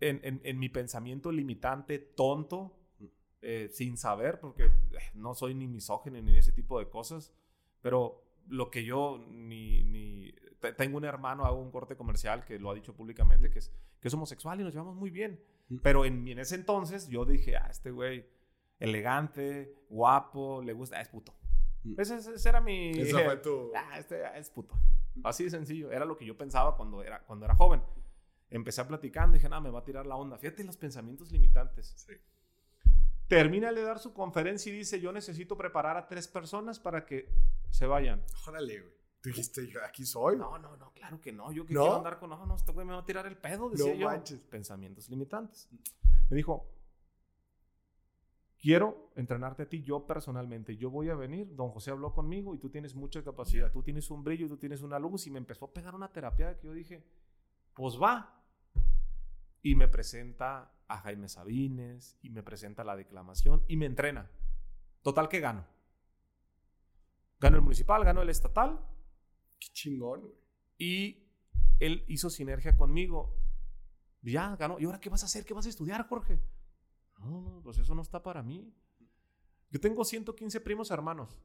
en, 0.00 0.20
en- 0.22 0.40
en 0.44 0.58
mi 0.58 0.68
pensamiento 0.68 1.32
limitante, 1.32 1.98
tonto, 1.98 2.76
eh, 3.42 3.68
sin 3.72 3.96
saber, 3.96 4.40
porque 4.40 4.64
eh, 4.64 4.70
no 5.14 5.34
soy 5.34 5.54
ni 5.54 5.66
misógino 5.66 6.20
ni 6.20 6.36
ese 6.36 6.52
tipo 6.52 6.78
de 6.78 6.88
cosas, 6.88 7.32
pero 7.82 8.22
lo 8.48 8.70
que 8.70 8.84
yo 8.84 9.24
ni... 9.30 9.82
ni 9.84 10.32
te- 10.60 10.72
tengo 10.72 10.96
un 10.98 11.04
hermano, 11.04 11.44
hago 11.44 11.60
un 11.60 11.70
corte 11.70 11.96
comercial 11.96 12.44
que 12.44 12.58
lo 12.58 12.70
ha 12.70 12.74
dicho 12.74 12.94
públicamente, 12.94 13.50
que 13.50 13.58
es, 13.58 13.70
que 14.00 14.08
es 14.08 14.14
homosexual 14.14 14.60
y 14.60 14.64
nos 14.64 14.72
llevamos 14.72 14.96
muy 14.96 15.10
bien. 15.10 15.40
Mm. 15.68 15.76
Pero 15.82 16.04
en, 16.04 16.26
en 16.28 16.38
ese 16.38 16.54
entonces 16.56 17.08
yo 17.08 17.24
dije, 17.24 17.56
ah, 17.56 17.68
este 17.70 17.90
güey, 17.90 18.26
elegante, 18.84 19.74
guapo, 19.88 20.62
le 20.62 20.72
gusta, 20.72 20.96
ah, 20.98 21.00
es 21.00 21.08
puto. 21.08 21.34
Mm. 21.82 22.00
Ese, 22.00 22.16
ese- 22.16 22.48
era 22.48 22.60
mi... 22.60 22.90
Eso 22.90 23.18
fue 23.18 23.36
tu... 23.38 23.72
Ah, 23.74 23.98
este 23.98 24.24
ah, 24.24 24.36
es 24.38 24.50
puto. 24.50 24.74
Así 25.22 25.44
de 25.44 25.50
sencillo. 25.50 25.90
Era 25.92 26.04
lo 26.04 26.16
que 26.16 26.24
yo 26.24 26.36
pensaba 26.36 26.76
cuando 26.76 27.02
era, 27.02 27.20
cuando 27.24 27.44
era 27.44 27.54
joven. 27.54 27.82
Empecé 28.50 28.80
a 28.80 28.88
platicando 28.88 29.34
dije, 29.34 29.48
nada, 29.48 29.60
me 29.60 29.70
va 29.70 29.80
a 29.80 29.84
tirar 29.84 30.06
la 30.06 30.16
onda. 30.16 30.38
Fíjate 30.38 30.64
los 30.64 30.76
pensamientos 30.76 31.30
limitantes. 31.32 31.92
Sí. 31.96 32.14
Termina 33.28 33.72
de 33.72 33.82
dar 33.82 33.98
su 33.98 34.12
conferencia 34.12 34.72
y 34.72 34.76
dice, 34.76 35.00
yo 35.00 35.10
necesito 35.12 35.56
preparar 35.56 35.96
a 35.96 36.06
tres 36.06 36.28
personas 36.28 36.78
para 36.78 37.04
que 37.06 37.28
se 37.70 37.86
vayan. 37.86 38.22
Órale, 38.46 38.80
güey. 38.80 38.92
Tú 39.20 39.30
dijiste, 39.30 39.66
yo 39.66 39.82
aquí 39.82 40.04
soy. 40.04 40.36
No, 40.36 40.58
no, 40.58 40.76
no, 40.76 40.92
claro 40.92 41.18
que 41.20 41.32
no. 41.32 41.50
Yo 41.50 41.64
que 41.64 41.72
¿No? 41.72 41.80
quiero 41.80 41.96
andar 41.96 42.18
con, 42.18 42.28
no, 42.28 42.44
no, 42.44 42.54
este 42.56 42.72
güey 42.72 42.86
me 42.86 42.92
va 42.92 43.00
a 43.00 43.06
tirar 43.06 43.26
el 43.26 43.38
pedo, 43.38 43.70
decía 43.70 43.94
No 43.94 44.00
yo. 44.00 44.06
manches. 44.06 44.38
Pensamientos 44.40 45.08
limitantes. 45.08 45.68
Me 46.28 46.36
dijo, 46.36 46.68
quiero 48.64 49.10
entrenarte 49.14 49.64
a 49.64 49.68
ti 49.68 49.82
yo 49.82 50.06
personalmente. 50.06 50.74
Yo 50.78 50.88
voy 50.88 51.10
a 51.10 51.14
venir, 51.14 51.54
don 51.54 51.68
José 51.68 51.90
habló 51.90 52.14
conmigo 52.14 52.54
y 52.54 52.58
tú 52.58 52.70
tienes 52.70 52.94
mucha 52.94 53.22
capacidad. 53.22 53.70
Tú 53.70 53.82
tienes 53.82 54.10
un 54.10 54.24
brillo, 54.24 54.48
tú 54.48 54.56
tienes 54.56 54.80
una 54.80 54.98
luz 54.98 55.26
y 55.26 55.30
me 55.30 55.36
empezó 55.36 55.66
a 55.66 55.72
pegar 55.74 55.94
una 55.94 56.10
terapia 56.10 56.56
que 56.56 56.66
yo 56.66 56.72
dije, 56.72 57.04
pues 57.74 58.00
va. 58.00 58.42
Y 59.60 59.74
me 59.74 59.86
presenta 59.86 60.72
a 60.88 60.96
Jaime 60.96 61.28
Sabines 61.28 62.16
y 62.22 62.30
me 62.30 62.42
presenta 62.42 62.84
la 62.84 62.96
declamación 62.96 63.62
y 63.68 63.76
me 63.76 63.84
entrena. 63.84 64.30
Total 65.02 65.28
que 65.28 65.40
gano. 65.40 65.66
Gano 67.38 67.56
el 67.56 67.62
municipal, 67.62 68.02
gano 68.02 68.22
el 68.22 68.30
estatal 68.30 68.80
Qué 69.58 69.68
chingón, 69.74 70.32
y 70.78 71.28
él 71.80 72.02
hizo 72.08 72.30
sinergia 72.30 72.78
conmigo. 72.78 73.36
Ya, 74.22 74.56
ganó. 74.56 74.80
¿Y 74.80 74.86
ahora 74.86 75.00
qué 75.00 75.10
vas 75.10 75.22
a 75.22 75.26
hacer? 75.26 75.44
¿Qué 75.44 75.52
vas 75.52 75.66
a 75.66 75.68
estudiar, 75.68 76.08
Jorge? 76.08 76.40
No, 77.24 77.40
no, 77.40 77.60
pues 77.62 77.78
eso 77.78 77.94
no 77.94 78.02
está 78.02 78.22
para 78.22 78.42
mí. 78.42 78.72
Yo 79.70 79.80
tengo 79.80 80.04
115 80.04 80.60
primos 80.60 80.90
hermanos. 80.90 81.36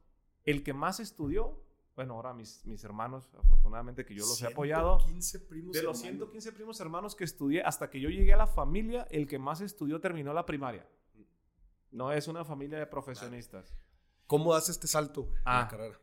El 0.44 0.62
que 0.62 0.72
más 0.72 1.00
estudió, 1.00 1.62
bueno, 1.96 2.14
ahora 2.14 2.32
mis, 2.32 2.64
mis 2.64 2.82
hermanos, 2.84 3.28
afortunadamente 3.38 4.04
que 4.04 4.14
yo 4.14 4.24
los 4.26 4.40
he 4.42 4.46
apoyado. 4.46 5.00
115 5.00 5.40
primos 5.40 5.72
De 5.76 5.82
los 5.82 5.98
hermanos. 5.98 6.18
115 6.18 6.52
primos 6.52 6.80
hermanos 6.80 7.14
que 7.14 7.24
estudié, 7.24 7.62
hasta 7.62 7.90
que 7.90 8.00
yo 8.00 8.08
llegué 8.08 8.32
a 8.32 8.36
la 8.36 8.46
familia, 8.46 9.06
el 9.10 9.26
que 9.26 9.38
más 9.38 9.60
estudió 9.60 10.00
terminó 10.00 10.32
la 10.32 10.46
primaria. 10.46 10.86
No 11.90 12.12
es 12.12 12.28
una 12.28 12.44
familia 12.44 12.78
de 12.78 12.86
profesionistas. 12.86 13.74
¿Cómo 14.26 14.54
das 14.54 14.68
este 14.68 14.86
salto 14.86 15.22
güey, 15.24 15.34
en 15.36 15.42
Ah. 15.44 15.60
la 15.62 15.68
carrera? 15.68 16.00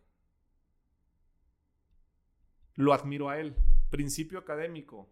Lo 2.75 2.93
admiro 2.93 3.30
a 3.30 3.39
él. 3.39 3.55
Principio 3.89 4.38
académico. 4.39 5.07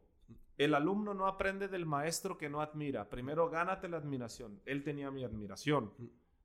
El 0.57 0.73
alumno 0.73 1.13
no 1.13 1.27
aprende 1.27 1.67
del 1.67 1.85
maestro 1.85 2.37
que 2.37 2.49
no 2.49 2.61
admira. 2.61 3.09
Primero 3.09 3.49
gánate 3.49 3.89
la 3.89 3.97
admiración. 3.97 4.61
Él 4.65 4.83
tenía 4.83 5.11
mi 5.11 5.23
admiración. 5.23 5.91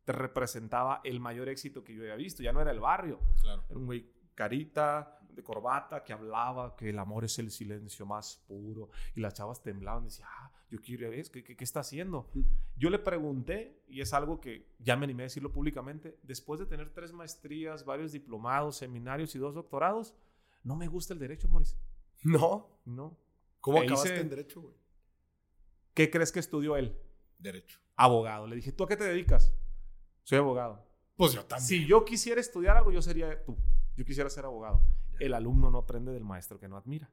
Te 0.05 0.13
representaba 0.13 1.01
el 1.05 1.21
mayor 1.21 1.49
éxito 1.49 1.85
que 1.85 1.95
yo 1.95 2.03
había 2.03 2.17
visto. 2.17 2.43
Ya 2.43 2.53
no 2.53 2.61
era 2.61 2.73
el 2.73 2.81
barrio. 2.81 3.21
Claro. 3.41 3.65
Era 3.69 3.79
un 3.79 3.87
güey 3.87 4.11
carita, 4.35 5.21
de 5.35 5.43
corbata, 5.43 6.03
que 6.03 6.13
hablaba 6.13 6.75
que 6.77 6.91
el 6.91 6.99
amor 6.99 7.25
es 7.25 7.39
el 7.39 7.51
silencio 7.51 8.07
más 8.07 8.43
puro. 8.49 8.91
Y 9.15 9.21
las 9.21 9.35
chavas 9.35 9.63
temblaban. 9.63 10.05
Decían, 10.05 10.29
ah, 10.31 10.51
yo 10.71 10.81
quiero 10.81 11.11
ver, 11.11 11.31
¿qué, 11.31 11.43
qué, 11.43 11.57
qué 11.57 11.65
está 11.65 11.81
haciendo? 11.81 12.31
Yo 12.77 12.91
le 12.91 12.99
pregunté, 12.99 13.83
y 13.89 14.01
es 14.01 14.13
algo 14.13 14.41
que 14.41 14.75
ya 14.79 14.97
me 14.97 15.05
animé 15.05 15.25
a 15.25 15.27
decirlo 15.27 15.53
públicamente, 15.53 16.19
después 16.23 16.61
de 16.61 16.67
tener 16.67 16.91
tres 16.91 17.13
maestrías, 17.13 17.85
varios 17.85 18.13
diplomados, 18.13 18.77
seminarios 18.77 19.35
y 19.35 19.39
dos 19.39 19.55
doctorados, 19.55 20.15
no 20.63 20.77
me 20.77 20.89
gusta 20.89 21.15
el 21.15 21.21
derecho, 21.21 21.49
Maurice. 21.49 21.77
No. 22.23 22.81
No. 22.85 23.17
¿Cómo 23.61 23.81
acabaste 23.81 24.19
en 24.21 24.29
derecho, 24.29 24.61
güey? 24.63 24.75
¿Qué 25.95 26.11
crees 26.11 26.33
que 26.33 26.41
estudió 26.41 26.77
él? 26.77 26.97
Derecho. 27.39 27.81
Abogado. 27.97 28.47
Le 28.47 28.57
dije, 28.57 28.73
¿tú 28.73 28.85
a 28.85 28.89
qué 28.89 28.97
te 28.97 29.05
dedicas? 29.05 29.55
Soy 30.23 30.39
abogado. 30.39 30.87
Pues 31.17 31.33
yo 31.33 31.45
también. 31.45 31.67
Si 31.67 31.87
yo 31.87 32.05
quisiera 32.05 32.41
estudiar 32.41 32.77
algo, 32.77 32.91
yo 32.93 33.03
sería 33.03 33.45
tú. 33.45 33.57
Yo 33.97 34.05
quisiera 34.05 34.31
ser 34.31 34.45
abogado. 34.45 34.81
El 35.19 35.35
alumno 35.35 35.71
no 35.71 35.79
aprende 35.79 36.13
del 36.13 36.25
maestro 36.25 36.59
que 36.59 36.69
no 36.69 36.77
admira. 36.77 37.11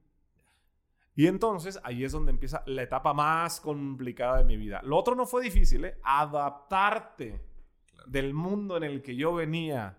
Y 1.16 1.26
entonces 1.28 1.80
ahí 1.84 2.04
es 2.04 2.12
donde 2.12 2.32
empieza 2.32 2.64
la 2.68 2.84
etapa 2.84 3.14
más 3.14 3.60
complicada 3.60 4.38
de 4.38 4.44
mi 4.46 4.56
vida. 4.56 4.82
Lo 4.84 4.96
otro 4.98 5.16
no 5.16 5.26
fue 5.26 5.42
difícil, 5.44 5.84
¿eh? 5.86 5.98
Adaptarte 6.04 7.42
Claro. 7.88 8.10
del 8.12 8.34
mundo 8.34 8.78
en 8.78 8.84
el 8.84 9.02
que 9.02 9.16
yo 9.16 9.34
venía 9.34 9.98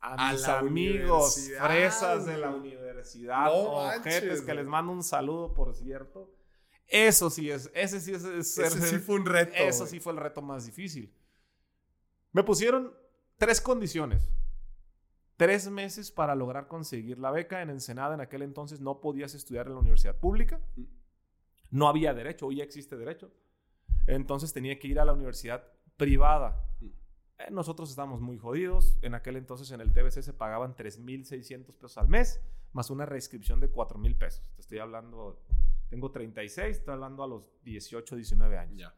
a, 0.00 0.28
A 0.28 0.32
mis 0.32 0.44
amigos 0.46 1.50
fresas 1.58 2.26
de 2.26 2.38
la 2.38 2.50
universidad, 2.50 3.46
No 3.46 3.86
ojetes, 3.86 4.42
que 4.42 4.54
les 4.54 4.66
mando 4.66 4.92
un 4.92 5.02
saludo, 5.02 5.52
por 5.54 5.74
cierto. 5.74 6.32
Eso 6.86 7.28
sí 7.28 7.50
es, 7.50 7.70
ese 7.74 8.00
sí 8.00 8.14
es, 8.14 8.24
es 8.24 8.58
Ese 8.58 8.80
sí 8.80 8.98
fue 8.98 9.16
un 9.16 9.26
reto. 9.26 9.52
eso 9.56 9.86
sí 9.86 10.00
fue 10.00 10.12
el 10.12 10.18
reto 10.18 10.40
más 10.40 10.64
difícil. 10.66 11.12
Me 12.32 12.42
pusieron 12.42 12.94
tres 13.36 13.60
condiciones. 13.60 14.30
Tres 15.36 15.70
meses 15.70 16.10
para 16.10 16.34
lograr 16.34 16.66
conseguir 16.66 17.18
la 17.18 17.30
beca. 17.30 17.62
En 17.62 17.70
Ensenada 17.70 18.14
en 18.14 18.20
aquel 18.20 18.42
entonces 18.42 18.80
no 18.80 19.00
podías 19.00 19.34
estudiar 19.34 19.66
en 19.66 19.74
la 19.74 19.80
universidad 19.80 20.16
pública. 20.16 20.60
No 21.70 21.88
había 21.88 22.14
derecho, 22.14 22.46
hoy 22.46 22.56
ya 22.56 22.64
existe 22.64 22.96
derecho. 22.96 23.30
Entonces 24.06 24.52
tenía 24.52 24.78
que 24.78 24.88
ir 24.88 24.98
a 24.98 25.04
la 25.04 25.12
universidad 25.12 25.64
privada. 25.96 26.64
Eh, 27.38 27.50
nosotros 27.50 27.90
estábamos 27.90 28.20
muy 28.20 28.38
jodidos. 28.38 28.98
En 29.02 29.14
aquel 29.14 29.36
entonces 29.36 29.70
en 29.70 29.80
el 29.80 29.92
TBC 29.92 30.22
se 30.22 30.32
pagaban 30.32 30.74
3.600 30.74 31.72
pesos 31.74 31.98
al 31.98 32.08
mes, 32.08 32.40
más 32.72 32.90
una 32.90 33.06
reinscripción 33.06 33.60
de 33.60 33.72
4.000 33.72 34.16
pesos. 34.16 34.44
Te 34.54 34.62
estoy 34.62 34.78
hablando, 34.78 35.40
tengo 35.88 36.10
36, 36.10 36.78
estoy 36.78 36.94
hablando 36.94 37.22
a 37.22 37.28
los 37.28 37.44
18, 37.62 38.16
19 38.16 38.58
años. 38.58 38.78
Ya. 38.78 38.94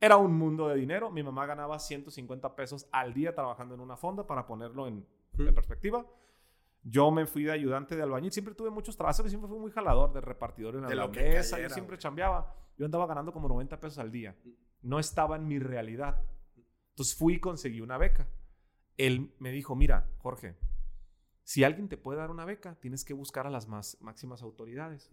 Era 0.00 0.16
un 0.16 0.36
mundo 0.36 0.68
de 0.68 0.76
dinero. 0.76 1.10
Mi 1.10 1.22
mamá 1.22 1.44
ganaba 1.46 1.78
150 1.78 2.56
pesos 2.56 2.88
al 2.90 3.12
día 3.12 3.34
trabajando 3.34 3.74
en 3.74 3.80
una 3.80 3.96
fonda 3.96 4.26
para 4.26 4.46
ponerlo 4.46 4.86
en, 4.88 5.06
en 5.38 5.54
perspectiva. 5.54 6.06
Yo 6.82 7.10
me 7.10 7.26
fui 7.26 7.44
de 7.44 7.52
ayudante 7.52 7.94
de 7.94 8.02
albañil. 8.02 8.32
Siempre 8.32 8.54
tuve 8.54 8.70
muchos 8.70 8.96
trabajos. 8.96 9.28
Siempre 9.28 9.48
fui 9.48 9.58
muy 9.58 9.70
jalador 9.70 10.12
de 10.14 10.22
repartidor 10.22 10.76
en 10.76 10.86
De 10.86 10.96
la 10.96 11.06
mesa. 11.06 11.60
Yo 11.60 11.68
siempre 11.68 11.98
chambeaba. 11.98 12.54
Yo 12.78 12.86
andaba 12.86 13.06
ganando 13.06 13.30
como 13.32 13.46
90 13.48 13.78
pesos 13.78 13.98
al 13.98 14.10
día. 14.10 14.34
No 14.80 14.98
estaba 14.98 15.36
en 15.36 15.46
mi 15.46 15.58
realidad. 15.58 16.22
Entonces 16.90 17.14
fui 17.14 17.34
y 17.34 17.40
conseguí 17.40 17.80
una 17.80 17.98
beca. 17.98 18.28
Él 18.96 19.32
me 19.38 19.50
dijo, 19.52 19.74
mira, 19.74 20.08
Jorge, 20.18 20.56
si 21.44 21.64
alguien 21.64 21.88
te 21.88 21.96
puede 21.96 22.18
dar 22.18 22.30
una 22.30 22.44
beca, 22.44 22.74
tienes 22.76 23.04
que 23.04 23.14
buscar 23.14 23.46
a 23.46 23.50
las 23.50 23.66
más 23.68 23.96
máximas 24.00 24.42
autoridades. 24.42 25.10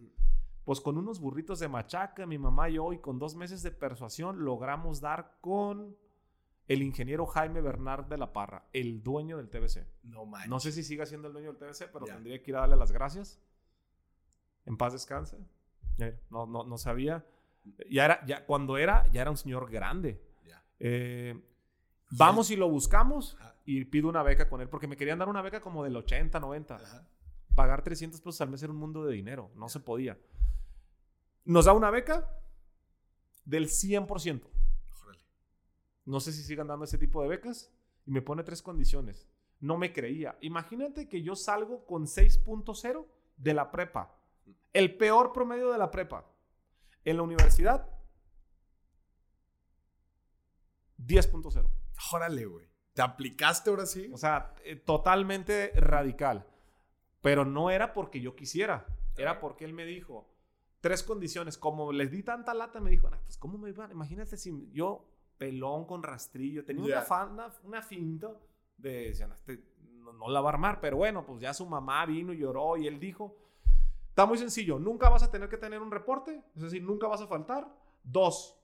Pues 0.64 0.80
con 0.80 0.98
unos 0.98 1.18
burritos 1.20 1.58
de 1.60 1.68
machaca, 1.68 2.26
mi 2.26 2.36
mamá 2.38 2.68
y 2.68 2.74
yo, 2.74 2.92
y 2.92 2.98
con 2.98 3.18
dos 3.18 3.34
meses 3.34 3.62
de 3.62 3.70
persuasión, 3.70 4.44
logramos 4.44 5.00
dar 5.00 5.38
con 5.40 5.96
el 6.66 6.82
ingeniero 6.82 7.24
Jaime 7.24 7.62
Bernard 7.62 8.04
de 8.06 8.18
la 8.18 8.30
Parra, 8.34 8.68
el 8.74 9.02
dueño 9.02 9.38
del 9.38 9.48
TBC. 9.48 9.86
No 10.02 10.26
manches. 10.26 10.50
No 10.50 10.60
sé 10.60 10.70
si 10.72 10.82
siga 10.84 11.06
siendo 11.06 11.28
el 11.28 11.32
dueño 11.32 11.54
del 11.54 11.56
TBC, 11.58 11.90
pero 11.90 12.06
Ya. 12.06 12.14
tendría 12.14 12.42
que 12.42 12.50
ir 12.50 12.56
a 12.56 12.60
darle 12.60 12.76
las 12.76 12.92
gracias. 12.92 13.40
En 14.66 14.76
paz 14.76 14.92
descanse. 14.92 15.38
No, 16.28 16.44
no, 16.44 16.64
no 16.64 16.76
sabía. 16.76 17.24
Ya 17.90 18.04
era, 18.04 18.24
ya, 18.26 18.44
cuando 18.44 18.76
era, 18.76 19.10
ya 19.10 19.22
era 19.22 19.30
un 19.30 19.38
señor 19.38 19.70
grande. 19.70 20.22
Eh, 20.80 21.34
vamos 22.10 22.50
y 22.50 22.56
lo 22.56 22.68
buscamos 22.68 23.36
Ajá. 23.40 23.54
y 23.64 23.84
pido 23.84 24.08
una 24.08 24.22
beca 24.22 24.48
con 24.48 24.60
él, 24.60 24.68
porque 24.68 24.86
me 24.86 24.96
querían 24.96 25.18
dar 25.18 25.28
una 25.28 25.42
beca 25.42 25.60
como 25.60 25.84
del 25.84 25.96
80, 25.96 26.40
90. 26.40 26.76
Ajá. 26.76 27.08
Pagar 27.54 27.82
300 27.82 28.20
pesos 28.20 28.40
al 28.40 28.50
mes 28.50 28.62
era 28.62 28.72
un 28.72 28.78
mundo 28.78 29.04
de 29.04 29.14
dinero, 29.14 29.50
no 29.56 29.68
se 29.68 29.80
podía. 29.80 30.18
Nos 31.44 31.64
da 31.64 31.72
una 31.72 31.90
beca 31.90 32.28
del 33.44 33.68
100%. 33.68 34.42
Órale. 35.02 35.24
No 36.04 36.20
sé 36.20 36.32
si 36.32 36.42
sigan 36.42 36.66
dando 36.66 36.84
ese 36.84 36.98
tipo 36.98 37.22
de 37.22 37.28
becas. 37.28 37.72
Y 38.06 38.10
me 38.10 38.22
pone 38.22 38.42
tres 38.42 38.62
condiciones. 38.62 39.28
No 39.60 39.76
me 39.76 39.92
creía. 39.92 40.38
Imagínate 40.40 41.08
que 41.08 41.22
yo 41.22 41.34
salgo 41.36 41.84
con 41.84 42.06
6.0 42.06 43.06
de 43.36 43.54
la 43.54 43.70
prepa. 43.70 44.14
El 44.72 44.96
peor 44.96 45.32
promedio 45.32 45.70
de 45.72 45.78
la 45.78 45.90
prepa. 45.90 46.24
En 47.04 47.16
la 47.16 47.22
universidad, 47.22 47.86
10.0. 50.98 51.66
Órale, 52.12 52.46
güey. 52.46 52.66
¿Te 52.94 53.02
aplicaste 53.02 53.70
ahora 53.70 53.86
sí? 53.86 54.10
O 54.12 54.18
sea, 54.18 54.54
eh, 54.64 54.76
totalmente 54.76 55.72
radical. 55.76 56.46
Pero 57.20 57.44
no 57.44 57.70
era 57.70 57.92
porque 57.92 58.20
yo 58.20 58.34
quisiera. 58.34 58.86
Era 59.16 59.40
porque 59.40 59.64
él 59.64 59.72
me 59.72 59.84
dijo 59.84 60.28
tres 60.80 61.02
condiciones. 61.02 61.58
Como 61.58 61.92
les 61.92 62.10
di 62.10 62.22
tanta 62.22 62.54
lata, 62.54 62.80
me 62.80 62.90
dijo, 62.90 63.08
"Ah, 63.12 63.18
pues 63.24 63.36
¿cómo 63.36 63.58
me 63.58 63.70
iban? 63.70 63.90
Imagínate 63.90 64.36
si 64.36 64.68
yo, 64.72 65.04
pelón 65.36 65.84
con 65.86 66.02
rastrillo, 66.02 66.64
tenía 66.64 66.84
una, 66.84 67.02
fa- 67.02 67.50
una, 67.64 67.82
finta 67.82 68.32
de, 68.76 69.10
este 69.10 69.62
no, 69.92 70.12
no 70.12 70.28
la 70.28 70.40
va 70.40 70.50
a 70.50 70.52
armar. 70.54 70.80
Pero 70.80 70.96
bueno, 70.96 71.24
pues 71.24 71.40
ya 71.40 71.54
su 71.54 71.66
mamá 71.66 72.04
vino 72.06 72.32
y 72.32 72.38
lloró 72.38 72.76
y 72.76 72.86
él 72.88 72.98
dijo, 72.98 73.36
está 74.08 74.26
muy 74.26 74.38
sencillo, 74.38 74.78
nunca 74.80 75.08
vas 75.08 75.22
a 75.22 75.30
tener 75.30 75.48
que 75.48 75.56
tener 75.58 75.80
un 75.80 75.90
reporte, 75.92 76.42
es 76.56 76.62
decir, 76.62 76.82
nunca 76.82 77.06
vas 77.06 77.20
a 77.20 77.26
faltar. 77.28 77.68
Dos, 78.02 78.57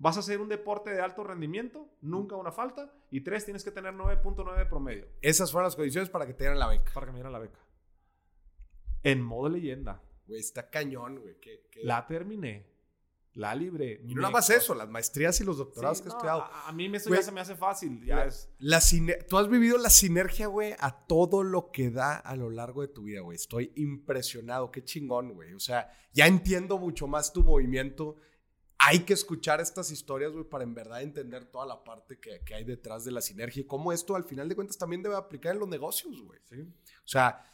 vas 0.00 0.16
a 0.16 0.20
hacer 0.20 0.40
un 0.40 0.48
deporte 0.48 0.90
de 0.90 1.00
alto 1.00 1.22
rendimiento, 1.22 1.88
nunca 2.00 2.34
una 2.34 2.50
falta. 2.50 2.92
Y 3.12 3.20
tres, 3.20 3.44
tienes 3.44 3.62
que 3.62 3.70
tener 3.70 3.94
9.9 3.94 4.56
de 4.58 4.66
promedio 4.66 5.06
Esas 5.22 5.52
fueron 5.52 5.66
las 5.66 5.76
condiciones 5.76 6.10
para 6.10 6.26
que 6.26 6.32
te 6.34 6.42
dieran 6.44 6.58
la 6.58 6.66
beca. 6.66 6.90
para 6.92 7.06
que 7.06 7.12
me 7.12 7.18
dieran 7.18 7.32
la 7.32 7.38
beca. 7.38 7.58
En 9.02 9.22
modo 9.22 9.48
leyenda. 9.48 10.02
Güey, 10.26 10.40
está 10.40 10.68
cañón, 10.70 11.20
güey. 11.20 11.36
La 11.82 12.06
terminé. 12.06 12.66
La 13.34 13.54
libré. 13.54 14.00
Y 14.04 14.14
no 14.14 14.22
nada 14.22 14.32
más 14.32 14.50
eso, 14.50 14.74
las 14.74 14.88
maestrías 14.88 15.40
y 15.40 15.44
los 15.44 15.56
doctorados 15.58 15.98
Sí, 15.98 16.02
que 16.04 16.08
he 16.08 16.12
no, 16.12 16.16
estudiado. 16.16 16.42
A, 16.42 16.68
a 16.68 16.72
mí 16.72 16.88
me- 16.88 16.96
eso 16.96 17.08
Güey, 17.08 17.20
ya 17.20 17.24
se 17.26 17.32
me 17.32 17.40
hace 17.40 17.54
fácil. 17.54 18.04
Ya 18.04 18.24
es. 18.24 18.50
La 18.58 18.80
Tú 19.28 19.38
has 19.38 19.48
vivido 19.48 19.78
la 19.78 19.88
sinergia, 19.90 20.48
güey, 20.48 20.74
a 20.78 21.06
todo 21.06 21.44
lo 21.44 21.70
que 21.70 21.90
da 21.90 22.16
a 22.16 22.34
lo 22.36 22.50
largo 22.50 22.82
de 22.82 22.88
tu 22.88 23.04
vida, 23.04 23.20
güey. 23.20 23.36
Estoy 23.36 23.72
impresionado. 23.76 24.72
Qué 24.72 24.82
chingón, 24.84 25.34
güey. 25.34 25.54
O 25.54 25.60
sea, 25.60 25.92
ya 26.12 26.26
entiendo 26.26 26.76
mucho 26.78 27.06
más 27.06 27.32
tu 27.32 27.44
movimiento. 27.44 28.16
Hay 28.82 29.00
que 29.00 29.12
escuchar 29.12 29.60
estas 29.60 29.90
historias, 29.90 30.32
güey, 30.32 30.44
para 30.44 30.64
en 30.64 30.74
verdad 30.74 31.02
entender 31.02 31.44
toda 31.44 31.66
la 31.66 31.84
parte 31.84 32.18
que, 32.18 32.40
que 32.44 32.54
hay 32.54 32.64
detrás 32.64 33.04
de 33.04 33.12
la 33.12 33.20
sinergia 33.20 33.60
y 33.60 33.66
cómo 33.66 33.92
esto, 33.92 34.16
al 34.16 34.24
final 34.24 34.48
de 34.48 34.54
cuentas, 34.54 34.78
también 34.78 35.02
debe 35.02 35.16
aplicar 35.16 35.52
en 35.52 35.60
los 35.60 35.68
negocios, 35.68 36.22
güey. 36.22 36.40
O 36.50 37.06
sea, 37.08 37.44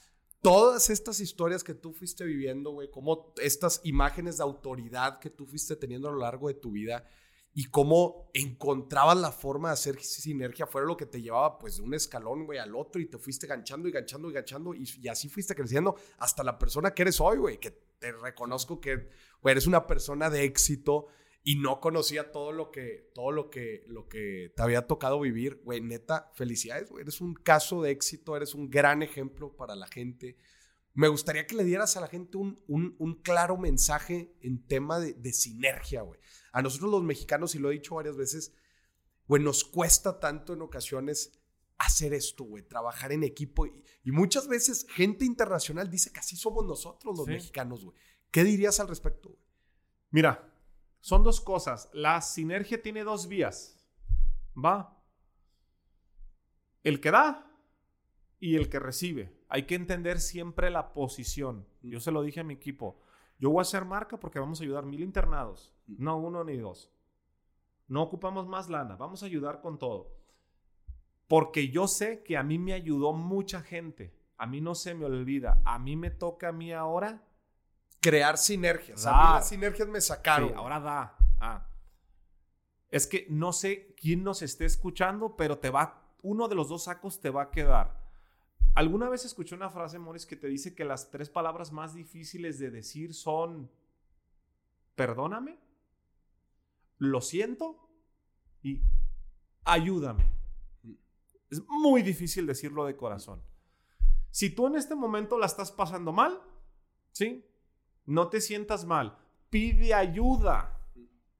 todas 0.40 0.88
estas 0.88 1.18
historias 1.18 1.64
que 1.64 1.74
tú 1.74 1.92
fuiste 1.92 2.24
viviendo, 2.24 2.70
güey, 2.70 2.88
como 2.90 3.34
estas 3.42 3.80
imágenes 3.82 4.36
de 4.36 4.44
autoridad 4.44 5.18
que 5.18 5.30
tú 5.30 5.46
fuiste 5.46 5.74
teniendo 5.74 6.08
a 6.08 6.12
lo 6.12 6.18
largo 6.18 6.46
de 6.46 6.54
tu 6.54 6.70
vida 6.70 7.04
y 7.52 7.64
cómo 7.64 8.30
encontrabas 8.34 9.16
la 9.16 9.32
forma 9.32 9.70
de 9.70 9.72
hacer 9.72 10.00
sinergia 10.02 10.66
fuera 10.66 10.86
lo 10.86 10.96
que 10.96 11.06
te 11.06 11.22
llevaba 11.22 11.58
pues 11.58 11.78
de 11.78 11.82
un 11.82 11.94
escalón, 11.94 12.44
güey, 12.44 12.58
al 12.58 12.76
otro 12.76 13.00
y 13.00 13.06
te 13.06 13.18
fuiste 13.18 13.46
ganchando 13.46 13.88
y 13.88 13.92
ganchando 13.92 14.30
y 14.30 14.32
ganchando 14.34 14.74
y, 14.74 14.86
y 15.00 15.08
así 15.08 15.28
fuiste 15.28 15.54
creciendo 15.54 15.96
hasta 16.18 16.44
la 16.44 16.58
persona 16.58 16.92
que 16.92 17.02
eres 17.02 17.20
hoy, 17.20 17.38
güey, 17.38 17.58
que 17.58 17.85
reconozco 18.12 18.80
que 18.80 19.08
güey, 19.42 19.52
eres 19.52 19.66
una 19.66 19.86
persona 19.86 20.30
de 20.30 20.44
éxito 20.44 21.06
y 21.42 21.56
no 21.56 21.80
conocía 21.80 22.32
todo 22.32 22.50
lo 22.52 22.70
que 22.72 23.10
todo 23.14 23.30
lo 23.30 23.50
que 23.50 23.84
lo 23.86 24.08
que 24.08 24.52
te 24.56 24.62
había 24.62 24.86
tocado 24.86 25.20
vivir, 25.20 25.60
güey, 25.64 25.80
neta, 25.80 26.30
felicidades, 26.34 26.90
güey, 26.90 27.02
eres 27.02 27.20
un 27.20 27.34
caso 27.34 27.82
de 27.82 27.92
éxito, 27.92 28.36
eres 28.36 28.54
un 28.54 28.68
gran 28.68 29.02
ejemplo 29.02 29.54
para 29.56 29.76
la 29.76 29.86
gente. 29.86 30.36
Me 30.94 31.08
gustaría 31.08 31.46
que 31.46 31.54
le 31.54 31.62
dieras 31.64 31.96
a 31.96 32.00
la 32.00 32.08
gente 32.08 32.38
un, 32.38 32.58
un- 32.66 32.96
un 32.98 33.22
claro 33.22 33.56
mensaje 33.58 34.34
en 34.40 34.66
tema 34.66 34.98
de, 34.98 35.12
de 35.12 35.32
sinergia, 35.32 36.00
güey. 36.02 36.18
A 36.52 36.62
nosotros 36.62 36.90
los 36.90 37.02
mexicanos, 37.04 37.54
y 37.54 37.58
lo 37.58 37.70
he 37.70 37.74
dicho 37.74 37.94
varias 37.96 38.16
veces, 38.16 38.54
güey, 39.28 39.42
nos 39.42 39.62
cuesta 39.62 40.18
tanto 40.18 40.54
en 40.54 40.62
ocasiones 40.62 41.38
hacer 41.78 42.14
esto, 42.14 42.44
güey, 42.44 42.62
trabajar 42.62 43.12
en 43.12 43.22
equipo. 43.24 43.66
Y, 43.66 43.82
y 44.04 44.10
muchas 44.12 44.48
veces 44.48 44.86
gente 44.90 45.24
internacional 45.24 45.90
dice 45.90 46.12
que 46.12 46.20
así 46.20 46.36
somos 46.36 46.64
nosotros 46.64 47.16
los 47.16 47.26
Sí. 47.26 47.32
mexicanos, 47.32 47.84
güey. 47.84 47.96
¿Qué 48.30 48.44
dirías 48.44 48.80
al 48.80 48.88
respecto, 48.88 49.28
güey? 49.30 49.40
Mira, 50.10 50.52
son 51.00 51.22
dos 51.22 51.40
cosas. 51.40 51.88
La 51.92 52.20
sinergia 52.22 52.80
tiene 52.82 53.04
dos 53.04 53.28
vías. 53.28 53.78
¿Va? 54.56 55.02
El 56.82 57.00
que 57.00 57.10
da 57.10 57.50
y 58.38 58.56
el 58.56 58.68
que 58.68 58.78
recibe. 58.78 59.36
Hay 59.48 59.66
que 59.66 59.74
entender 59.74 60.20
siempre 60.20 60.70
la 60.70 60.92
posición. 60.92 61.66
Yo 61.82 62.00
se 62.00 62.10
lo 62.10 62.22
dije 62.22 62.40
a 62.40 62.44
mi 62.44 62.54
equipo. 62.54 63.00
Yo 63.38 63.50
voy 63.50 63.58
a 63.58 63.62
hacer 63.62 63.84
marca 63.84 64.18
porque 64.18 64.38
vamos 64.38 64.60
a 64.60 64.64
ayudar 64.64 64.86
mil 64.86 65.02
internados. 65.02 65.74
No 65.86 66.16
uno 66.18 66.42
ni 66.44 66.56
dos. 66.56 66.90
No 67.88 68.02
ocupamos 68.02 68.46
más 68.48 68.68
lana. 68.68 68.96
Vamos 68.96 69.22
a 69.22 69.26
ayudar 69.26 69.60
con 69.60 69.78
todo. 69.78 70.16
Porque 71.28 71.68
yo 71.70 71.88
sé 71.88 72.22
que 72.22 72.36
a 72.36 72.42
mí 72.42 72.58
me 72.58 72.72
ayudó 72.72 73.12
mucha 73.12 73.62
gente. 73.62 74.14
A 74.36 74.46
mí 74.46 74.60
no 74.60 74.74
se 74.74 74.94
me 74.94 75.04
olvida. 75.04 75.60
A 75.64 75.78
mí 75.78 75.96
me 75.96 76.10
toca 76.10 76.48
a 76.48 76.52
mí 76.52 76.72
ahora 76.72 77.26
Crear 78.06 78.38
sinergias. 78.38 79.04
A 79.04 79.10
mí 79.10 79.34
las 79.34 79.48
sinergias 79.48 79.88
me 79.88 80.00
sacaron. 80.00 80.50
Sí, 80.50 80.54
ahora 80.56 80.78
da. 80.78 81.16
Ah. 81.40 81.66
Es 82.88 83.06
que 83.06 83.26
no 83.28 83.52
sé 83.52 83.94
quién 84.00 84.22
nos 84.22 84.42
esté 84.42 84.64
escuchando, 84.64 85.34
pero 85.36 85.58
te 85.58 85.70
va, 85.70 86.04
uno 86.22 86.46
de 86.46 86.54
los 86.54 86.68
dos 86.68 86.84
sacos 86.84 87.20
te 87.20 87.30
va 87.30 87.42
a 87.42 87.50
quedar. 87.50 88.00
¿Alguna 88.76 89.08
vez 89.08 89.24
escuché 89.24 89.56
una 89.56 89.70
frase, 89.70 89.98
Morris, 89.98 90.24
que 90.24 90.36
te 90.36 90.46
dice 90.46 90.74
que 90.74 90.84
las 90.84 91.10
tres 91.10 91.30
palabras 91.30 91.72
más 91.72 91.94
difíciles 91.94 92.60
de 92.60 92.70
decir 92.70 93.12
son 93.12 93.70
perdóname, 94.94 95.58
lo 96.98 97.20
siento 97.20 97.88
y 98.62 98.82
ayúdame? 99.64 100.30
Es 101.50 101.62
muy 101.68 102.02
difícil 102.02 102.46
decirlo 102.46 102.84
de 102.84 102.96
corazón. 102.96 103.42
Si 104.30 104.50
tú 104.50 104.66
en 104.66 104.76
este 104.76 104.94
momento 104.94 105.38
la 105.38 105.46
estás 105.46 105.72
pasando 105.72 106.12
mal, 106.12 106.40
¿sí? 107.12 107.44
No 108.04 108.28
te 108.28 108.40
sientas 108.40 108.84
mal. 108.84 109.18
Pide 109.50 109.94
ayuda. 109.94 110.72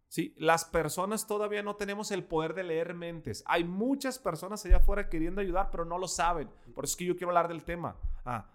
¿Sí? 0.08 0.34
Las 0.38 0.64
personas 0.64 1.26
todavía 1.26 1.62
no 1.62 1.76
tenemos 1.76 2.10
el 2.10 2.24
poder 2.24 2.54
de 2.54 2.64
leer 2.64 2.94
mentes. 2.94 3.42
Hay 3.46 3.64
muchas 3.64 4.18
personas 4.18 4.64
allá 4.64 4.78
afuera 4.78 5.08
queriendo 5.08 5.40
ayudar, 5.40 5.70
pero 5.70 5.84
no 5.84 5.98
lo 5.98 6.08
saben. 6.08 6.48
Por 6.74 6.84
eso 6.84 6.92
es 6.92 6.96
que 6.96 7.04
yo 7.04 7.16
quiero 7.16 7.30
hablar 7.30 7.48
del 7.48 7.64
tema. 7.64 7.96
Ah, 8.24 8.48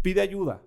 pide 0.00 0.20
ayuda. 0.20 0.62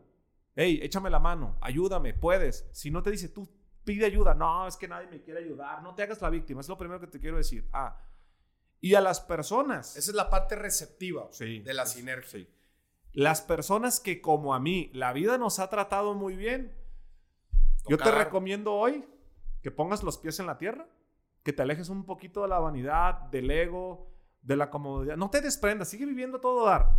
Hey, 0.55 0.79
échame 0.83 1.09
la 1.09 1.19
mano. 1.19 1.57
Ayúdame, 1.61 2.13
puedes. 2.13 2.67
Si 2.71 2.91
no 2.91 3.01
te 3.01 3.09
dice 3.09 3.29
tú, 3.29 3.49
pide 3.83 4.05
ayuda. 4.05 4.35
No, 4.35 4.67
es 4.67 4.77
que 4.77 4.87
nadie 4.87 5.07
me 5.07 5.21
quiere 5.21 5.39
ayudar. 5.39 5.81
No 5.81 5.95
te 5.95 6.03
hagas 6.03 6.21
la 6.21 6.29
víctima. 6.29 6.61
Es 6.61 6.69
lo 6.69 6.77
primero 6.77 6.99
que 6.99 7.07
te 7.07 7.19
quiero 7.19 7.37
decir. 7.37 7.67
Ah, 7.73 7.99
y 8.83 8.95
a 8.95 9.01
las 9.01 9.21
personas. 9.21 9.95
Esa 9.95 10.11
es 10.11 10.15
la 10.15 10.29
parte 10.29 10.55
receptiva 10.57 11.29
Sí, 11.31 11.59
de 11.59 11.73
la 11.73 11.83
es- 11.83 11.91
sinergia. 11.91 12.29
sí. 12.29 12.49
Las 13.13 13.41
personas 13.41 14.01
que 14.01 14.19
como 14.21 14.53
a 14.53 14.59
mí, 14.59 14.89
la 14.93 15.13
vida 15.13 15.37
nos 15.37 15.59
ha 15.59 15.69
tratado 15.69 16.15
muy 16.15 16.35
bien. 16.35 16.75
Yo 17.87 17.97
te 17.97 18.11
recomiendo 18.11 18.73
hoy 18.73 19.05
que 19.61 19.71
pongas 19.71 20.03
los 20.03 20.17
pies 20.17 20.39
en 20.39 20.47
la 20.47 20.57
tierra, 20.57 20.85
que 21.43 21.53
te 21.53 21.61
alejes 21.61 21.87
un 21.87 22.05
poquito 22.05 22.41
de 22.41 22.49
la 22.49 22.59
vanidad, 22.59 23.19
del 23.31 23.49
ego, 23.51 24.09
de 24.41 24.57
la 24.57 24.69
comodidad. 24.69 25.15
No 25.15 25.29
te 25.29 25.39
desprendas, 25.39 25.87
sigue 25.89 26.05
viviendo 26.05 26.41
todo 26.41 26.65
dar. 26.65 26.89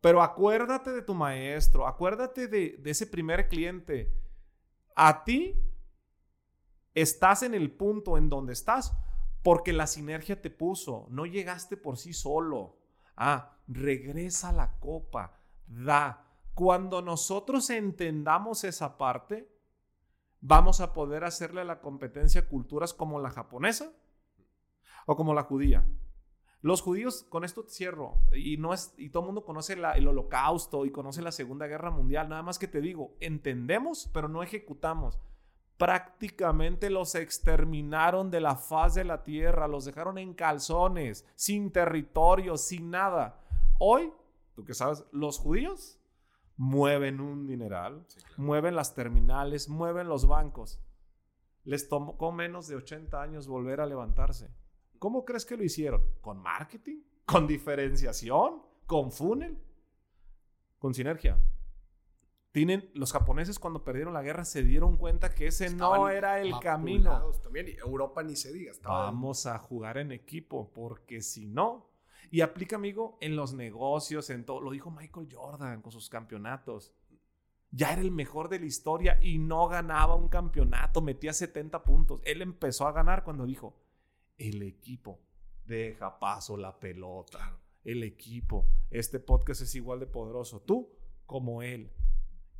Pero 0.00 0.22
acuérdate 0.22 0.92
de 0.92 1.02
tu 1.02 1.12
maestro, 1.14 1.86
acuérdate 1.86 2.46
de, 2.48 2.76
de 2.78 2.90
ese 2.90 3.06
primer 3.06 3.48
cliente. 3.48 4.14
A 4.94 5.24
ti 5.24 5.60
estás 6.94 7.42
en 7.42 7.52
el 7.54 7.70
punto 7.72 8.16
en 8.16 8.28
donde 8.30 8.52
estás 8.54 8.92
porque 9.42 9.72
la 9.72 9.86
sinergia 9.86 10.40
te 10.40 10.50
puso, 10.50 11.06
no 11.10 11.26
llegaste 11.26 11.76
por 11.76 11.96
sí 11.96 12.12
solo. 12.12 12.76
Ah, 13.16 13.56
regresa 13.66 14.52
la 14.52 14.78
copa, 14.78 15.40
da. 15.66 16.24
Cuando 16.54 17.02
nosotros 17.02 17.70
entendamos 17.70 18.64
esa 18.64 18.98
parte, 18.98 19.48
vamos 20.40 20.80
a 20.80 20.92
poder 20.92 21.24
hacerle 21.24 21.60
a 21.60 21.64
la 21.64 21.80
competencia 21.80 22.48
culturas 22.48 22.92
como 22.92 23.20
la 23.20 23.30
japonesa 23.30 23.92
o 25.06 25.16
como 25.16 25.34
la 25.34 25.44
judía. 25.44 25.86
Los 26.60 26.82
judíos, 26.82 27.24
con 27.28 27.44
esto 27.44 27.62
te 27.62 27.70
cierro, 27.70 28.20
y, 28.32 28.56
no 28.56 28.74
es, 28.74 28.92
y 28.98 29.10
todo 29.10 29.22
el 29.22 29.26
mundo 29.26 29.44
conoce 29.44 29.74
el 29.74 30.08
holocausto 30.08 30.84
y 30.84 30.90
conoce 30.90 31.22
la 31.22 31.30
Segunda 31.30 31.68
Guerra 31.68 31.92
Mundial, 31.92 32.28
nada 32.28 32.42
más 32.42 32.58
que 32.58 32.66
te 32.66 32.80
digo, 32.80 33.14
entendemos, 33.20 34.10
pero 34.12 34.28
no 34.28 34.42
ejecutamos 34.42 35.20
prácticamente 35.78 36.90
los 36.90 37.14
exterminaron 37.14 38.30
de 38.30 38.40
la 38.40 38.56
faz 38.56 38.94
de 38.94 39.04
la 39.04 39.22
tierra, 39.22 39.68
los 39.68 39.84
dejaron 39.84 40.18
en 40.18 40.34
calzones, 40.34 41.24
sin 41.36 41.70
territorio, 41.70 42.56
sin 42.56 42.90
nada. 42.90 43.40
Hoy, 43.78 44.12
tú 44.54 44.64
que 44.64 44.74
sabes, 44.74 45.04
los 45.12 45.38
judíos 45.38 45.98
mueven 46.56 47.20
un 47.20 47.46
dineral, 47.46 48.04
mueven 48.36 48.74
las 48.74 48.94
terminales, 48.94 49.68
mueven 49.68 50.08
los 50.08 50.26
bancos. 50.26 50.80
Les 51.64 51.88
tomó 51.88 52.32
menos 52.32 52.66
de 52.66 52.74
80 52.74 53.22
años 53.22 53.46
volver 53.46 53.80
a 53.80 53.86
levantarse. 53.86 54.50
¿Cómo 54.98 55.24
crees 55.24 55.46
que 55.46 55.56
lo 55.56 55.62
hicieron? 55.62 56.02
¿Con 56.20 56.42
marketing? 56.42 57.02
¿Con 57.24 57.46
diferenciación? 57.46 58.62
¿Con 58.86 59.12
funnel? 59.12 59.56
¿Con 60.80 60.92
sinergia? 60.92 61.38
Tienen, 62.58 62.90
los 62.94 63.12
japoneses 63.12 63.60
cuando 63.60 63.84
perdieron 63.84 64.12
la 64.12 64.20
guerra 64.20 64.44
se 64.44 64.64
dieron 64.64 64.96
cuenta 64.96 65.32
que 65.32 65.46
ese 65.46 65.70
no 65.70 66.08
era 66.08 66.40
el 66.40 66.58
camino. 66.58 67.30
También, 67.40 67.68
Europa 67.78 68.24
ni 68.24 68.34
se 68.34 68.52
diga. 68.52 68.72
Vamos 68.82 69.46
a 69.46 69.60
jugar 69.60 69.96
en 69.96 70.10
equipo, 70.10 70.72
porque 70.72 71.22
si 71.22 71.46
no, 71.46 71.88
y 72.32 72.40
aplica, 72.40 72.74
amigo, 72.74 73.16
en 73.20 73.36
los 73.36 73.54
negocios, 73.54 74.28
en 74.30 74.44
todo. 74.44 74.60
Lo 74.60 74.72
dijo 74.72 74.90
Michael 74.90 75.28
Jordan 75.32 75.82
con 75.82 75.92
sus 75.92 76.08
campeonatos. 76.08 76.92
Ya 77.70 77.92
era 77.92 78.02
el 78.02 78.10
mejor 78.10 78.48
de 78.48 78.58
la 78.58 78.66
historia 78.66 79.20
y 79.22 79.38
no 79.38 79.68
ganaba 79.68 80.16
un 80.16 80.26
campeonato, 80.26 81.00
metía 81.00 81.32
70 81.32 81.84
puntos. 81.84 82.20
Él 82.24 82.42
empezó 82.42 82.88
a 82.88 82.92
ganar 82.92 83.22
cuando 83.22 83.46
dijo, 83.46 83.76
el 84.36 84.64
equipo 84.64 85.20
deja 85.64 86.18
paso 86.18 86.56
la 86.56 86.80
pelota. 86.80 87.56
El 87.84 88.02
equipo. 88.02 88.66
Este 88.90 89.20
podcast 89.20 89.60
es 89.60 89.76
igual 89.76 90.00
de 90.00 90.06
poderoso. 90.06 90.60
Tú 90.62 90.90
como 91.24 91.62
él 91.62 91.92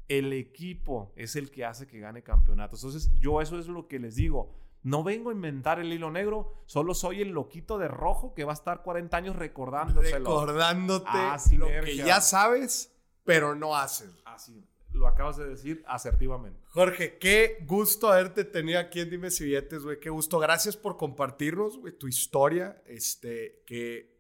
el 0.09 0.33
equipo 0.33 1.13
es 1.17 1.37
el 1.37 1.51
que 1.51 1.65
hace 1.65 1.87
que 1.87 2.01
gane 2.01 2.23
campeonatos. 2.23 2.83
Entonces, 2.83 3.13
yo 3.21 3.41
eso 3.41 3.59
es 3.59 3.69
lo 3.69 3.87
que 3.89 3.99
les 3.99 4.17
digo. 4.17 4.55
No 4.83 5.03
vengo 5.05 5.31
a 5.31 5.33
inventar 5.33 5.81
el 5.81 5.93
hilo 5.93 6.11
negro, 6.11 6.55
solo 6.67 6.95
soy 6.95 7.21
el 7.21 7.31
loquito 7.31 7.79
de 7.79 7.89
rojo 7.89 8.33
que 8.35 8.45
va 8.45 8.53
a 8.53 8.55
estar 8.55 8.83
40 8.83 9.17
años 9.17 9.37
recordándoselo. 9.37 10.19
Recordándote 10.19 11.11
lo 11.57 11.67
que 11.67 11.97
ya 11.97 12.21
sabes, 12.21 12.95
pero 13.25 13.55
no 13.55 13.77
haces. 13.77 14.11
Así, 14.25 14.65
lo 14.93 15.07
acabas 15.07 15.37
de 15.37 15.49
decir 15.49 15.85
asertivamente. 15.87 16.61
Jorge, 16.69 17.19
qué 17.19 17.59
gusto 17.67 18.11
haberte 18.11 18.45
tenido 18.45 18.79
aquí 18.79 19.01
en 19.01 19.11
Dime 19.11 19.31
Si 19.31 19.45
Billetes, 19.45 19.83
güey. 19.83 20.01
Qué 20.01 20.11
gusto. 20.11 20.39
Gracias 20.39 20.77
por 20.77 20.97
compartirnos, 20.97 21.77
güey, 21.79 21.93
tu 21.93 22.07
historia. 22.07 22.81
Este, 22.87 23.63
que 23.67 24.17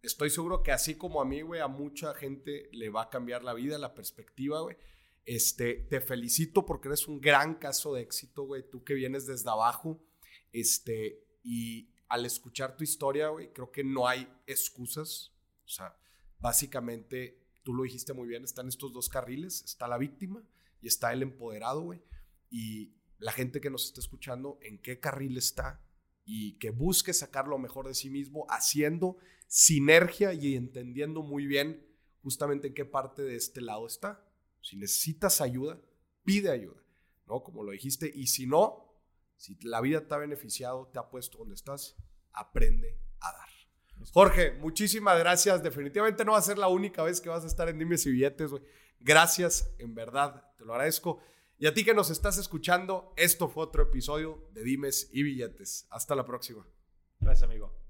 estoy 0.00 0.30
seguro 0.30 0.62
que 0.62 0.72
así 0.72 0.94
como 0.94 1.20
a 1.20 1.24
mí, 1.24 1.42
güey, 1.42 1.60
a 1.60 1.68
mucha 1.68 2.14
gente 2.14 2.68
le 2.72 2.88
va 2.88 3.02
a 3.02 3.10
cambiar 3.10 3.42
la 3.42 3.52
vida, 3.52 3.78
la 3.78 3.94
perspectiva, 3.94 4.60
güey. 4.60 4.76
Este, 5.30 5.74
te 5.74 6.00
felicito 6.00 6.64
porque 6.64 6.88
eres 6.88 7.06
un 7.06 7.20
gran 7.20 7.56
caso 7.56 7.92
de 7.92 8.00
éxito, 8.00 8.44
güey. 8.44 8.62
Tú 8.70 8.82
que 8.82 8.94
vienes 8.94 9.26
desde 9.26 9.50
abajo. 9.50 10.02
Este, 10.52 11.22
y 11.42 11.90
al 12.08 12.24
escuchar 12.24 12.78
tu 12.78 12.82
historia, 12.82 13.28
güey, 13.28 13.52
creo 13.52 13.70
que 13.70 13.84
no 13.84 14.08
hay 14.08 14.26
excusas. 14.46 15.34
O 15.66 15.68
sea, 15.68 15.94
básicamente, 16.38 17.44
tú 17.62 17.74
lo 17.74 17.82
dijiste 17.82 18.14
muy 18.14 18.26
bien, 18.26 18.42
están 18.42 18.68
estos 18.68 18.94
dos 18.94 19.10
carriles. 19.10 19.60
Está 19.64 19.86
la 19.86 19.98
víctima 19.98 20.42
y 20.80 20.88
está 20.88 21.12
el 21.12 21.20
empoderado, 21.20 21.82
güey. 21.82 22.02
Y 22.48 22.94
la 23.18 23.32
gente 23.32 23.60
que 23.60 23.68
nos 23.68 23.84
está 23.84 24.00
escuchando, 24.00 24.58
¿en 24.62 24.78
qué 24.78 24.98
carril 24.98 25.36
está? 25.36 25.84
Y 26.24 26.54
que 26.54 26.70
busque 26.70 27.12
sacar 27.12 27.48
lo 27.48 27.58
mejor 27.58 27.86
de 27.86 27.92
sí 27.92 28.08
mismo, 28.08 28.46
haciendo 28.48 29.18
sinergia 29.46 30.32
y 30.32 30.56
entendiendo 30.56 31.22
muy 31.22 31.46
bien 31.46 31.86
justamente 32.22 32.68
en 32.68 32.74
qué 32.74 32.86
parte 32.86 33.20
de 33.20 33.36
este 33.36 33.60
lado 33.60 33.86
está. 33.86 34.24
Si 34.68 34.76
necesitas 34.76 35.40
ayuda, 35.40 35.80
pide 36.24 36.50
ayuda, 36.50 36.82
¿no? 37.26 37.42
Como 37.42 37.64
lo 37.64 37.72
dijiste. 37.72 38.12
Y 38.14 38.26
si 38.26 38.46
no, 38.46 39.00
si 39.34 39.56
la 39.62 39.80
vida 39.80 40.06
te 40.06 40.14
ha 40.14 40.18
beneficiado, 40.18 40.90
te 40.92 40.98
ha 40.98 41.08
puesto 41.08 41.38
donde 41.38 41.54
estás, 41.54 41.96
aprende 42.34 43.00
a 43.20 43.32
dar. 43.32 43.48
Jorge, 44.12 44.52
muchísimas 44.52 45.18
gracias. 45.18 45.62
Definitivamente 45.62 46.22
no 46.22 46.32
va 46.32 46.38
a 46.38 46.42
ser 46.42 46.58
la 46.58 46.68
única 46.68 47.02
vez 47.02 47.18
que 47.22 47.30
vas 47.30 47.44
a 47.44 47.46
estar 47.46 47.70
en 47.70 47.78
Dimes 47.78 48.04
y 48.04 48.12
Billetes, 48.12 48.50
güey. 48.50 48.62
Gracias, 49.00 49.74
en 49.78 49.94
verdad, 49.94 50.54
te 50.58 50.66
lo 50.66 50.74
agradezco. 50.74 51.18
Y 51.56 51.66
a 51.66 51.72
ti 51.72 51.82
que 51.82 51.94
nos 51.94 52.10
estás 52.10 52.36
escuchando, 52.36 53.14
esto 53.16 53.48
fue 53.48 53.64
otro 53.64 53.84
episodio 53.84 54.50
de 54.52 54.64
Dimes 54.64 55.08
y 55.14 55.22
Billetes. 55.22 55.86
Hasta 55.88 56.14
la 56.14 56.26
próxima. 56.26 56.68
Gracias, 57.20 57.48
amigo. 57.48 57.87